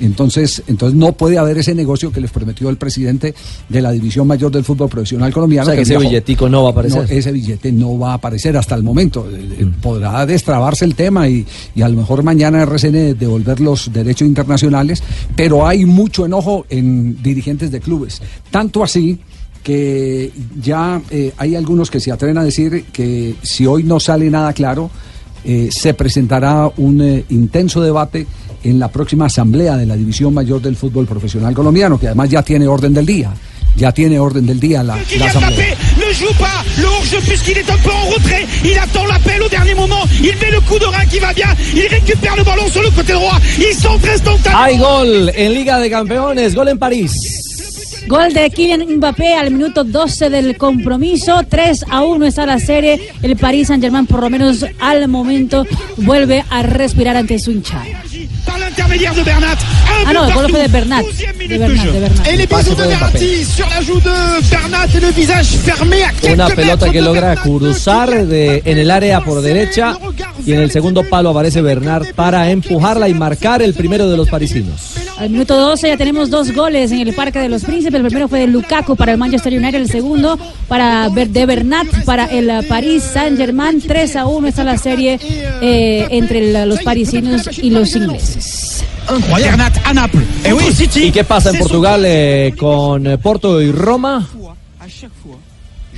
Entonces, 0.00 0.62
entonces 0.66 0.98
no 0.98 1.12
puede 1.12 1.38
haber 1.38 1.58
ese 1.58 1.74
negocio 1.74 2.12
que 2.12 2.20
les 2.20 2.30
prometió 2.30 2.68
el 2.68 2.76
presidente 2.76 3.34
de 3.68 3.80
la 3.80 3.92
División 3.92 4.26
Mayor 4.26 4.50
del 4.50 4.64
Fútbol 4.64 4.88
Profesional 4.88 5.32
Colombiano. 5.32 5.64
O 5.64 5.66
sea, 5.66 5.76
que 5.76 5.82
ese 5.82 5.96
billetico 5.96 6.48
no 6.48 6.62
va 6.62 6.70
a 6.70 6.72
aparecer. 6.72 7.02
No, 7.02 7.08
ese 7.08 7.32
billete 7.32 7.72
no 7.72 7.98
va 7.98 8.12
a 8.12 8.14
aparecer 8.14 8.56
hasta 8.56 8.74
el 8.74 8.82
momento. 8.82 9.28
Eh, 9.30 9.56
eh, 9.60 9.66
Podrá 9.80 10.24
destrabarse 10.26 10.84
el 10.84 10.94
tema 10.94 11.28
y, 11.28 11.46
y 11.74 11.82
a 11.82 11.88
lo 11.88 11.96
mejor 11.96 12.22
mañana 12.22 12.62
RCN 12.62 13.18
devolver 13.18 13.60
los 13.60 13.92
derechos 13.92 14.26
internacionales, 14.26 15.02
pero 15.36 15.66
hay 15.66 15.84
mucho 15.84 16.26
enojo 16.26 16.66
en 16.68 17.22
dirigentes 17.22 17.70
de 17.70 17.80
clubes. 17.80 18.20
Tanto 18.50 18.82
así 18.82 19.18
que 19.62 20.32
ya 20.60 21.00
eh, 21.10 21.32
hay 21.36 21.54
algunos 21.54 21.90
que 21.90 22.00
se 22.00 22.10
atreven 22.10 22.38
a 22.38 22.44
decir 22.44 22.86
que 22.92 23.34
si 23.42 23.66
hoy 23.66 23.84
no 23.84 24.00
sale 24.00 24.30
nada 24.30 24.52
claro, 24.52 24.90
eh, 25.44 25.68
se 25.70 25.94
presentará 25.94 26.70
un 26.76 27.00
eh, 27.00 27.24
intenso 27.30 27.80
debate 27.80 28.26
en 28.64 28.78
la 28.78 28.88
próxima 28.88 29.26
asamblea 29.26 29.76
de 29.76 29.86
la 29.86 29.96
División 29.96 30.34
Mayor 30.34 30.60
del 30.60 30.76
Fútbol 30.76 31.06
Profesional 31.06 31.54
Colombiano, 31.54 31.98
que 31.98 32.06
además 32.06 32.30
ya 32.30 32.42
tiene 32.42 32.66
orden 32.68 32.94
del 32.94 33.06
día. 33.06 33.32
Ya 33.76 33.92
tiene 33.92 34.18
orden 34.18 34.46
del 34.46 34.58
día 34.58 34.82
la, 34.82 34.94
asamblea. 34.94 35.76
Ne 35.96 36.12
joue 36.12 36.34
pas 36.38 36.64
le 36.78 36.86
hors-jeu 36.86 37.20
puisqu'il 37.24 37.56
est 37.56 37.70
un 37.70 37.78
peu 37.78 37.90
en 37.90 38.10
retrait. 38.10 38.44
Il 38.64 38.76
attend 38.76 39.06
l'appel 39.06 39.40
au 39.42 39.48
dernier 39.48 39.74
moment. 39.74 40.04
Il 40.20 40.36
met 40.40 40.50
le 40.50 40.60
coup 40.62 40.78
de 40.78 40.86
rein 40.86 41.06
qui 41.06 41.20
va 41.20 41.32
bien. 41.32 41.48
Il 41.72 41.86
récupère 41.86 42.36
le 42.36 42.42
ballon 42.42 42.68
sur 42.68 42.82
le 42.82 42.90
côté 42.90 43.12
droit. 43.12 43.38
Il 43.58 43.72
centre 43.74 44.08
instantanément. 44.12 44.62
Hay 44.62 44.76
gol 44.76 45.32
en 45.38 45.50
Liga 45.52 45.78
de 45.78 45.88
Campeones, 45.88 46.54
gol 46.54 46.68
en 46.68 46.78
París. 46.78 47.40
Gol 48.08 48.32
de 48.32 48.50
Kylian 48.50 48.96
Mbappé 48.96 49.34
al 49.34 49.52
minuto 49.52 49.84
12 49.84 50.30
del 50.30 50.56
compromiso. 50.56 51.40
3 51.48 51.84
a 51.90 52.02
1 52.02 52.26
está 52.26 52.44
la 52.46 52.58
serie. 52.58 53.00
El 53.22 53.36
Paris 53.36 53.68
Saint-Germain, 53.68 54.06
por 54.06 54.20
lo 54.20 54.30
menos 54.30 54.66
al 54.80 55.06
momento, 55.06 55.64
vuelve 55.96 56.44
a 56.50 56.62
respirar 56.62 57.16
ante 57.16 57.38
su 57.38 57.52
hinchada. 57.52 57.84
Par 58.50 58.58
l'intermédiaire 58.58 59.14
de 59.14 59.22
Bernat. 59.22 59.52
Un 59.54 60.08
Ah 60.08 60.12
no, 60.12 60.20
but 60.24 60.28
el 60.28 60.34
gol 60.34 60.42
partout. 60.42 60.50
fue 60.50 60.62
de 60.62 60.68
Bernat. 60.72 61.02
12e 61.02 61.36
minute 61.38 61.52
De 61.52 61.58
Bernat, 61.58 61.82
jeu. 61.84 61.92
de 61.92 62.00
Bernat. 62.00 62.28
Et 62.30 62.36
les 62.36 62.46
bisous 62.46 62.74
de 62.74 62.82
Verratti 62.82 63.44
sur 63.44 63.66
la 63.74 63.80
joue 63.80 64.00
de 64.00 64.50
Bernat 64.50 64.86
et 64.96 65.00
le 65.00 65.10
visage 65.12 65.46
fermé 65.68 66.02
à 66.02 66.10
quelques 66.20 66.34
Una 66.34 66.48
pelota 66.48 66.88
que 66.90 66.98
logra 67.00 67.20
Bernat. 67.34 67.42
cruzar 67.42 68.26
de, 68.26 68.62
en 68.64 68.78
el 68.78 68.90
área 68.90 69.20
por 69.20 69.40
derecha 69.42 69.96
y 70.44 70.52
en 70.52 70.60
el 70.60 70.70
segundo 70.70 71.04
palo 71.08 71.30
aparece 71.30 71.60
Bernard 71.62 72.06
para 72.14 72.50
empujarla 72.50 73.08
y 73.08 73.14
marcar 73.14 73.62
el 73.62 73.74
primero 73.74 74.08
de 74.10 74.16
los 74.16 74.28
parisinos. 74.28 74.94
Al 75.18 75.30
minuto 75.30 75.54
12 75.54 75.88
ya 75.88 75.96
tenemos 75.96 76.30
dos 76.30 76.50
goles 76.52 76.90
en 76.92 77.00
el 77.06 77.14
Parque 77.14 77.38
de 77.38 77.48
los 77.48 77.62
Príncipes. 77.62 77.94
El 77.94 78.06
primero 78.06 78.26
fue 78.28 78.40
de 78.40 78.46
Lukaku 78.48 78.96
para 78.96 79.12
el 79.12 79.18
Manchester 79.18 79.52
United, 79.52 79.78
el 79.80 79.90
segundo 79.90 80.38
para 80.66 81.08
de 81.10 81.46
Bernat 81.46 81.86
para 82.04 82.24
el 82.24 82.66
Paris 82.66 83.02
Saint-Germain. 83.04 83.80
3 83.86 84.16
a 84.16 84.26
1 84.26 84.48
está 84.48 84.64
la 84.64 84.78
serie 84.78 85.18
eh, 85.62 86.06
entre 86.10 86.64
los 86.66 86.80
parisinos 86.82 87.48
y 87.62 87.70
los 87.70 87.94
ingleses. 87.94 88.39
Bernat 89.36 89.72
à 89.84 89.94
Naples. 89.94 90.24
Et 90.44 90.52
oui, 90.52 90.72
City. 90.72 91.06
¿Y 91.06 91.12
qué 91.12 91.24
pasa 91.24 91.50
en 91.50 91.58
Portugal 91.58 92.02
eh, 92.04 92.54
con 92.58 93.06
eh, 93.06 93.18
Porto 93.18 93.60
y 93.60 93.70
Roma? 93.72 94.26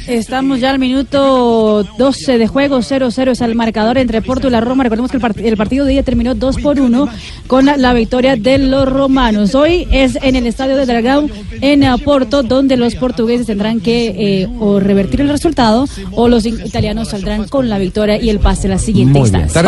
Estamos 0.06 0.60
ya 0.60 0.70
al 0.70 0.78
minuto 0.78 1.84
12 1.96 2.38
de 2.38 2.46
juego, 2.48 2.78
0-0 2.78 3.30
es 3.30 3.40
el 3.40 3.54
marcador 3.54 3.98
entre 3.98 4.20
Porto 4.22 4.48
y 4.48 4.50
la 4.50 4.60
Roma. 4.60 4.82
Recordemos 4.82 5.10
que 5.10 5.16
el, 5.18 5.22
part- 5.22 5.40
el 5.44 5.56
partido 5.56 5.84
de 5.84 5.92
día 5.92 6.02
terminó 6.02 6.34
2 6.34 6.56
por 6.58 6.80
1 6.80 7.08
con 7.46 7.66
la, 7.66 7.76
la 7.76 7.94
victoria 7.94 8.36
de 8.36 8.58
los 8.58 8.88
romanos. 8.88 9.54
Hoy 9.54 9.86
es 9.92 10.18
en 10.22 10.36
el 10.36 10.46
estadio 10.46 10.76
de 10.76 10.86
Dragão, 10.86 11.30
en 11.60 11.82
Porto, 12.04 12.42
donde 12.42 12.76
los 12.76 12.94
portugueses 12.96 13.46
tendrán 13.46 13.80
que 13.80 14.42
eh, 14.42 14.48
o 14.58 14.80
revertir 14.80 15.20
el 15.20 15.28
resultado 15.28 15.86
o 16.12 16.28
los 16.28 16.46
in- 16.46 16.60
italianos 16.64 17.08
saldrán 17.08 17.46
con 17.48 17.68
la 17.68 17.78
victoria 17.78 18.20
y 18.20 18.28
el 18.30 18.38
pase 18.40 18.66
a 18.66 18.70
la 18.70 18.78
siguiente 18.78 19.18
Muy 19.20 19.30
bien. 19.30 19.42
instancia. 19.42 19.62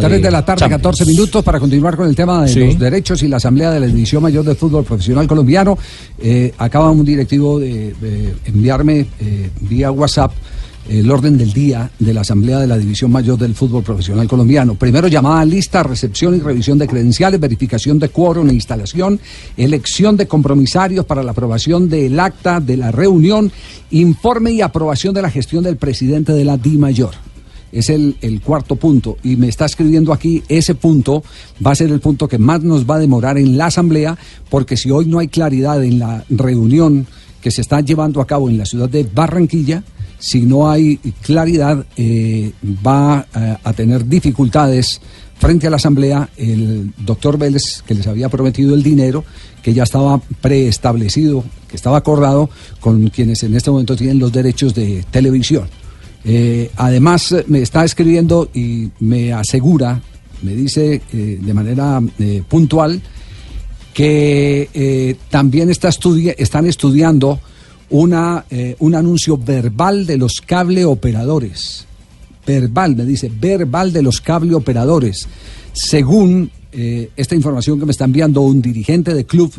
Tres 0.00 0.22
de 0.22 0.30
la- 0.30 0.44
tarde, 0.44 0.68
14 0.68 1.04
minutos 1.06 1.44
para 1.44 1.58
continuar 1.60 1.96
con 1.96 2.08
el 2.08 2.14
tema 2.14 2.42
de 2.42 2.48
Sí. 2.48 2.60
los 2.60 2.78
derechos 2.78 3.22
y 3.22 3.28
la 3.28 3.36
Asamblea 3.38 3.70
de 3.70 3.80
la 3.80 3.86
División 3.86 4.22
Mayor 4.22 4.44
del 4.44 4.56
Fútbol 4.56 4.84
Profesional 4.84 5.26
Colombiano. 5.26 5.76
Eh, 6.20 6.52
acaba 6.58 6.90
un 6.90 7.04
directivo 7.04 7.58
de, 7.58 7.94
de 8.00 8.34
enviarme 8.46 9.06
eh, 9.20 9.50
vía 9.72 9.90
WhatsApp 9.90 10.32
el 10.88 11.10
orden 11.10 11.38
del 11.38 11.52
día 11.52 11.90
de 11.98 12.12
la 12.12 12.22
Asamblea 12.22 12.58
de 12.58 12.66
la 12.66 12.76
División 12.76 13.10
Mayor 13.10 13.38
del 13.38 13.54
Fútbol 13.54 13.82
Profesional 13.82 14.26
Colombiano. 14.26 14.74
Primero 14.74 15.08
llamada 15.08 15.44
lista, 15.44 15.82
recepción 15.82 16.34
y 16.34 16.40
revisión 16.40 16.78
de 16.78 16.88
credenciales, 16.88 17.40
verificación 17.40 17.98
de 17.98 18.08
quórum 18.08 18.48
e 18.50 18.54
instalación, 18.54 19.20
elección 19.56 20.16
de 20.16 20.26
compromisarios 20.26 21.06
para 21.06 21.22
la 21.22 21.30
aprobación 21.32 21.88
del 21.88 22.18
acta 22.18 22.60
de 22.60 22.76
la 22.76 22.90
reunión, 22.90 23.52
informe 23.90 24.52
y 24.52 24.60
aprobación 24.60 25.14
de 25.14 25.22
la 25.22 25.30
gestión 25.30 25.62
del 25.62 25.76
presidente 25.76 26.32
de 26.32 26.44
la 26.44 26.56
Di 26.56 26.76
Mayor. 26.76 27.14
Es 27.70 27.88
el, 27.88 28.16
el 28.20 28.42
cuarto 28.42 28.76
punto. 28.76 29.16
Y 29.22 29.36
me 29.36 29.48
está 29.48 29.64
escribiendo 29.64 30.12
aquí, 30.12 30.42
ese 30.48 30.74
punto 30.74 31.22
va 31.64 31.70
a 31.70 31.74
ser 31.74 31.90
el 31.90 32.00
punto 32.00 32.28
que 32.28 32.36
más 32.36 32.62
nos 32.62 32.84
va 32.84 32.96
a 32.96 32.98
demorar 32.98 33.38
en 33.38 33.56
la 33.56 33.66
Asamblea, 33.66 34.18
porque 34.50 34.76
si 34.76 34.90
hoy 34.90 35.06
no 35.06 35.20
hay 35.20 35.28
claridad 35.28 35.82
en 35.82 36.00
la 36.00 36.24
reunión 36.28 37.06
que 37.42 37.50
se 37.50 37.60
está 37.60 37.80
llevando 37.80 38.20
a 38.22 38.26
cabo 38.26 38.48
en 38.48 38.56
la 38.56 38.64
ciudad 38.64 38.88
de 38.88 39.02
Barranquilla, 39.02 39.82
si 40.18 40.42
no 40.42 40.70
hay 40.70 40.98
claridad, 41.20 41.84
eh, 41.96 42.52
va 42.64 43.26
eh, 43.34 43.56
a 43.62 43.72
tener 43.72 44.06
dificultades 44.06 45.00
frente 45.36 45.66
a 45.66 45.70
la 45.70 45.76
Asamblea 45.76 46.30
el 46.36 46.92
doctor 46.96 47.36
Vélez, 47.36 47.82
que 47.84 47.94
les 47.94 48.06
había 48.06 48.28
prometido 48.28 48.72
el 48.74 48.84
dinero, 48.84 49.24
que 49.60 49.74
ya 49.74 49.82
estaba 49.82 50.18
preestablecido, 50.40 51.42
que 51.68 51.74
estaba 51.74 51.96
acordado 51.96 52.48
con 52.78 53.08
quienes 53.08 53.42
en 53.42 53.56
este 53.56 53.72
momento 53.72 53.96
tienen 53.96 54.20
los 54.20 54.30
derechos 54.30 54.72
de 54.72 55.04
televisión. 55.10 55.68
Eh, 56.24 56.70
además, 56.76 57.34
me 57.48 57.60
está 57.60 57.84
escribiendo 57.84 58.48
y 58.54 58.90
me 59.00 59.32
asegura, 59.32 60.00
me 60.42 60.54
dice 60.54 61.02
de 61.12 61.54
manera 61.54 62.00
puntual, 62.48 63.02
que 63.92 64.68
eh, 64.72 65.16
también 65.30 65.70
está 65.70 65.88
estudi- 65.88 66.34
están 66.38 66.66
estudiando 66.66 67.40
una, 67.90 68.44
eh, 68.50 68.76
un 68.78 68.94
anuncio 68.94 69.36
verbal 69.36 70.06
de 70.06 70.16
los 70.16 70.40
cable 70.40 70.84
operadores. 70.84 71.86
Verbal, 72.46 72.96
me 72.96 73.04
dice, 73.04 73.30
verbal 73.30 73.92
de 73.92 74.02
los 74.02 74.20
cable 74.20 74.54
operadores. 74.54 75.28
Según 75.72 76.50
eh, 76.72 77.10
esta 77.16 77.34
información 77.34 77.78
que 77.78 77.84
me 77.86 77.92
está 77.92 78.04
enviando 78.06 78.40
un 78.40 78.62
dirigente 78.62 79.14
de 79.14 79.26
club 79.26 79.52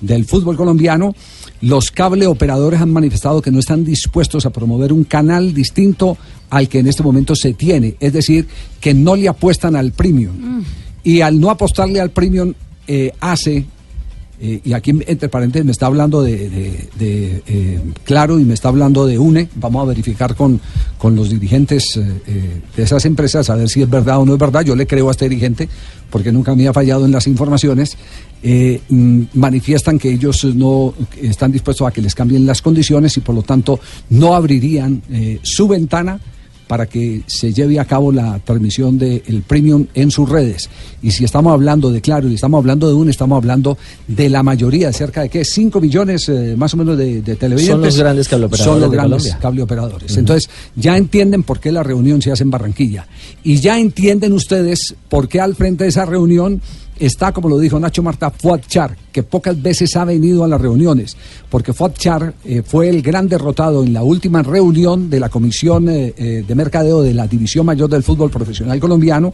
del 0.00 0.24
fútbol 0.24 0.56
colombiano, 0.56 1.14
los 1.62 1.90
cable 1.90 2.26
operadores 2.26 2.80
han 2.80 2.92
manifestado 2.92 3.40
que 3.40 3.50
no 3.50 3.60
están 3.60 3.84
dispuestos 3.84 4.44
a 4.44 4.50
promover 4.50 4.92
un 4.92 5.04
canal 5.04 5.54
distinto 5.54 6.18
al 6.50 6.68
que 6.68 6.80
en 6.80 6.88
este 6.88 7.02
momento 7.02 7.34
se 7.34 7.54
tiene. 7.54 7.96
Es 8.00 8.12
decir, 8.12 8.46
que 8.80 8.92
no 8.94 9.16
le 9.16 9.28
apuestan 9.28 9.74
al 9.76 9.92
premium. 9.92 10.64
Y 11.02 11.20
al 11.20 11.40
no 11.40 11.50
apostarle 11.50 12.00
al 12.00 12.10
premium, 12.10 12.52
eh, 12.88 13.12
hace, 13.20 13.64
eh, 14.40 14.60
y 14.64 14.72
aquí 14.74 14.92
entre 15.06 15.28
paréntesis 15.28 15.64
me 15.64 15.72
está 15.72 15.86
hablando 15.86 16.22
de, 16.22 16.48
de- 16.98 17.42
eh, 17.46 17.80
Claro 18.04 18.38
y 18.38 18.44
me 18.44 18.54
está 18.54 18.68
hablando 18.68 19.06
de 19.06 19.18
UNE, 19.18 19.48
vamos 19.56 19.82
a 19.82 19.86
verificar 19.86 20.34
con, 20.34 20.60
con 20.98 21.16
los 21.16 21.30
dirigentes 21.30 21.96
eh, 21.96 22.60
de 22.76 22.82
esas 22.82 23.04
empresas 23.06 23.48
a 23.50 23.54
ver 23.56 23.68
si 23.68 23.82
es 23.82 23.88
verdad 23.90 24.18
o 24.20 24.26
no 24.26 24.34
es 24.34 24.38
verdad. 24.38 24.62
Yo 24.62 24.76
le 24.76 24.86
creo 24.86 25.08
a 25.08 25.12
este 25.12 25.28
dirigente 25.28 25.68
porque 26.10 26.30
nunca 26.32 26.54
me 26.54 26.68
ha 26.68 26.72
fallado 26.72 27.04
en 27.06 27.12
las 27.12 27.26
informaciones. 27.26 27.96
Mm, 28.88 29.22
manifiestan 29.34 29.98
que 29.98 30.10
ellos 30.12 30.44
no 30.44 30.94
están 31.20 31.50
dispuestos 31.50 31.86
a 31.86 31.90
que 31.90 32.02
les 32.02 32.14
cambien 32.14 32.46
las 32.46 32.62
condiciones 32.62 33.16
y 33.16 33.20
por 33.20 33.34
lo 33.34 33.42
tanto 33.42 33.80
no 34.10 34.34
abrirían 34.34 35.02
su 35.42 35.66
ventana 35.66 36.20
para 36.66 36.86
que 36.86 37.22
se 37.26 37.52
lleve 37.52 37.78
a 37.78 37.84
cabo 37.84 38.10
la 38.10 38.38
transmisión 38.40 38.98
del 38.98 39.42
premium 39.46 39.86
en 39.94 40.10
sus 40.10 40.28
redes. 40.28 40.68
Y 41.02 41.12
si 41.12 41.24
estamos 41.24 41.52
hablando 41.52 41.90
de 41.90 42.00
Claro 42.00 42.28
y 42.28 42.34
estamos 42.34 42.58
hablando 42.58 42.88
de 42.88 42.94
un, 42.94 43.08
estamos 43.08 43.36
hablando 43.36 43.78
de 44.08 44.28
la 44.28 44.42
mayoría, 44.42 44.92
cerca 44.92 45.22
de 45.22 45.28
qué, 45.28 45.44
5 45.44 45.80
millones 45.80 46.28
eh, 46.28 46.54
más 46.56 46.74
o 46.74 46.76
menos 46.76 46.98
de, 46.98 47.22
de 47.22 47.36
televidentes. 47.36 47.66
Son 47.68 47.80
los 47.82 47.96
grandes 47.98 48.28
cableoperadores 48.28 48.64
Son 48.72 48.80
los 48.80 48.90
de 48.90 48.96
grandes 48.96 49.22
Colombia. 49.22 49.38
cableoperadores. 49.40 50.10
Ujú. 50.10 50.20
Entonces, 50.20 50.50
ya 50.74 50.96
entienden 50.96 51.42
por 51.44 51.60
qué 51.60 51.70
la 51.70 51.82
reunión 51.82 52.20
se 52.20 52.32
hace 52.32 52.42
en 52.42 52.50
Barranquilla. 52.50 53.06
Y 53.44 53.60
ya 53.60 53.78
entienden 53.78 54.32
ustedes 54.32 54.94
por 55.08 55.28
qué 55.28 55.40
al 55.40 55.54
frente 55.54 55.84
de 55.84 55.90
esa 55.90 56.04
reunión 56.04 56.60
está, 56.98 57.32
como 57.32 57.48
lo 57.48 57.58
dijo 57.58 57.78
Nacho 57.78 58.02
Marta, 58.02 58.30
Fuad 58.30 58.60
Char, 58.66 58.96
que 59.12 59.22
pocas 59.22 59.60
veces 59.60 59.96
ha 59.96 60.04
venido 60.04 60.44
a 60.44 60.48
las 60.48 60.60
reuniones, 60.60 61.16
porque 61.50 61.72
Fuad 61.72 61.92
Char 61.92 62.34
eh, 62.44 62.62
fue 62.64 62.88
el 62.88 63.02
gran 63.02 63.28
derrotado 63.28 63.82
en 63.82 63.92
la 63.92 64.02
última 64.02 64.42
reunión 64.42 65.10
de 65.10 65.20
la 65.20 65.28
Comisión 65.28 65.88
eh, 65.88 66.14
eh, 66.16 66.44
de 66.46 66.54
Mercadeo 66.54 67.02
de 67.02 67.14
la 67.14 67.26
División 67.26 67.66
Mayor 67.66 67.88
del 67.88 68.02
Fútbol 68.02 68.30
Profesional 68.30 68.78
Colombiano, 68.80 69.32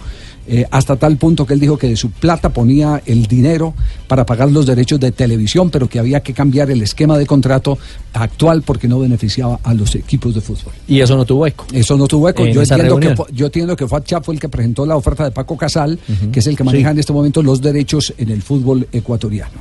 eh, 0.48 0.66
hasta 0.70 0.96
tal 0.96 1.16
punto 1.16 1.46
que 1.46 1.54
él 1.54 1.60
dijo 1.60 1.78
que 1.78 1.88
de 1.88 1.96
su 1.96 2.10
plata 2.10 2.48
ponía 2.50 3.00
el 3.06 3.26
dinero 3.26 3.74
para 4.08 4.26
pagar 4.26 4.50
los 4.50 4.66
derechos 4.66 4.98
de 5.00 5.12
televisión, 5.12 5.70
pero 5.70 5.88
que 5.88 5.98
había 5.98 6.20
que 6.20 6.32
cambiar 6.32 6.70
el 6.70 6.82
esquema 6.82 7.16
de 7.16 7.26
contrato 7.26 7.78
actual 8.12 8.62
porque 8.62 8.88
no 8.88 8.98
beneficiaba 8.98 9.60
a 9.62 9.72
los 9.74 9.94
equipos 9.94 10.34
de 10.34 10.40
fútbol. 10.40 10.72
Y 10.88 11.00
eso 11.00 11.16
no 11.16 11.24
tuvo 11.24 11.46
eco. 11.46 11.66
Eso 11.72 11.96
no 11.96 12.06
tuvo 12.06 12.28
eco. 12.28 12.44
En 12.44 12.52
Yo 12.54 12.60
entiendo, 12.62 12.98
que, 12.98 13.06
reunión. 13.08 13.26
yo 13.32 13.46
entiendo 13.46 13.76
que 13.76 13.86
Fuad 13.86 14.02
Char 14.04 14.24
fue 14.24 14.34
el 14.34 14.40
que 14.40 14.48
presentó 14.48 14.84
la 14.84 14.96
oferta 14.96 15.24
de 15.24 15.30
Paco 15.30 15.56
Casal, 15.56 15.98
que 16.32 16.40
es 16.40 16.46
el 16.46 16.56
que 16.56 16.64
maneja 16.64 16.88
Sí. 16.88 16.92
en 16.92 16.98
este 16.98 17.12
momento 17.12 17.42
los 17.42 17.60
derechos 17.60 18.12
en 18.18 18.30
el 18.30 18.42
fútbol 18.42 18.86
ecuatoriano. 18.92 19.52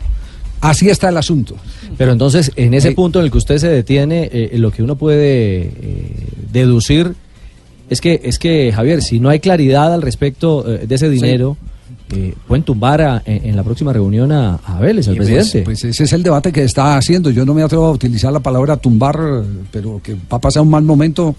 Así 0.62 0.90
está 0.90 1.10
el 1.10 1.18
asunto. 1.18 1.56
Pero 1.98 2.12
entonces, 2.12 2.52
en 2.56 2.74
ese 2.76 2.90
Eh, 2.90 2.92
punto 2.96 3.18
en 3.20 3.26
el 3.26 3.32
que 3.32 3.38
usted 3.40 3.58
se 3.58 3.68
detiene, 3.68 4.30
eh, 4.32 4.52
lo 4.60 4.72
que 4.72 4.84
uno 4.84 4.96
puede 4.96 5.62
eh, 5.64 6.28
deducir 6.52 7.16
es 7.92 8.02
que, 8.02 8.20
es 8.24 8.40
que, 8.40 8.72
Javier, 8.74 9.02
si 9.04 9.20
no 9.20 9.30
hay 9.30 9.40
claridad 9.40 9.94
al 9.94 10.02
respecto 10.02 10.66
eh, 10.68 10.88
de 10.88 10.96
ese 10.96 11.10
dinero, 11.10 11.58
eh, 12.14 12.34
pueden 12.48 12.64
tumbar 12.64 13.02
a- 13.02 13.22
en, 13.26 13.46
en 13.50 13.56
la 13.56 13.64
próxima 13.64 13.94
reunión 13.94 14.32
a, 14.32 14.56
a 14.66 14.80
Vélez, 14.80 15.08
al 15.08 15.16
pues- 15.16 15.30
presidente. 15.30 15.62
Pues, 15.64 15.84
ese 15.86 16.04
es 16.06 16.12
el 16.14 16.24
debate 16.24 16.52
que 16.52 16.64
está 16.64 16.98
haciendo. 16.98 17.30
Yo 17.30 17.46
no 17.46 17.54
me 17.54 17.64
atrevo 17.64 17.86
a 17.86 17.92
utilizar 17.92 18.34
la 18.34 18.40
palabra 18.42 18.76
tumbar, 18.78 19.18
eh, 19.22 19.44
pero 19.72 20.02
que 20.04 20.14
va 20.16 20.38
a 20.38 20.40
pasar 20.40 20.64
un 20.64 20.70
mal 20.70 20.84
momento. 20.84 21.36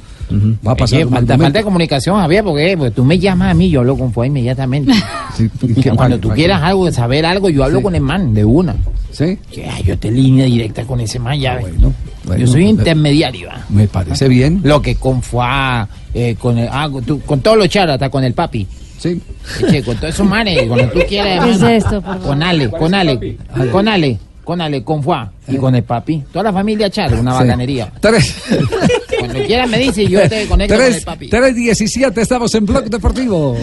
Va 0.66 0.72
a 0.72 0.76
pasar 0.76 0.96
Oye, 0.98 1.04
un 1.06 1.10
mal 1.10 1.20
falta, 1.20 1.32
falta 1.32 1.32
de 1.32 1.36
momento. 1.38 1.64
comunicación, 1.64 2.16
Javier, 2.20 2.44
porque, 2.44 2.74
porque 2.78 2.90
tú 2.92 3.04
me 3.04 3.18
llamas 3.18 3.50
a 3.50 3.54
mí, 3.54 3.68
yo 3.68 3.80
hablo 3.80 3.98
con 3.98 4.12
Fue 4.12 4.28
inmediatamente. 4.28 4.92
¿qué 5.36 5.48
Cuando 5.82 5.96
vale, 5.96 6.18
tú 6.18 6.28
vale. 6.28 6.38
quieras 6.38 6.62
algo, 6.62 6.90
saber 6.92 7.26
algo, 7.26 7.48
yo 7.50 7.64
hablo 7.64 7.78
Sí. 7.78 7.82
con 7.82 7.94
el 7.94 8.00
man, 8.02 8.32
de 8.34 8.44
una. 8.44 8.76
¿Sí? 9.10 9.38
yo 9.84 9.98
te 9.98 10.10
línea 10.10 10.46
directa 10.46 10.84
con 10.84 10.98
ese 11.00 11.18
man, 11.18 11.38
ya 11.38 11.56
ves. 11.56 11.66
bueno, 12.24 12.40
yo 12.40 12.46
soy 12.46 12.64
intermediario. 12.66 13.50
¿ah? 13.52 13.62
Me 13.68 13.86
parece 13.86 14.26
bien. 14.26 14.60
Lo 14.64 14.80
que 14.80 14.94
con 14.94 15.20
Fuá, 15.20 15.86
eh, 16.14 16.36
con, 16.38 16.58
el, 16.58 16.68
ah, 16.70 16.88
con, 16.90 17.04
tu- 17.04 17.20
con 17.22 17.40
todos 17.40 17.56
los 17.58 17.68
charas, 17.68 17.94
hasta 17.94 18.08
con 18.10 18.22
el 18.24 18.34
papi. 18.34 18.66
Sí. 18.98 19.20
Eche, 19.66 19.82
con 19.82 19.96
todos 19.96 20.14
esos 20.14 20.26
manes, 20.26 20.62
cuando 20.68 20.88
tú 20.92 21.00
quieras, 21.08 21.44
¿Qué 21.44 21.50
es 21.52 21.62
esto, 21.84 22.00
favor? 22.02 22.22
Con 22.26 22.42
Ale, 22.42 22.68
con 22.70 22.94
Ale, 22.94 23.36
con 23.72 23.88
Ale, 23.88 24.18
con 24.44 24.60
Ale, 24.60 24.84
con 24.84 25.02
Fuá 25.02 25.32
y 25.48 25.56
con 25.56 25.74
el 25.74 25.82
papi. 25.82 26.22
Toda 26.32 26.44
la 26.44 26.52
familia 26.52 26.88
Char, 26.90 27.12
una 27.14 27.32
Sí. 27.32 27.38
bacanería. 27.40 27.92
Tres. 28.00 28.36
Cuando 29.18 29.40
quieras 29.44 29.68
me 29.68 29.78
dice 29.78 30.02
y 30.04 30.08
yo 30.08 30.28
te 30.28 30.46
conecto 30.46 30.74
con 30.74 30.84
el 30.84 30.90
Tres, 30.92 31.04
papi. 31.04 31.28
3.17, 31.30 32.20
estamos 32.20 32.54
en 32.54 32.66
Blog 32.66 32.84
Deportivo. 32.84 33.56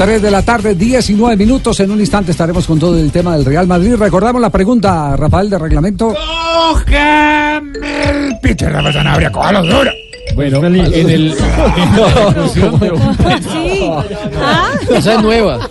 Tres 0.00 0.22
de 0.22 0.30
la 0.30 0.40
tarde, 0.40 0.74
19 0.74 1.36
minutos. 1.36 1.78
En 1.80 1.90
un 1.90 2.00
instante 2.00 2.30
estaremos 2.30 2.66
con 2.66 2.78
todo 2.78 2.98
el 2.98 3.12
tema 3.12 3.36
del 3.36 3.44
Real 3.44 3.66
Madrid. 3.66 3.96
Recordamos 3.96 4.40
la 4.40 4.48
pregunta, 4.48 5.14
Rafael, 5.14 5.50
de 5.50 5.58
reglamento. 5.58 6.14
¡Cójame 6.14 7.70
el 8.08 8.38
pito, 8.40 8.66
Rafa 8.66 8.94
Sanabria! 8.94 9.30
¡Cójalo 9.30 9.62
duro! 9.62 9.90
Bueno, 10.34 10.64
en 10.64 10.76
el. 10.76 10.94
en 10.94 11.10
el- 11.10 11.34
¿Sí? 12.54 13.90
¿Ah? 14.40 14.70
Esa 14.90 15.14
es 15.16 15.22
nueva. 15.22 15.68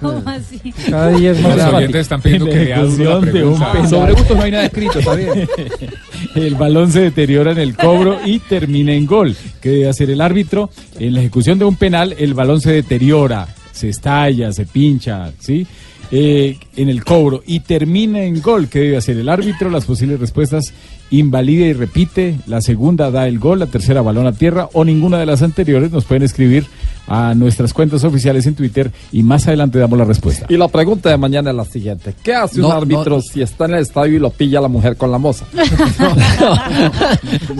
¿Cómo, 0.00 0.22
así? 0.26 0.72
Cada 0.88 1.08
día 1.08 1.32
es 1.32 1.40
más 1.40 1.56
Los 1.56 1.74
oyentes 1.74 2.00
están 2.02 2.22
pidiendo 2.22 2.46
En 2.46 2.52
que 2.52 2.64
lea 2.66 2.82
duro 2.82 3.20
la 3.20 3.26
ejecución 3.26 3.32
de 3.32 3.44
un 3.44 3.58
pregunta. 3.58 3.88
Sobre 3.88 4.12
gustos 4.12 4.36
no 4.36 4.42
hay 4.44 4.50
nada 4.52 4.64
escrito, 4.66 5.00
está 5.00 5.14
bien. 5.16 5.48
El 6.34 6.54
balón 6.54 6.92
se 6.92 7.00
deteriora 7.00 7.52
en 7.52 7.58
el 7.58 7.76
cobro 7.76 8.18
y 8.24 8.38
termina 8.38 8.92
en 8.92 9.06
gol. 9.06 9.36
¿Qué 9.60 9.70
debe 9.70 9.88
hacer 9.88 10.10
el 10.10 10.20
árbitro? 10.20 10.70
En 10.98 11.14
la 11.14 11.20
ejecución 11.20 11.58
de 11.58 11.64
un 11.64 11.76
penal, 11.76 12.14
el 12.18 12.34
balón 12.34 12.60
se 12.60 12.72
deteriora, 12.72 13.48
se 13.72 13.88
estalla, 13.88 14.52
se 14.52 14.64
pincha, 14.64 15.32
¿sí? 15.40 15.66
Eh, 16.12 16.58
en 16.76 16.88
el 16.88 17.04
cobro 17.04 17.42
y 17.46 17.60
termina 17.60 18.22
en 18.22 18.40
gol. 18.40 18.68
¿Qué 18.68 18.80
debe 18.80 18.96
hacer 18.96 19.16
el 19.16 19.28
árbitro? 19.28 19.70
Las 19.70 19.84
posibles 19.84 20.18
respuestas: 20.18 20.72
invalida 21.10 21.66
y 21.66 21.72
repite. 21.72 22.36
La 22.46 22.60
segunda 22.60 23.10
da 23.10 23.28
el 23.28 23.38
gol, 23.38 23.60
la 23.60 23.66
tercera 23.66 24.02
balón 24.02 24.26
a 24.26 24.32
tierra 24.32 24.68
o 24.72 24.84
ninguna 24.84 25.18
de 25.18 25.26
las 25.26 25.42
anteriores. 25.42 25.92
Nos 25.92 26.04
pueden 26.04 26.24
escribir 26.24 26.66
a 27.08 27.34
nuestras 27.34 27.72
cuentas 27.72 28.04
oficiales 28.04 28.46
en 28.46 28.54
Twitter 28.54 28.90
y 29.12 29.22
más 29.22 29.46
adelante 29.46 29.78
damos 29.78 29.98
la 29.98 30.04
respuesta. 30.04 30.46
Y 30.48 30.56
la 30.56 30.68
pregunta 30.68 31.10
de 31.10 31.16
mañana 31.18 31.50
es 31.50 31.56
la 31.56 31.64
siguiente. 31.64 32.14
¿Qué 32.22 32.34
hace 32.34 32.60
un 32.62 32.70
árbitro 32.70 33.16
no. 33.16 33.22
si 33.22 33.42
está 33.42 33.64
en 33.66 33.74
el 33.74 33.80
estadio 33.82 34.16
y 34.16 34.18
lo 34.18 34.30
pilla 34.30 34.58
a 34.60 34.62
la 34.62 34.68
mujer 34.68 34.96
con 34.96 35.10
la 35.10 35.18
moza? 35.18 35.44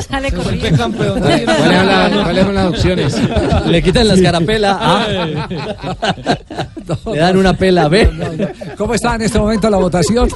Sale 0.09 0.32
corriendo. 0.32 0.88
¿Cuáles 0.97 1.47
son, 1.47 1.86
las- 1.86 2.12
cuáles 2.24 2.45
son 2.45 2.55
las 2.55 2.66
opciones? 2.66 3.16
Le 3.66 3.82
quitan 3.82 4.09
la 4.09 4.14
escarapela 4.14 4.78
A. 4.80 5.07
Le 7.12 7.18
dan 7.18 7.36
una 7.36 7.53
pela 7.55 7.88
B. 7.88 8.11
¿Cómo 8.76 8.95
está 8.95 9.14
en 9.16 9.22
este 9.22 9.38
momento 9.38 9.68
la 9.70 9.76
votación? 9.78 10.28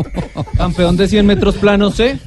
Campeón 0.56 0.96
de 0.96 1.08
100 1.08 1.26
metros 1.26 1.54
planos 1.56 1.94
C. 1.94 2.18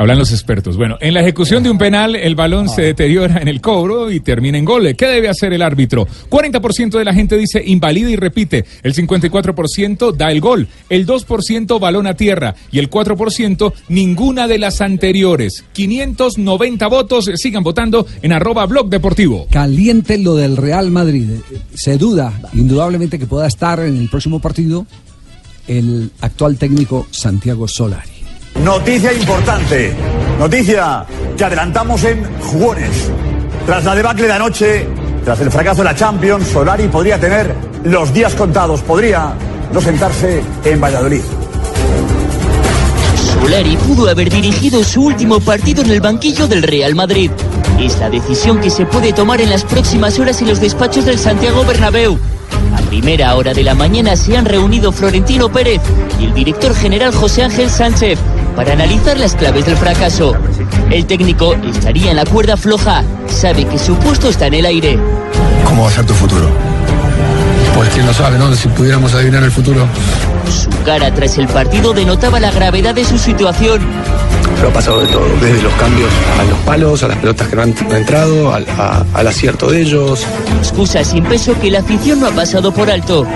Hablan 0.00 0.18
los 0.18 0.32
expertos. 0.32 0.78
Bueno, 0.78 0.96
en 1.02 1.12
la 1.12 1.20
ejecución 1.20 1.62
de 1.62 1.70
un 1.70 1.76
penal, 1.76 2.16
el 2.16 2.34
balón 2.34 2.70
se 2.70 2.80
deteriora 2.80 3.36
en 3.42 3.48
el 3.48 3.60
cobro 3.60 4.10
y 4.10 4.20
termina 4.20 4.56
en 4.56 4.64
gol. 4.64 4.96
¿Qué 4.96 5.04
debe 5.04 5.28
hacer 5.28 5.52
el 5.52 5.60
árbitro? 5.60 6.08
40% 6.30 6.96
de 6.96 7.04
la 7.04 7.12
gente 7.12 7.36
dice 7.36 7.62
invalida 7.62 8.08
y 8.08 8.16
repite. 8.16 8.64
El 8.82 8.94
54% 8.94 10.16
da 10.16 10.32
el 10.32 10.40
gol. 10.40 10.68
El 10.88 11.06
2% 11.06 11.78
balón 11.78 12.06
a 12.06 12.14
tierra. 12.14 12.54
Y 12.72 12.78
el 12.78 12.88
4% 12.88 13.74
ninguna 13.90 14.48
de 14.48 14.58
las 14.58 14.80
anteriores. 14.80 15.64
590 15.74 16.86
votos. 16.86 17.30
Sigan 17.34 17.62
votando 17.62 18.06
en 18.22 18.32
arroba 18.32 18.64
blog 18.64 18.88
deportivo. 18.88 19.48
Caliente 19.50 20.16
lo 20.16 20.34
del 20.34 20.56
Real 20.56 20.90
Madrid. 20.90 21.28
Se 21.74 21.98
duda, 21.98 22.40
indudablemente, 22.54 23.18
que 23.18 23.26
pueda 23.26 23.46
estar 23.46 23.80
en 23.80 23.98
el 23.98 24.08
próximo 24.08 24.40
partido 24.40 24.86
el 25.68 26.10
actual 26.22 26.56
técnico 26.56 27.06
Santiago 27.10 27.68
Solari. 27.68 28.19
Noticia 28.64 29.10
importante. 29.14 29.94
Noticia 30.38 31.06
que 31.36 31.44
adelantamos 31.44 32.04
en 32.04 32.22
Jugones. 32.40 33.10
Tras 33.64 33.84
la 33.84 33.94
debacle 33.94 34.26
de 34.26 34.32
anoche, 34.32 34.86
tras 35.24 35.40
el 35.40 35.50
fracaso 35.50 35.78
de 35.78 35.84
la 35.84 35.94
Champions, 35.94 36.46
Solari 36.48 36.88
podría 36.88 37.18
tener 37.18 37.54
los 37.84 38.12
días 38.12 38.34
contados. 38.34 38.82
Podría 38.82 39.32
no 39.72 39.80
sentarse 39.80 40.42
en 40.64 40.78
Valladolid. 40.78 41.22
Solari 43.40 43.76
pudo 43.78 44.10
haber 44.10 44.28
dirigido 44.28 44.84
su 44.84 45.04
último 45.04 45.40
partido 45.40 45.82
en 45.82 45.90
el 45.90 46.02
banquillo 46.02 46.46
del 46.46 46.62
Real 46.62 46.94
Madrid. 46.94 47.30
Es 47.80 47.98
la 47.98 48.10
decisión 48.10 48.60
que 48.60 48.68
se 48.68 48.84
puede 48.84 49.14
tomar 49.14 49.40
en 49.40 49.48
las 49.48 49.64
próximas 49.64 50.18
horas 50.18 50.42
en 50.42 50.48
los 50.48 50.60
despachos 50.60 51.06
del 51.06 51.18
Santiago 51.18 51.64
Bernabéu. 51.64 52.18
A 52.76 52.82
primera 52.82 53.34
hora 53.36 53.54
de 53.54 53.62
la 53.62 53.74
mañana 53.74 54.16
se 54.16 54.36
han 54.36 54.44
reunido 54.44 54.92
Florentino 54.92 55.50
Pérez 55.50 55.80
y 56.20 56.24
el 56.24 56.34
director 56.34 56.74
general 56.74 57.14
José 57.14 57.44
Ángel 57.44 57.70
Sánchez 57.70 58.18
para 58.56 58.72
analizar 58.72 59.18
las 59.18 59.34
claves 59.34 59.66
del 59.66 59.76
fracaso. 59.76 60.34
El 60.90 61.06
técnico 61.06 61.54
estaría 61.54 62.10
en 62.10 62.16
la 62.16 62.24
cuerda 62.24 62.56
floja, 62.56 63.02
sabe 63.28 63.64
que 63.64 63.78
su 63.78 63.94
puesto 63.96 64.28
está 64.28 64.46
en 64.46 64.54
el 64.54 64.66
aire. 64.66 64.98
¿Cómo 65.64 65.82
va 65.84 65.88
a 65.88 65.92
ser 65.92 66.04
tu 66.06 66.14
futuro? 66.14 66.48
Pues 67.76 67.88
quién 67.90 68.06
lo 68.06 68.12
sabe, 68.12 68.38
¿no? 68.38 68.52
Si 68.54 68.68
pudiéramos 68.68 69.14
adivinar 69.14 69.42
el 69.42 69.50
futuro. 69.50 69.86
Su 70.50 70.68
cara 70.84 71.14
tras 71.14 71.38
el 71.38 71.46
partido 71.46 71.92
denotaba 71.92 72.40
la 72.40 72.50
gravedad 72.50 72.94
de 72.94 73.04
su 73.04 73.16
situación. 73.18 73.80
Pero 74.56 74.68
ha 74.68 74.72
pasado 74.72 75.00
de 75.00 75.06
todo, 75.06 75.24
desde 75.40 75.62
los 75.62 75.72
cambios 75.74 76.10
a 76.38 76.44
los 76.44 76.58
palos, 76.60 77.02
a 77.02 77.08
las 77.08 77.16
pelotas 77.18 77.48
que 77.48 77.56
no 77.56 77.62
han 77.62 77.74
entrado, 77.92 78.52
al, 78.52 78.66
a- 78.76 79.04
al 79.14 79.26
acierto 79.28 79.70
de 79.70 79.80
ellos. 79.82 80.26
Excusa 80.58 81.02
sin 81.04 81.24
peso 81.24 81.54
que 81.60 81.70
la 81.70 81.78
afición 81.78 82.20
no 82.20 82.26
ha 82.26 82.30
pasado 82.32 82.72
por 82.72 82.90
alto. 82.90 83.26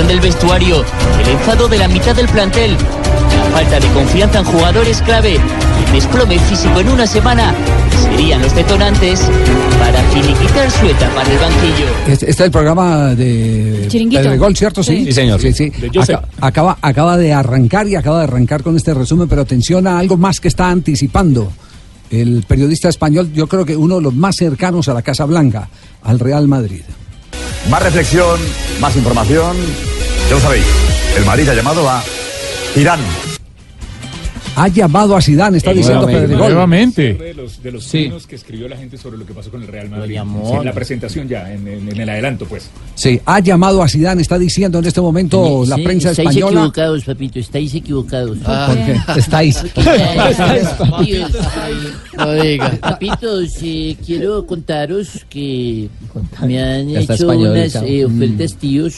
La 0.00 0.06
gestión 0.06 0.22
del 0.22 0.32
vestuario, 0.32 0.84
el 1.22 1.28
enfado 1.28 1.68
de 1.68 1.76
la 1.76 1.86
mitad 1.86 2.16
del 2.16 2.26
plantel, 2.26 2.70
la 2.72 3.44
falta 3.52 3.78
de 3.78 3.86
confianza 3.88 4.38
en 4.38 4.44
jugadores 4.46 5.02
clave 5.02 5.34
y 5.34 5.86
el 5.86 5.92
desplome 5.92 6.38
físico 6.38 6.80
en 6.80 6.88
una 6.88 7.06
semana 7.06 7.54
serían 8.02 8.40
los 8.40 8.54
detonantes 8.54 9.20
para 9.78 10.02
finiquitar 10.04 10.70
su 10.70 10.86
etapa 10.86 11.22
en 11.22 11.32
el 11.32 11.38
banquillo. 11.38 11.86
Este, 12.08 12.12
este 12.12 12.30
es 12.30 12.40
el 12.40 12.50
programa 12.50 13.14
de 13.14 13.88
Chiringuito. 13.88 14.22
Pedregol, 14.22 14.56
¿cierto? 14.56 14.82
Sí, 14.82 15.00
Sí. 15.00 15.04
Sí, 15.04 15.12
señor. 15.12 15.38
Sí, 15.38 15.52
sí. 15.52 15.70
Acaba, 16.40 16.78
acaba 16.80 17.18
de 17.18 17.34
arrancar 17.34 17.86
y 17.86 17.96
acaba 17.96 18.20
de 18.20 18.24
arrancar 18.24 18.62
con 18.62 18.76
este 18.76 18.94
resumen, 18.94 19.28
pero 19.28 19.42
atención 19.42 19.86
a 19.86 19.98
algo 19.98 20.16
más 20.16 20.40
que 20.40 20.48
está 20.48 20.70
anticipando 20.70 21.52
el 22.10 22.44
periodista 22.48 22.88
español, 22.88 23.30
yo 23.34 23.46
creo 23.48 23.66
que 23.66 23.76
uno 23.76 23.96
de 23.96 24.02
los 24.02 24.14
más 24.14 24.36
cercanos 24.36 24.88
a 24.88 24.94
la 24.94 25.02
Casa 25.02 25.26
Blanca, 25.26 25.68
al 26.02 26.18
Real 26.18 26.48
Madrid. 26.48 26.82
Más 27.68 27.82
reflexión, 27.82 28.40
más 28.80 28.96
información. 28.96 29.56
Ya 30.28 30.34
lo 30.34 30.40
sabéis, 30.40 30.66
el 31.16 31.24
Madrid 31.24 31.48
ha 31.48 31.54
llamado 31.54 31.88
a 31.88 32.02
Irán. 32.76 33.00
Ha 34.62 34.68
llamado 34.68 35.16
a 35.16 35.22
Zidane, 35.22 35.56
está 35.56 35.72
diciendo 35.72 36.06
Pedregol. 36.06 36.52
De 36.96 37.34
los, 37.34 37.62
de 37.62 37.72
los 37.72 37.86
trinos 37.88 38.26
que 38.26 38.36
escribió 38.36 38.68
la 38.68 38.76
gente 38.76 38.98
sobre 38.98 39.16
lo 39.16 39.24
que 39.24 39.32
pasó 39.32 39.50
con 39.50 39.62
el 39.62 39.68
Real 39.68 39.88
Madrid. 39.88 40.18
Sí, 40.46 40.52
en 40.52 40.64
la 40.66 40.72
presentación 40.72 41.28
ya, 41.28 41.50
en, 41.52 41.66
en- 41.66 41.88
en 41.88 41.98
el 42.00 42.08
adelanto, 42.08 42.44
pues. 42.46 42.68
Sí, 42.94 43.18
ha 43.24 43.40
llamado 43.40 43.82
a 43.82 43.88
Zidane, 43.88 44.20
está 44.20 44.38
diciendo 44.38 44.78
en 44.78 44.84
este 44.84 45.00
momento 45.00 45.64
la 45.66 45.76
Sí, 45.76 45.82
prensa 45.82 46.10
estáis 46.10 46.28
española. 46.30 46.60
equivocados, 46.60 47.04
papito, 47.04 47.38
estáis 47.38 47.74
equivocados. 47.74 48.38
¿Por 48.38 48.76
qué? 48.84 48.96
Estáis. 49.16 49.56
Papitos, 50.78 51.30
No 52.16 52.32
diga. 52.32 52.70
Papitos, 52.80 53.48
eh, 53.62 53.96
quiero 54.04 54.46
contaros 54.46 55.24
que 55.30 55.88
me 56.46 56.62
han 56.62 56.90
hecho 56.90 57.12
españolita. 57.14 57.78
unas 57.80 57.90
eh, 57.90 58.04
ofertas, 58.04 58.54
tíos. 58.56 58.94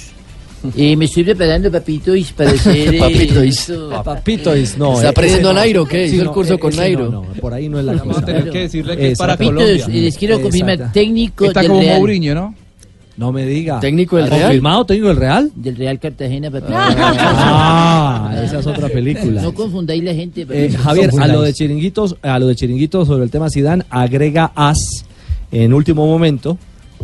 Eh, 0.76 0.96
me 0.96 1.06
estoy 1.06 1.24
preparando, 1.24 1.70
papitos, 1.70 2.32
para 2.32 2.50
hacer... 2.52 2.94
eh, 2.94 2.98
Papitos. 2.98 3.36
esto. 3.42 4.02
Papitos, 4.04 4.78
no. 4.78 4.94
¿Está 4.94 5.06
eh, 5.06 5.10
aprendiendo 5.10 5.50
a 5.50 5.54
Nairo 5.54 5.84
qué? 5.86 6.08
Sí, 6.08 6.14
¿Hizo 6.14 6.22
el 6.22 6.26
no, 6.28 6.32
curso 6.34 6.54
eh, 6.54 6.58
con 6.58 6.76
Nairo? 6.76 7.04
No, 7.10 7.22
no, 7.22 7.32
por 7.40 7.52
ahí 7.52 7.68
no 7.68 7.78
es 7.78 7.84
la 7.84 7.94
Vamos 7.94 8.18
a 8.18 8.24
tener 8.24 8.48
que 8.50 8.58
decirle 8.60 8.96
que 8.96 9.10
es 9.12 9.18
para 9.18 9.34
eh, 9.34 9.82
les 9.88 10.16
quiero 10.16 10.40
confirmar, 10.40 10.92
técnico 10.92 11.46
Está 11.46 11.60
del 11.60 11.68
como 11.68 11.80
Real. 11.80 11.98
Mourinho, 11.98 12.34
¿no? 12.34 12.54
No 13.16 13.30
me 13.30 13.44
diga. 13.44 13.78
¿Técnico 13.80 14.16
del 14.16 14.28
Real? 14.30 14.42
¿Confirmado 14.44 14.86
técnico 14.86 15.08
del 15.08 15.16
Real? 15.18 15.52
Del 15.54 15.76
Real 15.76 15.98
Cartagena, 15.98 16.50
papito. 16.50 16.72
Ah, 16.74 18.40
esa 18.44 18.60
es 18.60 18.66
otra 18.66 18.88
película. 18.88 19.42
No 19.42 19.52
confundáis 19.52 20.02
la 20.02 20.14
gente, 20.14 20.46
Eh. 20.48 20.70
Javier, 20.70 21.10
a 21.20 21.26
lo 21.28 21.42
de 21.42 21.52
chiringuitos, 21.52 22.16
a 22.22 22.38
lo 22.38 22.46
de 22.46 22.54
chiringuitos 22.56 23.06
sobre 23.08 23.24
el 23.24 23.30
tema 23.30 23.50
Zidane, 23.50 23.84
agrega 23.90 24.52
As 24.54 25.04
en 25.50 25.74
último 25.74 26.06
momento 26.06 26.56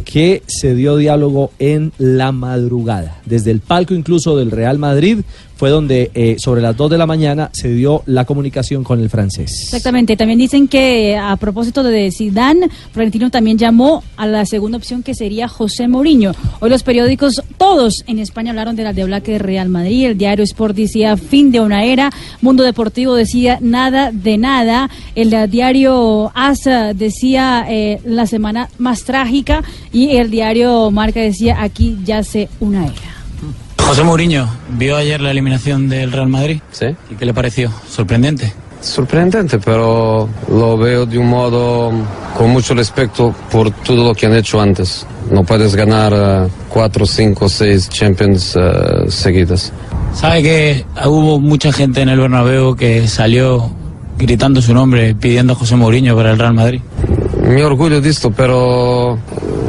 que 0.04 0.42
se 0.46 0.74
dio 0.74 0.96
diálogo 0.96 1.50
en 1.58 1.92
la 1.98 2.32
madrugada. 2.32 3.20
Desde 3.24 3.50
el 3.50 3.60
palco 3.60 3.94
incluso 3.94 4.36
del 4.36 4.50
Real 4.50 4.78
Madrid 4.78 5.18
fue 5.58 5.70
donde 5.70 6.12
eh, 6.14 6.36
sobre 6.38 6.62
las 6.62 6.76
2 6.76 6.92
de 6.92 6.98
la 6.98 7.06
mañana 7.06 7.50
se 7.52 7.68
dio 7.68 8.02
la 8.06 8.24
comunicación 8.24 8.84
con 8.84 9.00
el 9.00 9.10
francés. 9.10 9.64
Exactamente, 9.64 10.16
también 10.16 10.38
dicen 10.38 10.68
que 10.68 11.16
a 11.16 11.36
propósito 11.36 11.82
de 11.82 12.12
Zidane, 12.16 12.70
Florentino 12.92 13.28
también 13.28 13.58
llamó 13.58 14.04
a 14.16 14.28
la 14.28 14.46
segunda 14.46 14.78
opción 14.78 15.02
que 15.02 15.16
sería 15.16 15.48
José 15.48 15.88
Mourinho. 15.88 16.32
Hoy 16.60 16.70
los 16.70 16.84
periódicos, 16.84 17.42
todos 17.56 18.04
en 18.06 18.20
España 18.20 18.50
hablaron 18.50 18.76
de 18.76 18.84
la 18.84 18.92
deblaque 18.92 19.32
de 19.32 19.38
Real 19.40 19.68
Madrid, 19.68 20.06
el 20.06 20.16
diario 20.16 20.44
Sport 20.44 20.76
decía 20.76 21.16
fin 21.16 21.50
de 21.50 21.60
una 21.60 21.82
era, 21.82 22.12
Mundo 22.40 22.62
Deportivo 22.62 23.16
decía 23.16 23.58
nada 23.60 24.12
de 24.12 24.38
nada, 24.38 24.88
el 25.16 25.34
eh, 25.34 25.48
diario 25.48 26.30
ASA 26.36 26.94
decía 26.94 27.66
eh, 27.68 28.00
la 28.04 28.28
semana 28.28 28.68
más 28.78 29.02
trágica 29.02 29.64
y 29.92 30.18
el 30.18 30.30
diario 30.30 30.92
Marca 30.92 31.18
decía 31.18 31.60
aquí 31.60 31.98
ya 32.04 32.22
se 32.22 32.48
una 32.60 32.86
era. 32.86 33.17
José 33.88 34.04
Mourinho, 34.04 34.46
¿vio 34.76 34.96
ayer 34.96 35.18
la 35.18 35.30
eliminación 35.30 35.88
del 35.88 36.12
Real 36.12 36.28
Madrid? 36.28 36.60
Sí. 36.72 36.88
¿Y 37.10 37.14
qué 37.14 37.24
le 37.24 37.32
pareció? 37.32 37.72
¿Sorprendente? 37.88 38.52
Sorprendente, 38.82 39.58
pero 39.58 40.28
lo 40.50 40.76
veo 40.76 41.06
de 41.06 41.16
un 41.16 41.28
modo 41.28 41.90
con 42.36 42.50
mucho 42.50 42.74
respeto 42.74 43.34
por 43.50 43.70
todo 43.70 44.04
lo 44.04 44.14
que 44.14 44.26
han 44.26 44.34
hecho 44.34 44.60
antes. 44.60 45.06
No 45.30 45.42
puedes 45.42 45.74
ganar 45.74 46.12
eh, 46.14 46.50
cuatro, 46.68 47.06
cinco, 47.06 47.48
seis 47.48 47.88
Champions 47.88 48.56
eh, 48.56 49.06
seguidas. 49.08 49.72
¿Sabe 50.12 50.42
que 50.42 50.84
hubo 51.06 51.40
mucha 51.40 51.72
gente 51.72 52.02
en 52.02 52.10
el 52.10 52.20
Bernabéu 52.20 52.76
que 52.76 53.08
salió 53.08 53.70
gritando 54.18 54.60
su 54.60 54.74
nombre, 54.74 55.14
pidiendo 55.14 55.54
a 55.54 55.56
José 55.56 55.76
Mourinho 55.76 56.14
para 56.14 56.32
el 56.32 56.38
Real 56.38 56.52
Madrid? 56.52 56.82
Mi 57.42 57.62
orgullo 57.62 58.02
de 58.02 58.10
esto, 58.10 58.30
pero 58.30 59.18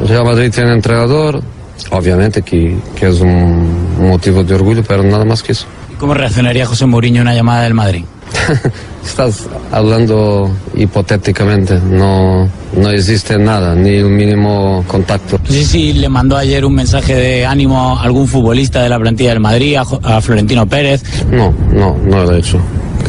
Real 0.06 0.24
Madrid 0.24 0.52
tiene 0.54 0.74
entrenador, 0.74 1.42
obviamente 1.90 2.42
que, 2.42 2.76
que 2.96 3.08
es 3.08 3.20
un 3.20 4.08
motivo 4.08 4.42
de 4.44 4.54
orgullo, 4.54 4.82
pero 4.86 5.02
nada 5.02 5.24
más 5.24 5.42
que 5.42 5.52
eso. 5.52 5.66
¿Y 5.92 5.94
¿Cómo 5.94 6.14
reaccionaría 6.14 6.66
José 6.66 6.86
Mourinho 6.86 7.20
a 7.20 7.22
una 7.22 7.34
llamada 7.34 7.62
del 7.62 7.74
Madrid? 7.74 8.04
Estás 9.04 9.48
hablando 9.72 10.50
hipotéticamente, 10.76 11.80
no, 11.80 12.48
no 12.76 12.90
existe 12.90 13.38
nada, 13.38 13.74
ni 13.74 13.96
el 13.96 14.06
mínimo 14.06 14.84
contacto. 14.86 15.38
No 15.42 15.52
sé 15.52 15.64
si 15.64 15.92
le 15.94 16.08
mandó 16.08 16.36
ayer 16.36 16.64
un 16.64 16.74
mensaje 16.74 17.14
de 17.14 17.46
ánimo 17.46 17.98
a 17.98 18.02
algún 18.02 18.28
futbolista 18.28 18.82
de 18.82 18.88
la 18.88 18.98
plantilla 18.98 19.30
del 19.30 19.40
Madrid, 19.40 19.76
a, 19.76 19.82
a 20.02 20.20
Florentino 20.20 20.66
Pérez. 20.66 21.02
No, 21.30 21.52
no, 21.72 21.96
no 21.96 22.24
lo 22.24 22.34
he 22.34 22.38
hecho. 22.38 22.60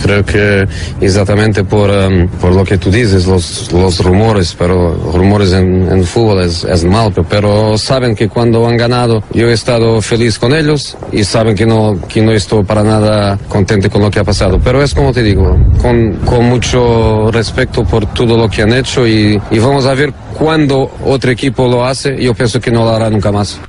Creo 0.04 0.26
que 0.26 0.68
exactamente 1.00 1.64
por, 1.64 1.90
em, 1.90 2.28
por 2.28 2.54
lo 2.54 2.64
que 2.64 2.78
tú 2.78 2.90
dices, 2.90 3.28
los, 3.28 3.72
los 3.72 4.04
rumores, 4.04 4.56
pero 4.58 4.94
rumores 5.14 5.54
en, 5.54 5.92
en 5.92 6.04
fútbol 6.04 6.42
es, 6.44 6.64
es 6.64 6.84
mal, 6.84 7.14
pero 7.30 7.78
saben 7.78 8.16
que 8.16 8.28
cuando 8.28 8.68
han 8.68 8.78
ganado 8.78 9.24
yo 9.34 9.50
he 9.50 9.54
estado 9.54 10.02
feliz 10.02 10.40
con 10.40 10.54
ellos 10.54 10.98
y 11.12 11.24
saben 11.24 11.56
que 11.56 11.66
no, 11.66 12.00
que 12.08 12.22
no 12.22 12.32
estoy 12.32 12.64
para 12.64 12.84
nada 12.84 13.38
contento 13.48 13.90
con 13.90 14.02
lo 14.02 14.12
que 14.12 14.20
ha 14.20 14.24
pasado. 14.24 14.60
Pero 14.64 14.82
es 14.82 14.94
como 14.94 15.12
te 15.14 15.24
digo, 15.24 15.58
con, 15.82 16.14
con 16.26 16.46
mucho 16.46 17.32
respeto 17.32 17.84
por 17.84 18.06
todo 18.14 18.38
lo 18.38 18.50
que 18.50 18.64
han 18.64 18.74
hecho 18.74 19.08
y, 19.08 19.40
y 19.52 19.60
vamos 19.60 19.86
a 19.86 19.94
ver 19.94 20.14
cuando 20.38 20.92
otro 21.06 21.32
equipo 21.32 21.68
lo 21.68 21.86
hace, 21.86 22.22
yo 22.22 22.34
pienso 22.34 22.60
que 22.60 22.72
no 22.72 22.84
lo 22.84 22.92
hará 22.92 23.10
nunca 23.10 23.32
más. 23.32 23.60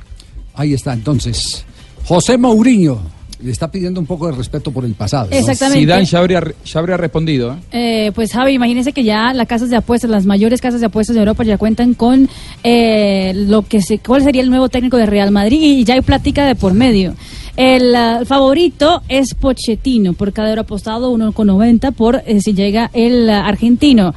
Ahí 0.55 0.73
está, 0.73 0.93
entonces. 0.93 1.65
José 2.05 2.37
Mourinho 2.37 3.12
le 3.43 3.51
está 3.51 3.69
pidiendo 3.69 3.99
un 3.99 4.05
poco 4.05 4.27
de 4.27 4.33
respeto 4.33 4.71
por 4.71 4.85
el 4.85 4.93
pasado. 4.93 5.27
¿no? 5.29 5.35
Exactamente. 5.35 5.81
Zidane 5.81 6.05
ya 6.05 6.19
habría, 6.19 6.41
ya 6.65 6.79
habría 6.79 6.97
respondido. 6.97 7.53
¿eh? 7.53 8.07
Eh, 8.07 8.11
pues 8.13 8.31
Javi, 8.31 8.53
imagínense 8.53 8.93
que 8.93 9.03
ya 9.03 9.33
las 9.33 9.47
casas 9.47 9.69
de 9.69 9.75
apuestas, 9.75 10.09
las 10.09 10.25
mayores 10.25 10.61
casas 10.61 10.79
de 10.79 10.87
apuestas 10.87 11.15
de 11.15 11.21
Europa 11.21 11.43
ya 11.43 11.57
cuentan 11.57 11.93
con 11.93 12.29
eh, 12.63 13.33
lo 13.35 13.63
que 13.63 13.81
se, 13.81 13.99
cuál 13.99 14.23
sería 14.23 14.41
el 14.41 14.49
nuevo 14.49 14.69
técnico 14.69 14.97
de 14.97 15.05
Real 15.05 15.31
Madrid 15.31 15.61
y 15.61 15.83
ya 15.83 15.95
hay 15.95 16.01
plática 16.01 16.45
de 16.45 16.55
por 16.55 16.73
medio. 16.73 17.15
El 17.55 17.93
ah, 17.95 18.21
favorito 18.25 19.03
es 19.07 19.35
Pochettino, 19.35 20.13
por 20.13 20.33
cada 20.33 20.49
euro 20.49 20.61
apostado 20.61 21.15
1,90 21.15 21.91
por 21.93 22.23
eh, 22.25 22.41
si 22.41 22.53
llega 22.53 22.89
el 22.93 23.29
ah, 23.29 23.45
argentino. 23.45 24.13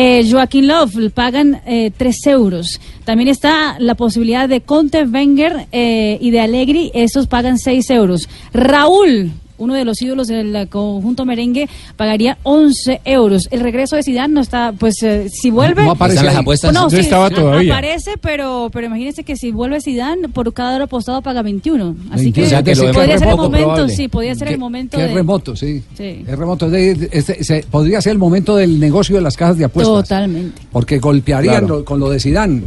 Eh, 0.00 0.24
Joaquín 0.30 0.68
Love 0.68 1.10
pagan 1.12 1.60
eh, 1.66 1.90
3 1.90 2.26
euros. 2.28 2.80
También 3.04 3.28
está 3.28 3.80
la 3.80 3.96
posibilidad 3.96 4.48
de 4.48 4.60
Conte, 4.60 5.02
Wenger 5.02 5.66
eh, 5.72 6.18
y 6.20 6.30
de 6.30 6.38
Allegri, 6.38 6.92
estos 6.94 7.26
pagan 7.26 7.58
6 7.58 7.90
euros. 7.90 8.28
Raúl, 8.52 9.32
uno 9.58 9.74
de 9.74 9.84
los 9.84 10.00
ídolos 10.00 10.26
del 10.28 10.54
eh, 10.56 10.66
conjunto 10.68 11.24
merengue, 11.24 11.68
pagaría 11.96 12.38
11 12.44 13.00
euros. 13.04 13.48
El 13.50 13.60
regreso 13.60 13.96
de 13.96 14.02
Zidane 14.02 14.32
no 14.34 14.40
está, 14.40 14.72
pues 14.78 15.02
eh, 15.02 15.28
si 15.30 15.50
vuelve... 15.50 15.84
No 15.84 15.92
aparece 15.92 16.16
Están 16.20 16.26
las 16.26 16.36
apuestas. 16.36 16.72
No, 16.72 16.82
No 16.84 16.90
sí, 16.90 16.96
estaba 16.98 17.28
todavía. 17.30 17.72
Aparece, 17.74 18.12
pero, 18.20 18.70
pero 18.72 18.86
imagínense 18.86 19.24
que 19.24 19.36
si 19.36 19.50
vuelve 19.52 19.80
Zidane, 19.80 20.28
por 20.28 20.52
cada 20.52 20.72
euro 20.72 20.84
apostado 20.84 21.20
paga 21.22 21.42
21. 21.42 21.96
Así 22.10 22.24
21. 22.24 22.32
que, 22.32 22.42
O 22.42 22.46
sea, 22.48 22.62
que 22.62 22.74
podría 22.92 23.18
ser 23.18 23.28
el 23.28 23.36
momento, 23.36 23.66
probable. 23.68 23.94
sí, 23.94 24.08
podría 24.08 24.34
ser 24.34 24.48
Que- 24.48 24.54
el 24.54 24.60
momento 24.60 24.96
que 24.96 25.02
de... 25.02 25.08
es 25.10 25.14
remoto, 25.14 25.56
sí. 25.56 25.82
Sí. 25.96 26.24
Es 26.26 26.38
remoto. 26.38 26.70
De- 26.70 27.08
este- 27.12 27.44
se- 27.44 27.64
podría 27.70 28.00
ser 28.00 28.12
el 28.12 28.18
momento 28.18 28.56
del 28.56 28.78
negocio 28.80 29.16
de 29.16 29.22
las 29.22 29.36
cajas 29.36 29.58
de 29.58 29.64
apuestas. 29.64 29.94
Totalmente. 30.08 30.62
Porque 30.72 30.98
golpearían 30.98 31.58
Claro. 31.60 31.78
lo- 31.78 31.84
con 31.84 31.98
lo 32.00 32.08
de 32.10 32.20
Zidane. 32.20 32.62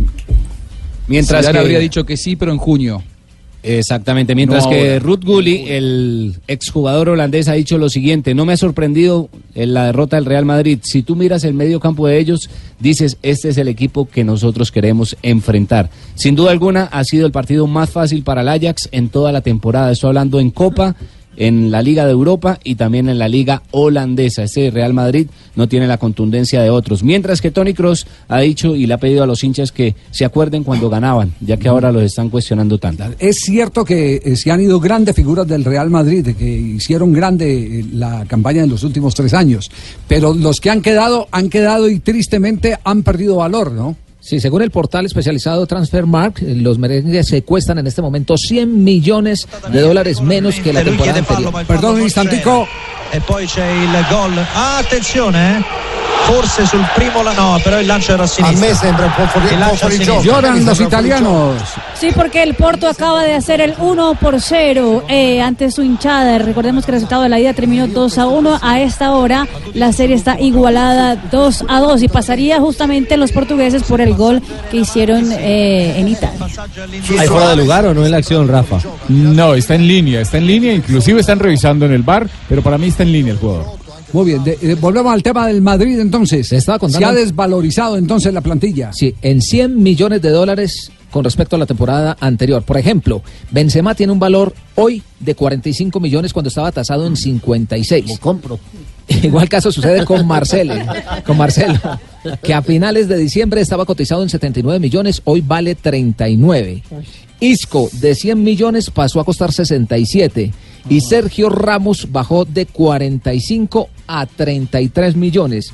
Mientras 1.08 1.42
Zidane 1.42 1.54
que 1.54 1.60
habría 1.60 1.62
habría 1.62 1.80
dicho 1.80 2.06
que 2.06 2.18
sí, 2.18 2.36
pero 2.36 2.52
en 2.52 2.58
junio. 2.58 3.04
Exactamente, 3.64 4.34
mientras 4.34 4.64
No 4.66 4.72
que. 4.72 5.00
Ruth 5.00 5.24
Gulli, 5.24 5.66
el 5.70 6.36
exjugador 6.48 7.10
holandés, 7.10 7.48
ha 7.48 7.54
dicho 7.54 7.78
lo 7.78 7.90
siguiente, 7.90 8.34
no 8.34 8.46
me 8.46 8.54
ha 8.54 8.58
sorprendido 8.58 9.30
en 9.54 9.74
la 9.74 9.86
derrota 9.86 10.16
del 10.16 10.26
Real 10.26 10.46
Madrid. 10.46 10.80
Si 10.84 11.04
tú 11.04 11.16
miras 11.16 11.44
el 11.44 11.54
medio 11.54 11.80
campo 11.80 12.08
de 12.08 12.18
ellos, 12.18 12.50
dices, 12.80 13.18
este 13.22 13.50
es 13.50 13.58
el 13.58 13.68
equipo 13.68 14.10
que 14.10 14.24
nosotros 14.24 14.72
queremos 14.72 15.16
enfrentar. 15.22 15.90
Sin 16.16 16.36
duda 16.36 16.52
alguna, 16.52 16.86
ha 16.86 17.04
sido 17.04 17.26
el 17.26 17.32
partido 17.32 17.68
más 17.68 17.92
fácil 17.92 18.24
para 18.24 18.42
el 18.42 18.50
Ajax 18.50 18.90
en 18.92 19.10
toda 19.10 19.32
la 19.32 19.42
temporada. 19.42 19.92
Estoy 19.92 20.08
hablando 20.08 20.40
en 20.40 20.50
Copa, 20.50 20.96
en 21.38 21.72
la 21.72 21.82
Liga 21.82 22.06
de 22.06 22.12
Europa 22.12 22.60
y 22.64 22.76
también 22.76 23.10
en 23.10 23.20
la 23.20 23.28
Liga 23.28 23.64
holandesa. 23.72 24.44
Este 24.44 24.70
Real 24.72 24.94
Madrid 24.94 25.28
no 25.56 25.68
tiene 25.68 25.88
la 25.88 25.98
contundencia 25.98 26.62
de 26.62 26.70
otros. 26.70 27.04
Mientras 27.04 27.42
que 27.42 27.52
Tony 27.52 27.74
Cross 27.74 28.08
ha 28.28 28.40
dicho 28.40 28.76
y 28.76 28.86
le 28.86 28.94
ha 28.94 28.98
pedido 28.98 29.24
a 29.24 29.28
los 29.28 29.44
hinchas 29.44 29.72
que 29.72 29.96
se 30.12 30.26
acuerden 30.26 30.64
cuando 30.64 30.90
ganaban, 30.90 31.34
ya 31.40 31.58
que 31.58 31.68
ahora 31.68 31.92
los 31.92 32.04
están 32.04 32.30
cuestionando 32.30 32.78
tanto. 32.78 33.06
Es 33.20 33.42
cierto 33.42 33.86
que 33.86 34.22
eh, 34.24 34.36
se 34.36 34.52
han 34.52 34.62
ido 34.62 34.80
grandes 34.80 35.16
figuras 35.16 35.48
del 35.48 35.64
Real 35.64 35.90
Madrid, 35.90 36.36
que 36.38 36.50
hicieron 36.50 37.14
grande 37.14 37.80
eh, 37.80 37.86
la 37.94 38.26
campaña 38.26 38.64
en 38.64 38.70
los 38.70 38.84
últimos 38.84 39.14
tres 39.16 39.34
años, 39.34 39.72
pero 40.08 40.34
los 40.34 40.60
que 40.60 40.70
han 40.70 40.82
quedado, 40.82 41.28
han 41.32 41.50
quedado 41.50 41.90
y 41.90 42.00
tristemente 42.00 42.78
han 42.84 43.04
perdido 43.04 43.38
valor, 43.38 43.72
¿no? 43.72 43.96
Sí, 44.22 44.40
según 44.40 44.62
el 44.62 44.70
portal 44.70 45.08
especializado 45.08 45.66
Transfermarkt, 45.66 46.44
eh, 46.44 46.56
los 46.56 46.78
merengues 46.78 47.28
se 47.28 47.42
cuestan 47.42 47.80
en 47.80 47.88
este 47.88 48.04
momento 48.04 48.38
100 48.38 48.84
millones 48.84 49.48
de 49.72 49.82
dólares 49.82 50.22
menos 50.22 50.60
que 50.60 50.72
la 50.72 50.84
temporada 50.84 51.18
anterior. 51.18 51.66
Perdón 51.66 51.96
un 51.96 52.02
instantico. 52.04 52.68
E 53.12 53.20
poi 53.20 53.46
c'è 53.46 53.68
il 53.68 54.06
gol. 54.10 54.34
Attenzione, 54.54 55.58
eh. 55.58 56.01
Forse 56.28 56.66
sul 56.66 56.86
primo 56.96 57.24
la 57.24 57.34
no, 57.34 57.60
però 57.64 57.80
il 57.80 57.86
lancio 57.88 58.14
era 58.14 58.24
a 58.24 58.28
sinistra. 58.28 58.68
A 58.68 58.70
me 58.70 58.76
sembra 58.76 59.06
un 59.08 59.14
po' 59.14 59.26
fuori- 59.28 59.48
Il 59.48 59.54
un 59.54 59.60
po' 59.60 59.66
lancio 59.66 59.74
a 59.74 59.78
fuori 59.90 59.94
sinistra. 59.96 60.14
gioco. 60.22 60.24
Lloran 60.36 60.66
los 60.66 60.80
italianos. 60.80 61.56
Sí, 61.94 62.10
porque 62.16 62.42
el 62.44 62.54
Porto 62.56 62.88
acaba 62.88 63.24
de 63.24 63.34
hacer 63.34 63.60
el 63.62 63.76
1 63.78 64.16
por 64.16 64.40
0 64.40 65.04
eh, 65.10 65.42
ante 65.42 65.70
su 65.72 65.84
hinchada. 65.84 66.38
Recordemos 66.38 66.86
que 66.86 66.92
el 66.92 66.96
resultado 66.96 67.24
de 67.24 67.30
la 67.30 67.40
ida 67.40 67.54
terminó 67.54 67.88
2 67.88 68.18
a 68.18 68.28
1. 68.28 68.60
A 68.62 68.80
esta 68.80 69.12
hora 69.12 69.46
la 69.74 69.92
serie 69.92 70.16
está 70.16 70.40
igualada 70.40 71.16
2 71.32 71.66
a 71.68 71.80
2 71.80 72.02
y 72.04 72.08
pasaría 72.08 72.60
justamente 72.60 73.18
los 73.18 73.32
portugueses 73.32 73.84
por 73.84 74.00
el 74.00 74.14
gol 74.14 74.42
que 74.72 74.78
hicieron 74.78 75.32
eh, 75.34 76.00
en 76.00 76.08
Italia. 76.08 76.40
¿Hay 77.20 77.28
fuera 77.28 77.50
de 77.50 77.56
lugar 77.58 77.86
o 77.88 77.94
no 77.94 78.06
en 78.06 78.12
la 78.12 78.18
acción, 78.18 78.48
Rafa? 78.48 78.78
No, 79.10 79.54
está 79.54 79.76
en 79.76 79.86
línea, 79.88 80.22
está 80.22 80.38
en 80.38 80.48
línea, 80.48 80.74
inclusive 80.74 81.20
están 81.20 81.40
revisando 81.40 81.86
en 81.86 81.92
el 81.92 82.04
bar, 82.04 82.28
pero 82.48 82.62
para 82.62 82.78
mí 82.78 82.88
está 82.88 83.04
en 83.04 83.12
línea 83.12 83.34
el 83.34 83.40
jugador. 83.40 83.81
Muy 84.14 84.26
bien, 84.26 84.44
de- 84.44 84.58
eh, 84.62 84.76
volvemos 84.80 85.14
al 85.14 85.24
tema 85.24 85.48
del 85.48 85.62
Madrid 85.62 86.00
entonces. 86.00 86.48
Se 86.48 86.58
contando- 86.62 86.98
Se 86.98 87.06
ha 87.06 87.14
desvalorizado 87.14 87.98
entonces 87.98 88.34
la 88.34 88.42
plantilla. 88.42 88.92
Sí, 88.94 89.16
en 89.22 89.42
100 89.42 89.82
millones 89.82 90.22
de 90.22 90.30
dólares 90.30 90.92
con 91.12 91.24
respecto 91.24 91.56
a 91.56 91.60
la 91.60 91.66
temporada 91.66 92.16
anterior. 92.20 92.64
Por 92.64 92.78
ejemplo, 92.78 93.22
Benzema 93.52 93.96
tiene 93.96 94.14
un 94.14 94.20
valor 94.20 94.54
hoy 94.76 95.04
de 95.20 95.36
45 95.36 96.00
millones 96.00 96.32
cuando 96.34 96.50
estaba 96.50 96.72
tasado 96.72 97.06
en 97.06 97.16
56. 97.18 98.18
compro. 98.20 98.60
Igual 99.24 99.50
caso 99.50 99.72
sucede 99.72 100.06
con 100.06 100.26
Marcelo, 100.26 100.74
con 101.26 101.38
Marcelo, 101.38 101.78
que 102.42 102.54
a 102.54 102.62
finales 102.62 103.10
de 103.10 103.18
diciembre 103.18 103.60
estaba 103.60 103.86
cotizado 103.86 104.24
en 104.24 104.30
79 104.30 104.80
millones, 104.80 105.22
hoy 105.26 105.42
vale 105.42 105.76
39. 105.76 106.82
Isco 107.42 107.90
de 107.94 108.16
100 108.16 108.42
millones 108.42 108.90
pasó 108.90 109.20
a 109.20 109.26
costar 109.26 109.52
67 109.52 110.54
y 110.90 111.02
Sergio 111.02 111.50
Ramos 111.50 112.12
bajó 112.12 112.46
de 112.46 112.66
45 112.66 113.90
a 114.08 114.26
33 114.26 115.16
millones. 115.16 115.74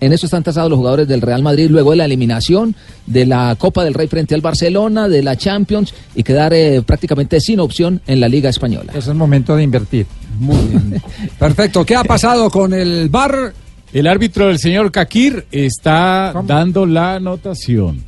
En 0.00 0.12
eso 0.12 0.26
están 0.26 0.42
tasados 0.42 0.68
los 0.68 0.76
jugadores 0.76 1.08
del 1.08 1.22
Real 1.22 1.42
Madrid 1.42 1.70
luego 1.70 1.92
de 1.92 1.96
la 1.96 2.04
eliminación 2.04 2.74
de 3.06 3.24
la 3.24 3.56
Copa 3.58 3.84
del 3.84 3.94
Rey 3.94 4.06
frente 4.06 4.34
al 4.34 4.40
Barcelona, 4.40 5.08
de 5.08 5.22
la 5.22 5.36
Champions 5.36 5.94
y 6.14 6.22
quedar 6.22 6.52
eh, 6.52 6.82
prácticamente 6.82 7.40
sin 7.40 7.60
opción 7.60 8.02
en 8.06 8.20
la 8.20 8.28
Liga 8.28 8.50
Española. 8.50 8.92
Es 8.94 9.08
el 9.08 9.14
momento 9.14 9.56
de 9.56 9.62
invertir. 9.62 10.06
Muy 10.38 10.58
bien. 10.66 11.02
Perfecto. 11.38 11.86
¿Qué 11.86 11.96
ha 11.96 12.04
pasado 12.04 12.50
con 12.50 12.74
el 12.74 13.08
bar? 13.08 13.54
El 13.92 14.08
árbitro, 14.08 14.50
el 14.50 14.58
señor 14.58 14.90
Kakir, 14.90 15.46
está 15.52 16.34
dando 16.44 16.84
la 16.84 17.14
anotación. 17.14 18.02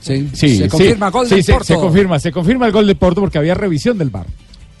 Sí, 0.00 0.28
sí, 0.32 0.56
se 0.56 0.64
sí, 0.64 0.68
confirma 0.68 1.10
gol 1.10 1.28
sí, 1.28 1.36
del 1.36 1.44
se, 1.44 1.64
se 1.64 1.74
confirma, 1.74 2.18
se 2.18 2.32
confirma 2.32 2.66
el 2.66 2.72
gol 2.72 2.86
de 2.86 2.94
Porto 2.94 3.20
porque 3.20 3.38
había 3.38 3.54
revisión 3.54 3.96
del 3.98 4.10
bar. 4.10 4.26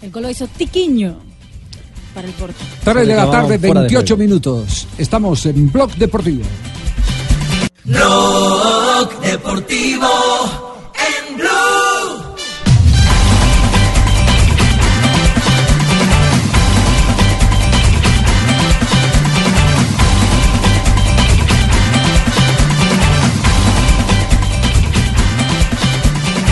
El 0.00 0.12
gol 0.12 0.22
lo 0.22 0.30
hizo 0.30 0.46
Tiquiño 0.46 1.18
para 2.14 2.28
el 2.28 2.32
Porto. 2.34 2.64
3 2.84 3.06
de 3.06 3.16
la 3.16 3.30
tarde, 3.30 3.58
fuera 3.58 3.80
de 3.82 3.88
28 3.88 4.14
juego. 4.14 4.28
minutos. 4.28 4.86
Estamos 4.96 5.44
en 5.46 5.72
Blog 5.72 5.92
Deportivo. 5.96 6.44
Rock 7.84 9.20
Deportivo 9.20 10.08
en 10.94 11.36
Blue. 11.36 11.48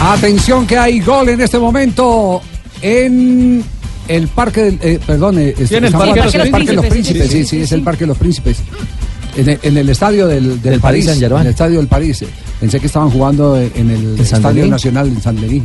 Atención 0.01 0.67
que 0.67 0.77
hay 0.77 1.01
gol 1.01 1.29
en 1.29 1.41
este 1.41 1.59
momento 1.59 2.43
en 2.83 3.65
el 4.09 4.29
parque 4.29 4.63
del, 4.63 4.79
eh, 4.83 5.01
perdón, 5.05 5.39
eh, 5.39 5.55
Sí, 5.67 5.75
en 5.75 5.85
el 5.85 5.93
Parque 5.93 6.21
de 6.67 6.73
los 6.75 6.87
Príncipes, 6.87 7.31
sí, 7.31 7.45
sí, 7.45 7.61
es 7.63 7.73
el 7.73 7.83
Parque 7.83 8.01
de 8.01 8.09
los 8.09 8.19
Príncipes. 8.19 8.59
En 9.37 9.49
el, 9.51 9.59
en 9.63 9.77
el 9.77 9.89
estadio 9.91 10.27
del, 10.27 10.45
del, 10.45 10.63
Del 10.63 10.81
Paris 10.81 11.07
París, 11.07 11.23
en 11.23 11.33
el 11.33 11.47
estadio 11.49 11.79
del 11.79 11.89
París. 11.89 12.25
Pensé 12.59 12.81
que 12.81 12.87
estaban 12.87 13.11
jugando 13.11 13.59
en 13.59 13.91
el 13.91 14.15
¿En 14.15 14.21
Estadio 14.21 14.49
Denis? 14.63 14.71
Nacional 14.71 15.09
en 15.09 15.21
San 15.21 15.39
Denis. 15.39 15.63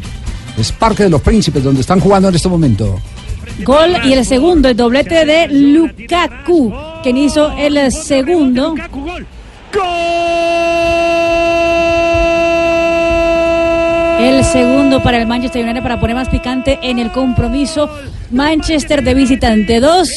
Es 0.57 0.71
Parque 0.73 1.03
de 1.03 1.09
los 1.09 1.21
Príncipes, 1.21 1.63
donde 1.63 1.79
están 1.81 1.99
jugando 2.01 2.27
en 2.27 2.35
este 2.35 2.49
momento. 2.49 2.99
Gol 3.63 3.95
y 4.03 4.13
el 4.13 4.25
segundo, 4.25 4.67
el 4.69 4.75
doblete 4.75 5.25
de 5.25 5.47
Lukaku, 5.47 6.73
quien 7.03 7.17
hizo 7.17 7.51
el 7.57 7.91
segundo. 7.91 8.75
El 14.41 14.47
segundo 14.47 15.03
para 15.03 15.21
el 15.21 15.27
Manchester 15.27 15.63
United 15.63 15.83
para 15.83 15.99
poner 15.99 16.15
más 16.15 16.27
picante 16.27 16.79
en 16.81 16.97
el 16.97 17.11
compromiso. 17.11 17.87
Manchester 18.31 19.03
de 19.03 19.13
visitante 19.13 19.79
2, 19.79 20.09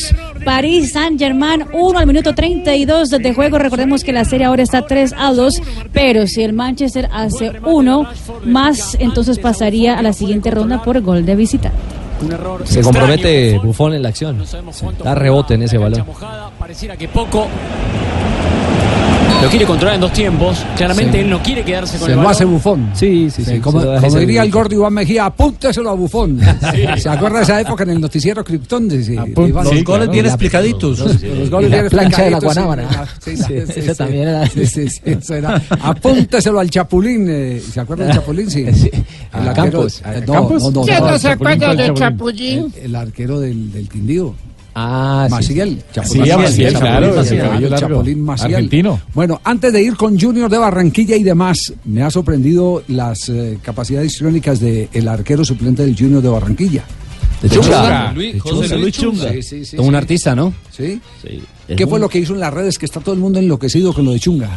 París 0.46 0.92
Saint 0.92 1.18
Germain 1.18 1.66
1 1.74 1.98
al 1.98 2.06
minuto 2.06 2.34
32 2.34 3.10
de 3.10 3.34
juego. 3.34 3.58
Recordemos 3.58 4.02
que 4.02 4.14
la 4.14 4.24
serie 4.24 4.46
ahora 4.46 4.62
está 4.62 4.86
3 4.86 5.14
a 5.18 5.30
2, 5.34 5.60
pero 5.92 6.26
si 6.26 6.42
el 6.42 6.54
Manchester 6.54 7.10
hace 7.12 7.52
uno 7.66 8.08
más, 8.46 8.96
entonces 8.98 9.38
pasaría 9.38 9.98
a 9.98 10.02
la 10.02 10.14
siguiente 10.14 10.50
ronda 10.50 10.82
por 10.82 11.02
gol 11.02 11.26
de 11.26 11.36
visitante. 11.36 11.76
Se 12.64 12.80
compromete 12.80 13.58
Bufón 13.58 13.92
en 13.92 14.02
la 14.02 14.08
acción. 14.08 14.42
Da 15.04 15.14
rebote 15.14 15.52
en 15.52 15.64
ese 15.64 15.76
balón. 15.76 16.02
Pareciera 16.58 16.96
que 16.96 17.08
poco 17.08 17.46
lo 19.44 19.50
quiere 19.50 19.66
controlar 19.66 19.94
en 19.96 20.00
dos 20.00 20.12
tiempos. 20.12 20.64
Claramente 20.76 21.12
Sí. 21.18 21.24
él 21.24 21.30
no 21.30 21.42
quiere 21.42 21.62
quedarse 21.64 21.98
con 21.98 22.06
Se 22.06 22.12
el 22.12 22.16
lo 22.16 22.16
balón. 22.18 22.32
hace 22.32 22.44
Bufón. 22.44 22.90
Sí, 22.94 23.30
sí, 23.30 23.44
Sí, 23.44 23.58
como, 23.60 23.80
como 23.80 24.18
diría 24.18 24.42
el 24.42 24.50
gordo 24.50 24.74
Iván 24.74 24.94
Mejía, 24.94 25.26
apúnteselo 25.26 25.90
a 25.90 25.94
Bufón. 25.94 26.40
¿Se 26.98 27.08
acuerda 27.08 27.38
de 27.38 27.44
esa 27.44 27.60
época 27.60 27.84
en 27.84 27.90
el 27.90 28.00
noticiero 28.00 28.42
Krypton? 28.44 28.90
Sí, 28.90 29.04
sí, 29.04 29.12
Iván? 29.12 29.64
Los 29.64 29.84
goles 29.84 30.08
bien 30.10 30.26
explicaditos. 30.26 30.98
Los, 30.98 31.22
los 31.22 31.50
goles 31.50 31.70
bien 31.70 31.88
plancha 31.88 32.22
de 32.24 32.30
la 32.30 32.36
explicaditos, 32.38 32.54
sí, 32.54 32.60
guanábana. 32.60 33.08
sí, 33.24 33.36
Sí, 33.36 33.42
sí, 33.74 33.82
sí, 33.82 33.94
también 33.96 34.28
era- 34.28 34.46
sí, 34.46 34.66
sí, 34.66 34.88
sí, 34.88 35.00
eso 35.04 35.34
era. 35.34 35.62
Apúnteselo 35.82 36.60
al 36.60 36.70
Chapulín. 36.70 37.26
eh, 37.28 37.60
¿Se 37.72 37.80
acuerda 37.80 38.06
del 38.06 38.14
Chapulín? 38.16 38.50
Sí. 38.50 38.62
El 38.62 38.70
arquero- 39.32 39.54
Campos. 39.54 40.00
eh, 40.00 40.02
¿A 40.04 40.20
No, 40.26 40.32
Campos? 40.32 40.62
no, 40.62 40.70
no. 40.70 40.82
¿Quién 40.82 41.00
no 41.00 41.14
el 41.14 41.20
se 41.20 41.28
acuerda 41.28 41.74
del 41.74 41.94
Chapulín? 41.94 42.72
El, 42.76 42.84
el 42.84 42.96
arquero 42.96 43.40
del, 43.40 43.72
del 43.72 43.88
Quindío. 43.88 44.34
Ah, 44.74 45.26
sí. 45.28 45.34
Maciel. 45.34 45.78
Sí, 45.78 45.84
Chapulín 45.94 46.32
a 46.32 46.36
Maciel, 46.38 46.72
Maciel, 46.72 46.80
claro, 46.80 47.14
Maciel. 47.14 47.74
Chapulín 47.76 48.20
Maciel. 48.24 48.54
Argentino. 48.56 49.00
Bueno, 49.14 49.40
antes 49.44 49.72
de 49.72 49.82
ir 49.82 49.96
con 49.96 50.18
Junior 50.18 50.50
de 50.50 50.58
Barranquilla 50.58 51.16
y 51.16 51.22
demás, 51.22 51.72
me 51.84 52.02
ha 52.02 52.10
sorprendido 52.10 52.82
las 52.88 53.28
eh, 53.28 53.58
capacidades 53.62 54.12
histriónicas 54.12 54.58
del 54.60 55.08
arquero 55.08 55.44
suplente 55.44 55.84
del 55.84 55.96
Junior 55.96 56.20
de 56.22 56.28
Barranquilla. 56.28 56.84
De 57.42 57.48
Chunga. 57.50 58.12
Luis- 58.12 58.40
José 58.42 58.76
Luis 58.78 58.94
Chunga. 58.98 59.30
Sí, 59.32 59.42
sí, 59.42 59.64
sí, 59.64 59.76
Un 59.78 59.90
sí. 59.90 59.94
artista, 59.96 60.34
¿no? 60.34 60.52
Sí. 60.70 61.00
¿Qué 61.76 61.86
fue 61.86 62.00
lo 62.00 62.08
que 62.08 62.18
hizo 62.18 62.34
en 62.34 62.40
las 62.40 62.52
redes 62.52 62.78
que 62.78 62.86
está 62.86 63.00
todo 63.00 63.14
el 63.14 63.20
mundo 63.20 63.38
enloquecido 63.38 63.92
con 63.92 64.04
lo 64.04 64.12
de 64.12 64.18
Chunga? 64.20 64.48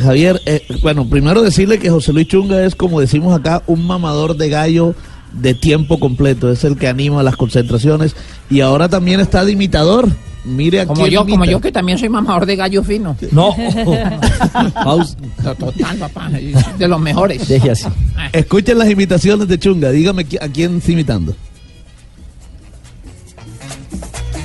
Javier, 0.00 0.40
eh, 0.46 0.62
bueno, 0.82 1.08
primero 1.08 1.42
decirle 1.42 1.78
que 1.78 1.90
José 1.90 2.12
Luis 2.12 2.28
Chunga 2.28 2.64
es, 2.64 2.74
como 2.76 3.00
decimos 3.00 3.36
acá, 3.36 3.62
un 3.66 3.84
mamador 3.86 4.36
de 4.36 4.48
gallo 4.48 4.94
de 5.32 5.54
tiempo 5.54 5.98
completo. 5.98 6.50
Es 6.52 6.62
el 6.64 6.76
que 6.76 6.86
anima 6.86 7.22
las 7.22 7.36
concentraciones 7.36 8.14
y 8.50 8.60
ahora 8.60 8.88
también 8.88 9.20
está 9.20 9.44
de 9.44 9.52
imitador. 9.52 10.08
Mire 10.44 10.80
a 10.80 10.86
Como 10.86 11.06
yo, 11.06 11.26
como 11.26 11.44
yo 11.44 11.60
que 11.60 11.70
también 11.70 11.98
soy 11.98 12.08
mamador 12.08 12.46
de 12.46 12.56
gallo 12.56 12.82
fino. 12.82 13.14
No. 13.32 13.54
Total, 15.58 15.96
papá. 15.98 16.30
De 16.78 16.88
los 16.88 17.00
mejores. 17.00 17.46
Deje 17.48 17.72
así. 17.72 17.84
Escuchen 18.32 18.78
las 18.78 18.88
imitaciones 18.88 19.48
de 19.48 19.58
Chunga. 19.58 19.90
Dígame 19.90 20.26
a 20.40 20.48
quién 20.48 20.78
está 20.78 20.92
imitando. 20.92 21.34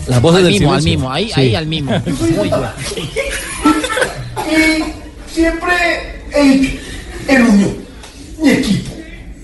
Las 0.07 0.21
al 0.21 0.43
mismo, 0.43 0.73
al 0.73 0.83
mismo, 0.83 1.09
ahí, 1.09 1.31
ahí 1.35 1.55
al 1.55 1.67
mismo. 1.67 1.93
Y 4.45 4.83
siempre 5.33 5.73
el, 6.35 6.79
el 7.27 7.41
unión, 7.43 7.75
mi 8.41 8.49
equipo. 8.49 8.91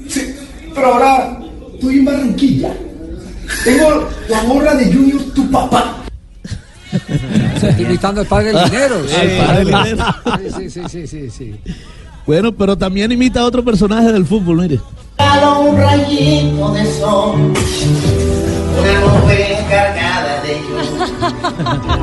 Sí, 0.07 0.35
pero 0.75 0.93
ahora 0.93 1.39
estoy 1.73 1.99
en 1.99 2.05
Barranquilla. 2.05 2.73
Tengo 3.63 4.09
la 4.27 4.43
gorra 4.43 4.75
de 4.75 4.93
Junior, 4.93 5.21
tu 5.33 5.49
papá. 5.51 5.95
Imitando 7.77 8.21
al 8.21 8.27
padre 8.27 8.53
Lineros. 8.53 9.01
sí, 9.09 9.15
el 9.21 9.37
padre 9.45 9.65
Lineros. 9.65 10.15
Sí, 10.57 10.69
sí, 10.69 10.81
sí, 10.89 11.07
sí, 11.07 11.29
sí. 11.29 11.59
Bueno, 12.25 12.51
pero 12.51 12.77
también 12.77 13.11
imita 13.11 13.41
a 13.41 13.45
otro 13.45 13.63
personaje 13.63 14.11
del 14.11 14.25
fútbol, 14.25 14.57
mire. 14.57 14.79
Un 15.59 15.77
rayito 15.77 16.71
de 16.71 16.85
sol, 16.99 17.53
una 18.79 18.99
nube 19.01 19.57
cargada 19.69 19.99
de 19.99 19.99
lluvia. 19.99 20.08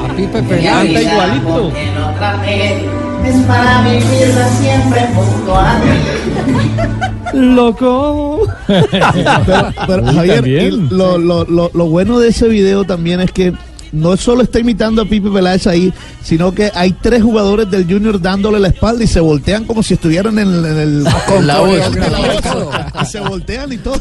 A 0.02 0.14
Pipe. 0.16 0.42
Canta 0.62 1.02
igualito. 1.02 1.72
No 1.94 2.14
traje, 2.16 2.84
es 3.24 3.36
para 3.46 3.82
vivirla 3.82 4.48
siempre 4.60 5.08
junto 5.14 5.56
a 5.56 5.80
ti. 5.80 7.06
Loco. 7.36 8.46
pero, 8.66 9.72
pero, 9.86 10.06
Javier, 10.06 10.72
lo, 10.72 11.18
lo, 11.18 11.44
lo, 11.44 11.70
lo 11.72 11.86
bueno 11.86 12.18
de 12.18 12.28
ese 12.28 12.48
video 12.48 12.84
también 12.84 13.20
es 13.20 13.30
que 13.32 13.52
no 13.92 14.16
solo 14.16 14.42
está 14.42 14.58
imitando 14.60 15.02
a 15.02 15.04
Pipe 15.04 15.30
Peláez 15.30 15.66
ahí, 15.66 15.92
sino 16.22 16.52
que 16.54 16.70
hay 16.74 16.92
tres 17.00 17.22
jugadores 17.22 17.70
del 17.70 17.84
Junior 17.84 18.20
dándole 18.20 18.58
la 18.60 18.68
espalda 18.68 19.04
y 19.04 19.06
se 19.06 19.20
voltean 19.20 19.64
como 19.64 19.82
si 19.82 19.94
estuvieran 19.94 20.38
en, 20.38 20.48
el- 20.48 20.64
en 20.66 20.76
el 20.78 21.04
Con 21.26 21.46
la 21.46 21.60
voz. 21.60 21.78
la 21.96 22.18
voz. 22.18 22.74
Y 23.02 23.06
se 23.06 23.20
voltean 23.20 23.72
y 23.72 23.78
todo. 23.78 23.98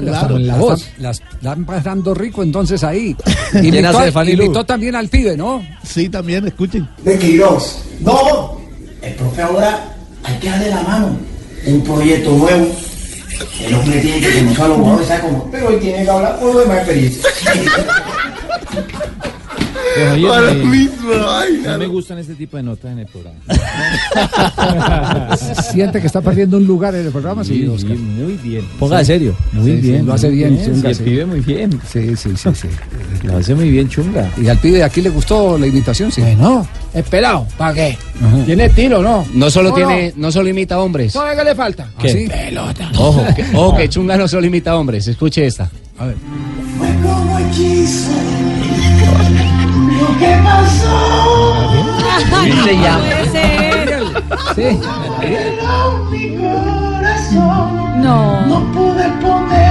Claro. 0.00 0.38
Las, 0.38 0.58
están- 0.58 0.78
las 0.98 1.20
están 1.20 1.64
pasando 1.64 2.14
rico 2.14 2.42
entonces 2.42 2.82
ahí. 2.84 3.16
¿Quién 3.52 3.66
Imitó, 3.66 3.88
hace 3.90 4.04
de 4.06 4.12
Fanny 4.12 4.36
Lu? 4.36 4.44
imitó 4.44 4.64
también 4.64 4.94
al 4.96 5.08
pibe, 5.08 5.36
¿no? 5.36 5.62
Sí, 5.82 6.08
también, 6.08 6.46
escuchen. 6.46 6.88
De 7.04 7.18
Queiroz. 7.18 7.78
No, 8.00 8.58
el 9.02 9.14
profe 9.14 9.42
ahora 9.42 9.94
hay 10.24 10.34
que 10.38 10.48
darle 10.48 10.70
la 10.70 10.82
mano. 10.82 11.16
Un 11.66 11.82
proyecto 11.82 12.30
nuevo. 12.32 12.68
El 13.60 13.74
hombre 13.74 14.00
tiene 14.00 14.20
que 14.20 14.38
conocer 14.38 14.64
a 14.64 14.68
los 14.68 14.76
jugadores, 14.78 15.08
¿sabe 15.08 15.20
cómo? 15.20 15.50
Pero 15.50 15.68
hoy 15.68 15.76
tiene 15.76 16.04
que 16.04 16.10
hablar 16.10 16.38
por 16.38 16.54
lo 16.54 16.60
de 16.60 16.66
más 16.66 16.78
experiencia. 16.78 17.28
Para 20.28 20.50
el 20.52 20.64
mismo, 20.64 21.10
ay, 21.28 21.62
no 21.64 21.78
me 21.78 21.86
gustan 21.86 22.18
este 22.18 22.34
tipo 22.34 22.56
de 22.56 22.62
notas 22.62 22.92
en 22.92 22.98
el 23.00 23.06
programa. 23.06 23.38
Siente 25.70 26.00
que 26.00 26.06
está 26.06 26.20
perdiendo 26.20 26.56
un 26.56 26.66
lugar 26.66 26.94
en 26.94 27.06
el 27.06 27.12
programa, 27.12 27.42
sí, 27.44 27.54
Sí, 27.62 27.66
Oscar. 27.68 27.96
muy 27.96 28.34
bien. 28.34 28.64
Ponga 28.78 28.98
de 28.98 29.04
serio. 29.04 29.34
Muy 29.52 29.64
Sí, 29.76 29.76
sí, 29.82 29.88
bien, 29.90 30.06
lo 30.06 30.12
hace 30.14 30.28
bien. 30.30 30.58
Sí, 30.58 30.70
Chunga, 30.70 30.90
pibe 31.04 31.26
muy 31.26 31.40
bien. 31.40 31.80
Sí, 31.90 32.16
sí, 32.16 32.30
sí, 32.36 32.48
sí. 32.54 32.68
Lo 33.24 33.36
hace 33.38 33.54
muy 33.54 33.70
bien, 33.70 33.88
chunga. 33.88 34.30
¿Y 34.40 34.48
al 34.48 34.58
pibe 34.58 34.78
de 34.78 34.84
aquí 34.84 35.00
le 35.00 35.10
gustó 35.10 35.58
la 35.58 35.66
imitación? 35.66 36.12
Sí. 36.12 36.22
No, 36.38 36.66
es 36.94 37.04
pelado. 37.08 37.46
¿Para 37.56 37.74
qué? 37.74 37.98
Ajá. 38.22 38.44
Tiene 38.44 38.66
estilo, 38.66 39.02
¿no? 39.02 39.26
No 39.34 39.50
solo 39.50 39.70
¿O 39.72 39.74
tiene, 39.74 40.12
no 40.16 40.30
solo 40.30 40.48
imita 40.48 40.78
hombres. 40.78 41.12
¿Sabe 41.12 41.36
qué 41.36 41.44
le 41.44 41.54
falta? 41.54 41.88
¿Qué? 42.00 42.08
¿Sí? 42.10 42.28
Pelota. 42.28 42.90
Ojo, 42.98 43.24
que, 43.34 43.44
ojo 43.54 43.76
que 43.76 43.88
Chunga 43.90 44.16
no 44.16 44.28
solo 44.28 44.46
imita 44.46 44.76
hombres. 44.76 45.06
Escuche 45.08 45.46
esta. 45.46 45.70
A 45.98 46.06
ver. 46.06 46.16
Que 50.18 50.36
pasó. 50.42 50.98
Sí. 54.54 54.80
Mi 56.10 56.36
corazón. 56.36 58.02
No. 58.02 58.46
No 58.46 58.72
pude 58.72 59.08
ponerle. 59.20 59.67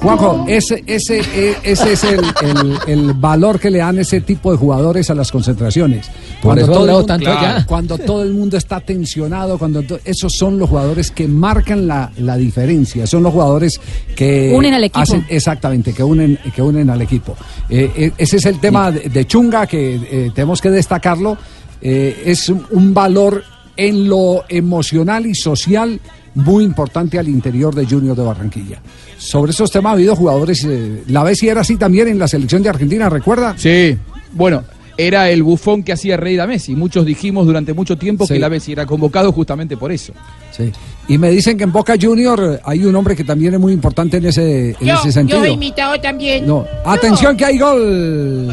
Juanjo, 0.00 0.44
ese, 0.46 0.84
ese, 0.86 1.18
eh, 1.34 1.56
ese 1.64 1.92
es 1.92 2.04
el, 2.04 2.20
el- 2.42 2.78
el 2.86 3.12
valor 3.14 3.58
que 3.58 3.68
le 3.68 3.78
dan 3.78 3.98
ese 3.98 4.20
tipo 4.20 4.52
de 4.52 4.56
jugadores 4.56 5.10
a 5.10 5.14
las 5.14 5.32
concentraciones. 5.32 6.08
Todo 6.40 6.52
el 6.52 6.66
mundo- 6.68 7.04
tanto 7.04 7.30
cuando 7.66 7.98
todo 8.06 8.22
el 8.22 8.32
mundo 8.32 8.56
está 8.56 8.78
tensionado, 8.80 9.58
cuando 9.58 9.82
to- 9.82 9.98
esos 10.04 10.32
son 10.36 10.56
los 10.56 10.68
jugadores 10.68 11.10
que 11.10 11.26
marcan 11.26 11.88
la, 11.88 12.12
la 12.18 12.36
diferencia, 12.36 13.08
son 13.08 13.24
los 13.24 13.32
jugadores 13.32 13.80
que 14.14 14.52
Unen 14.54 14.74
al 14.74 14.84
equipo. 14.84 15.00
hacen- 15.00 15.26
exactamente, 15.28 15.92
que 15.92 16.04
unen, 16.04 16.38
que 16.54 16.62
unen 16.62 16.88
al 16.90 17.02
equipo. 17.02 17.36
Eh, 17.68 17.90
eh, 17.96 18.12
ese 18.18 18.36
es 18.36 18.46
el 18.46 18.60
tema 18.60 18.92
de, 18.92 19.08
de 19.08 19.26
Chunga 19.26 19.66
que 19.66 19.96
eh, 19.96 20.30
tenemos 20.32 20.60
que 20.60 20.70
destacarlo. 20.70 21.36
Eh, 21.82 22.22
es 22.26 22.48
un 22.48 22.94
valor 22.94 23.42
en 23.76 24.08
lo 24.08 24.44
emocional 24.48 25.26
y 25.26 25.34
social 25.34 26.00
muy 26.38 26.64
importante 26.64 27.18
al 27.18 27.28
interior 27.28 27.74
de 27.74 27.84
Junior 27.86 28.16
de 28.16 28.22
Barranquilla. 28.22 28.80
Sobre 29.18 29.50
esos 29.50 29.70
temas 29.70 29.90
ha 29.90 29.94
habido 29.94 30.14
jugadores, 30.14 30.64
eh, 30.64 31.02
la 31.08 31.22
vez 31.24 31.38
si 31.38 31.48
era 31.48 31.62
así 31.62 31.76
también 31.76 32.08
en 32.08 32.18
la 32.18 32.28
selección 32.28 32.62
de 32.62 32.68
Argentina, 32.68 33.08
¿recuerda? 33.08 33.54
Sí, 33.56 33.96
bueno, 34.32 34.62
era 34.96 35.30
el 35.30 35.42
bufón 35.42 35.82
que 35.82 35.92
hacía 35.92 36.16
reír 36.16 36.40
a 36.40 36.46
Messi. 36.46 36.74
Muchos 36.76 37.04
dijimos 37.04 37.46
durante 37.46 37.72
mucho 37.74 37.98
tiempo 37.98 38.26
Sí. 38.26 38.34
que 38.34 38.40
la 38.40 38.48
Messi 38.48 38.72
era 38.72 38.86
convocado 38.86 39.32
justamente 39.32 39.76
por 39.76 39.90
eso. 39.92 40.12
Sí. 40.52 40.70
Y 41.08 41.16
me 41.16 41.30
dicen 41.30 41.56
que 41.56 41.64
en 41.64 41.72
Boca 41.72 41.94
Junior 42.00 42.60
hay 42.64 42.84
un 42.84 42.94
hombre 42.94 43.16
que 43.16 43.24
también 43.24 43.54
es 43.54 43.60
muy 43.60 43.72
importante 43.72 44.18
en 44.18 44.26
ese, 44.26 44.70
en 44.78 44.86
Yo, 44.86 44.94
ese 44.96 45.10
sentido. 45.10 45.38
yo 45.38 45.44
he 45.46 45.50
imitado 45.52 45.98
también. 46.00 46.46
No, 46.46 46.66
atención 46.84 47.34
que 47.34 47.46
hay 47.46 47.58
gol. 47.58 48.46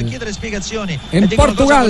e 1.11 1.27
cosa 1.27 1.35
Portugal. 1.35 1.87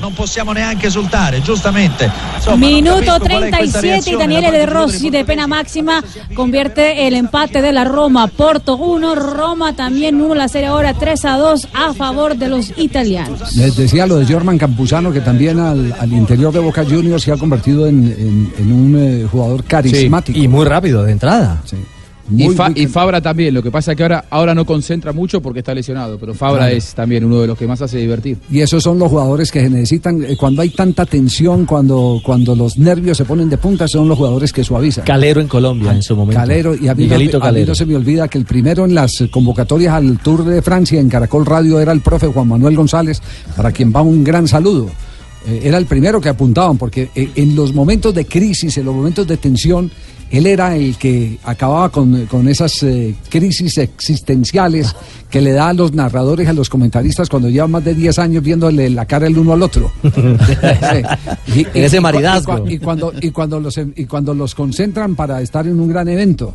Non 0.00 0.12
possiamo 0.14 0.52
neanche 0.52 0.86
esultare, 0.88 1.40
giustamente. 1.42 2.10
Non 2.46 2.58
Minuto 2.58 3.04
capisco 3.04 3.26
qual 3.28 3.42
è 3.44 3.50
questa 3.50 3.78
37 3.80 4.10
y 4.10 4.16
Daniele 4.16 4.50
De 4.50 4.66
Rossi 4.66 5.10
de 5.10 5.24
pena 5.24 5.46
máxima 5.46 6.02
convierte 6.34 7.06
el 7.06 7.14
empate 7.14 7.60
de 7.60 7.72
la 7.72 7.84
Roma. 7.84 8.26
Porto 8.28 8.76
1, 8.76 9.14
Roma 9.14 9.74
también 9.74 10.20
1, 10.20 10.34
la 10.34 10.48
serie 10.48 10.68
ahora 10.68 10.94
3 10.94 11.24
a 11.26 11.36
2 11.36 11.68
a 11.74 11.92
favor 11.94 12.36
de 12.36 12.48
los 12.48 12.72
italianos. 12.78 13.54
Les 13.56 13.76
decía 13.76 14.06
lo 14.06 14.16
de 14.16 14.24
Jorman 14.26 14.56
Campuzano, 14.58 15.12
que 15.12 15.20
también 15.20 15.58
al, 15.60 15.94
al 15.98 16.12
interior 16.12 16.52
de 16.52 16.60
Boca 16.60 16.84
Juniors 16.84 17.22
se 17.22 17.32
ha 17.32 17.36
convertido 17.36 17.86
en, 17.86 18.06
en- 18.06 18.52
en 18.58 18.72
un 18.72 18.96
eh, 18.98 19.26
jugador 19.30 19.62
carismático. 20.10 20.38
y 20.38 20.48
muy 20.48 20.64
rápido 20.64 21.02
de 21.04 21.12
entrada. 21.12 21.62
Y, 22.28 22.42
Muy, 22.46 22.56
Fa- 22.56 22.70
muy 22.70 22.80
y 22.82 22.86
Fabra 22.88 23.20
también, 23.20 23.54
lo 23.54 23.62
que 23.62 23.70
pasa 23.70 23.92
es 23.92 23.96
que 23.96 24.02
ahora, 24.02 24.24
ahora 24.30 24.52
no 24.52 24.64
concentra 24.66 25.12
mucho 25.12 25.40
porque 25.40 25.60
está 25.60 25.72
lesionado, 25.72 26.18
pero 26.18 26.34
Fabra 26.34 26.62
Claro. 26.62 26.74
es 26.76 26.92
también 26.92 27.24
uno 27.24 27.40
de 27.40 27.46
los 27.46 27.56
que 27.56 27.68
más 27.68 27.80
hace 27.82 27.98
divertir. 27.98 28.38
Y 28.50 28.58
esos 28.62 28.82
son 28.82 28.98
los 28.98 29.08
jugadores 29.10 29.52
que 29.52 29.60
se 29.60 29.70
necesitan, 29.70 30.24
eh, 30.24 30.36
cuando 30.36 30.60
hay 30.62 30.70
tanta 30.70 31.06
tensión, 31.06 31.66
cuando, 31.66 32.20
cuando 32.24 32.56
los 32.56 32.78
nervios 32.78 33.16
se 33.18 33.24
ponen 33.24 33.48
de 33.48 33.58
punta, 33.58 33.86
son 33.86 34.08
los 34.08 34.18
jugadores 34.18 34.52
que 34.52 34.64
suavizan. 34.64 35.04
Calero 35.04 35.40
en 35.40 35.46
Colombia 35.46 35.92
en 35.92 36.02
su 36.02 36.16
momento. 36.16 36.40
Calero, 36.40 36.74
y 36.74 36.88
a 36.88 36.96
mí, 36.96 37.04
no, 37.04 37.10
Miguelito 37.10 37.36
a 37.36 37.40
mí 37.40 37.44
Calero. 37.46 37.66
no 37.68 37.74
se 37.76 37.86
me 37.86 37.94
olvida 37.94 38.26
que 38.26 38.38
el 38.38 38.44
primero 38.44 38.84
en 38.86 38.96
las 38.96 39.22
convocatorias 39.30 39.94
al 39.94 40.18
Tour 40.18 40.44
de 40.44 40.62
Francia 40.62 40.98
en 41.00 41.08
Caracol 41.08 41.46
Radio 41.46 41.78
era 41.78 41.92
el 41.92 42.00
profe 42.00 42.26
Juan 42.26 42.48
Manuel 42.48 42.74
González, 42.74 43.22
para 43.56 43.70
quien 43.70 43.92
va 43.94 44.02
un 44.02 44.24
gran 44.24 44.48
saludo. 44.48 44.90
Eh, 45.46 45.60
era 45.64 45.78
el 45.78 45.86
primero 45.86 46.20
que 46.20 46.28
apuntaban, 46.28 46.76
porque 46.76 47.10
eh, 47.14 47.30
en 47.36 47.54
los 47.54 47.72
momentos 47.72 48.14
de 48.14 48.26
crisis, 48.26 48.76
en 48.78 48.84
los 48.84 48.94
momentos 48.94 49.26
de 49.26 49.36
tensión, 49.36 49.90
él 50.30 50.46
era 50.46 50.76
el 50.76 50.96
que 50.96 51.38
acababa 51.44 51.88
con, 51.90 52.26
con 52.26 52.48
esas 52.48 52.82
eh, 52.82 53.14
crisis 53.28 53.78
existenciales 53.78 54.94
que 55.30 55.40
le 55.40 55.52
da 55.52 55.68
a 55.68 55.72
los 55.72 55.92
narradores, 55.92 56.48
a 56.48 56.52
los 56.52 56.68
comentaristas 56.68 57.28
cuando 57.28 57.48
llevan 57.48 57.70
más 57.72 57.84
de 57.84 57.94
10 57.94 58.18
años 58.20 58.42
viéndole 58.42 58.88
la 58.90 59.04
cara 59.06 59.26
el 59.26 59.36
uno 59.38 59.52
al 59.52 59.62
otro. 59.62 59.90
Sí. 61.46 61.66
En 61.74 61.84
ese 61.84 62.00
maridazgo. 62.00 62.58
Y, 62.58 62.60
cua- 62.60 62.72
y 62.74 62.78
cuando, 62.78 63.12
y, 63.20 63.30
cuando 63.30 63.60
los, 63.60 63.78
y 63.96 64.04
cuando 64.06 64.34
los 64.34 64.54
concentran 64.54 65.14
para 65.14 65.40
estar 65.40 65.66
en 65.66 65.78
un 65.80 65.88
gran 65.88 66.08
evento, 66.08 66.54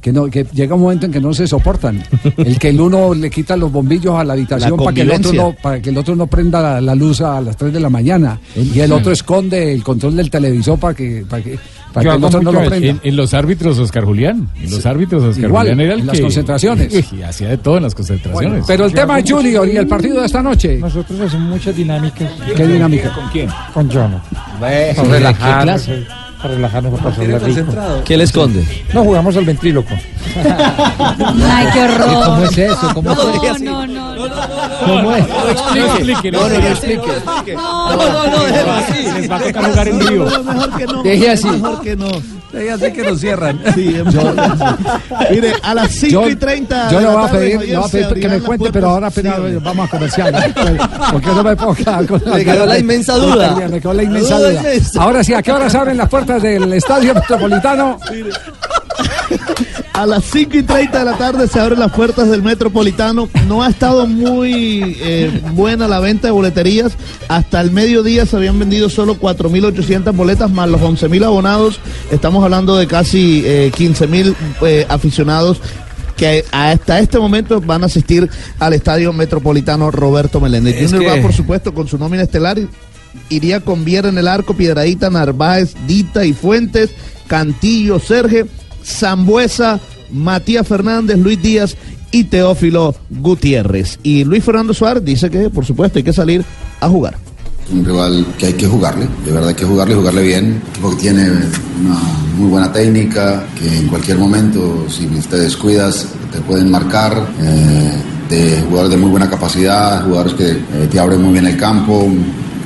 que, 0.00 0.12
no, 0.12 0.26
que 0.26 0.44
llega 0.52 0.74
un 0.74 0.82
momento 0.82 1.06
en 1.06 1.12
que 1.12 1.20
no 1.20 1.32
se 1.34 1.46
soportan. 1.46 2.02
El 2.36 2.58
que 2.58 2.68
el 2.70 2.80
uno 2.80 3.14
le 3.14 3.30
quita 3.30 3.56
los 3.56 3.70
bombillos 3.70 4.14
a 4.14 4.24
la 4.24 4.32
habitación 4.34 4.72
La 4.72 4.76
para 4.84 4.94
que, 4.94 5.02
el 5.02 5.10
otro 5.10 5.32
no, 5.32 5.54
para 5.62 5.82
que 5.82 5.90
el 5.90 5.98
otro 5.98 6.16
no 6.16 6.26
prenda 6.26 6.60
la, 6.62 6.80
la 6.80 6.94
luz 6.94 7.20
a 7.20 7.40
las 7.40 7.56
3 7.56 7.72
de 7.72 7.80
la 7.80 7.90
mañana. 7.90 8.40
Y 8.56 8.80
el 8.80 8.92
otro 8.92 9.12
esconde 9.12 9.72
el 9.72 9.82
control 9.82 10.16
del 10.16 10.30
televisor 10.30 10.78
para 10.78 10.94
que, 10.94 11.24
para 11.28 11.42
que, 11.42 11.58
Yo 12.02 12.12
hago 12.12 12.26
otro 12.26 12.42
no 12.42 12.52
mucho 12.52 12.70
lo 12.70 12.76
en, 12.76 13.00
en 13.02 13.16
los 13.16 13.34
árbitros 13.34 13.78
Oscar 13.78 14.04
Julián. 14.04 14.48
En 14.62 14.70
los 14.70 14.84
árbitros 14.86 15.22
Oscar 15.24 15.44
Igual, 15.44 15.62
Julián 15.68 15.80
era 15.80 15.94
el 15.94 16.00
en 16.00 16.06
las 16.06 16.16
que- 16.16 16.22
concentraciones. 16.22 17.12
Y 17.12 17.22
hacía 17.22 17.48
de 17.48 17.58
todo 17.58 17.76
en 17.78 17.82
las 17.84 17.94
concentraciones. 17.94 18.50
Bueno, 18.50 18.64
pero 18.66 18.84
el 18.86 18.92
tema 18.92 19.18
es 19.18 19.30
Junior 19.30 19.68
y 19.68 19.76
el 19.76 19.86
partido 19.86 20.20
de 20.20 20.26
esta 20.26 20.42
noche. 20.42 20.78
Nosotros 20.78 21.20
hacemos 21.20 21.48
muchas 21.50 21.74
dinámicas. 21.76 22.30
¿Qué 22.56 22.66
dinámica? 22.66 23.12
¿Con 23.12 23.28
quién? 23.28 23.48
Con 23.72 23.90
Jono. 23.90 24.20
Ve, 24.60 24.94
Para 26.38 26.50
¿qué 26.50 26.56
relajarnos, 26.56 26.92
eh, 26.92 26.96
para 27.02 27.10
pasarla 27.10 27.38
rico. 27.38 27.72
¿Qué 28.04 28.16
le 28.16 28.24
esconde? 28.24 28.84
No, 28.94 29.02
jugamos 29.02 29.36
al 29.36 29.44
ventríloco. 29.44 29.94
Ay, 31.50 31.66
qué 31.72 31.82
horror. 31.82 32.08
¿Y 32.10 32.24
cómo 32.24 32.44
es 32.44 32.58
eso? 32.58 32.90
¿Cómo 32.94 33.14
no, 33.14 33.44
es? 33.44 33.60
no, 33.60 33.86
no, 33.86 34.16
no. 34.16 34.28
¿Cómo 34.86 35.16
es? 35.16 35.24
No 35.28 35.84
explique, 35.84 36.30
no, 36.30 36.48
no, 36.48 36.58
no 36.60 36.66
explique. 36.68 37.54
No, 37.54 37.96
no, 37.96 38.30
no, 38.30 38.44
déjelo 38.44 38.72
así. 38.72 39.02
Les 39.20 39.30
va 39.30 39.36
a 39.36 39.40
tocar 39.40 39.64
jugar 39.70 39.88
en 39.88 39.98
vivo. 39.98 40.24
Mejor 40.44 40.76
que 40.76 40.86
no. 40.86 41.02
Deje 41.02 41.30
así. 41.30 41.48
Mejor 41.48 41.80
que 41.80 41.96
no. 41.96 42.08
Deje 42.52 42.70
así 42.70 42.92
que 42.92 43.02
nos 43.02 43.20
cierran. 43.20 43.60
Sí. 43.74 43.96
Mire, 45.30 45.52
a 45.62 45.74
las 45.74 45.90
5 45.90 46.28
y 46.28 46.36
30. 46.36 46.90
Yo 46.90 47.00
le 47.00 47.06
voy 47.06 47.24
a 47.24 47.30
pedir, 47.30 47.60
le 47.60 47.76
voy 47.76 47.86
a 47.86 47.90
pedir 47.90 48.20
que 48.20 48.28
me 48.28 48.40
cuente, 48.40 48.72
pero 48.72 48.90
ahora 48.90 49.08
apenas 49.08 49.36
Sí, 49.36 49.56
vamos 49.62 49.86
a 49.86 49.90
comercial. 49.90 50.54
Porque 51.12 51.26
no 51.26 51.42
me 51.42 51.56
con 51.56 52.22
Le 52.34 52.44
quedó 52.44 52.66
la 52.66 52.78
inmensa 52.78 53.14
duda. 53.14 53.56
Me 53.68 53.80
quedó 53.80 53.92
la 53.92 54.02
inmensa 54.04 54.38
duda. 54.38 54.62
Ahora 54.98 55.24
sí, 55.24 55.34
¿a 55.34 55.42
qué 55.42 55.52
hora 55.52 55.68
se 55.68 55.76
abren 55.76 55.96
las 55.96 56.08
puertas 56.08 56.27
del 56.36 56.72
Estadio 56.74 57.14
Metropolitano? 57.14 57.98
A 59.94 60.06
las 60.06 60.24
5 60.26 60.58
y 60.58 60.62
30 60.62 60.98
de 60.98 61.04
la 61.04 61.16
tarde 61.18 61.48
se 61.48 61.58
abren 61.58 61.80
las 61.80 61.90
puertas 61.92 62.30
del 62.30 62.42
Metropolitano. 62.42 63.28
No 63.48 63.62
ha 63.62 63.68
estado 63.68 64.06
muy 64.06 64.96
eh, 65.00 65.40
buena 65.54 65.88
la 65.88 65.98
venta 66.00 66.28
de 66.28 66.32
boleterías. 66.32 66.92
Hasta 67.28 67.60
el 67.60 67.70
mediodía 67.72 68.24
se 68.26 68.36
habían 68.36 68.58
vendido 68.58 68.88
solo 68.90 69.16
4.800 69.18 70.14
boletas 70.14 70.50
más 70.50 70.68
los 70.68 70.80
11.000 70.80 71.24
abonados. 71.24 71.80
Estamos 72.12 72.44
hablando 72.44 72.76
de 72.76 72.86
casi 72.86 73.42
eh, 73.44 73.72
15.000 73.76 74.34
eh, 74.62 74.86
aficionados 74.88 75.60
que 76.16 76.44
hasta 76.52 76.98
este 76.98 77.18
momento 77.18 77.60
van 77.60 77.82
a 77.84 77.86
asistir 77.86 78.28
al 78.58 78.72
Estadio 78.72 79.12
Metropolitano 79.12 79.90
Roberto 79.90 80.40
Meléndez. 80.40 80.76
Es 80.76 80.90
Junior 80.92 81.12
que- 81.12 81.16
va, 81.18 81.22
por 81.22 81.32
supuesto, 81.32 81.72
con 81.74 81.86
su 81.88 81.96
nómina 81.98 82.22
estelar. 82.24 82.58
y 82.58 82.68
Iría 83.28 83.60
con 83.60 83.84
Viera 83.84 84.08
en 84.08 84.18
el 84.18 84.28
arco, 84.28 84.54
Piedradita, 84.54 85.10
Narváez, 85.10 85.74
Dita 85.86 86.24
y 86.24 86.32
Fuentes, 86.32 86.90
Cantillo, 87.26 87.98
Serge, 87.98 88.46
Zambuesa, 88.84 89.80
Matías 90.10 90.66
Fernández, 90.66 91.18
Luis 91.18 91.40
Díaz 91.40 91.76
y 92.10 92.24
Teófilo 92.24 92.94
Gutiérrez. 93.10 93.98
Y 94.02 94.24
Luis 94.24 94.44
Fernando 94.44 94.72
Suárez 94.72 95.04
dice 95.04 95.30
que, 95.30 95.50
por 95.50 95.64
supuesto, 95.64 95.98
hay 95.98 96.04
que 96.04 96.12
salir 96.12 96.44
a 96.80 96.88
jugar. 96.88 97.16
un 97.70 97.84
rival 97.84 98.26
que 98.38 98.46
hay 98.46 98.52
que 98.54 98.66
jugarle, 98.66 99.06
de 99.26 99.32
verdad 99.32 99.50
hay 99.50 99.54
que 99.54 99.66
jugarle, 99.66 99.94
jugarle 99.94 100.22
bien, 100.22 100.44
un 100.46 100.70
equipo 100.70 100.90
que 100.90 100.96
tiene 100.96 101.28
una 101.80 102.00
muy 102.38 102.48
buena 102.48 102.72
técnica, 102.72 103.44
que 103.58 103.78
en 103.78 103.88
cualquier 103.88 104.16
momento, 104.16 104.86
si 104.88 105.06
te 105.06 105.36
descuidas, 105.36 106.06
te 106.32 106.40
pueden 106.40 106.70
marcar, 106.70 107.28
eh, 107.40 107.92
de 108.28 108.60
jugadores 108.62 108.90
de 108.90 108.96
muy 108.96 109.10
buena 109.10 109.28
capacidad, 109.28 110.04
jugadores 110.04 110.34
que 110.34 110.50
eh, 110.50 110.88
te 110.90 110.98
abren 111.00 111.22
muy 111.22 111.32
bien 111.32 111.46
el 111.46 111.56
campo, 111.56 112.06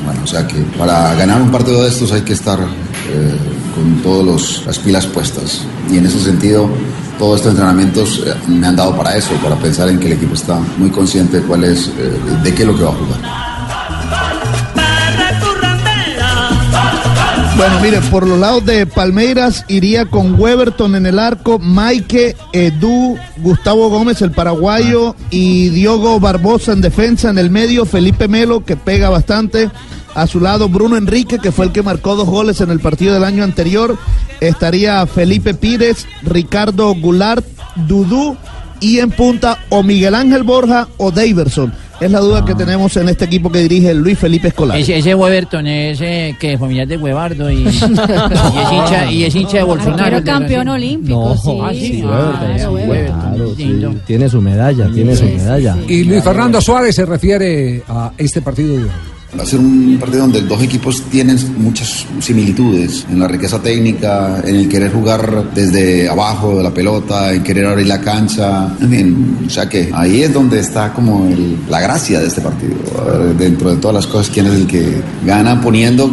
bueno, 0.04 0.20
o 0.24 0.26
sea 0.26 0.46
que 0.46 0.56
para 0.78 1.14
ganar 1.14 1.40
un 1.40 1.50
partido 1.50 1.82
de 1.82 1.88
estos 1.88 2.12
hay 2.12 2.22
que 2.22 2.32
estar 2.32 2.58
eh, 2.58 3.36
con 3.74 4.02
todas 4.02 4.64
las 4.66 4.78
pilas 4.78 5.06
puestas 5.06 5.62
y 5.90 5.98
en 5.98 6.06
ese 6.06 6.20
sentido 6.20 6.68
todos 7.18 7.36
estos 7.36 7.52
entrenamientos 7.52 8.22
eh, 8.26 8.34
me 8.48 8.66
han 8.66 8.76
dado 8.76 8.96
para 8.96 9.16
eso, 9.16 9.34
para 9.42 9.56
pensar 9.56 9.88
en 9.88 9.98
que 9.98 10.06
el 10.06 10.14
equipo 10.14 10.34
está 10.34 10.58
muy 10.76 10.90
consciente 10.90 11.40
de 11.40 11.46
cuál 11.46 11.64
es, 11.64 11.88
eh, 11.88 12.18
de 12.42 12.54
qué 12.54 12.62
es 12.62 12.68
lo 12.68 12.76
que 12.76 12.82
va 12.82 12.90
a 12.90 12.94
jugar. 12.94 14.61
Bueno, 17.62 17.78
mire, 17.80 18.00
por 18.10 18.26
los 18.26 18.40
lados 18.40 18.66
de 18.66 18.86
Palmeiras 18.86 19.64
iría 19.68 20.06
con 20.06 20.34
Weberton 20.34 20.96
en 20.96 21.06
el 21.06 21.20
arco, 21.20 21.60
Maike, 21.60 22.34
Edu, 22.52 23.16
Gustavo 23.36 23.88
Gómez, 23.88 24.20
el 24.20 24.32
paraguayo, 24.32 25.14
y 25.30 25.68
Diogo 25.68 26.18
Barbosa 26.18 26.72
en 26.72 26.80
defensa, 26.80 27.30
en 27.30 27.38
el 27.38 27.50
medio, 27.50 27.84
Felipe 27.84 28.26
Melo, 28.26 28.64
que 28.64 28.74
pega 28.74 29.10
bastante. 29.10 29.70
A 30.16 30.26
su 30.26 30.40
lado, 30.40 30.68
Bruno 30.68 30.96
Enrique, 30.96 31.38
que 31.38 31.52
fue 31.52 31.66
el 31.66 31.70
que 31.70 31.84
marcó 31.84 32.16
dos 32.16 32.26
goles 32.28 32.60
en 32.60 32.72
el 32.72 32.80
partido 32.80 33.14
del 33.14 33.22
año 33.22 33.44
anterior. 33.44 33.96
Estaría 34.40 35.06
Felipe 35.06 35.54
Pírez, 35.54 36.06
Ricardo 36.24 36.92
Goulart, 36.96 37.46
Dudú, 37.76 38.36
y 38.80 38.98
en 38.98 39.12
punta 39.12 39.58
o 39.68 39.84
Miguel 39.84 40.16
Ángel 40.16 40.42
Borja 40.42 40.88
o 40.96 41.12
Daverson. 41.12 41.72
Es 42.02 42.10
la 42.10 42.18
duda 42.18 42.44
que 42.44 42.54
tenemos 42.54 42.96
en 42.96 43.08
este 43.08 43.24
equipo 43.26 43.50
que 43.50 43.60
dirige 43.60 43.94
Luis 43.94 44.18
Felipe 44.18 44.48
Escolar. 44.48 44.76
Ese, 44.76 44.98
ese 44.98 45.14
Weberton 45.14 45.66
es 45.68 46.00
eh, 46.00 46.36
que 46.38 46.54
es 46.54 46.58
familiar 46.60 46.86
de 46.88 46.96
Huevardo 46.96 47.50
y, 47.50 47.58
y 47.62 47.66
es 47.68 47.82
hincha, 47.82 49.10
y 49.10 49.24
es 49.24 49.34
hincha 49.36 49.58
de 49.58 49.62
Bolsonaro. 49.62 50.16
De 50.16 50.22
campeón 50.24 50.68
olímpico, 50.68 51.36
sí. 51.36 51.58
Ah, 51.62 51.70
sí, 51.72 51.80
Sí, 51.86 52.02
ah, 52.04 52.08
Weberton, 52.08 52.56
claro, 52.56 52.58
sí, 52.58 52.88
Weberton, 52.88 53.20
claro, 53.20 53.54
sí, 53.56 53.64
lindo. 53.64 53.94
tiene 54.06 54.28
su 54.28 54.40
medalla, 54.40 54.88
tiene 54.92 55.14
su 55.16 55.24
medalla. 55.24 55.76
Y 55.86 56.04
Luis 56.04 56.24
Fernando 56.24 56.60
Suárez 56.60 56.94
se 56.96 57.06
refiere 57.06 57.82
a 57.88 58.12
este 58.18 58.42
partido 58.42 58.76
de 58.76 58.82
hoy. 58.84 58.90
Va 59.38 59.44
a 59.44 59.46
ser 59.46 59.60
un 59.60 59.96
partido 59.98 60.22
donde 60.22 60.42
dos 60.42 60.62
equipos 60.62 61.02
tienen 61.10 61.38
muchas 61.56 62.06
similitudes 62.20 63.06
en 63.10 63.18
la 63.18 63.26
riqueza 63.26 63.62
técnica, 63.62 64.42
en 64.44 64.56
el 64.56 64.68
querer 64.68 64.92
jugar 64.92 65.52
desde 65.54 66.06
abajo 66.06 66.58
de 66.58 66.62
la 66.62 66.70
pelota, 66.70 67.32
en 67.32 67.42
querer 67.42 67.64
abrir 67.66 67.86
la 67.86 67.98
cancha. 67.98 68.68
En 68.78 68.90
fin, 68.90 69.38
o 69.46 69.50
sea 69.50 69.66
que 69.70 69.90
ahí 69.94 70.22
es 70.22 70.34
donde 70.34 70.60
está 70.60 70.92
como 70.92 71.26
el- 71.28 71.56
la 71.70 71.80
gracia 71.80 72.20
de 72.20 72.26
este 72.26 72.42
partido. 72.42 72.74
Ver, 73.06 73.34
dentro 73.38 73.70
de 73.70 73.76
todas 73.78 73.94
las 73.94 74.06
cosas, 74.06 74.28
quién 74.28 74.48
es 74.48 74.52
el 74.54 74.66
que 74.66 75.00
gana 75.24 75.58
poniendo 75.62 76.10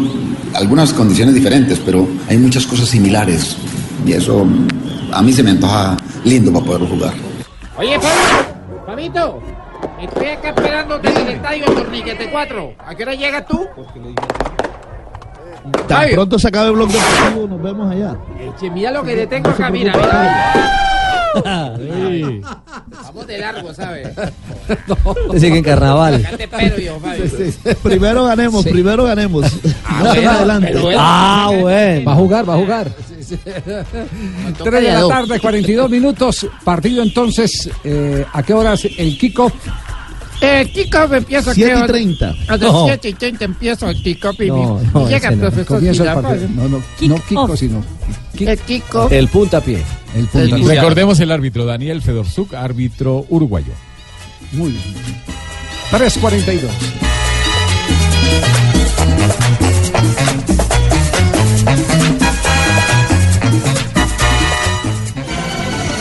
algunas 0.53 0.93
condiciones 0.93 1.35
diferentes, 1.35 1.77
pero 1.85 2.07
hay 2.29 2.37
muchas 2.37 2.65
cosas 2.65 2.87
similares. 2.87 3.57
Y 4.05 4.13
eso 4.13 4.47
a 5.11 5.21
mí 5.21 5.33
se 5.33 5.43
me 5.43 5.51
antoja 5.51 5.97
lindo 6.23 6.53
para 6.53 6.65
poderlo 6.65 6.87
jugar. 6.87 7.13
Oye, 7.77 7.99
Fabio, 7.99 8.85
Fabito, 8.85 9.39
estoy 10.01 10.27
acá 10.27 10.49
esperando 10.49 10.99
desde 10.99 11.21
el 11.21 11.27
estadio 11.29 11.65
de 11.65 11.75
Torniquete 11.75 12.29
4. 12.31 12.73
¿A 12.79 12.95
qué 12.95 13.03
hora 13.03 13.15
llegas 13.15 13.45
tú? 13.47 13.67
Tan 15.87 16.09
pronto 16.11 16.39
se 16.39 16.47
acabe 16.47 16.69
el 16.69 16.73
blog 16.73 16.89
deportivo, 16.89 17.47
nos 17.47 17.61
vemos 17.61 17.91
allá. 17.91 18.15
Mira 18.73 18.91
lo 18.91 19.03
que 19.03 19.15
te 19.15 19.27
tengo 19.27 19.49
acá, 19.49 19.69
mira. 19.69 19.93
Vamos 23.03 23.27
de 23.27 23.37
largo, 23.37 23.73
¿sabes? 23.73 24.09
Dice 25.31 25.51
que 25.51 25.57
en 25.57 25.63
carnaval. 25.63 26.15
Acá 26.25 26.37
te 26.37 26.43
espero 26.43 26.77
yo, 26.77 26.99
Fabio. 26.99 27.25
Primero 27.83 28.25
ganemos, 28.25 28.65
primero 28.65 29.03
ganemos. 29.03 29.45
No 29.63 30.05
más 30.05 30.15
bueno, 30.15 30.31
adelante. 30.31 30.79
bueno. 30.79 30.99
Ah, 31.01 31.51
bueno. 31.59 32.05
Va 32.05 32.11
a 32.11 32.15
jugar, 32.15 32.49
va 32.49 32.53
a 32.53 32.57
jugar. 32.57 32.87
Toca 33.37 34.69
3 34.71 34.83
de 34.83 34.91
la 34.93 34.99
dos. 35.01 35.09
tarde, 35.09 35.39
42 35.39 35.89
minutos. 35.89 36.47
Partido 36.63 37.03
entonces, 37.03 37.69
eh, 37.83 38.25
¿a 38.33 38.43
qué 38.43 38.53
horas 38.53 38.85
el 38.97 39.17
kickoff? 39.17 39.53
El 40.41 40.71
kickoff 40.71 41.11
empieza 41.11 41.53
Siete 41.53 41.69
y 41.69 41.73
¿qué 41.73 41.77
hora? 41.77 41.87
treinta. 41.87 42.33
A 42.47 42.51
las 42.57 42.61
No. 42.61 42.85
7 42.85 43.09
y 43.09 43.13
30 43.13 43.45
empieza 43.45 43.89
el 43.89 44.01
kickoff 44.01 44.39
y, 44.39 44.47
No, 44.47 44.79
y 44.81 44.87
no, 44.93 45.03
llega 45.09 45.17
ese 45.17 45.27
el 45.27 45.35
no. 45.35 45.41
profesor 45.41 45.65
Comienza 45.77 46.03
el 46.03 46.09
Silva, 46.09 46.21
partido. 46.21 46.49
No, 46.55 46.69
no, 46.69 46.83
no 47.01 47.23
kickoff, 47.27 47.59
sino 47.59 47.83
El 48.39 48.59
kickoff. 48.59 49.11
El 49.11 49.27
puntapié. 49.27 49.83
el 50.15 50.27
punto. 50.27 50.57
Recordemos 50.67 51.19
el 51.19 51.31
árbitro, 51.31 51.65
Daniel 51.65 52.01
Fedorzuk, 52.01 52.53
árbitro 52.53 53.25
uruguayo. 53.29 53.73
Muy 54.53 54.71
bien. 54.71 54.83
3.42. 55.91 56.69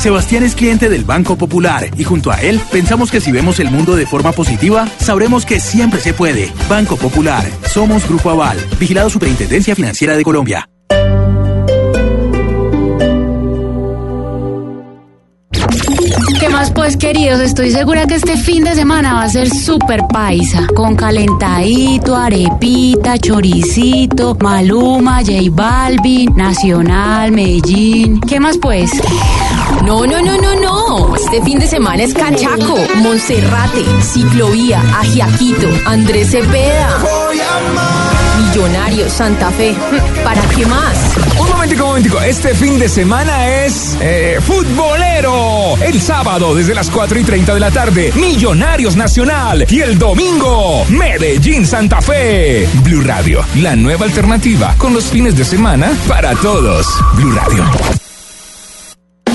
Sebastián 0.00 0.44
es 0.44 0.54
cliente 0.54 0.88
del 0.88 1.04
Banco 1.04 1.36
Popular 1.36 1.90
y 1.94 2.04
junto 2.04 2.30
a 2.30 2.40
él 2.40 2.58
pensamos 2.72 3.10
que 3.10 3.20
si 3.20 3.32
vemos 3.32 3.60
el 3.60 3.70
mundo 3.70 3.96
de 3.96 4.06
forma 4.06 4.32
positiva, 4.32 4.88
sabremos 4.98 5.44
que 5.44 5.60
siempre 5.60 6.00
se 6.00 6.14
puede. 6.14 6.50
Banco 6.70 6.96
Popular. 6.96 7.46
Somos 7.68 8.08
Grupo 8.08 8.30
Aval. 8.30 8.56
Vigilado 8.78 9.10
Superintendencia 9.10 9.74
Financiera 9.74 10.16
de 10.16 10.24
Colombia. 10.24 10.66
¿Qué 16.40 16.48
más 16.48 16.70
pues 16.70 16.96
queridos? 16.96 17.38
Estoy 17.40 17.70
segura 17.70 18.06
que 18.06 18.14
este 18.14 18.38
fin 18.38 18.64
de 18.64 18.74
semana 18.74 19.12
va 19.12 19.24
a 19.24 19.28
ser 19.28 19.50
súper 19.50 20.00
paisa, 20.10 20.66
con 20.74 20.96
calentadito, 20.96 22.16
arepita, 22.16 23.18
choricito, 23.18 24.34
Maluma, 24.40 25.18
J 25.18 25.32
Balvin, 25.50 26.34
Nacional, 26.34 27.32
Medellín. 27.32 28.18
¿Qué 28.22 28.40
más 28.40 28.56
pues? 28.56 28.90
No, 29.84 30.06
no, 30.06 30.20
no, 30.20 30.36
no, 30.36 30.54
no. 30.54 31.16
Este 31.16 31.42
fin 31.42 31.58
de 31.58 31.66
semana 31.66 32.02
es 32.02 32.14
Cachaco, 32.14 32.76
Monserrate, 32.96 33.84
Ciclovía, 34.02 34.80
Ajiaquito, 34.98 35.68
Andrés 35.86 36.30
Cepeda. 36.30 36.98
Millonarios, 38.38 39.12
Santa 39.12 39.50
Fe. 39.50 39.74
¿Para 40.24 40.42
qué 40.54 40.66
más? 40.66 41.16
Un 41.38 41.48
momentico, 41.48 41.82
un 41.84 41.88
momentico. 41.88 42.20
Este 42.20 42.54
fin 42.54 42.78
de 42.78 42.88
semana 42.88 43.64
es 43.64 43.96
eh, 44.00 44.38
futbolero. 44.40 45.76
El 45.80 46.00
sábado 46.00 46.54
desde 46.54 46.74
las 46.74 46.90
4 46.90 47.18
y 47.18 47.24
30 47.24 47.54
de 47.54 47.60
la 47.60 47.70
tarde, 47.70 48.12
Millonarios 48.14 48.96
Nacional. 48.96 49.66
Y 49.68 49.80
el 49.80 49.98
domingo, 49.98 50.84
Medellín 50.88 51.66
Santa 51.66 52.00
Fe. 52.00 52.68
Blue 52.82 53.02
Radio, 53.02 53.44
la 53.56 53.76
nueva 53.76 54.04
alternativa 54.04 54.74
con 54.78 54.94
los 54.94 55.04
fines 55.04 55.36
de 55.36 55.44
semana 55.44 55.92
para 56.08 56.34
todos. 56.36 56.86
Blue 57.14 57.32
Radio. 57.32 57.99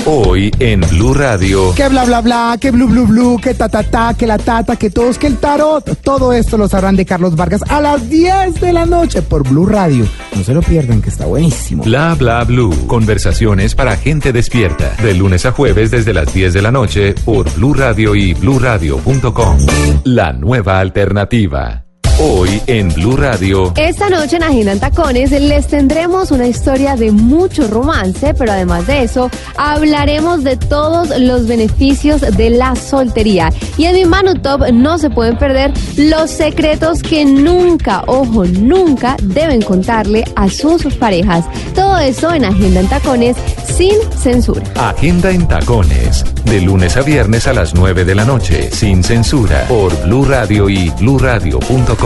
Hoy 0.08 0.52
en 0.60 0.82
Blue 0.82 1.14
Radio. 1.14 1.74
Que 1.74 1.88
bla 1.88 2.04
bla 2.04 2.20
bla, 2.20 2.56
que 2.60 2.70
blu 2.70 2.86
blu 2.86 3.08
blu, 3.08 3.40
que 3.42 3.54
ta 3.54 3.68
ta 3.68 3.82
ta, 3.82 4.14
que 4.14 4.24
la 4.24 4.38
tata, 4.38 4.76
que 4.76 4.88
todos, 4.88 5.18
que 5.18 5.26
el 5.26 5.38
tarot. 5.38 6.00
Todo 6.00 6.32
esto 6.32 6.56
lo 6.56 6.68
sabrán 6.68 6.94
de 6.94 7.04
Carlos 7.04 7.34
Vargas 7.34 7.62
a 7.68 7.80
las 7.80 8.08
10 8.08 8.60
de 8.60 8.72
la 8.72 8.86
noche 8.86 9.20
por 9.22 9.42
Blue 9.48 9.66
Radio. 9.66 10.06
No 10.36 10.44
se 10.44 10.54
lo 10.54 10.62
pierdan, 10.62 11.02
que 11.02 11.08
está 11.08 11.26
buenísimo. 11.26 11.82
Bla 11.82 12.14
bla 12.14 12.44
blue. 12.44 12.86
Conversaciones 12.86 13.74
para 13.74 13.96
gente 13.96 14.32
despierta. 14.32 14.94
De 15.02 15.12
lunes 15.12 15.44
a 15.44 15.50
jueves 15.50 15.90
desde 15.90 16.14
las 16.14 16.32
10 16.32 16.54
de 16.54 16.62
la 16.62 16.70
noche 16.70 17.14
por 17.24 17.52
Blue 17.56 17.74
Radio 17.74 18.14
y 18.14 18.32
bluradio.com. 18.34 19.58
La 20.04 20.32
nueva 20.32 20.78
alternativa. 20.78 21.85
Hoy 22.18 22.62
en 22.66 22.88
Blue 22.94 23.14
Radio. 23.14 23.74
Esta 23.76 24.08
noche 24.08 24.36
en 24.36 24.42
Agenda 24.42 24.72
en 24.72 24.80
Tacones 24.80 25.30
les 25.32 25.66
tendremos 25.66 26.30
una 26.30 26.46
historia 26.46 26.96
de 26.96 27.12
mucho 27.12 27.68
romance, 27.68 28.32
pero 28.32 28.52
además 28.52 28.86
de 28.86 29.02
eso, 29.02 29.30
hablaremos 29.58 30.42
de 30.42 30.56
todos 30.56 31.10
los 31.20 31.46
beneficios 31.46 32.22
de 32.22 32.48
la 32.48 32.74
soltería. 32.74 33.52
Y 33.76 33.84
en 33.84 33.96
mi 33.96 34.06
Manu 34.06 34.34
Top 34.36 34.62
no 34.72 34.96
se 34.96 35.10
pueden 35.10 35.36
perder 35.36 35.74
los 35.98 36.30
secretos 36.30 37.02
que 37.02 37.26
nunca, 37.26 38.02
ojo, 38.06 38.46
nunca 38.46 39.16
deben 39.22 39.60
contarle 39.60 40.24
a 40.36 40.48
sus 40.48 40.86
parejas. 40.94 41.44
Todo 41.74 41.98
eso 41.98 42.32
en 42.32 42.46
Agenda 42.46 42.80
en 42.80 42.88
Tacones 42.88 43.36
sin 43.76 44.00
censura. 44.12 44.62
Agenda 44.76 45.30
en 45.30 45.46
Tacones. 45.46 46.24
De 46.46 46.60
lunes 46.60 46.96
a 46.96 47.02
viernes 47.02 47.46
a 47.46 47.52
las 47.52 47.74
9 47.74 48.04
de 48.04 48.14
la 48.14 48.24
noche. 48.24 48.70
Sin 48.70 49.02
censura. 49.04 49.64
Por 49.68 49.94
Blue 50.04 50.24
Radio 50.24 50.70
y 50.70 50.88
bluradio.com. 50.90 52.05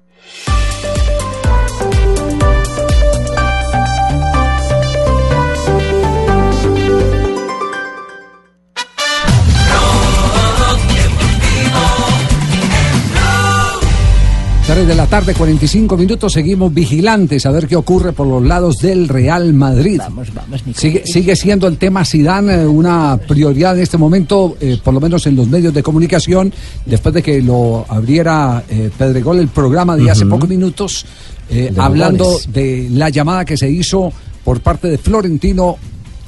Tres 14.71 14.87
de 14.87 14.95
la 14.95 15.05
tarde, 15.05 15.33
45 15.33 15.97
minutos, 15.97 16.31
seguimos 16.31 16.73
vigilantes 16.73 17.45
a 17.45 17.51
ver 17.51 17.67
qué 17.67 17.75
ocurre 17.75 18.13
por 18.13 18.25
los 18.25 18.41
lados 18.41 18.77
del 18.77 19.09
Real 19.09 19.53
Madrid. 19.53 19.97
Vamos, 19.97 20.33
vamos. 20.33 20.63
Sigue, 20.77 21.05
sigue 21.05 21.35
siendo 21.35 21.67
el 21.67 21.77
tema 21.77 22.05
Zidane 22.05 22.53
eh, 22.53 22.65
una 22.65 23.17
prioridad 23.17 23.75
en 23.75 23.83
este 23.83 23.97
momento, 23.97 24.55
eh, 24.61 24.79
por 24.81 24.93
lo 24.93 25.01
menos 25.01 25.27
en 25.27 25.35
los 25.35 25.49
medios 25.49 25.73
de 25.73 25.83
comunicación, 25.83 26.53
después 26.85 27.13
de 27.13 27.21
que 27.21 27.41
lo 27.41 27.85
abriera 27.89 28.63
eh, 28.69 28.89
Pedregol 28.97 29.39
el 29.39 29.49
programa 29.49 29.97
de 29.97 30.09
hace 30.09 30.25
pocos 30.25 30.47
minutos, 30.47 31.05
eh, 31.49 31.69
De 31.73 31.81
hablando 31.81 32.39
de 32.47 32.87
la 32.91 33.09
llamada 33.09 33.43
que 33.43 33.57
se 33.57 33.69
hizo 33.69 34.13
por 34.45 34.61
parte 34.61 34.87
de 34.87 34.97
Florentino 34.97 35.75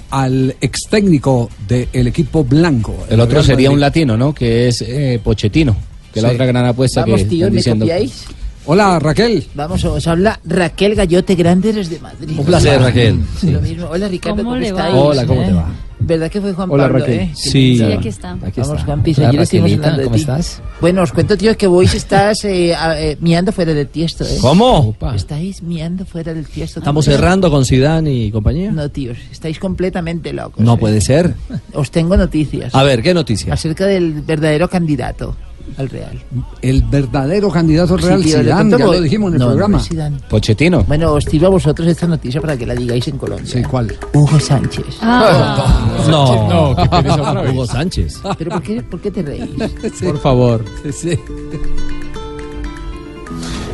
al 0.10 0.53
ex 0.60 0.82
técnico 0.90 1.49
del 1.65 2.07
equipo 2.07 2.44
blanco. 2.44 3.06
El 3.10 3.22
otro 3.22 3.36
Real 3.36 3.45
sería 3.45 3.70
Madrid. 3.70 3.76
un 3.76 3.80
latino, 3.80 4.18
¿no? 4.18 4.34
Que 4.34 4.68
es 4.68 4.82
eh, 4.82 5.22
Pochettino, 5.24 5.78
que 6.14 6.19
es 6.19 6.23
la 6.23 6.30
Sí. 6.30 6.35
otra 6.35 6.45
gran 6.45 6.65
apuesta 6.65 7.02
Vamos, 7.02 7.22
que 7.22 7.26
tío, 7.26 7.38
están 7.48 7.52
¿me 7.53 7.57
diciendo. 7.57 7.85
copiáis? 7.85 8.26
Hola, 8.65 8.98
Raquel. 8.98 9.45
Vamos, 9.56 9.84
os 9.84 10.07
habla 10.07 10.40
Raquel 10.45 10.95
Gallote 10.95 11.35
Grande 11.35 11.73
desde 11.73 11.99
Madrid. 11.99 12.40
Un 12.40 12.45
placer, 12.45 12.80
Raquel. 12.81 13.19
Sí, 13.38 13.52
lo 13.52 13.60
mismo. 13.60 13.88
Hola, 13.88 14.07
Ricardo, 14.07 14.38
¿Cómo 14.38 14.52
¿cómo, 14.52 14.61
le 14.61 14.72
va? 14.72 14.80
estáis? 14.88 14.95
Hola, 15.03 15.26
¿cómo 15.26 15.41
eh? 15.41 15.45
te 15.48 15.53
va? 15.53 15.68
¿Verdad 15.99 16.30
que 16.31 16.41
fue 16.41 16.53
Juan 16.53 16.69
Hola, 16.72 16.84
Pablo, 16.84 16.99
Raquel. 16.99 17.19
eh? 17.19 17.31
Sí. 17.34 17.77
Sí, 17.77 17.84
aquí 17.84 18.07
está. 18.07 18.31
Aquí 18.41 18.61
Vamos, 18.61 18.80
está. 18.80 18.85
Campis, 18.85 19.18
Hola, 19.18 19.30
ayer 19.30 19.41
estuvimos 19.41 19.72
hablando 19.73 19.98
de 19.98 20.03
¿cómo 20.06 20.15
ti. 20.15 20.22
estás? 20.22 20.61
Bueno, 20.80 21.02
os 21.02 21.11
cuento, 21.11 21.38
tío, 21.38 21.57
que 21.57 21.68
vos 21.68 21.94
estás 21.94 22.44
eh, 22.45 22.73
a- 22.73 23.02
eh, 23.02 23.18
miando 23.19 23.52
fuera 23.52 23.73
del 23.73 23.88
tiesto, 23.88 24.23
¿eh? 24.26 24.38
¿Cómo? 24.40 24.95
Estáis 25.14 25.61
miando 25.61 26.06
fuera 26.06 26.34
del 26.34 26.45
tiesto. 26.48 26.80
Estamos 26.80 27.03
cerrando 27.03 27.52
con 27.52 27.65
Zidane 27.65 28.14
y 28.14 28.31
compañía. 28.31 28.72
No, 28.72 28.88
tíos, 28.90 29.18
estáis 29.30 29.60
completamente 29.60 30.31
locos. 30.31 30.64
No 30.64 30.76
eh. 30.76 30.77
puede 30.77 31.02
ser. 31.02 31.34
Os 31.73 31.91
tengo 31.91 32.15
noticias. 32.15 32.73
A 32.73 32.84
ver, 32.84 33.02
¿qué 33.03 33.14
noticia? 33.14 33.53
Acerca 33.53 33.85
del 33.85 34.22
verdadero 34.22 34.69
candidato 34.69 35.35
al 35.77 35.90
Real. 35.90 36.22
El 36.61 36.84
verdadero 36.84 37.49
candidato 37.49 37.95
al 37.95 38.02
Real 38.02 38.19
Sí, 38.23 38.30
tío, 38.30 38.40
Zidane, 38.40 38.69
cuento 38.69 38.77
ya 38.77 38.85
lo 38.85 39.02
dijimos 39.02 39.27
en 39.30 39.34
el 39.34 39.40
No, 39.40 39.45
no, 39.45 39.52
programa. 39.52 39.77
no 39.77 39.84
Zidane. 39.84 40.18
Pochettino. 40.30 40.84
Bueno, 40.84 41.14
os 41.14 41.26
tiro 41.26 41.48
a 41.48 41.49
vosotros 41.49 41.88
esta 41.88 42.07
noticia 42.07 42.40
para 42.41 42.56
que 42.57 42.65
la 42.65 42.76
digáis 42.76 43.07
en 43.07 43.18
Colombia. 43.18 43.45
Sí, 43.52 43.61
¿cuál? 43.64 43.94
Hugo 44.14 44.40
Sánchez. 44.40 44.85
Ah, 45.02 46.06
No, 46.10 46.49
No, 46.49 46.76
¿qué 46.76 46.90
tienes 46.90 47.14
otra 47.14 47.41
vez? 47.41 47.52
Hugo 47.53 47.65
Sánchez. 47.65 48.22
¿Pero 48.38 48.52
por 48.52 48.61
qué, 48.64 48.81
por 48.84 48.99
qué 49.02 49.11
te 49.11 49.22
reís? 49.22 49.49
Por 50.03 50.19
favor. 50.19 50.64
Sí. 50.94 51.18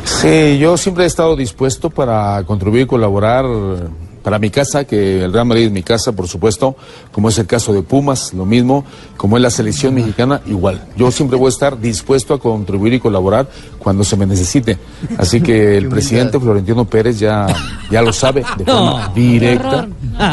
Sí, 0.04 0.58
yo 0.58 0.76
siempre 0.76 1.04
he 1.04 1.06
estado 1.06 1.34
dispuesto 1.36 1.88
para 1.90 2.42
contribuir 2.44 2.82
y 2.82 2.86
colaborar 2.86 3.44
para 4.22 4.38
mi 4.38 4.50
casa, 4.50 4.84
que 4.84 5.24
el 5.24 5.32
Real 5.32 5.46
Madrid 5.46 5.66
es 5.66 5.72
mi 5.72 5.82
casa, 5.82 6.12
por 6.12 6.28
supuesto, 6.28 6.76
como 7.12 7.28
es 7.28 7.38
el 7.38 7.46
caso 7.46 7.72
de 7.72 7.82
Pumas, 7.82 8.32
lo 8.34 8.44
mismo, 8.46 8.84
como 9.16 9.36
es 9.36 9.42
la 9.42 9.50
selección 9.50 9.94
mexicana, 9.94 10.40
igual. 10.46 10.84
Yo 10.96 11.10
siempre 11.10 11.38
voy 11.38 11.46
a 11.46 11.48
estar 11.50 11.80
dispuesto 11.80 12.34
a 12.34 12.38
contribuir 12.40 12.94
y 12.94 13.00
colaborar 13.00 13.48
cuando 13.78 14.04
se 14.04 14.16
me 14.16 14.26
necesite. 14.26 14.78
Así 15.18 15.40
que 15.40 15.76
el 15.78 15.88
presidente 15.88 16.38
Florentino 16.38 16.84
Pérez 16.84 17.18
ya, 17.18 17.46
ya 17.90 18.02
lo 18.02 18.12
sabe 18.12 18.44
de 18.58 18.64
forma 18.64 19.08
No. 19.08 19.14
directa, 19.14 19.88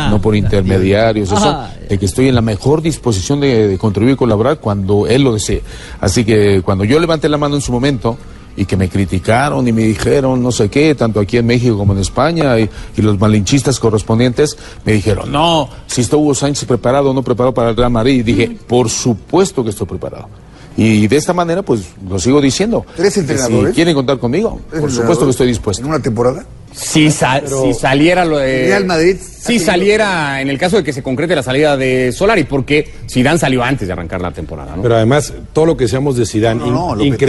no 0.10 0.22
por 0.22 0.36
intermediarios, 0.36 1.32
eso, 1.32 1.64
de 1.90 1.98
que 1.98 2.06
estoy 2.06 2.28
en 2.28 2.36
la 2.36 2.42
mejor 2.42 2.82
disposición 2.82 3.40
de, 3.40 3.68
de 3.70 3.78
contribuir 3.78 4.16
y 4.16 4.18
colaborar 4.18 4.60
cuando 4.60 5.08
él 5.08 5.24
lo 5.24 5.34
desee. 5.34 5.64
Así 6.02 6.26
que 6.26 6.62
cuando 6.64 6.84
yo 6.84 7.00
levanté 7.00 7.30
la 7.30 7.38
mano 7.38 7.56
en 7.56 7.62
su 7.62 7.72
momento, 7.72 8.18
y 8.58 8.66
que 8.66 8.76
me 8.76 8.90
criticaron 8.90 9.66
y 9.68 9.72
me 9.72 9.84
dijeron 9.84 10.42
no 10.44 10.52
sé 10.52 10.68
qué, 10.70 10.96
tanto 10.96 11.20
aquí 11.22 11.38
en 11.38 11.46
México 11.46 11.78
como 11.78 11.94
en 11.94 12.00
España, 12.00 12.60
y, 12.60 12.70
y 12.98 13.02
los 13.02 13.18
malinchistas 13.20 13.80
correspondientes 13.80 14.58
me 14.84 14.94
dijeron, 14.94 15.32
no, 15.32 15.70
si 15.86 16.02
está 16.02 16.18
Hugo 16.18 16.34
Sánchez 16.36 16.66
preparado 16.66 17.12
o 17.12 17.14
no 17.14 17.22
preparado 17.24 17.54
para 17.54 17.70
el 17.70 17.78
Real 17.78 17.92
Madrid. 17.92 18.16
Y 18.20 18.24
dije, 18.24 18.58
por 18.68 18.90
supuesto 18.90 19.64
que 19.64 19.70
estoy 19.70 19.88
preparado. 19.88 20.28
Y 20.76 21.08
de 21.08 21.16
esta 21.18 21.34
manera, 21.34 21.64
pues 21.64 21.82
lo 22.08 22.20
sigo 22.20 22.40
diciendo. 22.40 22.86
¿Eres 23.00 23.16
Que 23.16 23.20
entrenador, 23.22 23.70
Si 23.70 23.74
quieren 23.74 23.96
contar 23.96 24.20
conmigo, 24.20 24.60
¿Eres 24.70 24.82
por 24.82 24.92
supuesto 24.92 25.26
que 25.26 25.32
estoy 25.32 25.48
dispuesto. 25.48 25.82
¿En 25.82 25.90
una 25.90 26.00
temporada? 26.00 26.46
Si, 26.72 27.10
sa- 27.10 27.42
Pero- 27.44 27.64
si 27.64 27.74
saliera 27.74 28.24
lo 28.26 28.38
de. 28.38 28.66
Real 28.68 28.86
Madrid 28.86 29.16
Si 29.20 29.58
saliera 29.58 30.40
en 30.40 30.50
el 30.50 30.60
caso 30.60 30.78
de 30.78 30.84
que 30.84 30.94
se 30.94 31.02
concrete 31.02 31.36
la 31.36 31.42
salida 31.42 31.76
de 31.78 32.12
Solari, 32.12 32.44
porque 32.44 32.94
Zidane 33.10 33.40
salió 33.40 33.64
antes 33.64 33.88
de 33.88 33.94
arrancar 33.94 34.22
la 34.22 34.32
temporada, 34.32 34.76
¿no? 34.76 34.84
Pero 34.84 34.96
además, 34.98 35.34
todo 35.54 35.66
lo 35.66 35.76
que 35.78 35.88
seamos 35.88 36.16
de 36.16 36.28
Zidane, 36.28 36.60
No, 36.60 36.96
no, 36.96 37.02
in- 37.04 37.12
lo 37.14 37.18
que 37.18 37.26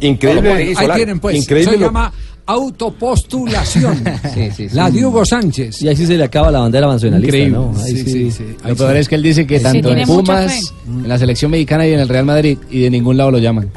increíble. 0.00 0.52
Ahí 0.52 0.74
Ahí 0.76 0.88
tienen 0.94 1.20
pues, 1.20 1.36
Increíble 1.36 1.72
se 1.72 1.78
lo- 1.78 1.86
llama 1.86 2.12
autopostulación. 2.46 4.04
La 4.72 4.90
de 4.90 5.04
Hugo 5.04 5.24
Sánchez. 5.24 5.82
Y 5.82 5.88
así 5.88 6.06
se 6.06 6.16
le 6.16 6.24
acaba 6.24 6.50
la 6.50 6.60
bandera 6.60 6.86
nacionalista, 6.86 7.36
Increíble. 7.36 7.58
¿no? 7.58 7.74
Ahí 7.82 7.90
Sí, 7.92 7.98
sí. 8.04 8.12
sí, 8.12 8.30
sí. 8.30 8.44
Ahí 8.62 8.70
Lo 8.70 8.76
peor 8.76 8.92
sí. 8.92 8.98
es 8.98 9.08
que 9.08 9.14
él 9.16 9.22
dice 9.22 9.46
que 9.46 9.58
Sí, 9.58 9.64
tanto 9.64 9.92
en 9.92 10.06
Pumas, 10.06 10.72
en 10.86 11.08
la 11.08 11.18
selección 11.18 11.50
mexicana 11.50 11.86
y 11.88 11.92
en 11.92 12.00
el 12.00 12.08
Real 12.08 12.24
Madrid, 12.24 12.58
y 12.70 12.80
de 12.82 12.90
ningún 12.90 13.16
lado 13.16 13.30
lo 13.32 13.38
llaman. 13.38 13.68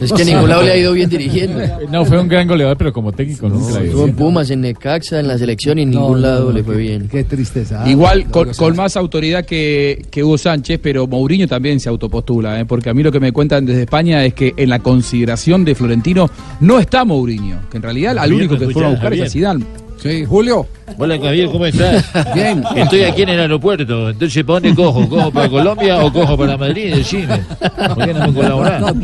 Es 0.00 0.12
que 0.12 0.22
a 0.22 0.24
ningún 0.24 0.48
lado 0.48 0.62
le 0.62 0.72
ha 0.72 0.76
ido 0.76 0.92
bien 0.92 1.08
dirigiendo. 1.10 1.60
No, 1.90 2.04
fue 2.04 2.18
un 2.20 2.28
gran 2.28 2.48
goleador, 2.48 2.76
pero 2.76 2.92
como 2.92 3.12
técnico 3.12 3.48
nunca 3.48 3.74
la 3.74 3.82
Estuvo 3.84 4.04
en 4.06 4.14
Pumas, 4.16 4.50
en 4.50 4.60
Necaxa, 4.62 5.20
en 5.20 5.28
la 5.28 5.36
selección 5.38 5.78
y 5.78 5.82
en 5.82 5.90
No, 5.90 6.00
ningún 6.00 6.22
no, 6.22 6.26
lado 6.28 6.44
no, 6.46 6.52
le 6.52 6.64
fue 6.64 6.74
qué- 6.76 6.80
bien. 6.80 7.08
Qué 7.08 7.24
tristeza. 7.24 7.82
¿ah? 7.84 7.88
Igual, 7.90 8.26
con, 8.30 8.76
más 8.76 8.96
autoridad 8.96 9.44
que, 9.44 10.04
que 10.10 10.24
Hugo 10.24 10.38
Sánchez, 10.38 10.80
pero 10.82 11.06
Mourinho 11.06 11.46
también 11.46 11.78
se 11.80 11.88
autopostula, 11.88 12.60
¿eh? 12.60 12.64
porque 12.64 12.90
a 12.90 12.94
mí 12.94 13.02
lo 13.02 13.12
que 13.12 13.20
me 13.20 13.32
cuentan 13.32 13.66
desde 13.66 13.82
España 13.82 14.24
es 14.24 14.34
que 14.34 14.54
en 14.56 14.70
la 14.70 14.78
consideración 14.78 15.64
de 15.64 15.74
Florentino 15.74 16.30
no 16.60 16.78
está 16.78 17.04
Mourinho, 17.04 17.58
que 17.70 17.76
en 17.76 17.82
realidad 17.82 18.18
al 18.18 18.32
único 18.32 18.54
¿me 18.54 18.60
que 18.60 18.68
fueron 18.70 18.92
a 18.92 18.94
buscar 18.94 19.12
es 19.14 19.22
a 19.22 19.28
Zidane. 19.28 19.64
Sí, 20.04 20.22
Julio. 20.26 20.66
Hola 20.98 21.16
Javier, 21.18 21.48
¿cómo 21.50 21.64
estás? 21.64 22.04
Bien. 22.34 22.62
Estoy 22.76 23.04
aquí 23.04 23.22
en 23.22 23.30
el 23.30 23.40
aeropuerto, 23.40 24.10
entonces 24.10 24.44
¿para 24.44 24.60
dónde 24.60 24.74
cojo? 24.74 25.08
¿Cojo 25.08 25.30
para 25.30 25.48
Colombia 25.48 26.04
o 26.04 26.12
cojo 26.12 26.36
para 26.36 26.58
Madrid? 26.58 26.96
Decime. 26.96 27.40
¿Por 27.58 28.04
qué 28.04 28.12
no 28.12 28.26
me 28.26 28.34
colaborás? 28.34 28.82
Vamos 28.82 29.02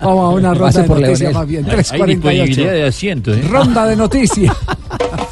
a 0.00 0.28
una 0.28 0.54
ronda 0.54 0.82
de 0.82 0.86
por 0.86 1.00
noticias 1.00 1.34
más 1.34 1.48
bien. 1.48 1.68
Hay 1.68 1.76
disponibilidad 1.78 2.44
348. 2.44 2.62
de 2.70 2.84
asiento, 2.84 3.34
¿eh? 3.34 3.42
Ronda 3.50 3.86
de 3.86 3.96
noticias. 3.96 4.56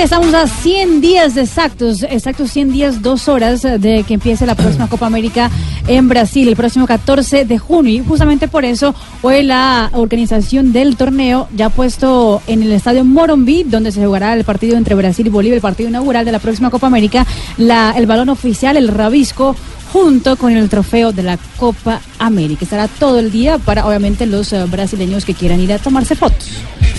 Hoy 0.00 0.04
estamos 0.04 0.32
a 0.32 0.46
100 0.46 1.02
días 1.02 1.36
exactos, 1.36 2.04
exactos 2.04 2.50
100 2.52 2.72
días, 2.72 3.02
2 3.02 3.28
horas 3.28 3.60
de 3.60 4.02
que 4.08 4.14
empiece 4.14 4.46
la 4.46 4.54
próxima 4.54 4.86
Copa 4.88 5.04
América 5.04 5.50
en 5.86 6.08
Brasil, 6.08 6.48
el 6.48 6.56
próximo 6.56 6.86
14 6.86 7.44
de 7.44 7.58
junio. 7.58 7.92
Y 7.92 8.06
justamente 8.06 8.48
por 8.48 8.64
eso, 8.64 8.94
hoy 9.20 9.42
la 9.42 9.90
organización 9.92 10.72
del 10.72 10.96
torneo 10.96 11.48
ya 11.54 11.66
ha 11.66 11.68
puesto 11.68 12.40
en 12.46 12.62
el 12.62 12.72
estadio 12.72 13.04
Morumbi, 13.04 13.64
donde 13.64 13.92
se 13.92 14.02
jugará 14.02 14.32
el 14.32 14.44
partido 14.44 14.78
entre 14.78 14.94
Brasil 14.94 15.26
y 15.26 15.28
Bolivia, 15.28 15.56
el 15.56 15.60
partido 15.60 15.90
inaugural 15.90 16.24
de 16.24 16.32
la 16.32 16.38
próxima 16.38 16.70
Copa 16.70 16.86
América, 16.86 17.26
la, 17.58 17.92
el 17.94 18.06
balón 18.06 18.30
oficial, 18.30 18.78
el 18.78 18.88
rabisco 18.88 19.54
junto 19.92 20.36
con 20.36 20.56
el 20.56 20.70
trofeo 20.70 21.12
de 21.12 21.24
la 21.24 21.38
Copa 21.58 22.00
América. 22.18 22.64
Estará 22.64 22.88
todo 22.88 23.18
el 23.18 23.30
día 23.30 23.58
para, 23.58 23.86
obviamente, 23.86 24.24
los 24.24 24.50
eh, 24.54 24.64
brasileños 24.64 25.26
que 25.26 25.34
quieran 25.34 25.60
ir 25.60 25.74
a 25.74 25.78
tomarse 25.78 26.16
fotos. 26.16 26.48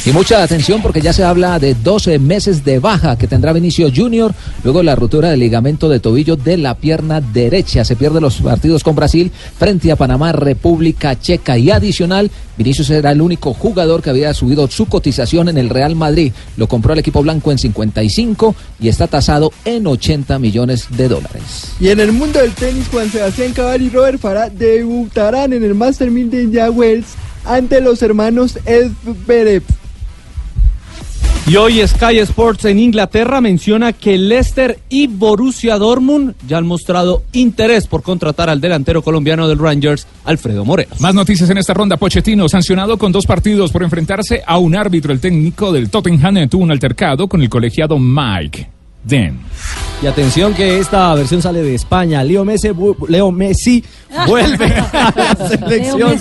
Y 0.03 0.11
mucha 0.13 0.41
atención 0.41 0.81
porque 0.81 0.99
ya 0.99 1.13
se 1.13 1.23
habla 1.23 1.59
de 1.59 1.75
12 1.75 2.17
meses 2.17 2.65
de 2.65 2.79
baja 2.79 3.19
que 3.19 3.27
tendrá 3.27 3.53
Vinicio 3.53 3.91
Junior 3.95 4.33
luego 4.63 4.81
la 4.81 4.95
ruptura 4.95 5.29
del 5.29 5.39
ligamento 5.39 5.89
de 5.89 5.99
tobillo 5.99 6.35
de 6.35 6.57
la 6.57 6.73
pierna 6.73 7.21
derecha. 7.21 7.85
Se 7.85 7.95
pierde 7.95 8.19
los 8.19 8.41
partidos 8.41 8.83
con 8.83 8.95
Brasil 8.95 9.31
frente 9.59 9.91
a 9.91 9.95
Panamá, 9.95 10.31
República 10.31 11.19
Checa 11.19 11.55
y 11.59 11.69
adicional. 11.69 12.31
Vinicius 12.57 12.89
era 12.89 13.11
el 13.11 13.21
único 13.21 13.53
jugador 13.53 14.01
que 14.01 14.09
había 14.09 14.33
subido 14.33 14.67
su 14.69 14.87
cotización 14.87 15.49
en 15.49 15.59
el 15.59 15.69
Real 15.69 15.95
Madrid. 15.95 16.33
Lo 16.57 16.67
compró 16.67 16.93
el 16.93 16.99
equipo 16.99 17.21
blanco 17.21 17.51
en 17.51 17.59
55 17.59 18.55
y 18.79 18.87
está 18.87 19.05
tasado 19.05 19.53
en 19.65 19.85
80 19.85 20.39
millones 20.39 20.87
de 20.97 21.09
dólares. 21.09 21.73
Y 21.79 21.89
en 21.89 21.99
el 21.99 22.11
mundo 22.11 22.39
del 22.39 22.53
tenis, 22.53 22.87
Juan 22.91 23.11
Sebastián 23.11 23.53
Cabal 23.53 23.83
y 23.83 23.89
Robert 23.89 24.19
Farah 24.19 24.49
debutarán 24.49 25.53
en 25.53 25.63
el 25.63 25.75
Master 25.75 26.09
1000 26.09 26.31
de 26.31 26.41
Indian 26.41 26.71
Wells 26.75 27.05
ante 27.45 27.81
los 27.81 28.01
hermanos 28.01 28.57
Edverev. 28.65 29.61
Y 31.47 31.55
hoy 31.55 31.85
Sky 31.85 32.19
Sports 32.19 32.65
en 32.65 32.79
Inglaterra 32.79 33.41
menciona 33.41 33.93
que 33.93 34.17
Leicester 34.17 34.79
y 34.89 35.07
Borussia 35.07 35.77
Dortmund 35.77 36.35
ya 36.47 36.57
han 36.57 36.67
mostrado 36.67 37.23
interés 37.33 37.87
por 37.87 38.03
contratar 38.03 38.49
al 38.49 38.61
delantero 38.61 39.01
colombiano 39.01 39.47
del 39.47 39.57
Rangers, 39.57 40.07
Alfredo 40.23 40.63
Morelos. 40.63 41.01
Más 41.01 41.15
noticias 41.15 41.49
en 41.49 41.57
esta 41.57 41.73
ronda. 41.73 41.97
Pochettino, 41.97 42.47
sancionado 42.47 42.97
con 42.97 43.11
dos 43.11 43.25
partidos 43.25 43.71
por 43.71 43.83
enfrentarse 43.83 44.43
a 44.45 44.59
un 44.59 44.75
árbitro. 44.75 45.11
El 45.11 45.19
técnico 45.19 45.71
del 45.71 45.89
Tottenham 45.89 46.47
tuvo 46.47 46.63
un 46.63 46.71
altercado 46.71 47.27
con 47.27 47.41
el 47.41 47.49
colegiado 47.49 47.97
Mike 47.99 48.80
Den. 49.03 49.39
Y 50.03 50.07
atención 50.07 50.53
que 50.55 50.79
esta 50.79 51.13
versión 51.13 51.41
sale 51.43 51.61
de 51.61 51.75
España. 51.75 52.23
Leo 52.23 52.43
Messi, 52.43 52.69
vu- 52.69 52.95
Leo 53.07 53.31
Messi 53.31 53.83
vuelve 54.27 54.65
a 54.65 55.13
la 55.37 55.47
selección 55.47 56.19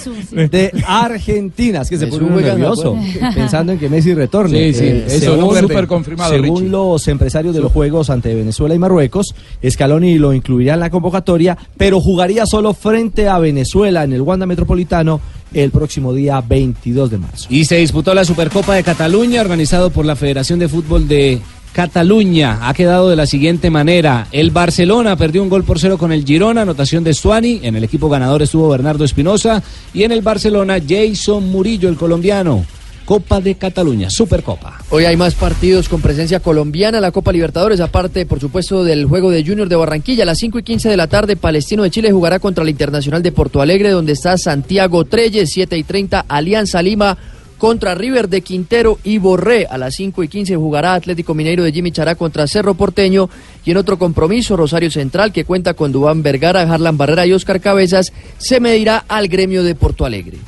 de 0.50 0.70
Argentina. 0.86 1.80
Es 1.82 1.88
que 1.90 1.96
se 1.98 2.04
Es 2.06 2.10
pone 2.10 2.28
muy 2.28 2.42
nervioso 2.42 2.96
pensando 3.34 3.72
en 3.72 3.78
que 3.78 3.88
Messi 3.88 4.12
retorne. 4.14 4.72
Sí, 4.72 4.78
sí, 4.80 4.86
eso 5.06 5.34
según- 5.36 5.58
súper 5.60 5.86
confirmado, 5.86 6.30
Según 6.32 6.56
Richie. 6.60 6.68
los 6.70 7.08
empresarios 7.08 7.54
de 7.54 7.60
los 7.62 7.72
Juegos 7.72 8.10
ante 8.10 8.34
Venezuela 8.34 8.74
y 8.74 8.78
Marruecos, 8.78 9.34
Scaloni 9.66 10.18
lo 10.18 10.32
incluirá 10.34 10.74
en 10.74 10.80
la 10.80 10.90
convocatoria, 10.90 11.56
pero 11.76 12.00
jugaría 12.00 12.44
solo 12.46 12.74
frente 12.74 13.28
a 13.28 13.38
Venezuela 13.38 14.04
en 14.04 14.12
el 14.12 14.20
Wanda 14.22 14.44
Metropolitano 14.46 15.20
el 15.54 15.70
próximo 15.70 16.12
día 16.12 16.40
22 16.46 17.10
de 17.10 17.18
marzo. 17.18 17.46
Y 17.50 17.64
se 17.64 17.76
disputó 17.76 18.14
la 18.14 18.24
Supercopa 18.24 18.74
de 18.74 18.82
Cataluña, 18.84 19.40
organizado 19.40 19.90
por 19.90 20.04
la 20.06 20.16
Federación 20.16 20.58
de 20.58 20.68
Fútbol 20.68 21.08
de 21.08 21.40
Cataluña. 21.72 22.68
Ha 22.68 22.74
quedado 22.74 23.08
de 23.08 23.16
la 23.16 23.26
siguiente 23.26 23.70
manera. 23.70 24.26
El 24.32 24.50
Barcelona 24.50 25.16
perdió 25.16 25.42
un 25.42 25.48
gol 25.48 25.64
por 25.64 25.78
cero 25.78 25.98
con 25.98 26.12
el 26.12 26.24
Girona, 26.24 26.62
anotación 26.62 27.04
de 27.04 27.14
Stuani. 27.14 27.60
En 27.62 27.76
el 27.76 27.84
equipo 27.84 28.08
ganador 28.08 28.42
estuvo 28.42 28.68
Bernardo 28.68 29.04
Espinosa. 29.04 29.62
Y 29.94 30.02
en 30.02 30.12
el 30.12 30.22
Barcelona, 30.22 30.78
Jason 30.86 31.48
Murillo, 31.50 31.88
el 31.88 31.96
colombiano. 31.96 32.64
Copa 33.04 33.40
de 33.40 33.56
Cataluña, 33.56 34.08
Supercopa. 34.08 34.78
Hoy 34.90 35.04
hay 35.04 35.16
más 35.16 35.34
partidos 35.34 35.88
con 35.88 36.00
presencia 36.00 36.38
colombiana, 36.38 37.00
la 37.00 37.10
Copa 37.10 37.32
Libertadores, 37.32 37.80
aparte, 37.80 38.24
por 38.24 38.38
supuesto, 38.38 38.84
del 38.84 39.06
juego 39.06 39.32
de 39.32 39.44
Junior 39.44 39.68
de 39.68 39.74
Barranquilla. 39.74 40.22
A 40.22 40.26
las 40.26 40.38
5 40.38 40.60
y 40.60 40.62
15 40.62 40.88
de 40.88 40.96
la 40.96 41.08
tarde, 41.08 41.34
Palestino 41.34 41.82
de 41.82 41.90
Chile 41.90 42.12
jugará 42.12 42.38
contra 42.38 42.62
el 42.62 42.70
Internacional 42.70 43.20
de 43.20 43.32
Porto 43.32 43.60
Alegre, 43.60 43.90
donde 43.90 44.12
está 44.12 44.38
Santiago 44.38 45.04
Treyes, 45.06 45.50
7 45.50 45.76
y 45.76 45.82
30, 45.82 46.24
Alianza 46.28 46.80
Lima 46.82 47.18
contra 47.60 47.94
River 47.94 48.30
de 48.30 48.40
Quintero 48.40 48.98
y 49.04 49.18
Borré. 49.18 49.66
A 49.70 49.76
las 49.76 49.94
5 49.94 50.24
y 50.24 50.28
15 50.28 50.56
jugará 50.56 50.94
Atlético 50.94 51.34
Mineiro 51.34 51.62
de 51.62 51.72
Jimmy 51.72 51.92
Chará 51.92 52.14
contra 52.14 52.46
Cerro 52.46 52.72
Porteño. 52.72 53.28
Y 53.66 53.70
en 53.70 53.76
otro 53.76 53.98
compromiso, 53.98 54.56
Rosario 54.56 54.90
Central, 54.90 55.30
que 55.30 55.44
cuenta 55.44 55.74
con 55.74 55.92
Dubán 55.92 56.22
Vergara, 56.22 56.62
Harlan 56.62 56.96
Barrera 56.96 57.26
y 57.26 57.34
Oscar 57.34 57.60
Cabezas, 57.60 58.14
se 58.38 58.60
medirá 58.60 59.04
al 59.06 59.28
gremio 59.28 59.62
de 59.62 59.74
Porto 59.74 60.06
Alegre. 60.06 60.38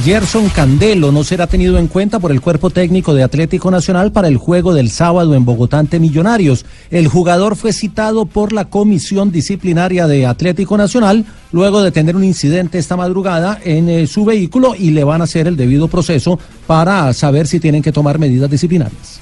Gerson 0.00 0.48
Candelo 0.48 1.12
no 1.12 1.22
será 1.22 1.46
tenido 1.46 1.76
en 1.76 1.86
cuenta 1.86 2.18
por 2.18 2.32
el 2.32 2.40
cuerpo 2.40 2.70
técnico 2.70 3.12
de 3.12 3.22
Atlético 3.22 3.70
Nacional 3.70 4.10
para 4.10 4.28
el 4.28 4.38
juego 4.38 4.72
del 4.72 4.90
sábado 4.90 5.34
en 5.34 5.44
Bogotá 5.44 5.78
ante 5.78 6.00
Millonarios. 6.00 6.64
El 6.90 7.08
jugador 7.08 7.56
fue 7.56 7.74
citado 7.74 8.24
por 8.24 8.54
la 8.54 8.64
comisión 8.64 9.30
disciplinaria 9.30 10.06
de 10.06 10.24
Atlético 10.24 10.78
Nacional 10.78 11.26
luego 11.52 11.82
de 11.82 11.92
tener 11.92 12.16
un 12.16 12.24
incidente 12.24 12.78
esta 12.78 12.96
madrugada 12.96 13.60
en 13.62 13.90
eh, 13.90 14.06
su 14.06 14.24
vehículo 14.24 14.74
y 14.74 14.92
le 14.92 15.04
van 15.04 15.20
a 15.20 15.24
hacer 15.24 15.46
el 15.46 15.58
debido 15.58 15.88
proceso 15.88 16.38
para 16.66 17.12
saber 17.12 17.46
si 17.46 17.60
tienen 17.60 17.82
que 17.82 17.92
tomar 17.92 18.18
medidas 18.18 18.50
disciplinarias. 18.50 19.20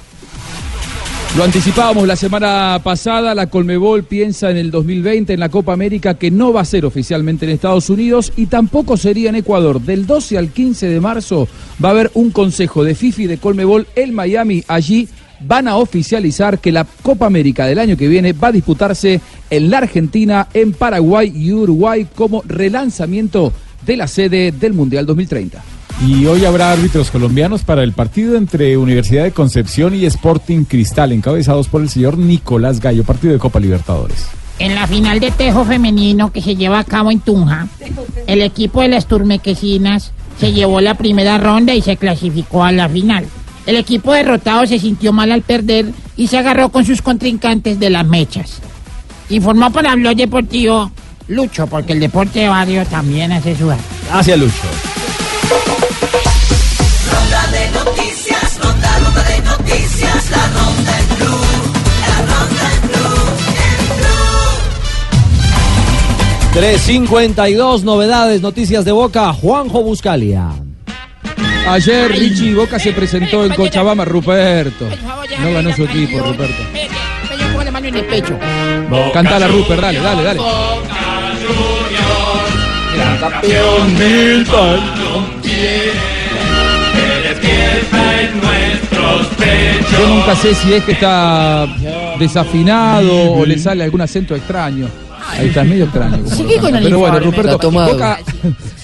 Lo 1.37 1.45
anticipábamos 1.45 2.05
la 2.05 2.17
semana 2.17 2.81
pasada, 2.83 3.33
la 3.33 3.47
Colmebol 3.47 4.03
piensa 4.03 4.51
en 4.51 4.57
el 4.57 4.69
2020 4.69 5.31
en 5.31 5.39
la 5.39 5.47
Copa 5.47 5.71
América 5.71 6.15
que 6.15 6.29
no 6.29 6.51
va 6.51 6.59
a 6.59 6.65
ser 6.65 6.85
oficialmente 6.85 7.45
en 7.45 7.53
Estados 7.53 7.89
Unidos 7.89 8.33
y 8.35 8.47
tampoco 8.47 8.97
sería 8.97 9.29
en 9.29 9.35
Ecuador. 9.35 9.79
Del 9.79 10.05
12 10.05 10.37
al 10.37 10.49
15 10.49 10.89
de 10.89 10.99
marzo 10.99 11.47
va 11.81 11.87
a 11.87 11.91
haber 11.93 12.11
un 12.15 12.31
consejo 12.31 12.83
de 12.83 12.95
FIFA 12.95 13.21
y 13.21 13.27
de 13.27 13.37
Colmebol 13.37 13.87
en 13.95 14.13
Miami. 14.13 14.61
Allí 14.67 15.07
van 15.39 15.69
a 15.69 15.77
oficializar 15.77 16.59
que 16.59 16.73
la 16.73 16.85
Copa 17.01 17.27
América 17.27 17.65
del 17.65 17.79
año 17.79 17.95
que 17.95 18.09
viene 18.09 18.33
va 18.33 18.49
a 18.49 18.51
disputarse 18.51 19.21
en 19.49 19.69
la 19.69 19.77
Argentina, 19.77 20.49
en 20.53 20.73
Paraguay 20.73 21.31
y 21.33 21.53
Uruguay 21.53 22.07
como 22.13 22.43
relanzamiento 22.45 23.53
de 23.85 23.95
la 23.95 24.09
sede 24.09 24.51
del 24.51 24.73
Mundial 24.73 25.05
2030. 25.05 25.63
Y 25.99 26.25
hoy 26.25 26.45
habrá 26.45 26.71
árbitros 26.71 27.11
colombianos 27.11 27.63
para 27.63 27.83
el 27.83 27.93
partido 27.93 28.35
entre 28.35 28.77
Universidad 28.77 29.23
de 29.23 29.31
Concepción 29.31 29.93
y 29.93 30.05
Sporting 30.05 30.63
Cristal, 30.63 31.11
encabezados 31.11 31.67
por 31.67 31.81
el 31.81 31.89
señor 31.89 32.17
Nicolás 32.17 32.79
Gallo, 32.79 33.03
partido 33.03 33.33
de 33.33 33.39
Copa 33.39 33.59
Libertadores. 33.59 34.25
En 34.59 34.75
la 34.75 34.87
final 34.87 35.19
de 35.19 35.31
tejo 35.31 35.65
femenino 35.65 36.31
que 36.31 36.41
se 36.41 36.55
lleva 36.55 36.79
a 36.79 36.83
cabo 36.83 37.11
en 37.11 37.19
Tunja, 37.19 37.67
el 38.27 38.41
equipo 38.41 38.81
de 38.81 38.89
las 38.89 39.07
Turmequesinas 39.07 40.11
se 40.39 40.53
llevó 40.53 40.81
la 40.81 40.95
primera 40.95 41.37
ronda 41.37 41.73
y 41.73 41.81
se 41.81 41.97
clasificó 41.97 42.63
a 42.63 42.71
la 42.71 42.89
final. 42.89 43.25
El 43.65 43.75
equipo 43.75 44.13
derrotado 44.13 44.65
se 44.65 44.79
sintió 44.79 45.13
mal 45.13 45.31
al 45.31 45.43
perder 45.43 45.91
y 46.17 46.27
se 46.27 46.37
agarró 46.37 46.69
con 46.69 46.85
sus 46.85 47.01
contrincantes 47.01 47.79
de 47.79 47.89
las 47.89 48.05
mechas. 48.05 48.59
Informó 49.29 49.71
para 49.71 49.95
Blog 49.95 50.15
Deportivo 50.15 50.91
Lucho, 51.27 51.67
porque 51.67 51.93
el 51.93 51.99
deporte 51.99 52.39
de 52.39 52.49
barrio 52.49 52.85
también 52.85 53.31
hace 53.31 53.55
su 53.55 53.71
arte. 53.71 53.83
Hacia 54.11 54.35
Lucho. 54.35 54.67
Ronda 57.11 57.47
de 57.51 57.69
noticias, 57.71 58.59
ronda, 58.61 58.99
ronda 58.99 59.23
de 59.23 59.41
noticias, 59.41 60.29
la 60.31 60.47
ronda 60.47 60.99
en 60.99 61.07
blue, 61.17 61.41
la 62.07 62.17
ronda 62.17 62.73
en 62.73 62.81
blue, 62.87 63.29
en 63.67 63.81
blue. 63.97 64.11
352 66.53 67.83
novedades, 67.83 68.41
noticias 68.41 68.85
de 68.85 68.91
Boca, 68.91 69.31
Juanjo 69.33 69.81
Buscalia. 69.83 70.49
Ayer 71.67 72.11
Richie 72.11 72.55
Boca 72.55 72.79
se 72.79 72.91
presentó 72.91 73.45
en 73.45 73.53
Cochabamba, 73.53 74.03
Ruperto. 74.03 74.85
No 75.39 75.53
ganó 75.53 75.71
su 75.75 75.83
equipo, 75.83 76.17
Ruperto. 76.19 76.63
Cantala, 79.13 79.47
Rupert, 79.47 79.81
dale, 79.81 79.99
dale, 79.99 80.23
dale. 80.23 80.39
Campeón 83.21 83.93
Milton 83.93 84.79
que 85.43 85.91
despierta 87.29 88.21
en 88.21 88.41
nuestros 88.41 89.27
pechos. 89.37 89.91
Yo 89.91 90.07
nunca 90.07 90.35
sé 90.35 90.55
si 90.55 90.73
es 90.73 90.83
que 90.83 90.93
está 90.93 91.67
desafinado 92.17 93.33
o 93.33 93.45
le 93.45 93.59
sale 93.59 93.83
algún 93.83 94.01
acento 94.01 94.35
extraño. 94.35 94.87
Ahí 95.29 95.49
está, 95.49 95.61
es 95.61 95.67
medio 95.69 95.83
extraño. 95.83 96.17
como 96.23 96.61
con 96.61 96.75
el 96.75 96.83
Pero 96.83 96.97
bueno. 96.97 97.19
Ruperto. 97.19 97.71
Boca, 97.71 98.19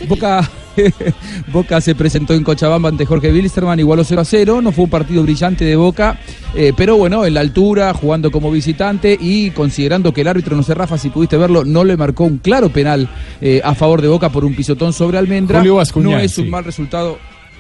Boca, 0.07 0.49
Boca 1.51 1.81
se 1.81 1.95
presentó 1.95 2.33
en 2.33 2.43
Cochabamba 2.43 2.89
ante 2.89 3.05
Jorge 3.05 3.31
Wilstermann, 3.31 3.79
igualó 3.79 4.03
0 4.03 4.21
a 4.21 4.25
0. 4.25 4.61
No 4.61 4.71
fue 4.71 4.85
un 4.85 4.89
partido 4.89 5.23
brillante 5.23 5.65
de 5.65 5.75
Boca, 5.75 6.19
eh, 6.55 6.73
pero 6.75 6.97
bueno, 6.97 7.25
en 7.25 7.33
la 7.33 7.41
altura, 7.41 7.93
jugando 7.93 8.31
como 8.31 8.51
visitante 8.51 9.17
y 9.19 9.51
considerando 9.51 10.13
que 10.13 10.21
el 10.21 10.27
árbitro, 10.27 10.55
no 10.55 10.63
sé, 10.63 10.73
Rafa, 10.73 10.97
si 10.97 11.09
pudiste 11.09 11.37
verlo, 11.37 11.65
no 11.65 11.83
le 11.83 11.97
marcó 11.97 12.23
un 12.25 12.37
claro 12.37 12.69
penal 12.69 13.09
eh, 13.41 13.61
a 13.63 13.75
favor 13.75 14.01
de 14.01 14.07
Boca 14.07 14.29
por 14.29 14.45
un 14.45 14.55
pisotón 14.55 14.93
sobre 14.93 15.17
Almendra. 15.17 15.59
Julio 15.59 15.75
Bascuñán, 15.75 16.11
no 16.11 16.19
es 16.19 16.33
sí. 16.33 16.41
un 16.41 16.49
mal 16.49 16.63
resultado. 16.63 17.17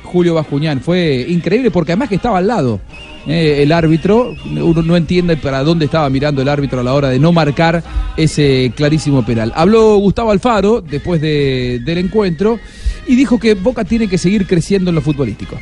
Julio 0.07 0.33
Bascuñán. 0.33 0.81
Fue 0.81 1.25
increíble 1.27 1.69
porque 1.71 1.91
además 1.91 2.09
que 2.09 2.15
estaba 2.15 2.39
al 2.39 2.47
lado 2.47 2.79
eh, 3.27 3.59
el 3.63 3.71
árbitro. 3.71 4.33
Uno 4.45 4.81
no 4.81 4.95
entiende 4.97 5.37
para 5.37 5.63
dónde 5.63 5.85
estaba 5.85 6.09
mirando 6.09 6.41
el 6.41 6.49
árbitro 6.49 6.79
a 6.79 6.83
la 6.83 6.93
hora 6.93 7.09
de 7.09 7.19
no 7.19 7.31
marcar 7.31 7.83
ese 8.15 8.71
clarísimo 8.75 9.25
penal. 9.25 9.51
Habló 9.55 9.97
Gustavo 9.97 10.31
Alfaro 10.31 10.81
después 10.81 11.21
de- 11.21 11.81
del 11.85 11.99
encuentro 11.99 12.59
y 13.07 13.15
dijo 13.15 13.39
que 13.39 13.53
Boca 13.53 13.83
tiene 13.83 14.07
que 14.07 14.17
seguir 14.17 14.47
creciendo 14.47 14.89
en 14.89 14.95
lo 14.95 15.01
futbolístico. 15.01 15.57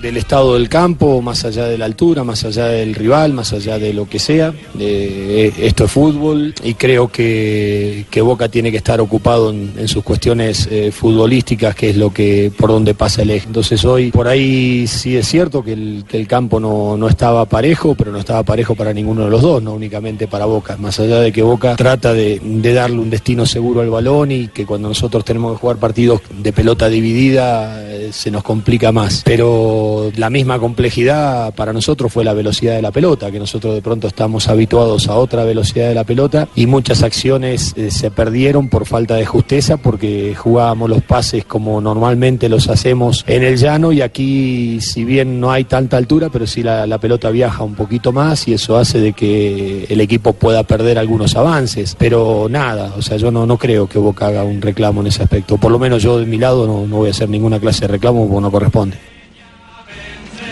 Del 0.00 0.16
estado 0.16 0.54
del 0.54 0.68
campo, 0.68 1.20
más 1.22 1.44
allá 1.44 1.66
de 1.66 1.78
la 1.78 1.84
altura, 1.84 2.24
más 2.24 2.44
allá 2.44 2.66
del 2.66 2.94
rival, 2.94 3.32
más 3.32 3.52
allá 3.52 3.78
de 3.78 3.92
lo 3.92 4.08
que 4.08 4.18
sea. 4.18 4.52
Eh, 4.78 5.52
esto 5.58 5.84
es 5.84 5.92
fútbol 5.92 6.54
y 6.62 6.74
creo 6.74 7.08
que, 7.08 8.06
que 8.10 8.20
Boca 8.20 8.48
tiene 8.48 8.70
que 8.70 8.78
estar 8.78 9.00
ocupado 9.00 9.50
en, 9.50 9.88
sus 9.88 10.04
cuestiones 10.04 10.68
eh, 10.70 10.92
futbolísticas, 10.92 11.74
que 11.74 11.90
es 11.90 11.96
lo 11.96 12.12
que 12.12 12.52
por 12.56 12.70
donde 12.70 12.94
pasa 12.94 13.22
el 13.22 13.30
eje. 13.30 13.46
Entonces 13.46 13.84
hoy 13.84 14.10
por 14.10 14.28
ahí 14.28 14.86
sí 14.86 15.16
es 15.16 15.26
cierto 15.26 15.62
que 15.62 15.72
el, 15.72 16.26
campo 16.28 16.60
no, 16.60 16.96
no 16.96 17.08
estaba 17.08 17.44
parejo, 17.46 17.94
pero 17.94 18.12
no 18.12 18.18
estaba 18.18 18.42
parejo 18.42 18.74
para 18.74 18.92
ninguno 18.92 19.24
de 19.24 19.30
los 19.30 19.42
dos, 19.42 19.62
no 19.62 19.74
únicamente 19.74 20.28
para 20.28 20.44
Boca. 20.44 20.76
Más 20.76 21.00
allá 21.00 21.20
de 21.20 21.32
que 21.32 21.42
Boca 21.42 21.76
trata 21.76 22.12
de, 22.12 22.40
darle 22.70 22.98
un 22.98 23.10
destino 23.10 23.46
seguro 23.46 23.80
al 23.80 23.90
balón 23.90 24.30
y 24.30 24.48
que 24.48 24.64
cuando 24.64 24.88
nosotros 24.88 25.24
tenemos 25.24 25.52
que 25.52 25.58
jugar 25.58 25.78
partidos 25.78 26.20
de 26.30 26.52
pelota 26.52 26.88
dividida 26.88 27.82
eh, 27.90 28.10
se 28.12 28.30
nos 28.30 28.42
complica 28.42 28.92
más. 28.92 29.22
Pero 29.24 29.89
la 30.16 30.30
misma 30.30 30.58
complejidad 30.58 31.54
para 31.54 31.72
nosotros 31.72 32.12
fue 32.12 32.24
la 32.24 32.34
velocidad 32.34 32.74
de 32.74 32.82
la 32.82 32.90
pelota, 32.90 33.30
que 33.30 33.38
nosotros 33.38 33.74
de 33.74 33.82
pronto 33.82 34.08
estamos 34.08 34.48
habituados 34.48 35.08
a 35.08 35.14
otra 35.14 35.44
velocidad 35.44 35.88
de 35.88 35.94
la 35.94 36.04
pelota 36.04 36.48
y 36.54 36.66
muchas 36.66 37.02
acciones 37.02 37.74
eh, 37.76 37.90
se 37.90 38.10
perdieron 38.10 38.68
por 38.68 38.86
falta 38.86 39.14
de 39.14 39.26
justeza 39.26 39.76
porque 39.76 40.34
jugábamos 40.34 40.90
los 40.90 41.02
pases 41.02 41.44
como 41.44 41.80
normalmente 41.80 42.48
los 42.48 42.68
hacemos 42.68 43.24
en 43.26 43.44
el 43.44 43.56
llano 43.56 43.92
y 43.92 44.02
aquí 44.02 44.80
si 44.80 45.04
bien 45.04 45.40
no 45.40 45.50
hay 45.50 45.64
tanta 45.64 45.96
altura, 45.96 46.28
pero 46.30 46.46
sí 46.46 46.62
la, 46.62 46.86
la 46.86 46.98
pelota 46.98 47.30
viaja 47.30 47.62
un 47.62 47.74
poquito 47.74 48.12
más 48.12 48.48
y 48.48 48.54
eso 48.54 48.76
hace 48.76 49.00
de 49.00 49.12
que 49.12 49.84
el 49.88 50.00
equipo 50.00 50.32
pueda 50.32 50.62
perder 50.64 50.98
algunos 50.98 51.36
avances. 51.36 51.96
Pero 51.98 52.46
nada, 52.50 52.94
o 52.96 53.02
sea, 53.02 53.16
yo 53.16 53.30
no, 53.30 53.46
no 53.46 53.56
creo 53.58 53.88
que 53.88 53.98
Boca 53.98 54.26
haga 54.28 54.44
un 54.44 54.60
reclamo 54.60 55.00
en 55.00 55.08
ese 55.08 55.22
aspecto. 55.22 55.56
Por 55.56 55.72
lo 55.72 55.78
menos 55.78 56.02
yo 56.02 56.18
de 56.18 56.26
mi 56.26 56.38
lado 56.38 56.66
no, 56.66 56.86
no 56.86 56.96
voy 56.96 57.08
a 57.08 57.10
hacer 57.10 57.28
ninguna 57.28 57.58
clase 57.58 57.82
de 57.82 57.88
reclamo 57.88 58.26
porque 58.28 58.42
no 58.42 58.50
corresponde. 58.50 59.09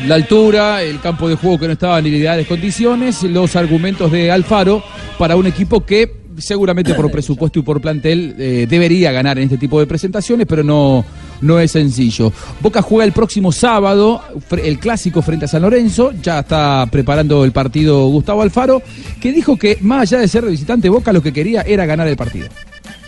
La 0.06 0.14
altura, 0.14 0.82
el 0.82 1.00
campo 1.00 1.28
de 1.28 1.34
juego 1.34 1.58
que 1.58 1.66
no 1.66 1.72
estaba 1.72 1.98
en 1.98 2.06
ideales 2.06 2.46
condiciones, 2.46 3.22
los 3.24 3.56
argumentos 3.56 4.10
de 4.12 4.30
Alfaro 4.30 4.82
para 5.18 5.36
un 5.36 5.46
equipo 5.46 5.84
que 5.84 6.28
seguramente 6.38 6.94
por 6.94 7.10
presupuesto 7.10 7.58
y 7.58 7.62
por 7.62 7.80
plantel 7.80 8.36
eh, 8.38 8.66
debería 8.68 9.10
ganar 9.12 9.38
en 9.38 9.44
este 9.44 9.58
tipo 9.58 9.80
de 9.80 9.86
presentaciones, 9.86 10.46
pero 10.46 10.62
no, 10.62 11.04
no 11.40 11.58
es 11.58 11.72
sencillo. 11.72 12.32
Boca 12.60 12.80
juega 12.80 13.04
el 13.04 13.12
próximo 13.12 13.50
sábado 13.52 14.22
el 14.62 14.78
clásico 14.78 15.20
frente 15.20 15.46
a 15.46 15.48
San 15.48 15.62
Lorenzo, 15.62 16.12
ya 16.22 16.40
está 16.40 16.86
preparando 16.90 17.44
el 17.44 17.52
partido 17.52 18.06
Gustavo 18.06 18.42
Alfaro, 18.42 18.82
que 19.20 19.32
dijo 19.32 19.56
que 19.56 19.78
más 19.80 20.02
allá 20.02 20.20
de 20.20 20.28
ser 20.28 20.46
visitante 20.46 20.88
Boca 20.88 21.12
lo 21.12 21.22
que 21.22 21.32
quería 21.32 21.62
era 21.62 21.86
ganar 21.86 22.06
el 22.06 22.16
partido. 22.16 22.48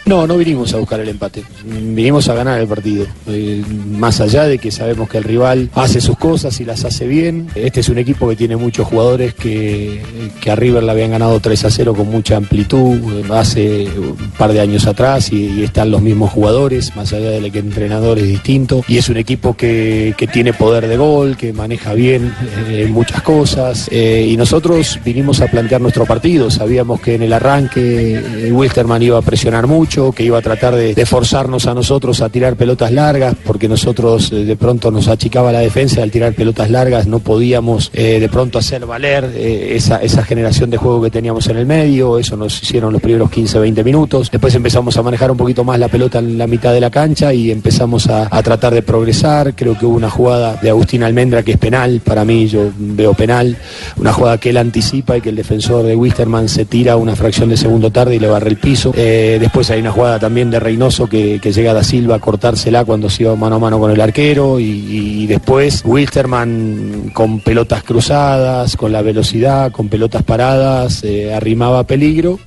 No, 0.07 0.27
no 0.27 0.37
vinimos 0.37 0.73
a 0.73 0.79
buscar 0.79 0.99
el 1.01 1.09
empate, 1.09 1.45
vinimos 1.65 2.29
a 2.29 2.35
ganar 2.35 2.59
el 2.61 2.67
partido. 2.67 3.07
Eh, 3.29 3.63
más 3.91 4.21
allá 4.21 4.45
de 4.45 4.59
que 4.59 4.71
sabemos 4.71 5.09
que 5.09 5.19
el 5.19 5.25
rival 5.25 5.71
hace 5.75 6.01
sus 6.01 6.17
cosas 6.17 6.59
y 6.61 6.65
las 6.65 6.85
hace 6.85 7.07
bien, 7.07 7.49
este 7.55 7.81
es 7.81 7.89
un 7.89 7.99
equipo 7.99 8.29
que 8.29 8.35
tiene 8.35 8.57
muchos 8.57 8.89
jugadores 8.89 9.35
que, 9.35 10.03
a 10.51 10.57
River 10.57 10.83
le 10.83 10.91
habían 10.91 11.13
ganado 11.13 11.39
3 11.39 11.65
a 11.65 11.71
0 11.71 11.95
con 11.95 12.11
mucha 12.11 12.37
amplitud 12.37 12.99
eh, 13.13 13.25
hace 13.33 13.85
un 13.85 14.17
par 14.37 14.53
de 14.53 14.61
años 14.61 14.87
atrás 14.87 15.33
y, 15.33 15.63
están 15.63 15.91
los 15.91 16.03
mismos 16.03 16.31
jugadores, 16.33 16.97
más 16.97 17.13
allá 17.13 17.31
de 17.31 17.51
que 17.51 17.59
el 17.61 17.67
entrenador 17.67 18.19
es 18.19 18.27
distinto. 18.27 18.83
Y 18.89 18.97
es 18.97 19.09
un 19.09 19.19
equipo 19.19 19.55
que, 19.55 20.15
que 20.17 20.27
tiene 20.27 20.53
poder 20.53 20.89
de 20.89 20.97
gol, 20.97 21.37
que 21.37 21.53
maneja 21.53 21.93
bien 21.93 22.35
eh, 22.69 22.89
muchas 22.91 23.23
cosas. 23.23 23.89
y 23.93 24.37
nosotros 24.37 24.99
vinimos 25.05 25.41
a 25.41 25.47
plantear 25.47 25.81
nuestro 25.81 26.07
partido, 26.07 26.51
sabíamos 26.51 27.01
que 27.01 27.15
en 27.15 27.23
el 27.23 27.33
arranque 27.33 28.51
Wilstermann 28.51 29.03
iba 29.03 29.19
a 29.19 29.23
presionar 29.23 29.67
mucho, 29.67 29.90
que 29.91 30.23
iba 30.23 30.39
a 30.39 30.43
tratar 30.43 30.77
de, 30.77 30.95
forzarnos 31.05 31.67
a 31.67 31.75
nosotros 31.75 32.21
a 32.21 32.29
tirar 32.29 32.55
pelotas 32.55 32.93
largas, 32.93 33.35
porque 33.45 33.69
nosotros 33.69 34.31
eh, 34.31 34.45
de 34.45 34.55
pronto 34.55 34.93
nos 34.93 35.09
achicaba 35.09 35.51
la 35.51 35.59
defensa 35.59 36.01
al 36.01 36.13
tirar 36.13 36.33
pelotas 36.33 36.71
largas, 36.71 37.09
no 37.09 37.19
podíamos 37.19 37.91
eh, 37.93 38.21
de 38.21 38.29
pronto 38.29 38.59
hacer 38.59 38.87
valer 38.87 39.29
eh, 39.35 39.75
esa, 39.75 39.99
generación 40.23 40.71
de 40.71 40.77
juego 40.77 41.03
que 41.03 41.11
teníamos 41.11 41.49
en 41.49 41.57
el 41.57 41.67
medio, 41.67 42.19
eso 42.21 42.37
nos 42.37 42.63
hicieron 42.63 42.93
los 42.93 43.03
primeros 43.03 43.31
15, 43.31 43.59
20 43.59 43.83
minutos, 43.83 44.31
después 44.31 44.55
empezamos 44.55 44.97
a 44.97 45.03
manejar 45.03 45.33
un 45.33 45.37
poquito 45.37 45.65
más 45.65 45.77
la 45.81 45.89
pelota 45.89 46.21
en 46.21 46.39
la 46.39 46.47
mitad 46.47 46.73
de 46.73 46.81
la 46.81 46.91
cancha 46.91 47.35
y 47.35 47.51
empezamos 47.51 48.07
a, 48.07 48.29
tratar 48.43 48.73
de 48.73 48.83
progresar, 48.83 49.55
creo 49.57 49.77
que 49.77 49.87
hubo 49.87 49.97
una 49.97 50.09
jugada 50.09 50.57
de 50.63 50.71
Agustín 50.71 51.03
Almendra 51.03 51.43
que 51.43 51.53
es 51.53 51.59
penal, 51.59 52.01
para 52.05 52.25
mí 52.25 52.47
yo 52.47 52.71
veo 52.79 53.13
penal, 53.15 53.57
una 53.97 54.13
jugada 54.13 54.39
que 54.39 54.51
él 54.51 54.57
anticipa 54.57 55.17
y 55.17 55.21
que 55.21 55.31
el 55.31 55.37
defensor 55.37 55.85
de 55.85 55.97
Wisterman 55.97 56.49
se 56.49 56.65
tira 56.65 56.97
una 56.97 57.17
fracción 57.17 57.49
de 57.49 57.57
segundo 57.57 57.91
tarde 57.91 58.15
y 58.15 58.19
le 58.21 58.29
barre 58.29 58.51
el 58.51 58.57
piso, 58.57 58.93
después 58.93 59.69
hay 59.71 59.80
una 59.81 59.93
jugada 59.93 60.19
también 60.19 60.51
de 60.51 60.61
Reynoso 60.61 61.09
que, 61.09 61.39
que 61.41 61.53
llega 61.53 61.75
da 61.75 61.83
Silva 61.83 62.17
a 62.17 62.19
cortársela 62.19 62.85
cuando 62.85 63.11
se 63.11 63.25
iba 63.25 63.35
mano 63.37 63.57
a 63.57 63.59
mano 63.59 63.79
con 63.79 63.91
el 63.91 64.01
arquero 64.01 64.61
y, 64.61 64.65
y 64.65 65.27
después 65.27 65.83
Wilsterman 65.85 67.11
con 67.13 67.41
pelotas 67.41 67.83
cruzadas, 67.83 68.77
con 68.77 68.93
la 68.93 69.03
velocidad, 69.03 69.73
con 69.73 69.89
pelotas 69.89 70.23
paradas, 70.23 71.05
eh, 71.05 71.35
arrimaba 71.35 71.85
peligro. 71.85 72.39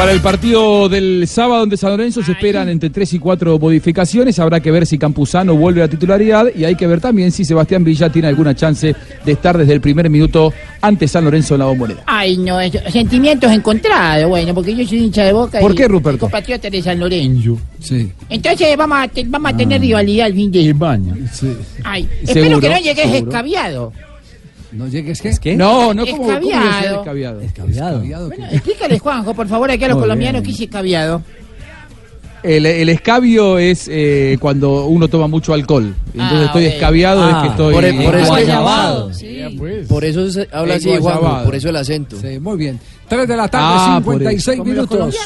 Para 0.00 0.12
el 0.12 0.20
partido 0.22 0.88
del 0.88 1.28
sábado 1.28 1.62
ante 1.64 1.76
San 1.76 1.90
Lorenzo 1.90 2.22
se 2.22 2.32
esperan 2.32 2.70
entre 2.70 2.88
3 2.88 3.12
y 3.12 3.18
4 3.18 3.58
modificaciones. 3.58 4.38
Habrá 4.38 4.58
que 4.60 4.70
ver 4.70 4.86
si 4.86 4.96
Campuzano 4.96 5.54
vuelve 5.54 5.82
a 5.82 5.84
la 5.84 5.90
titularidad 5.90 6.46
y 6.56 6.64
hay 6.64 6.74
que 6.74 6.86
ver 6.86 7.02
también 7.02 7.30
si 7.30 7.44
Sebastián 7.44 7.84
Villa 7.84 8.08
tiene 8.10 8.28
alguna 8.28 8.54
chance 8.54 8.96
de 9.26 9.32
estar 9.32 9.58
desde 9.58 9.74
el 9.74 9.82
primer 9.82 10.08
minuto 10.08 10.54
ante 10.80 11.06
San 11.06 11.24
Lorenzo 11.24 11.54
en 11.54 11.58
la 11.58 11.66
bombonera. 11.66 12.02
Ay, 12.06 12.38
no, 12.38 12.56
sentimientos 12.90 13.52
encontrados, 13.52 14.26
bueno, 14.26 14.54
porque 14.54 14.74
yo 14.74 14.88
soy 14.88 15.00
hincha 15.04 15.22
de 15.22 15.34
boca. 15.34 15.60
¿Por 15.60 15.72
y 15.72 15.74
qué, 15.74 15.86
Ruperto? 15.86 16.20
Compatriota 16.20 16.70
de 16.70 16.80
San 16.80 16.98
Lorenzo. 16.98 17.58
Sí. 17.78 18.10
Entonces 18.30 18.74
vamos 18.78 18.98
a, 19.02 19.08
te- 19.08 19.24
vamos 19.28 19.52
a 19.52 19.56
tener 19.58 19.82
rivalidad 19.82 20.28
el 20.28 20.34
fin 20.34 20.50
de 20.50 20.64
semana. 20.64 21.14
Ay, 21.84 22.08
espero 22.22 22.44
Seguro, 22.46 22.60
que 22.62 22.68
no 22.70 22.78
llegues 22.78 23.04
seguro. 23.10 23.30
escabiado. 23.30 23.92
¿No 24.72 24.86
llegues 24.88 25.20
qué? 25.40 25.56
No, 25.56 25.92
no, 25.92 26.06
¿cómo, 26.06 26.22
cómo 26.24 26.38
que 26.40 26.46
sea 26.46 26.94
Escabiado. 26.98 27.40
escabiado? 27.40 28.28
Bueno, 28.28 28.46
explícale, 28.52 28.98
Juanjo, 28.98 29.34
por 29.34 29.48
favor, 29.48 29.70
aquí 29.70 29.82
a 29.84 29.88
los 29.88 29.96
Muy 29.96 30.02
colombianos 30.04 30.42
bien. 30.42 30.56
que 30.56 30.62
es 30.62 30.68
escabiado. 30.68 31.22
El, 32.42 32.64
el 32.64 32.88
escabio 32.88 33.58
es 33.58 33.86
eh, 33.92 34.38
cuando 34.40 34.86
uno 34.86 35.08
toma 35.08 35.26
mucho 35.26 35.52
alcohol. 35.52 35.94
Entonces 36.14 36.38
Ah, 36.40 36.44
estoy 36.46 36.64
escabiado 36.66 37.28
es 37.28 37.34
que 37.34 37.40
Ah, 37.42 37.46
estoy 37.50 37.74
por, 37.74 37.84
e- 37.84 37.92
por 37.92 38.14
eso, 38.14 38.26
guayabado. 38.28 39.10
por 39.88 40.04
eso 40.06 40.30
se 40.30 40.48
habla 40.50 40.76
así. 40.76 40.88
Juanjo, 40.96 41.44
por 41.44 41.54
eso 41.54 41.68
el 41.68 41.76
acento. 41.76 42.16
Sí, 42.18 42.38
muy 42.38 42.56
bien. 42.56 42.80
3 43.08 43.28
de 43.28 43.36
la 43.36 43.48
tarde, 43.48 43.66
Ah, 43.68 44.00
por 44.02 44.14
56 44.14 44.54
eso. 44.54 44.64
minutos. 44.64 45.16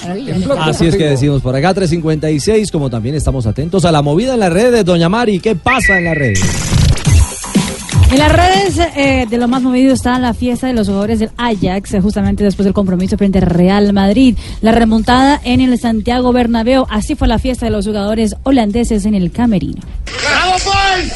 Así 0.59 0.87
es 0.87 0.97
que 0.97 1.05
decimos 1.05 1.41
por 1.41 1.55
acá 1.55 1.73
356, 1.75 2.73
como 2.73 2.91
también 2.91 3.15
estamos 3.15 3.47
atentos 3.47 3.85
a 3.85 3.93
la 3.93 4.03
movida 4.03 4.35
en 4.35 4.41
las 4.41 4.53
redes, 4.53 4.85
doña 4.85 5.09
Mari, 5.09 5.39
¿qué 5.39 5.55
pasa 5.55 5.99
en 5.99 6.05
las 6.07 6.17
redes? 6.17 6.41
En 8.11 8.19
las 8.19 8.33
redes 8.33 8.79
eh, 8.97 9.27
de 9.29 9.39
lo 9.39 9.49
más 9.49 9.63
movido 9.63 9.93
está 9.93 10.19
la 10.19 10.35
fiesta 10.35 10.67
de 10.67 10.73
los 10.73 10.87
jugadores 10.87 11.19
del 11.19 11.31
Ajax, 11.37 11.95
eh, 11.95 12.01
justamente 12.01 12.45
después 12.45 12.65
del 12.65 12.75
compromiso 12.75 13.17
frente 13.17 13.39
al 13.39 13.47
Real 13.47 13.93
Madrid. 13.93 14.37
La 14.61 14.73
remontada 14.73 15.41
en 15.45 15.61
el 15.61 15.79
Santiago 15.79 16.33
Bernabéu. 16.33 16.87
Así 16.91 17.15
fue 17.17 17.29
la 17.29 17.39
fiesta 17.39 17.67
de 17.67 17.73
los 17.73 17.87
jugadores 17.87 18.37
holandeses 18.45 19.05
en 19.05 19.15
el 19.15 19.33
Camerino. 19.33 19.83
¡Bravo, 20.23 20.57
Paul! 20.65 21.11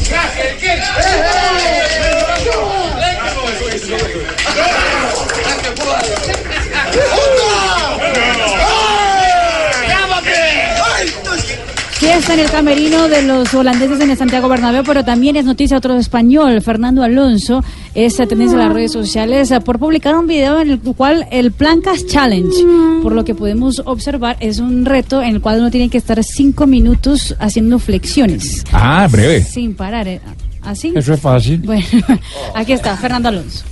Fiesta 12.18 12.34
en 12.34 12.40
el 12.40 12.50
camerino 12.50 13.06
de 13.08 13.22
los 13.22 13.54
holandeses 13.54 14.00
en 14.00 14.10
el 14.10 14.16
Santiago 14.16 14.48
Bernabéu, 14.48 14.82
pero 14.82 15.04
también 15.04 15.36
es 15.36 15.44
noticia 15.44 15.76
otro 15.76 15.96
español, 15.96 16.60
Fernando 16.62 17.04
Alonso, 17.04 17.62
es 17.94 18.16
tendencia 18.16 18.54
en 18.54 18.58
las 18.58 18.72
redes 18.72 18.90
sociales 18.90 19.52
por 19.64 19.78
publicar 19.78 20.16
un 20.16 20.26
video 20.26 20.58
en 20.58 20.70
el 20.72 20.80
cual 20.80 21.28
el 21.30 21.52
Plancas 21.52 22.06
Challenge, 22.06 22.56
por 23.04 23.12
lo 23.12 23.24
que 23.24 23.36
podemos 23.36 23.80
observar, 23.84 24.36
es 24.40 24.58
un 24.58 24.84
reto 24.84 25.22
en 25.22 25.36
el 25.36 25.40
cual 25.40 25.60
uno 25.60 25.70
tiene 25.70 25.90
que 25.90 25.98
estar 25.98 26.20
cinco 26.24 26.66
minutos 26.66 27.36
haciendo 27.38 27.78
flexiones. 27.78 28.64
Ah, 28.72 29.06
breve. 29.08 29.44
Sin 29.44 29.76
parar. 29.76 30.08
eh, 30.08 30.20
¿Así? 30.62 30.92
Eso 30.96 31.14
es 31.14 31.20
fácil. 31.20 31.58
Bueno, 31.58 31.84
aquí 32.56 32.72
está, 32.72 32.96
Fernando 32.96 33.28
Alonso. 33.28 33.64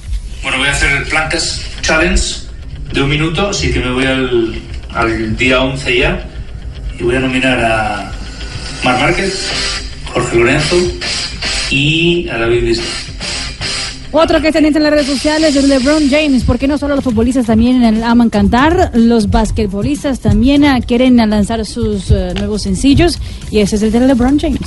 Bueno, 0.45 0.59
voy 0.59 0.69
a 0.69 0.71
hacer 0.71 0.93
el 0.93 1.03
Plancas 1.09 1.63
Challenge 1.81 2.23
de 2.93 3.03
un 3.03 3.11
minuto, 3.11 3.49
así 3.49 3.73
que 3.73 3.81
me 3.81 3.91
voy 3.91 4.05
al, 4.07 4.55
al 4.95 5.37
día 5.37 5.61
11 5.63 5.99
ya. 5.99 6.25
Y 6.97 7.03
voy 7.03 7.17
a 7.17 7.21
nominar 7.21 7.59
a 7.59 8.13
Mar 8.85 9.01
Márquez, 9.01 9.49
Jorge 10.13 10.37
Lorenzo 10.37 10.77
y 11.71 12.29
a 12.29 12.47
Bisbal. 12.47 12.87
Otro 14.13 14.41
que 14.41 14.49
es 14.49 14.53
tendencia 14.55 14.79
en 14.79 14.85
las 14.85 14.93
redes 14.93 15.07
sociales 15.07 15.55
es 15.55 15.65
LeBron 15.65 16.09
James, 16.09 16.43
porque 16.45 16.67
no 16.67 16.79
solo 16.79 16.95
los 16.95 17.05
futbolistas 17.05 17.47
también 17.47 18.03
aman 18.03 18.31
cantar, 18.31 18.93
los 18.95 19.31
basquetbolistas 19.31 20.21
también 20.21 20.65
eh, 20.65 20.83
quieren 20.87 21.17
lanzar 21.17 21.67
sus 21.67 22.11
eh, 22.11 22.33
nuevos 22.35 22.63
sencillos 22.63 23.19
y 23.51 23.59
ese 23.59 23.77
es 23.77 23.83
el 23.83 23.93
de 23.93 24.01
LeBron 24.01 24.39
James. 24.39 24.61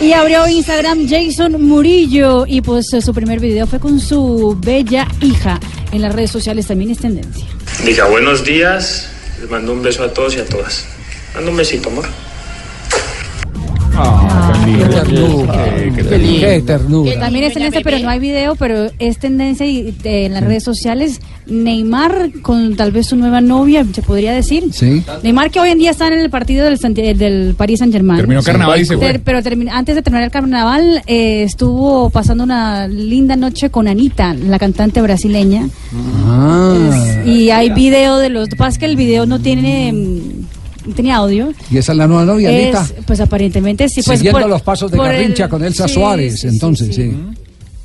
Y 0.00 0.12
abrió 0.12 0.48
Instagram 0.48 1.08
Jason 1.08 1.62
Murillo 1.62 2.44
y 2.46 2.60
pues 2.60 2.86
su 2.88 3.14
primer 3.14 3.38
video 3.40 3.66
fue 3.66 3.78
con 3.78 4.00
su 4.00 4.56
bella 4.60 5.06
hija. 5.20 5.60
En 5.92 6.02
las 6.02 6.14
redes 6.14 6.30
sociales 6.30 6.66
también 6.66 6.90
es 6.90 6.98
tendencia. 6.98 7.46
Diga 7.84 8.06
buenos 8.06 8.44
días, 8.44 9.08
les 9.40 9.48
mando 9.48 9.72
un 9.72 9.82
beso 9.82 10.02
a 10.02 10.12
todos 10.12 10.34
y 10.36 10.40
a 10.40 10.44
todas. 10.44 10.86
Mando 11.34 11.50
un 11.52 11.56
besito, 11.56 11.88
amor. 11.88 12.06
Qué 14.64 14.84
ternura. 14.88 15.64
Qué 15.94 16.62
ternura. 16.66 17.20
También 17.20 17.44
es 17.44 17.52
tendencia, 17.54 17.80
pero 17.84 17.98
no 18.00 18.08
hay 18.08 18.18
video, 18.18 18.54
pero 18.56 18.90
es 18.98 19.18
tendencia 19.18 19.66
y, 19.66 19.94
eh, 20.04 20.26
en 20.26 20.34
las 20.34 20.42
redes 20.44 20.62
sociales. 20.64 21.20
Neymar 21.46 22.30
con 22.40 22.74
tal 22.74 22.90
vez 22.90 23.06
su 23.08 23.16
nueva 23.16 23.40
novia, 23.42 23.84
se 23.92 24.00
podría 24.02 24.32
decir. 24.32 24.64
Sí. 24.72 25.02
Neymar 25.22 25.50
que 25.50 25.60
hoy 25.60 25.68
en 25.70 25.78
día 25.78 25.90
está 25.90 26.06
en 26.08 26.14
el 26.14 26.30
partido 26.30 26.64
del, 26.64 26.78
Santi- 26.78 27.12
del 27.14 27.54
Paris 27.56 27.80
Saint 27.80 27.92
Germain. 27.92 28.16
Terminó 28.18 28.42
carnaval 28.42 28.80
y 28.80 28.84
se 28.86 28.96
fue. 28.96 29.20
pero 29.22 29.40
termi- 29.40 29.68
antes 29.70 29.94
de 29.94 30.02
terminar 30.02 30.24
el 30.24 30.30
carnaval 30.30 31.02
eh, 31.06 31.42
estuvo 31.42 32.08
pasando 32.10 32.44
una 32.44 32.88
linda 32.88 33.36
noche 33.36 33.68
con 33.70 33.88
Anita, 33.88 34.32
la 34.34 34.58
cantante 34.58 35.02
brasileña. 35.02 35.68
Ah. 36.26 37.22
Y 37.26 37.50
hay 37.50 37.70
video 37.70 38.16
de 38.18 38.30
los... 38.30 38.44
Lo 38.44 38.48
que 38.48 38.56
pasa 38.56 38.70
es 38.70 38.78
que 38.78 38.86
el 38.86 38.96
video 38.96 39.26
no 39.26 39.38
tiene... 39.40 39.92
tenía 40.94 41.16
audio. 41.16 41.52
Y 41.70 41.78
esa 41.78 41.92
es 41.92 41.98
la 41.98 42.06
nueva 42.06 42.24
novia, 42.24 42.48
Anita. 42.50 42.82
Es, 42.82 42.94
pues 43.06 43.20
aparentemente 43.20 43.88
sí. 43.88 44.02
Pues, 44.02 44.18
Siguiendo 44.18 44.40
por- 44.40 44.48
los 44.50 44.62
pasos 44.62 44.90
de 44.90 44.96
por 44.96 45.06
el- 45.08 45.12
Garrincha 45.16 45.48
con 45.48 45.62
Elsa 45.64 45.86
sí, 45.88 45.94
Suárez, 45.94 46.32
sí, 46.34 46.38
sí, 46.38 46.46
entonces, 46.48 46.94
sí. 46.94 47.14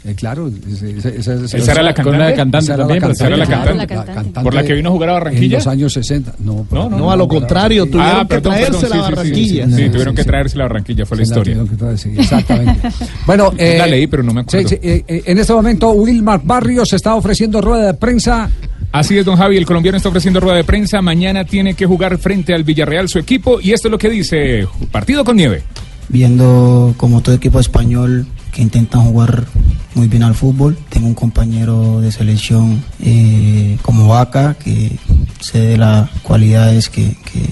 Eh, 0.05 0.15
claro, 0.15 0.49
¿Esa 0.49 1.71
era 1.73 1.83
la 1.83 1.93
cantante? 1.93 2.33
cantante 2.33 2.57
Esa 2.59 2.73
era 2.73 2.83
la 2.83 2.87
también, 2.87 3.01
cantante. 3.01 3.11
esa 3.11 3.27
era 3.27 3.37
la 3.37 3.45
cantante, 3.45 4.31
la 4.31 4.31
la 4.33 4.43
¿Por 4.43 4.53
la 4.53 4.63
que 4.63 4.73
vino 4.73 4.89
a 4.89 4.91
jugar 4.93 5.09
a 5.09 5.13
Barranquilla? 5.13 5.45
En 5.45 5.51
los 5.59 5.67
años 5.67 5.93
60. 5.93 6.35
No, 6.39 6.65
No, 6.71 6.89
no, 6.89 6.97
No, 6.97 7.11
a 7.11 7.17
lo 7.17 7.27
contrario, 7.27 7.85
tuvieron 7.85 8.25
que 8.27 8.39
traérsela 8.39 8.95
a 8.95 9.01
Barranquilla. 9.01 9.65
Sí, 9.67 9.73
sí, 9.75 9.89
tuvieron 9.89 10.15
que 10.15 10.23
traérsela 10.23 10.63
a 10.63 10.67
Barranquilla, 10.69 11.05
fue 11.05 11.17
la 11.17 11.19
la 11.19 11.23
historia. 11.25 11.53
tuvieron 11.53 11.67
que 11.67 11.75
traer, 11.75 11.97
sí, 11.97 12.13
exactamente. 12.17 12.89
Bueno, 13.27 13.51
eh, 13.57 13.75
la 13.77 13.87
leí, 13.87 14.07
pero 14.07 14.23
no 14.23 14.33
me 14.33 14.41
acuerdo. 14.41 14.69
sí, 14.69 14.75
sí, 14.81 14.87
eh, 14.87 15.23
en 15.25 15.37
este 15.37 15.51
momento, 15.53 15.91
Wilmar 15.91 16.41
Barrios 16.45 16.93
está 16.93 17.15
ofreciendo 17.15 17.59
rueda 17.59 17.87
de 17.87 17.93
prensa. 17.95 18.49
Así 18.91 19.17
es, 19.17 19.25
don 19.25 19.35
Javi, 19.37 19.57
el 19.57 19.65
colombiano 19.65 19.97
está 19.97 20.09
ofreciendo 20.09 20.39
rueda 20.39 20.57
de 20.57 20.63
prensa. 20.63 21.01
Mañana 21.01 21.45
tiene 21.45 21.75
que 21.75 21.85
jugar 21.85 22.17
frente 22.17 22.53
al 22.55 22.63
Villarreal 22.63 23.07
su 23.07 23.19
equipo. 23.19 23.59
Y 23.61 23.71
esto 23.71 23.87
es 23.87 23.91
lo 23.91 23.97
que 23.99 24.09
dice: 24.09 24.67
partido 24.91 25.23
con 25.23 25.35
nieve. 25.35 25.63
viendo 26.09 26.95
como 26.97 27.21
todo 27.21 27.35
equipo 27.35 27.59
español 27.59 28.25
que 28.51 28.63
intentan 28.63 29.03
jugar 29.03 29.45
muy 29.93 30.07
bien 30.07 30.23
al 30.23 30.33
fútbol. 30.33 30.75
Tengo 30.89 31.05
un 31.07 31.13
compañero 31.13 32.01
de 32.01 32.11
selección 32.11 32.83
eh, 33.03 33.77
como 33.83 34.07
Vaca 34.07 34.55
que 34.55 34.97
sé 35.39 35.59
de 35.59 35.77
las 35.77 36.09
cualidades 36.23 36.89
que, 36.89 37.15
que- 37.31 37.49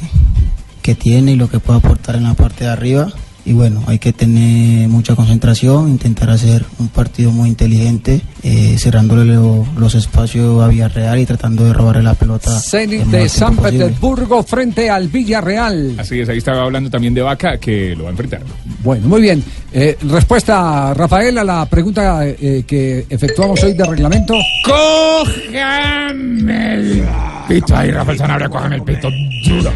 que 0.82 0.96
tiene 0.96 1.34
y 1.34 1.36
lo 1.36 1.50
que 1.50 1.60
puede 1.60 1.80
aportar 1.80 2.16
en 2.16 2.24
la 2.24 2.34
parte 2.34 2.64
de 2.64 2.70
arriba. 2.72 3.10
Y 3.48 3.54
bueno, 3.54 3.82
hay 3.88 3.98
que 3.98 4.12
tener 4.12 4.90
mucha 4.90 5.16
concentración, 5.16 5.88
intentar 5.88 6.30
hacer 6.30 6.66
un 6.80 6.90
partido 6.90 7.32
muy 7.32 7.48
inteligente, 7.48 8.20
eh, 8.44 8.76
cerrándole 8.78 9.24
lo- 9.24 9.66
los 9.78 9.96
espacios 9.96 10.62
a 10.62 10.68
Villarreal 10.68 11.18
y 11.18 11.26
tratando 11.26 11.64
de 11.64 11.72
robarle 11.72 12.04
la 12.04 12.14
pelota. 12.14 12.60
Zenit 12.60 13.04
de 13.06 13.30
San. 13.30 13.56
Petersburgo 13.56 14.44
frente 14.44 14.90
al 14.90 15.08
Villarreal. 15.08 15.96
Así 15.98 16.20
es, 16.20 16.28
ahí 16.28 16.40
estaba 16.40 16.64
hablando 16.64 16.90
también 16.90 17.14
de 17.14 17.22
Vaca, 17.22 17.58
que 17.58 17.96
lo 17.96 18.04
va 18.04 18.10
a 18.10 18.12
enfrentar. 18.12 18.42
Bueno, 18.84 19.08
muy 19.08 19.22
bien. 19.22 19.42
Eh, 19.72 19.98
respuesta, 20.10 20.94
Rafael, 20.94 21.38
a 21.38 21.44
la 21.46 21.66
pregunta 21.68 22.28
eh, 22.28 22.66
que 22.68 23.06
efectuamos 23.10 23.64
hoy 23.64 23.72
de 23.74 23.86
reglamento. 23.86 24.34
¡Cójame 24.66 26.74
el 26.74 27.06
pito! 27.48 27.78
Ay, 27.78 27.92
Rafael 27.92 28.18
Sanabria, 28.18 28.50
cójame 28.50 28.76
el 28.76 28.84
pito 28.84 29.08
duro. 29.48 29.72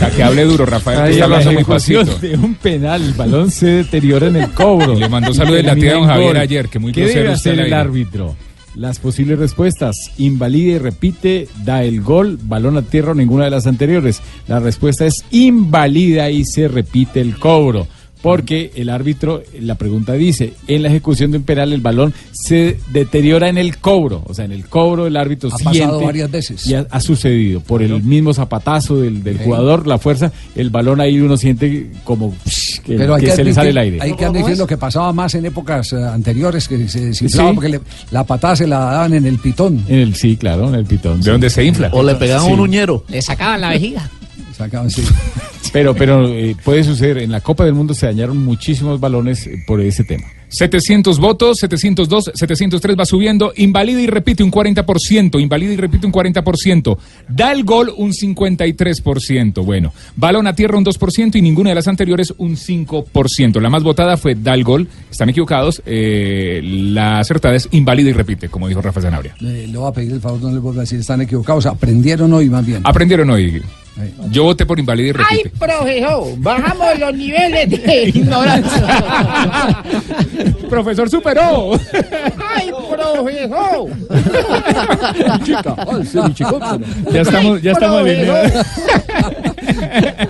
Sea, 0.00 0.10
que 0.10 0.22
hable 0.22 0.44
duro, 0.44 0.64
Rafael. 0.64 0.96
que 0.96 1.04
Ahí 1.04 1.12
está 1.12 1.26
a 1.26 1.28
la 1.28 1.40
muy 1.40 1.54
ejecución 1.56 2.08
de 2.22 2.34
un 2.34 2.54
penal, 2.54 3.02
el 3.02 3.12
balón 3.12 3.50
se 3.50 3.66
deteriora 3.66 4.28
en 4.28 4.36
el 4.36 4.50
cobro. 4.52 4.94
Le 4.98 5.10
mandó 5.10 5.34
saludos 5.34 5.58
de 5.58 5.62
la 5.62 5.74
tía 5.74 5.90
a 5.90 5.94
don 5.96 6.06
Javier 6.06 6.38
ayer, 6.38 6.68
que 6.70 6.78
muy 6.78 6.92
¿Qué 6.92 7.02
grosero 7.02 7.20
debe 7.20 7.34
hacer 7.34 7.60
el 7.60 7.74
árbitro? 7.74 8.34
Las 8.74 8.98
posibles 8.98 9.38
respuestas, 9.38 9.96
invalida 10.16 10.76
y 10.76 10.78
repite, 10.78 11.48
da 11.64 11.84
el 11.84 12.00
gol, 12.00 12.38
balón 12.42 12.78
a 12.78 12.82
tierra 12.82 13.12
o 13.12 13.14
ninguna 13.14 13.44
de 13.44 13.50
las 13.50 13.66
anteriores. 13.66 14.22
La 14.48 14.58
respuesta 14.58 15.04
es 15.04 15.22
invalida 15.32 16.30
y 16.30 16.46
se 16.46 16.66
repite 16.66 17.20
el 17.20 17.38
cobro. 17.38 17.86
Porque 18.22 18.70
el 18.74 18.90
árbitro, 18.90 19.42
la 19.60 19.76
pregunta 19.76 20.12
dice, 20.12 20.52
en 20.66 20.82
la 20.82 20.88
ejecución 20.88 21.30
de 21.30 21.38
un 21.38 21.44
penal 21.44 21.72
el 21.72 21.80
balón 21.80 22.12
se 22.32 22.78
deteriora 22.92 23.48
en 23.48 23.56
el 23.56 23.78
cobro. 23.78 24.22
O 24.26 24.34
sea, 24.34 24.44
en 24.44 24.52
el 24.52 24.66
cobro 24.66 25.06
el 25.06 25.16
árbitro 25.16 25.48
Ha 25.52 25.56
siente... 25.56 25.78
pasado 25.80 26.00
varias 26.02 26.30
veces. 26.30 26.66
Y 26.66 26.74
ha, 26.74 26.86
ha 26.90 27.00
sucedido. 27.00 27.60
Por 27.60 27.82
el 27.82 28.02
mismo 28.02 28.34
zapatazo 28.34 28.96
del, 28.96 29.22
del 29.22 29.38
Sí. 29.38 29.44
jugador, 29.44 29.86
la 29.86 29.98
fuerza, 29.98 30.32
el 30.54 30.68
balón 30.70 31.00
ahí 31.00 31.18
uno 31.20 31.36
siente 31.38 31.90
como 32.04 32.34
psh, 32.44 32.80
que, 32.80 32.96
Pero 32.96 33.14
hay 33.14 33.20
que 33.22 33.30
que, 33.30 33.36
se 33.36 33.44
le 33.44 33.54
sale 33.54 33.70
el 33.70 33.78
aire. 33.78 33.98
hay 34.00 34.12
que 34.14 34.24
admitir 34.26 34.58
lo 34.58 34.66
que 34.66 34.76
pasaba 34.76 35.12
más 35.12 35.34
en 35.34 35.46
épocas 35.46 35.92
eh, 35.92 35.96
anteriores, 36.04 36.68
que 36.68 36.88
se 36.88 37.00
desinflaba 37.06 37.50
Sí. 37.50 37.54
porque 37.54 37.68
le- 37.70 37.80
la 38.10 38.24
patada 38.24 38.56
se 38.56 38.66
la 38.66 38.78
daban 38.80 39.14
en 39.14 39.24
el 39.26 39.38
pitón. 39.38 39.82
En 39.88 39.98
el, 40.00 40.14
sí, 40.14 40.36
claro, 40.36 40.68
en 40.68 40.74
el 40.74 40.84
pitón. 40.84 41.22
¿De 41.22 41.30
dónde 41.30 41.48
se 41.48 41.64
infla? 41.64 41.88
O 41.92 42.02
le 42.02 42.14
pegaban 42.16 42.46
Sí. 42.46 42.52
un 42.52 42.60
uñero. 42.60 43.04
Le 43.08 43.22
sacaban 43.22 43.60
la 43.62 43.70
vejiga. 43.70 44.10
Sí. 44.90 45.02
Pero, 45.72 45.94
pero 45.94 46.26
eh, 46.26 46.56
puede 46.64 46.82
suceder, 46.82 47.18
en 47.18 47.30
la 47.30 47.40
Copa 47.40 47.64
del 47.64 47.74
Mundo 47.74 47.94
se 47.94 48.06
dañaron 48.06 48.44
muchísimos 48.44 48.98
balones 48.98 49.46
eh, 49.46 49.62
por 49.66 49.80
ese 49.80 50.02
tema. 50.02 50.26
700 50.48 51.20
votos, 51.20 51.58
702, 51.58 52.32
703 52.34 52.96
va 52.98 53.04
subiendo, 53.04 53.52
invalida 53.56 54.00
y 54.00 54.08
repite 54.08 54.42
un 54.42 54.50
40%, 54.50 55.40
invalida 55.40 55.72
y 55.72 55.76
repite 55.76 56.06
un 56.06 56.12
40%, 56.12 56.98
da 57.28 57.52
el 57.52 57.62
gol 57.62 57.92
un 57.96 58.10
53%, 58.10 59.64
bueno, 59.64 59.92
balón 60.16 60.48
a 60.48 60.54
tierra 60.54 60.76
un 60.76 60.84
2% 60.84 61.36
y 61.36 61.42
ninguna 61.42 61.70
de 61.70 61.76
las 61.76 61.86
anteriores 61.86 62.34
un 62.38 62.56
5%. 62.56 63.60
La 63.60 63.70
más 63.70 63.84
votada 63.84 64.16
fue 64.16 64.34
da 64.34 64.54
el 64.54 64.64
gol, 64.64 64.88
están 65.08 65.30
equivocados, 65.30 65.82
eh, 65.86 66.60
la 66.64 67.20
acertada 67.20 67.54
es 67.54 67.68
invalida 67.70 68.10
y 68.10 68.12
repite, 68.12 68.48
como 68.48 68.66
dijo 68.66 68.82
Rafa 68.82 69.00
Zanabria. 69.00 69.36
Le 69.38 69.68
voy 69.68 69.88
a 69.88 69.92
pedir 69.92 70.12
el 70.12 70.20
favor, 70.20 70.42
no 70.42 70.50
le 70.50 70.58
vuelva 70.58 70.80
a 70.80 70.82
decir, 70.82 70.98
están 70.98 71.20
equivocados. 71.20 71.66
Aprendieron 71.66 72.32
hoy 72.32 72.50
más 72.50 72.66
bien. 72.66 72.82
¿Aprendieron 72.84 73.30
hoy? 73.30 73.62
Yo 74.30 74.44
voté 74.44 74.64
por 74.64 74.78
inválido 74.78 75.08
y 75.08 75.12
repite. 75.12 75.42
¡Ay, 75.44 75.52
profesor! 75.58 76.24
Bajamos 76.38 76.98
los 76.98 77.14
niveles 77.14 77.68
de 77.70 78.02
ignorancia. 78.14 79.82
¡Profesor 80.68 81.10
superó! 81.10 81.72
¡Ay, 82.54 82.70
profesor! 82.90 83.90
Chica, 85.42 85.76
ya 87.12 87.20
estamos, 87.22 87.60
ya 87.62 87.72
estamos 87.72 88.06
en. 88.06 88.30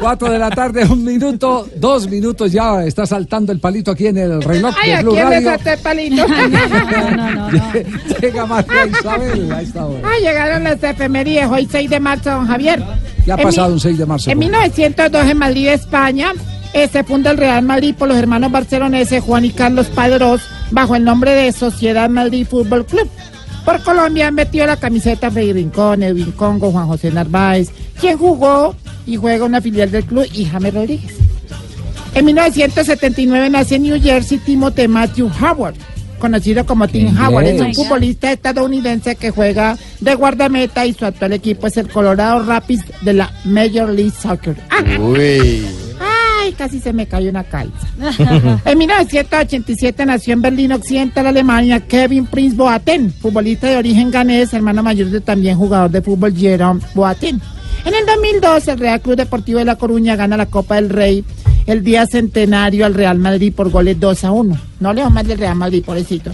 Cuatro 0.01 0.31
de 0.31 0.39
la 0.39 0.51
tarde, 0.51 0.85
un 0.85 1.05
minuto, 1.05 1.67
dos 1.77 2.09
minutos 2.09 2.53
ya 2.53 2.85
está 2.85 3.07
saltando 3.07 3.53
el 3.53 3.61
palito 3.61 3.91
aquí 3.91 4.07
en 4.07 4.19
el 4.19 4.43
reloj 4.43 4.75
Ay, 4.81 4.91
de 4.91 5.11
quién 5.11 5.25
Radio. 5.25 5.41
le 5.41 5.45
salté 5.45 5.73
el 5.73 5.79
palito? 5.81 6.29
no, 6.29 6.49
no, 6.49 7.17
no, 7.17 7.51
no. 7.51 7.51
Llega 8.21 8.47
María 8.47 8.87
Isabel 8.87 9.53
a 9.53 9.63
esta 9.63 9.87
hora. 9.87 10.01
Ah, 10.09 10.19
llegaron 10.21 10.65
las 10.65 10.83
efemerías 10.83 11.51
hoy 11.51 11.69
6 11.71 11.91
de 11.91 12.01
marzo, 12.01 12.31
don 12.31 12.47
Javier. 12.47 12.83
¿Qué 13.25 13.33
ha 13.33 13.37
pasado 13.37 13.73
un 13.73 13.81
6 13.81 13.99
de 13.99 14.07
marzo? 14.07 14.31
En 14.31 14.39
1902 14.39 15.27
en 15.27 15.39
Madrid, 15.39 15.69
España, 15.69 16.33
eh, 16.73 16.89
se 16.89 17.05
funda 17.05 17.31
el 17.33 17.37
Real 17.39 17.63
Madrid 17.65 17.95
por 17.99 18.09
los 18.09 18.17
hermanos 18.17 18.53
barceloneses 18.53 19.23
Juan 19.23 19.45
y 19.45 19.51
Carlos 19.51 19.89
Padrós 19.89 20.41
bajo 20.71 20.95
el 20.95 21.05
nombre 21.05 21.33
de 21.33 21.53
Sociedad 21.53 22.09
Madrid 22.09 22.47
Fútbol 22.49 22.87
Club. 22.87 23.09
Por 23.65 23.83
Colombia 23.83 24.29
han 24.29 24.35
metido 24.35 24.67
la 24.67 24.77
camiseta 24.77 25.31
Freddy 25.31 25.53
Rincón, 25.53 26.03
Edwin 26.03 26.33
Congo, 26.33 26.71
Juan 26.73 26.87
José 26.87 27.11
Narváez, 27.11 27.71
quien 28.01 28.17
jugó 28.17 28.75
y 29.07 29.17
juega 29.17 29.45
una 29.45 29.61
filial 29.61 29.91
del 29.91 30.05
club 30.05 30.27
y 30.33 30.45
James 30.45 30.75
Rodríguez. 30.75 31.17
En 32.15 32.25
1979 32.25 33.51
nace 33.51 33.77
en 33.77 33.83
New 33.85 34.01
Jersey 34.01 34.39
Timothy 34.39 34.89
Matthew 34.89 35.31
Howard, 35.41 35.77
conocido 36.19 36.67
como 36.67 36.89
Tim. 36.89 37.17
Howard. 37.17 37.47
Es 37.47 37.61
un 37.61 37.75
futbolista 37.75 38.33
estadounidense 38.33 39.15
que 39.15 39.31
juega 39.31 39.77
de 40.01 40.15
guardameta 40.15 40.85
y 40.87 40.93
su 40.93 41.07
actual 41.07 41.33
equipo 41.35 41.69
es 41.69 41.77
el 41.77 41.89
Colorado 41.89 42.45
Rapids 42.45 42.85
de 43.03 43.13
la 43.13 43.33
Major 43.45 43.89
League 43.91 44.13
Soccer. 44.13 44.57
Ah, 44.71 44.83
Ay, 46.43 46.53
casi 46.53 46.81
se 46.81 46.93
me 46.93 47.07
cayó 47.07 47.31
una 47.31 47.45
calza. 47.45 47.87
en 48.65 48.79
1987 48.79 50.07
nació 50.07 50.33
en 50.33 50.43
Berlín 50.43 50.73
Occidental, 50.73 51.27
Alemania, 51.27 51.81
Kevin 51.81 52.27
Prince 52.27 52.57
Boateng, 52.57 53.13
futbolista 53.13 53.69
de 53.69 53.77
origen 53.77 54.11
ganés, 54.11 54.53
hermano 54.55 54.83
mayor 54.83 55.11
de 55.11 55.21
también 55.21 55.57
jugador 55.57 55.91
de 55.91 56.03
fútbol 56.03 56.35
Jerome 56.35 56.81
Boateng. 56.95 57.41
En 57.85 57.95
el 57.95 58.07
2002, 58.07 58.69
el 58.69 58.79
Real 58.79 59.01
Club 59.01 59.17
Deportivo 59.17 59.59
de 59.59 59.65
La 59.65 59.77
Coruña 59.77 60.17
gana 60.17 60.37
la 60.37 60.47
Copa 60.47 60.77
del 60.77 60.91
Rey 60.91 61.25
el 61.67 61.83
día 61.85 62.07
centenario 62.07 62.85
al 62.87 62.95
Real 62.95 63.19
Madrid 63.19 63.53
por 63.55 63.71
goles 63.71 63.99
2 64.01 64.25
a 64.25 64.33
1. 64.33 64.59
No 64.81 64.93
leo 64.93 65.09
más 65.11 65.27
del 65.27 65.39
Real 65.39 65.55
Madrid, 65.57 65.83
pobrecito. 65.85 66.31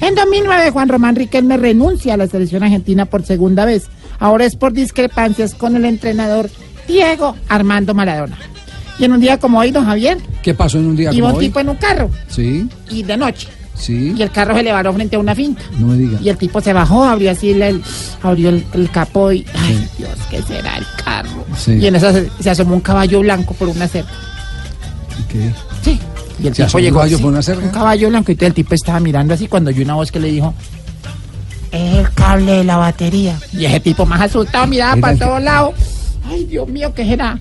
en 0.00 0.14
2009, 0.14 0.70
Juan 0.70 0.88
Román 0.88 1.16
Riquelme 1.16 1.56
renuncia 1.56 2.14
a 2.14 2.16
la 2.16 2.26
selección 2.26 2.62
argentina 2.62 3.04
por 3.06 3.24
segunda 3.24 3.64
vez. 3.64 3.88
Ahora 4.18 4.44
es 4.44 4.56
por 4.56 4.72
discrepancias 4.72 5.54
con 5.54 5.76
el 5.76 5.84
entrenador 5.84 6.48
Diego 6.88 7.36
Armando 7.48 7.92
Maradona. 7.94 8.38
Y 8.98 9.04
en 9.04 9.12
un 9.12 9.20
día 9.20 9.38
como 9.38 9.58
hoy, 9.58 9.72
don 9.72 9.84
Javier, 9.84 10.16
¿Qué 10.42 10.54
pasó 10.54 10.78
en 10.78 10.86
un 10.86 10.96
día 10.96 11.12
iba 11.12 11.26
como 11.28 11.34
un 11.34 11.38
hoy? 11.40 11.46
tipo 11.48 11.60
en 11.60 11.68
un 11.68 11.76
carro 11.76 12.10
Sí, 12.28 12.66
y 12.88 13.02
de 13.02 13.16
noche. 13.16 13.48
Sí. 13.76 14.14
Y 14.16 14.22
el 14.22 14.30
carro 14.30 14.54
se 14.54 14.62
le 14.62 14.72
varó 14.72 14.92
frente 14.92 15.16
a 15.16 15.18
una 15.18 15.34
finca. 15.34 15.62
No 15.78 15.88
me 15.88 15.96
diga. 15.96 16.18
Y 16.22 16.28
el 16.28 16.36
tipo 16.36 16.60
se 16.60 16.72
bajó, 16.72 17.04
abrió 17.04 17.30
así 17.30 17.50
el, 17.50 17.82
abrió 18.22 18.48
el, 18.50 18.64
el 18.74 18.90
capó 18.90 19.32
y, 19.32 19.46
ay 19.54 19.88
Dios, 19.98 20.10
¿qué 20.30 20.42
será 20.42 20.76
el 20.78 20.86
carro? 21.04 21.44
Sí. 21.56 21.72
Y 21.72 21.86
en 21.86 21.96
esa 21.96 22.12
se, 22.12 22.30
se 22.40 22.50
asomó 22.50 22.74
un 22.74 22.80
caballo 22.80 23.20
blanco 23.20 23.54
por 23.54 23.68
una 23.68 23.86
cerca. 23.88 24.10
¿Qué? 25.28 25.52
Sí. 25.82 25.98
Y 26.42 26.48
el 26.48 26.54
¿Se 26.54 26.62
tipo 26.64 26.66
asomó 26.66 26.78
un 26.78 26.84
llegó 26.84 26.96
caballo 26.98 27.16
así, 27.16 27.22
por 27.22 27.32
una 27.32 27.42
cerca? 27.42 27.64
Un 27.64 27.70
caballo 27.70 28.08
blanco 28.08 28.32
y 28.32 28.36
todo 28.36 28.46
el 28.48 28.54
tipo 28.54 28.74
estaba 28.74 29.00
mirando 29.00 29.34
así 29.34 29.48
cuando 29.48 29.70
oyó 29.70 29.82
una 29.84 29.94
voz 29.94 30.12
que 30.12 30.20
le 30.20 30.28
dijo, 30.28 30.54
es 31.72 31.94
el 31.98 32.10
cable 32.12 32.52
de 32.52 32.64
la 32.64 32.76
batería. 32.76 33.38
Y 33.52 33.64
ese 33.64 33.80
tipo 33.80 34.04
más 34.06 34.20
asustado 34.20 34.66
miraba 34.66 34.96
para 35.00 35.14
que- 35.14 35.20
todos 35.24 35.42
lados. 35.42 35.74
Ay, 36.28 36.44
Dios 36.44 36.68
mío, 36.68 36.92
¿qué 36.94 37.04
será? 37.04 37.38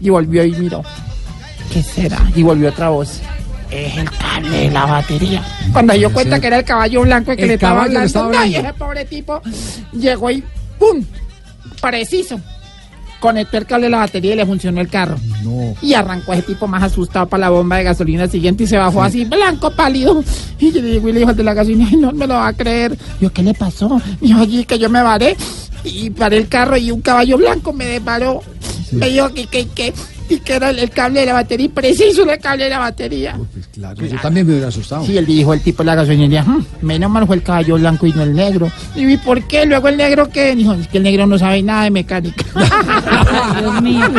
Y 0.00 0.10
volvió 0.10 0.44
y 0.44 0.52
miró. 0.52 0.82
¿Qué 1.72 1.82
será? 1.82 2.18
Y 2.34 2.42
volvió 2.42 2.68
otra 2.70 2.88
voz. 2.88 3.20
Es 3.70 3.96
el 3.98 4.10
cable 4.10 4.56
de 4.56 4.70
la 4.70 4.86
batería. 4.86 5.42
Cuando 5.72 5.92
se 5.92 5.98
dio 5.98 6.12
cuenta 6.12 6.40
que 6.40 6.46
era 6.46 6.58
el 6.58 6.64
caballo 6.64 7.02
blanco 7.02 7.30
el 7.32 7.36
que 7.36 7.42
El 7.42 7.48
le 7.48 7.54
estaba 7.54 7.82
hablando. 7.82 8.06
estaba 8.06 8.26
no, 8.28 8.34
y 8.34 8.36
hablando. 8.54 8.68
ese 8.68 8.78
pobre 8.78 9.04
tipo 9.04 9.42
llegó 9.92 10.30
y 10.30 10.42
¡pum! 10.78 11.04
Preciso. 11.80 12.40
Conectó 13.20 13.58
el 13.58 13.66
cable 13.66 13.86
de 13.86 13.90
la 13.90 13.98
batería 13.98 14.32
y 14.34 14.36
le 14.36 14.46
funcionó 14.46 14.80
el 14.80 14.88
carro. 14.88 15.16
No. 15.42 15.74
Y 15.82 15.92
arrancó 15.94 16.32
ese 16.32 16.42
tipo 16.42 16.66
más 16.68 16.84
asustado 16.84 17.26
para 17.28 17.42
la 17.42 17.50
bomba 17.50 17.76
de 17.76 17.82
gasolina 17.84 18.28
siguiente 18.28 18.62
y 18.62 18.66
se 18.68 18.78
bajó 18.78 19.02
así, 19.02 19.24
blanco, 19.24 19.70
pálido. 19.74 20.22
Y 20.60 20.72
yo 20.72 20.80
le 20.80 20.92
digo, 20.92 21.08
y 21.08 21.12
le 21.12 21.18
dijo 21.20 21.30
al 21.30 21.36
de 21.36 21.42
la 21.44 21.52
gasolina, 21.54 21.86
ay, 21.90 21.96
no 21.96 22.12
me 22.12 22.26
lo 22.28 22.34
va 22.34 22.46
a 22.48 22.52
creer. 22.52 22.96
Yo, 23.20 23.32
¿qué 23.32 23.42
le 23.42 23.54
pasó? 23.54 24.00
Dijo, 24.20 24.40
allí 24.40 24.64
que 24.64 24.78
yo 24.78 24.88
me 24.88 25.02
varé 25.02 25.36
y 25.84 26.10
paré 26.10 26.36
el 26.38 26.48
carro 26.48 26.76
y 26.76 26.90
un 26.92 27.00
caballo 27.00 27.36
blanco 27.38 27.72
me 27.72 27.86
desparó. 27.86 28.40
Me 28.92 29.08
dijo 29.10 29.28
que, 29.34 29.46
que, 29.46 29.66
que, 29.68 29.92
sentí 30.28 30.44
que 30.44 30.54
era 30.54 30.70
el, 30.70 30.78
el 30.78 30.90
cable 30.90 31.20
de 31.20 31.26
la 31.26 31.32
batería 31.34 31.66
y 31.66 31.68
preciso 31.68 32.22
era 32.22 32.34
el 32.34 32.40
cable 32.40 32.64
de 32.64 32.70
la 32.70 32.78
batería. 32.78 33.38
Claro, 33.72 34.06
yo 34.06 34.16
también 34.20 34.46
me 34.46 34.52
hubiera 34.52 34.68
asustado. 34.68 35.04
Sí, 35.04 35.16
él 35.16 35.26
dijo 35.26 35.54
el 35.54 35.60
tipo 35.62 35.82
de 35.82 35.86
la 35.86 35.94
gasolinería, 35.96 36.42
"Hmm, 36.44 36.64
menos 36.82 37.10
mal 37.10 37.26
fue 37.26 37.36
el 37.36 37.42
caballo 37.42 37.76
blanco 37.76 38.06
y 38.06 38.12
no 38.12 38.22
el 38.22 38.34
negro. 38.34 38.70
Y 38.94 39.16
¿por 39.18 39.46
qué? 39.46 39.64
Luego 39.66 39.88
el 39.88 39.96
negro 39.96 40.28
qué? 40.28 40.54
Dijo, 40.54 40.74
es 40.74 40.88
que 40.88 40.98
el 40.98 41.04
negro 41.04 41.26
no 41.26 41.38
sabe 41.38 41.62
nada 41.62 41.84
de 41.84 41.90
mecánica. 41.90 42.44
Dios 43.58 43.82
mío. 43.82 44.06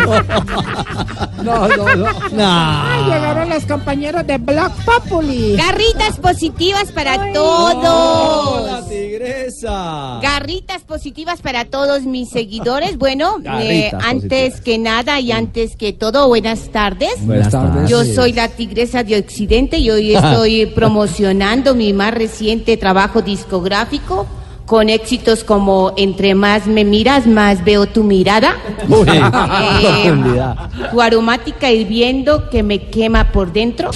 No, 1.43 1.67
no, 1.69 1.85
no. 1.95 2.05
Ay, 2.37 3.03
llegaron 3.05 3.49
los 3.49 3.65
compañeros 3.65 4.27
de 4.27 4.37
Black 4.37 4.73
Populi. 4.83 5.55
Garritas 5.55 6.17
positivas 6.17 6.91
para 6.91 7.15
¡Hola, 7.15 7.33
todos. 7.33 8.89
tigresa! 8.89 10.19
Garritas 10.21 10.81
positivas 10.83 11.41
para 11.41 11.65
todos 11.65 12.03
mis 12.03 12.29
seguidores. 12.29 12.97
Bueno, 12.97 13.37
eh, 13.39 13.89
Garritas 13.91 14.03
antes 14.05 14.61
que 14.61 14.77
nada 14.77 15.19
y 15.21 15.31
antes 15.31 15.75
que 15.77 15.93
todo, 15.93 16.27
buenas 16.27 16.69
tardes. 16.71 17.25
Buenas 17.25 17.51
tardes. 17.51 17.89
Yo 17.89 18.03
soy 18.03 18.33
la 18.33 18.49
tigresa 18.49 19.03
de 19.03 19.17
Occidente 19.17 19.77
y 19.77 19.89
hoy 19.91 20.15
estoy 20.15 20.65
promocionando 20.75 21.73
mi 21.73 21.93
más 21.93 22.13
reciente 22.13 22.75
trabajo 22.77 23.21
discográfico 23.21 24.27
con 24.69 24.87
éxitos 24.87 25.43
como 25.43 25.93
Entre 25.97 26.35
más 26.35 26.67
me 26.67 26.85
miras, 26.85 27.25
más 27.25 27.65
veo 27.65 27.87
tu 27.87 28.03
mirada. 28.03 28.55
Uy, 28.87 29.07
Eh, 29.09 30.11
profundidad. 30.11 30.69
tu 30.91 31.01
aromática 31.01 31.71
hirviendo 31.71 32.51
que 32.51 32.61
me 32.61 32.77
quema 32.83 33.31
por 33.31 33.51
dentro. 33.51 33.89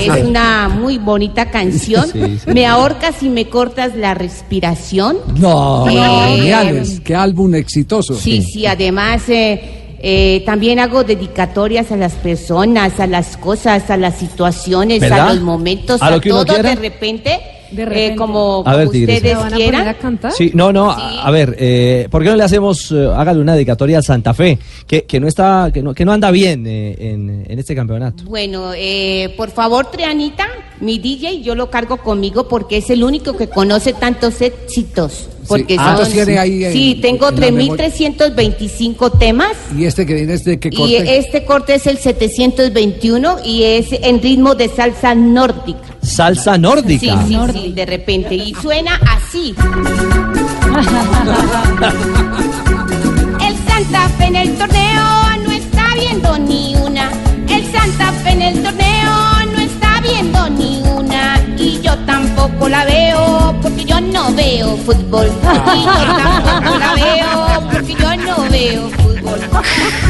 Es 0.00 0.24
una 0.24 0.68
muy 0.68 0.98
bonita 0.98 1.50
canción. 1.50 2.06
Sí, 2.12 2.38
sí. 2.38 2.48
Me 2.52 2.64
ahorcas 2.64 3.24
y 3.24 3.28
me 3.28 3.46
cortas 3.48 3.96
la 3.96 4.14
respiración. 4.14 5.16
No, 5.36 5.84
Eh, 5.88 6.36
geniales. 6.36 7.00
Qué 7.00 7.16
álbum 7.16 7.56
exitoso. 7.56 8.14
Sí, 8.14 8.40
sí, 8.40 8.66
además 8.66 9.28
eh, 9.28 9.96
eh, 10.00 10.44
también 10.46 10.78
hago 10.78 11.02
dedicatorias 11.02 11.90
a 11.90 11.96
las 11.96 12.12
personas, 12.12 13.00
a 13.00 13.08
las 13.08 13.36
cosas, 13.36 13.90
a 13.90 13.96
las 13.96 14.14
situaciones, 14.16 15.00
¿Verdad? 15.00 15.30
a 15.30 15.34
los 15.34 15.42
momentos, 15.42 16.00
A 16.00 16.06
a, 16.06 16.10
lo 16.12 16.20
que 16.20 16.30
uno 16.30 16.44
todo 16.44 16.62
de 16.62 16.76
repente, 16.76 17.40
eh, 17.78 18.14
como, 18.16 18.62
A 18.66 18.76
ver, 18.76 18.86
como 18.86 18.98
ustedes 18.98 19.22
¿Me 19.22 19.34
van 19.34 19.52
a 19.52 19.56
quieran. 19.56 19.80
poner 19.82 19.88
a 19.96 19.98
cantar? 19.98 20.32
Sí, 20.32 20.50
no, 20.54 20.72
no, 20.72 20.90
a, 20.90 21.26
a 21.26 21.30
ver, 21.30 21.56
eh, 21.58 22.08
¿por 22.10 22.22
qué 22.22 22.28
no 22.30 22.36
le 22.36 22.44
hacemos, 22.44 22.90
eh, 22.92 23.08
hágale 23.14 23.40
una 23.40 23.54
dedicatoria 23.54 23.98
a 23.98 24.02
Santa 24.02 24.34
Fe, 24.34 24.58
que, 24.86 25.04
que 25.04 25.20
no 25.20 25.26
está, 25.28 25.70
que 25.72 25.82
no, 25.82 25.94
que 25.94 26.04
no 26.04 26.12
anda 26.12 26.30
bien 26.30 26.66
eh, 26.66 26.96
en, 26.98 27.44
en 27.48 27.58
este 27.58 27.74
campeonato? 27.74 28.24
Bueno, 28.24 28.72
eh, 28.74 29.32
por 29.36 29.50
favor, 29.50 29.90
Trianita, 29.90 30.46
mi 30.80 30.98
DJ, 30.98 31.42
yo 31.42 31.54
lo 31.54 31.70
cargo 31.70 31.98
conmigo 31.98 32.48
porque 32.48 32.78
es 32.78 32.90
el 32.90 33.04
único 33.04 33.36
que 33.36 33.48
conoce 33.48 33.92
tantos 33.92 34.40
éxitos. 34.40 35.28
Porque 35.46 35.76
Ah, 35.78 35.82
son- 35.82 35.90
entonces 35.92 36.14
tiene 36.14 36.38
ahí 36.38 36.64
en- 36.64 36.72
sí, 36.72 36.98
tengo 37.02 37.28
en 37.28 37.34
la 37.40 37.50
memoria. 37.50 37.86
3.325 37.88 39.10
temas. 39.10 39.52
Y 39.76 39.84
este 39.84 40.06
que 40.06 40.14
viene 40.14 40.34
es 40.34 40.44
de 40.44 40.58
qué 40.58 40.68
Y 40.72 40.76
corte. 40.76 41.18
este 41.18 41.44
corte 41.44 41.74
es 41.74 41.86
el 41.86 41.98
721 41.98 43.36
y 43.44 43.62
es 43.64 43.86
en 43.92 44.20
ritmo 44.22 44.54
de 44.54 44.68
salsa 44.68 45.14
nórdica. 45.14 45.80
Salsa 46.02 46.54
Sí, 46.54 46.60
nórdica. 46.60 47.24
sí, 47.26 47.36
sí, 47.52 47.72
de 47.72 47.86
repente. 47.86 48.34
Y 48.34 48.54
suena 48.54 49.00
así. 49.10 49.54
El 53.40 53.56
Santa 53.66 54.08
Fe 54.18 54.24
en 54.26 54.36
el 54.36 54.54
torneo 54.56 55.04
no 55.44 55.50
está 55.52 55.86
viendo 55.94 56.38
ni 56.38 56.74
una. 56.76 57.10
El 57.48 57.64
Santa 57.72 58.12
Fe 58.22 58.30
en 58.30 58.42
el 58.42 58.62
torneo 58.62 59.46
no 59.52 59.60
está 59.60 60.00
viendo 60.02 60.48
ni 60.50 60.78
una. 60.78 60.83
Y 61.64 61.80
yo 61.80 61.96
tampoco 62.00 62.68
la 62.68 62.84
veo 62.84 63.56
porque 63.62 63.86
yo 63.86 63.98
no 63.98 64.30
veo 64.34 64.76
fútbol. 64.84 65.28
Y 65.74 65.82
yo 65.82 65.92
tampoco 65.94 66.78
la 66.78 66.94
veo 66.94 67.68
porque 67.72 67.94
yo 67.94 68.16
no 68.16 68.50
veo 68.50 68.90
fútbol. 68.90 69.40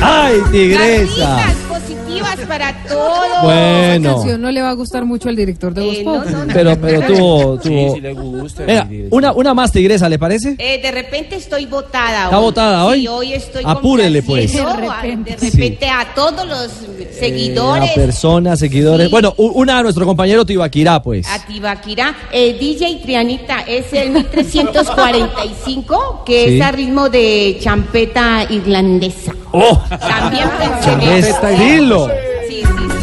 ¡Ay, 0.03 0.43
tigresa! 0.51 1.39
Positivas 1.81 2.37
para 2.47 2.73
todos. 2.89 3.43
Bueno. 3.43 4.11
Esa 4.11 4.15
canción 4.15 4.41
no 4.41 4.51
le 4.53 4.63
va 4.63 4.71
a 4.71 4.75
gustar 4.75 5.05
mucho 5.05 5.29
al 5.29 5.37
director 5.37 5.75
de 5.75 5.83
Voz 5.83 5.97
Eh, 5.99 6.05
no, 6.05 6.13
Populi. 6.15 6.33
no, 6.33 6.45
no. 6.47 6.55
Pero, 6.55 6.81
pero 6.81 7.01
tuvo, 7.07 7.61
Sí, 7.63 7.69
tuvo. 7.69 7.95
sí 7.95 8.01
le 8.01 8.13
gusta, 8.15 8.65
sí, 8.67 8.73
sí. 8.89 9.05
una, 9.11 9.33
una 9.33 9.55
más, 9.55 9.73
tigresa, 9.73 10.09
¿le 10.09 10.19
parece? 10.19 10.55
Eh, 10.59 10.81
de 10.81 10.91
repente 10.93 11.37
estoy 11.37 11.67
botada 11.67 12.25
¿Está 12.25 12.39
botada 12.39 12.85
hoy? 12.87 13.01
Sí, 13.01 13.09
hoy 13.09 13.33
estoy 13.33 13.63
Apúrele, 13.67 14.23
pues. 14.23 14.53
De 14.53 14.65
repente, 14.65 15.89
a 15.89 16.15
todos 16.15 16.47
los 16.47 16.71
seguidores. 17.19 17.91
Eh, 17.91 17.93
a 17.93 17.95
personas, 17.95 18.59
seguidores. 18.59 19.11
Bueno, 19.11 19.35
una 19.37 19.79
a 19.79 19.83
nuestro 19.83 20.07
compañero 20.07 20.45
Tibaquirá, 20.47 21.03
pues. 21.03 21.27
A 21.29 21.45
Tibaquirá, 21.45 22.15
eh, 22.33 22.57
DJ 22.59 23.01
Trianita, 23.03 23.61
es 23.67 23.93
el 23.93 24.11
1345, 24.11 26.23
que 26.25 26.49
Sí. 26.49 26.57
es 26.57 26.63
a 26.63 26.73
ritmo 26.73 27.09
de 27.09 27.59
champeta 27.61 28.47
irlandesa. 28.49 29.34
¡Oh! 29.57 29.81
También 29.89 30.51
pensé 30.59 30.91
en 30.91 30.99
¡Qué 30.99 31.19
eso. 31.21 32.09
Sí, 32.49 32.65
sí, 32.65 32.65
sí. 32.67 32.99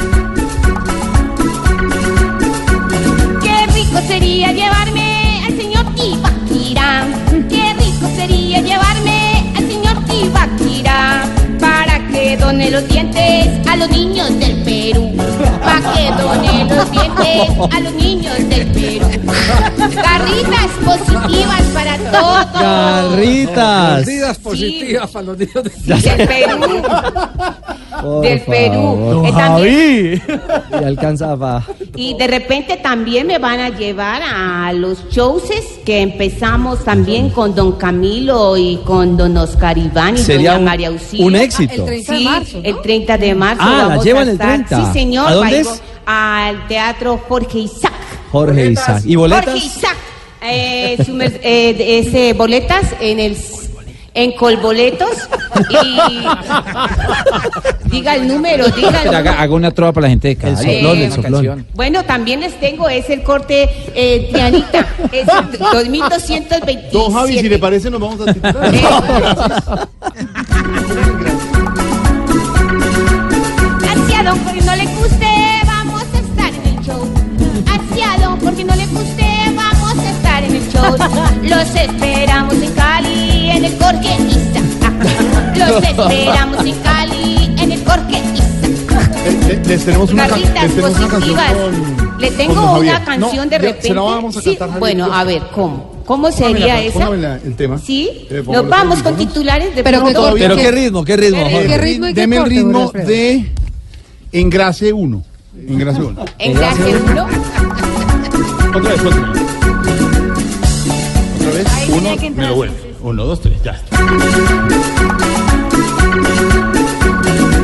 Qué 3.41 3.68
rico 3.72 3.99
sería 4.06 4.52
llevarme 4.52 5.44
al 5.48 5.56
señor 5.56 5.86
Tibaquirá. 5.95 7.07
Qué 7.49 7.73
rico 7.80 8.06
sería 8.18 8.60
llevarme 8.60 9.53
al 9.56 9.65
señor 9.65 10.03
Tibaquirá. 10.06 11.23
Para 11.57 12.06
que 12.10 12.36
done 12.36 12.69
los 12.69 12.86
dientes 12.86 13.48
a 13.69 13.78
los 13.78 13.90
niños 13.90 14.38
del. 14.38 14.60
Para 15.72 15.93
que 15.93 16.11
done 16.22 16.65
los 16.65 16.91
dientes 16.91 17.49
a 17.72 17.80
los 17.80 17.93
niños 17.93 18.38
del 18.49 18.68
Perú. 18.72 19.07
Garritas 19.77 20.72
positivas 20.84 21.61
para 21.73 21.98
todos. 22.11 22.61
Garritas. 22.61 24.06
Medidas 24.06 24.38
positivas 24.39 25.10
para 25.11 25.26
los 25.26 25.38
niños 25.38 25.64
de... 25.64 25.72
Del 25.95 26.27
Perú. 26.27 26.84
Por 28.02 28.22
Del 28.22 28.41
Perú. 28.41 29.23
Eh, 29.26 29.32
también- 29.36 30.23
Y 30.82 30.84
alcanza 30.84 31.36
pa- 31.38 31.64
Y 31.95 32.14
de 32.15 32.28
repente 32.28 32.78
también 32.78 33.28
me 33.28 33.38
van 33.38 33.60
a 33.60 33.69
llevar 33.69 34.22
a 34.23 34.72
los 34.73 35.07
shows 35.10 35.44
que 35.86 36.02
empezamos 36.02 36.84
también 36.84 37.30
con 37.30 37.53
Don 37.56 37.73
Camilo 37.73 38.57
y 38.57 38.78
con 38.86 39.18
Don 39.18 39.36
Oscar 39.38 39.78
Iván 39.78 40.15
y 40.15 40.19
Sería 40.19 40.53
Doña 40.53 40.65
María 40.65 40.88
Auxilio. 40.88 41.26
un 41.28 41.36
éxito. 41.36 41.73
El 41.88 42.03
30 42.06 42.14
de 42.14 42.19
marzo. 42.23 42.60
El 42.64 42.82
30 42.82 43.18
de 43.18 43.36
marzo. 43.36 43.64
Ah, 43.65 43.76
la 43.78 43.88
vamos 43.90 44.06
llevan 44.06 44.22
a 44.28 44.32
el 44.32 44.36
estar. 44.36 44.48
30. 44.65 44.86
Sí, 44.86 44.94
señor. 44.99 45.28
¿A 45.28 45.34
dónde 45.34 45.60
es? 45.60 45.82
Al 46.06 46.68
Teatro 46.68 47.19
Jorge 47.28 47.60
Isaac. 47.60 47.94
Jorge 48.32 48.72
Isaac. 48.72 49.02
¿Y 49.06 49.15
boletas? 49.15 49.45
Jorge 49.45 49.60
Isaac. 49.65 49.98
Eh, 50.44 50.98
su 51.06 51.14
mer- 51.14 51.40
eh, 51.44 51.99
ese, 51.99 52.34
boletas 52.34 52.86
en 52.99 53.19
el 53.19 53.36
en 54.13 54.33
Colboletos 54.33 55.09
y 55.69 56.25
diga 57.89 58.15
el 58.15 58.27
número, 58.27 58.67
diga 58.69 58.89
el 59.03 59.09
Haga, 59.09 59.19
número. 59.21 59.39
haga 59.39 59.53
una 59.53 59.71
trova 59.71 59.93
para 59.93 60.07
la 60.07 60.09
gente 60.09 60.27
de 60.29 60.35
Cali. 60.35 60.55
soplón, 60.57 60.97
el 60.97 61.05
Una 61.05 61.15
soplón. 61.15 61.33
canción. 61.33 61.67
Bueno, 61.73 62.03
también 62.03 62.39
les 62.41 62.59
tengo, 62.59 62.89
es 62.89 63.09
el 63.09 63.23
corte 63.23 63.69
eh, 63.95 64.27
Trianita, 64.31 64.85
es 65.11 65.27
el 65.27 65.57
2227. 65.59 66.89
Don 66.91 67.13
Javi, 67.13 67.39
si 67.39 67.49
le 67.49 67.59
parece, 67.59 67.89
nos 67.89 68.01
vamos 68.01 68.27
a 68.27 68.33
titular. 68.33 68.71
Hacia 73.88 74.23
don 74.23 74.38
porque 74.39 74.61
no 74.61 74.75
le 74.75 74.85
guste, 74.85 75.27
vamos 75.65 76.03
a 76.13 76.19
estar 76.19 76.53
en 76.53 76.77
el 76.77 76.85
show. 76.85 77.07
Hacia 77.67 78.25
don 78.27 78.39
porque 78.39 78.63
no 78.63 78.75
le 78.75 78.85
guste, 78.88 79.25
vamos 79.55 79.97
a 79.97 80.09
estar 80.09 80.43
en 80.43 80.55
el 80.55 80.71
show. 80.71 80.95
Los 81.43 81.75
esperamos 81.75 82.53
en 82.55 82.71
Cali, 82.73 83.31
en 83.61 83.65
el 83.65 83.79
Jorge 83.79 84.15
Isa. 84.29 84.61
Los 85.69 85.83
esperamos 85.83 86.65
en 86.65 86.75
Cali, 86.79 87.55
en 87.59 87.71
el 87.71 87.85
Jorge 87.85 88.21
Isa. 88.33 88.47
Eh, 89.49 89.61
Les 89.67 89.85
tenemos 89.85 90.11
una, 90.11 90.27
can- 90.27 90.41
les 90.41 90.51
tenemos 90.75 90.97
una 90.97 91.07
canción 91.07 91.35
con... 91.35 92.19
Le 92.21 92.31
tengo 92.31 92.77
una 92.79 93.03
canción 93.03 93.35
No, 93.45 93.49
de 93.49 93.57
repente. 93.59 93.88
Se 93.88 93.93
la 93.93 94.01
vamos 94.01 94.38
a 94.38 94.41
Sí, 94.41 94.49
cantar, 94.49 94.67
Javier. 94.69 94.79
bueno, 94.79 95.13
a 95.13 95.23
ver, 95.23 95.41
¿cómo? 95.53 95.91
¿Cómo 96.05 96.31
sería 96.31 96.81
esa? 96.81 97.09
el 97.43 97.55
tema. 97.55 97.77
Sí, 97.77 98.27
Eh, 98.29 98.43
nos 98.45 98.67
vamos 98.67 99.01
con 99.03 99.15
titulares 99.15 99.75
de 99.75 99.83
Pero 99.83 100.01
pronto. 100.01 100.33
Pero 100.38 100.55
¿Qué 100.55 100.61
qué 100.63 100.71
ritmo, 100.71 101.03
qué 101.05 101.17
ritmo. 101.17 101.38
¿Qué 101.47 101.51
Jorge. 101.55 101.77
ritmo 101.77 102.07
y 102.07 102.13
qué 102.13 102.21
Deme 102.21 102.38
el 102.38 102.45
ritmo 102.45 102.91
de 102.91 103.51
Engrase 104.31 104.91
1. 104.93 105.23
Engrase 105.67 106.01
1. 106.01 106.25
Engrase 106.39 106.81
uno. 107.13 107.27
Otra 108.75 108.91
vez, 108.91 109.01
otra 109.05 109.31
vez. 109.31 109.41
Otra 111.35 111.51
vez. 111.51 111.67
Ahí 111.73 111.88
Uno, 111.89 111.97
tenía 111.97 112.13
que 112.15 112.21
me 112.21 112.27
entrar 112.27 112.49
lo 112.49 112.55
vuelvo. 112.55 112.75
Uno, 113.03 113.26
dos, 113.26 113.41
tres, 113.41 113.61
ya. 113.64 113.80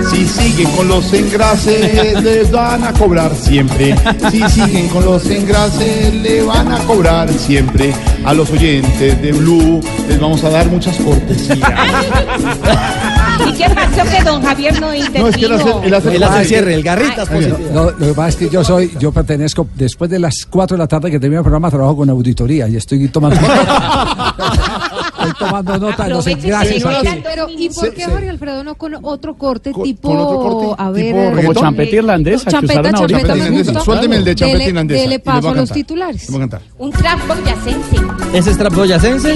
Si 0.10 0.26
siguen 0.26 0.70
con 0.72 0.88
los 0.88 1.14
engrases, 1.14 2.24
les 2.24 2.52
van 2.52 2.84
a 2.84 2.92
cobrar 2.94 3.34
siempre. 3.36 3.96
Si 4.32 4.42
siguen 4.50 4.88
con 4.90 5.06
los 5.06 5.26
engrases, 5.30 6.14
le 6.16 6.42
van 6.44 6.72
a 6.72 6.80
cobrar 6.80 7.30
siempre. 7.32 7.94
A 8.26 8.34
los 8.34 8.50
oyentes 8.50 9.22
de 9.22 9.32
Blue 9.32 9.80
les 10.10 10.20
vamos 10.20 10.44
a 10.44 10.50
dar 10.50 10.66
muchas 10.68 10.98
cortesías. 10.98 11.60
¿Y 13.48 13.54
qué 13.54 13.70
pasó 13.70 14.10
que 14.10 14.24
don 14.24 14.42
Javier 14.42 14.82
no 14.82 14.94
intervino? 14.94 15.22
No, 15.24 15.30
es 15.30 15.38
que 15.38 15.46
él 15.46 15.54
hace- 15.54 15.70
él 15.88 15.94
hace- 15.94 16.16
Él 16.16 16.24
hace 16.24 16.40
el 16.42 16.48
cierre, 16.48 16.74
el 16.74 16.84
garritas 16.84 17.28
Ah, 17.30 17.34
positivo. 17.34 17.58
no, 17.72 17.84
lo 17.92 17.98
que 18.08 18.14
pasa 18.14 18.30
es 18.30 18.36
que 18.38 18.50
yo 18.50 18.64
soy, 18.64 18.92
yo 19.00 19.12
pertenezco, 19.12 19.68
después 19.76 20.10
de 20.10 20.18
las 20.20 20.46
4 20.50 20.76
de 20.76 20.80
la 20.84 20.88
tarde 20.88 21.12
que 21.12 21.20
termino 21.20 21.40
el 21.42 21.44
programa, 21.44 21.70
trabajo 21.70 21.98
con 21.98 22.10
auditoría 22.10 22.68
y 22.68 22.76
estoy 22.76 23.08
tomando 23.10 23.40
estoy 25.00 25.34
tomando 25.40 25.78
nota 25.78 26.04
de 26.04 26.10
los 26.10 26.20
Aproveche 26.28 26.48
engrases 26.48 26.84
que 26.84 26.90
aquí. 26.90 27.18
no 27.18 27.24
Pero, 27.24 27.48
¿y 27.50 27.70
por 27.70 27.86
Sí, 27.86 27.92
qué 27.96 28.06
sí. 28.06 28.12
Jorge 28.12 28.30
Alfredo 28.30 28.64
no 28.64 28.76
con 28.76 28.96
otro 29.04 29.36
corte 29.36 29.72
tipo, 29.84 30.10
con 30.10 30.18
otro 30.18 30.38
corte, 30.40 30.82
a 30.84 30.90
ver, 30.92 31.16
reggaetón? 31.36 31.58
eh, 31.58 31.60
champeta 31.60 31.96
irlandesa 31.96 32.46
que 32.46 32.52
champeta, 32.52 32.74
usaron 32.82 32.96
ahorita. 32.96 33.18
champeta 33.20 33.34
me 33.36 33.40
gusta. 33.42 33.60
irlandesa. 33.60 33.80
Suélteme 33.86 34.16
el 34.18 34.24
de 34.26 34.36
champeta 34.36 34.58
Dele- 34.60 34.70
irlandesa, 34.70 35.02
Dele 35.02 35.20
paso 35.20 35.48
a 35.48 35.52
a 35.52 35.56
los 35.56 35.72
titulares. 35.72 36.26
Vamos 36.28 36.36
a 36.36 36.40
cantar. 36.50 36.62
Un 36.78 36.92
trap 36.92 37.28
boyacense. 37.28 37.98
¿Ese 38.34 38.52
es 38.52 38.58
trap 38.58 38.74
boyacense? 38.74 39.36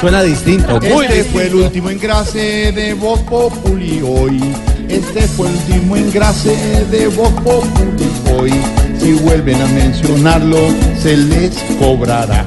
Suena 0.00 0.22
distinto. 0.22 0.80
Muy 0.80 1.06
Este 1.06 1.24
fue 1.24 1.46
el 1.46 1.54
último 1.54 1.90
engrase 1.90 2.72
de 2.72 2.94
Voz 2.94 3.20
Populi 3.20 4.00
hoy. 4.02 4.40
Este 4.88 5.22
fue 5.28 5.48
el 5.48 5.54
último 5.54 5.96
engrase 5.96 6.84
de 6.90 7.06
Voz 7.08 7.30
Populi 7.42 8.10
hoy. 8.38 8.52
Si 8.98 9.12
vuelven 9.14 9.60
a 9.60 9.66
mencionarlo, 9.66 10.58
se 10.98 11.16
les 11.16 11.54
cobrará. 11.78 12.44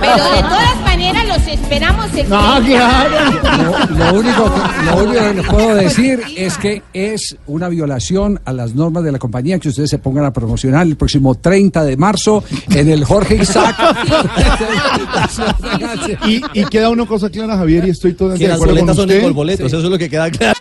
Pero 0.00 0.14
de 0.14 0.42
todas 0.42 0.80
maneras 0.82 1.26
esperamos 1.54 2.14
el 2.14 2.28
No, 2.28 2.62
30. 2.62 3.58
Lo, 3.62 4.12
lo 4.12 4.20
único 4.20 4.44
que, 4.44 4.84
lo 4.84 4.96
único 5.04 5.20
que 5.22 5.34
les 5.34 5.46
puedo 5.46 5.74
decir 5.74 6.20
es 6.36 6.58
que 6.58 6.82
es 6.92 7.36
una 7.46 7.68
violación 7.68 8.40
a 8.44 8.52
las 8.52 8.74
normas 8.74 9.04
de 9.04 9.12
la 9.12 9.18
compañía 9.18 9.58
que 9.58 9.68
ustedes 9.68 9.90
se 9.90 9.98
pongan 9.98 10.24
a 10.24 10.32
promocionar 10.32 10.86
el 10.86 10.96
próximo 10.96 11.34
30 11.34 11.84
de 11.84 11.96
marzo 11.96 12.44
en 12.70 12.88
el 12.90 13.04
Jorge 13.04 13.36
Isaac. 13.36 13.76
Y, 16.26 16.42
y 16.52 16.64
queda 16.66 16.90
una 16.90 17.06
cosa 17.06 17.30
clara, 17.30 17.56
Javier, 17.56 17.86
y 17.86 17.90
estoy 17.90 18.14
todo 18.14 18.30
de 18.30 18.38
las 18.38 18.56
acuerdo 18.56 18.74
con 18.74 18.86
boletas 18.86 18.96
son 18.96 19.08
usted. 19.10 19.22
de 19.22 19.30
boletos, 19.30 19.66
eso 19.66 19.78
es 19.78 19.84
lo 19.84 19.98
que 19.98 20.08
queda 20.10 20.30
claro. 20.30 20.58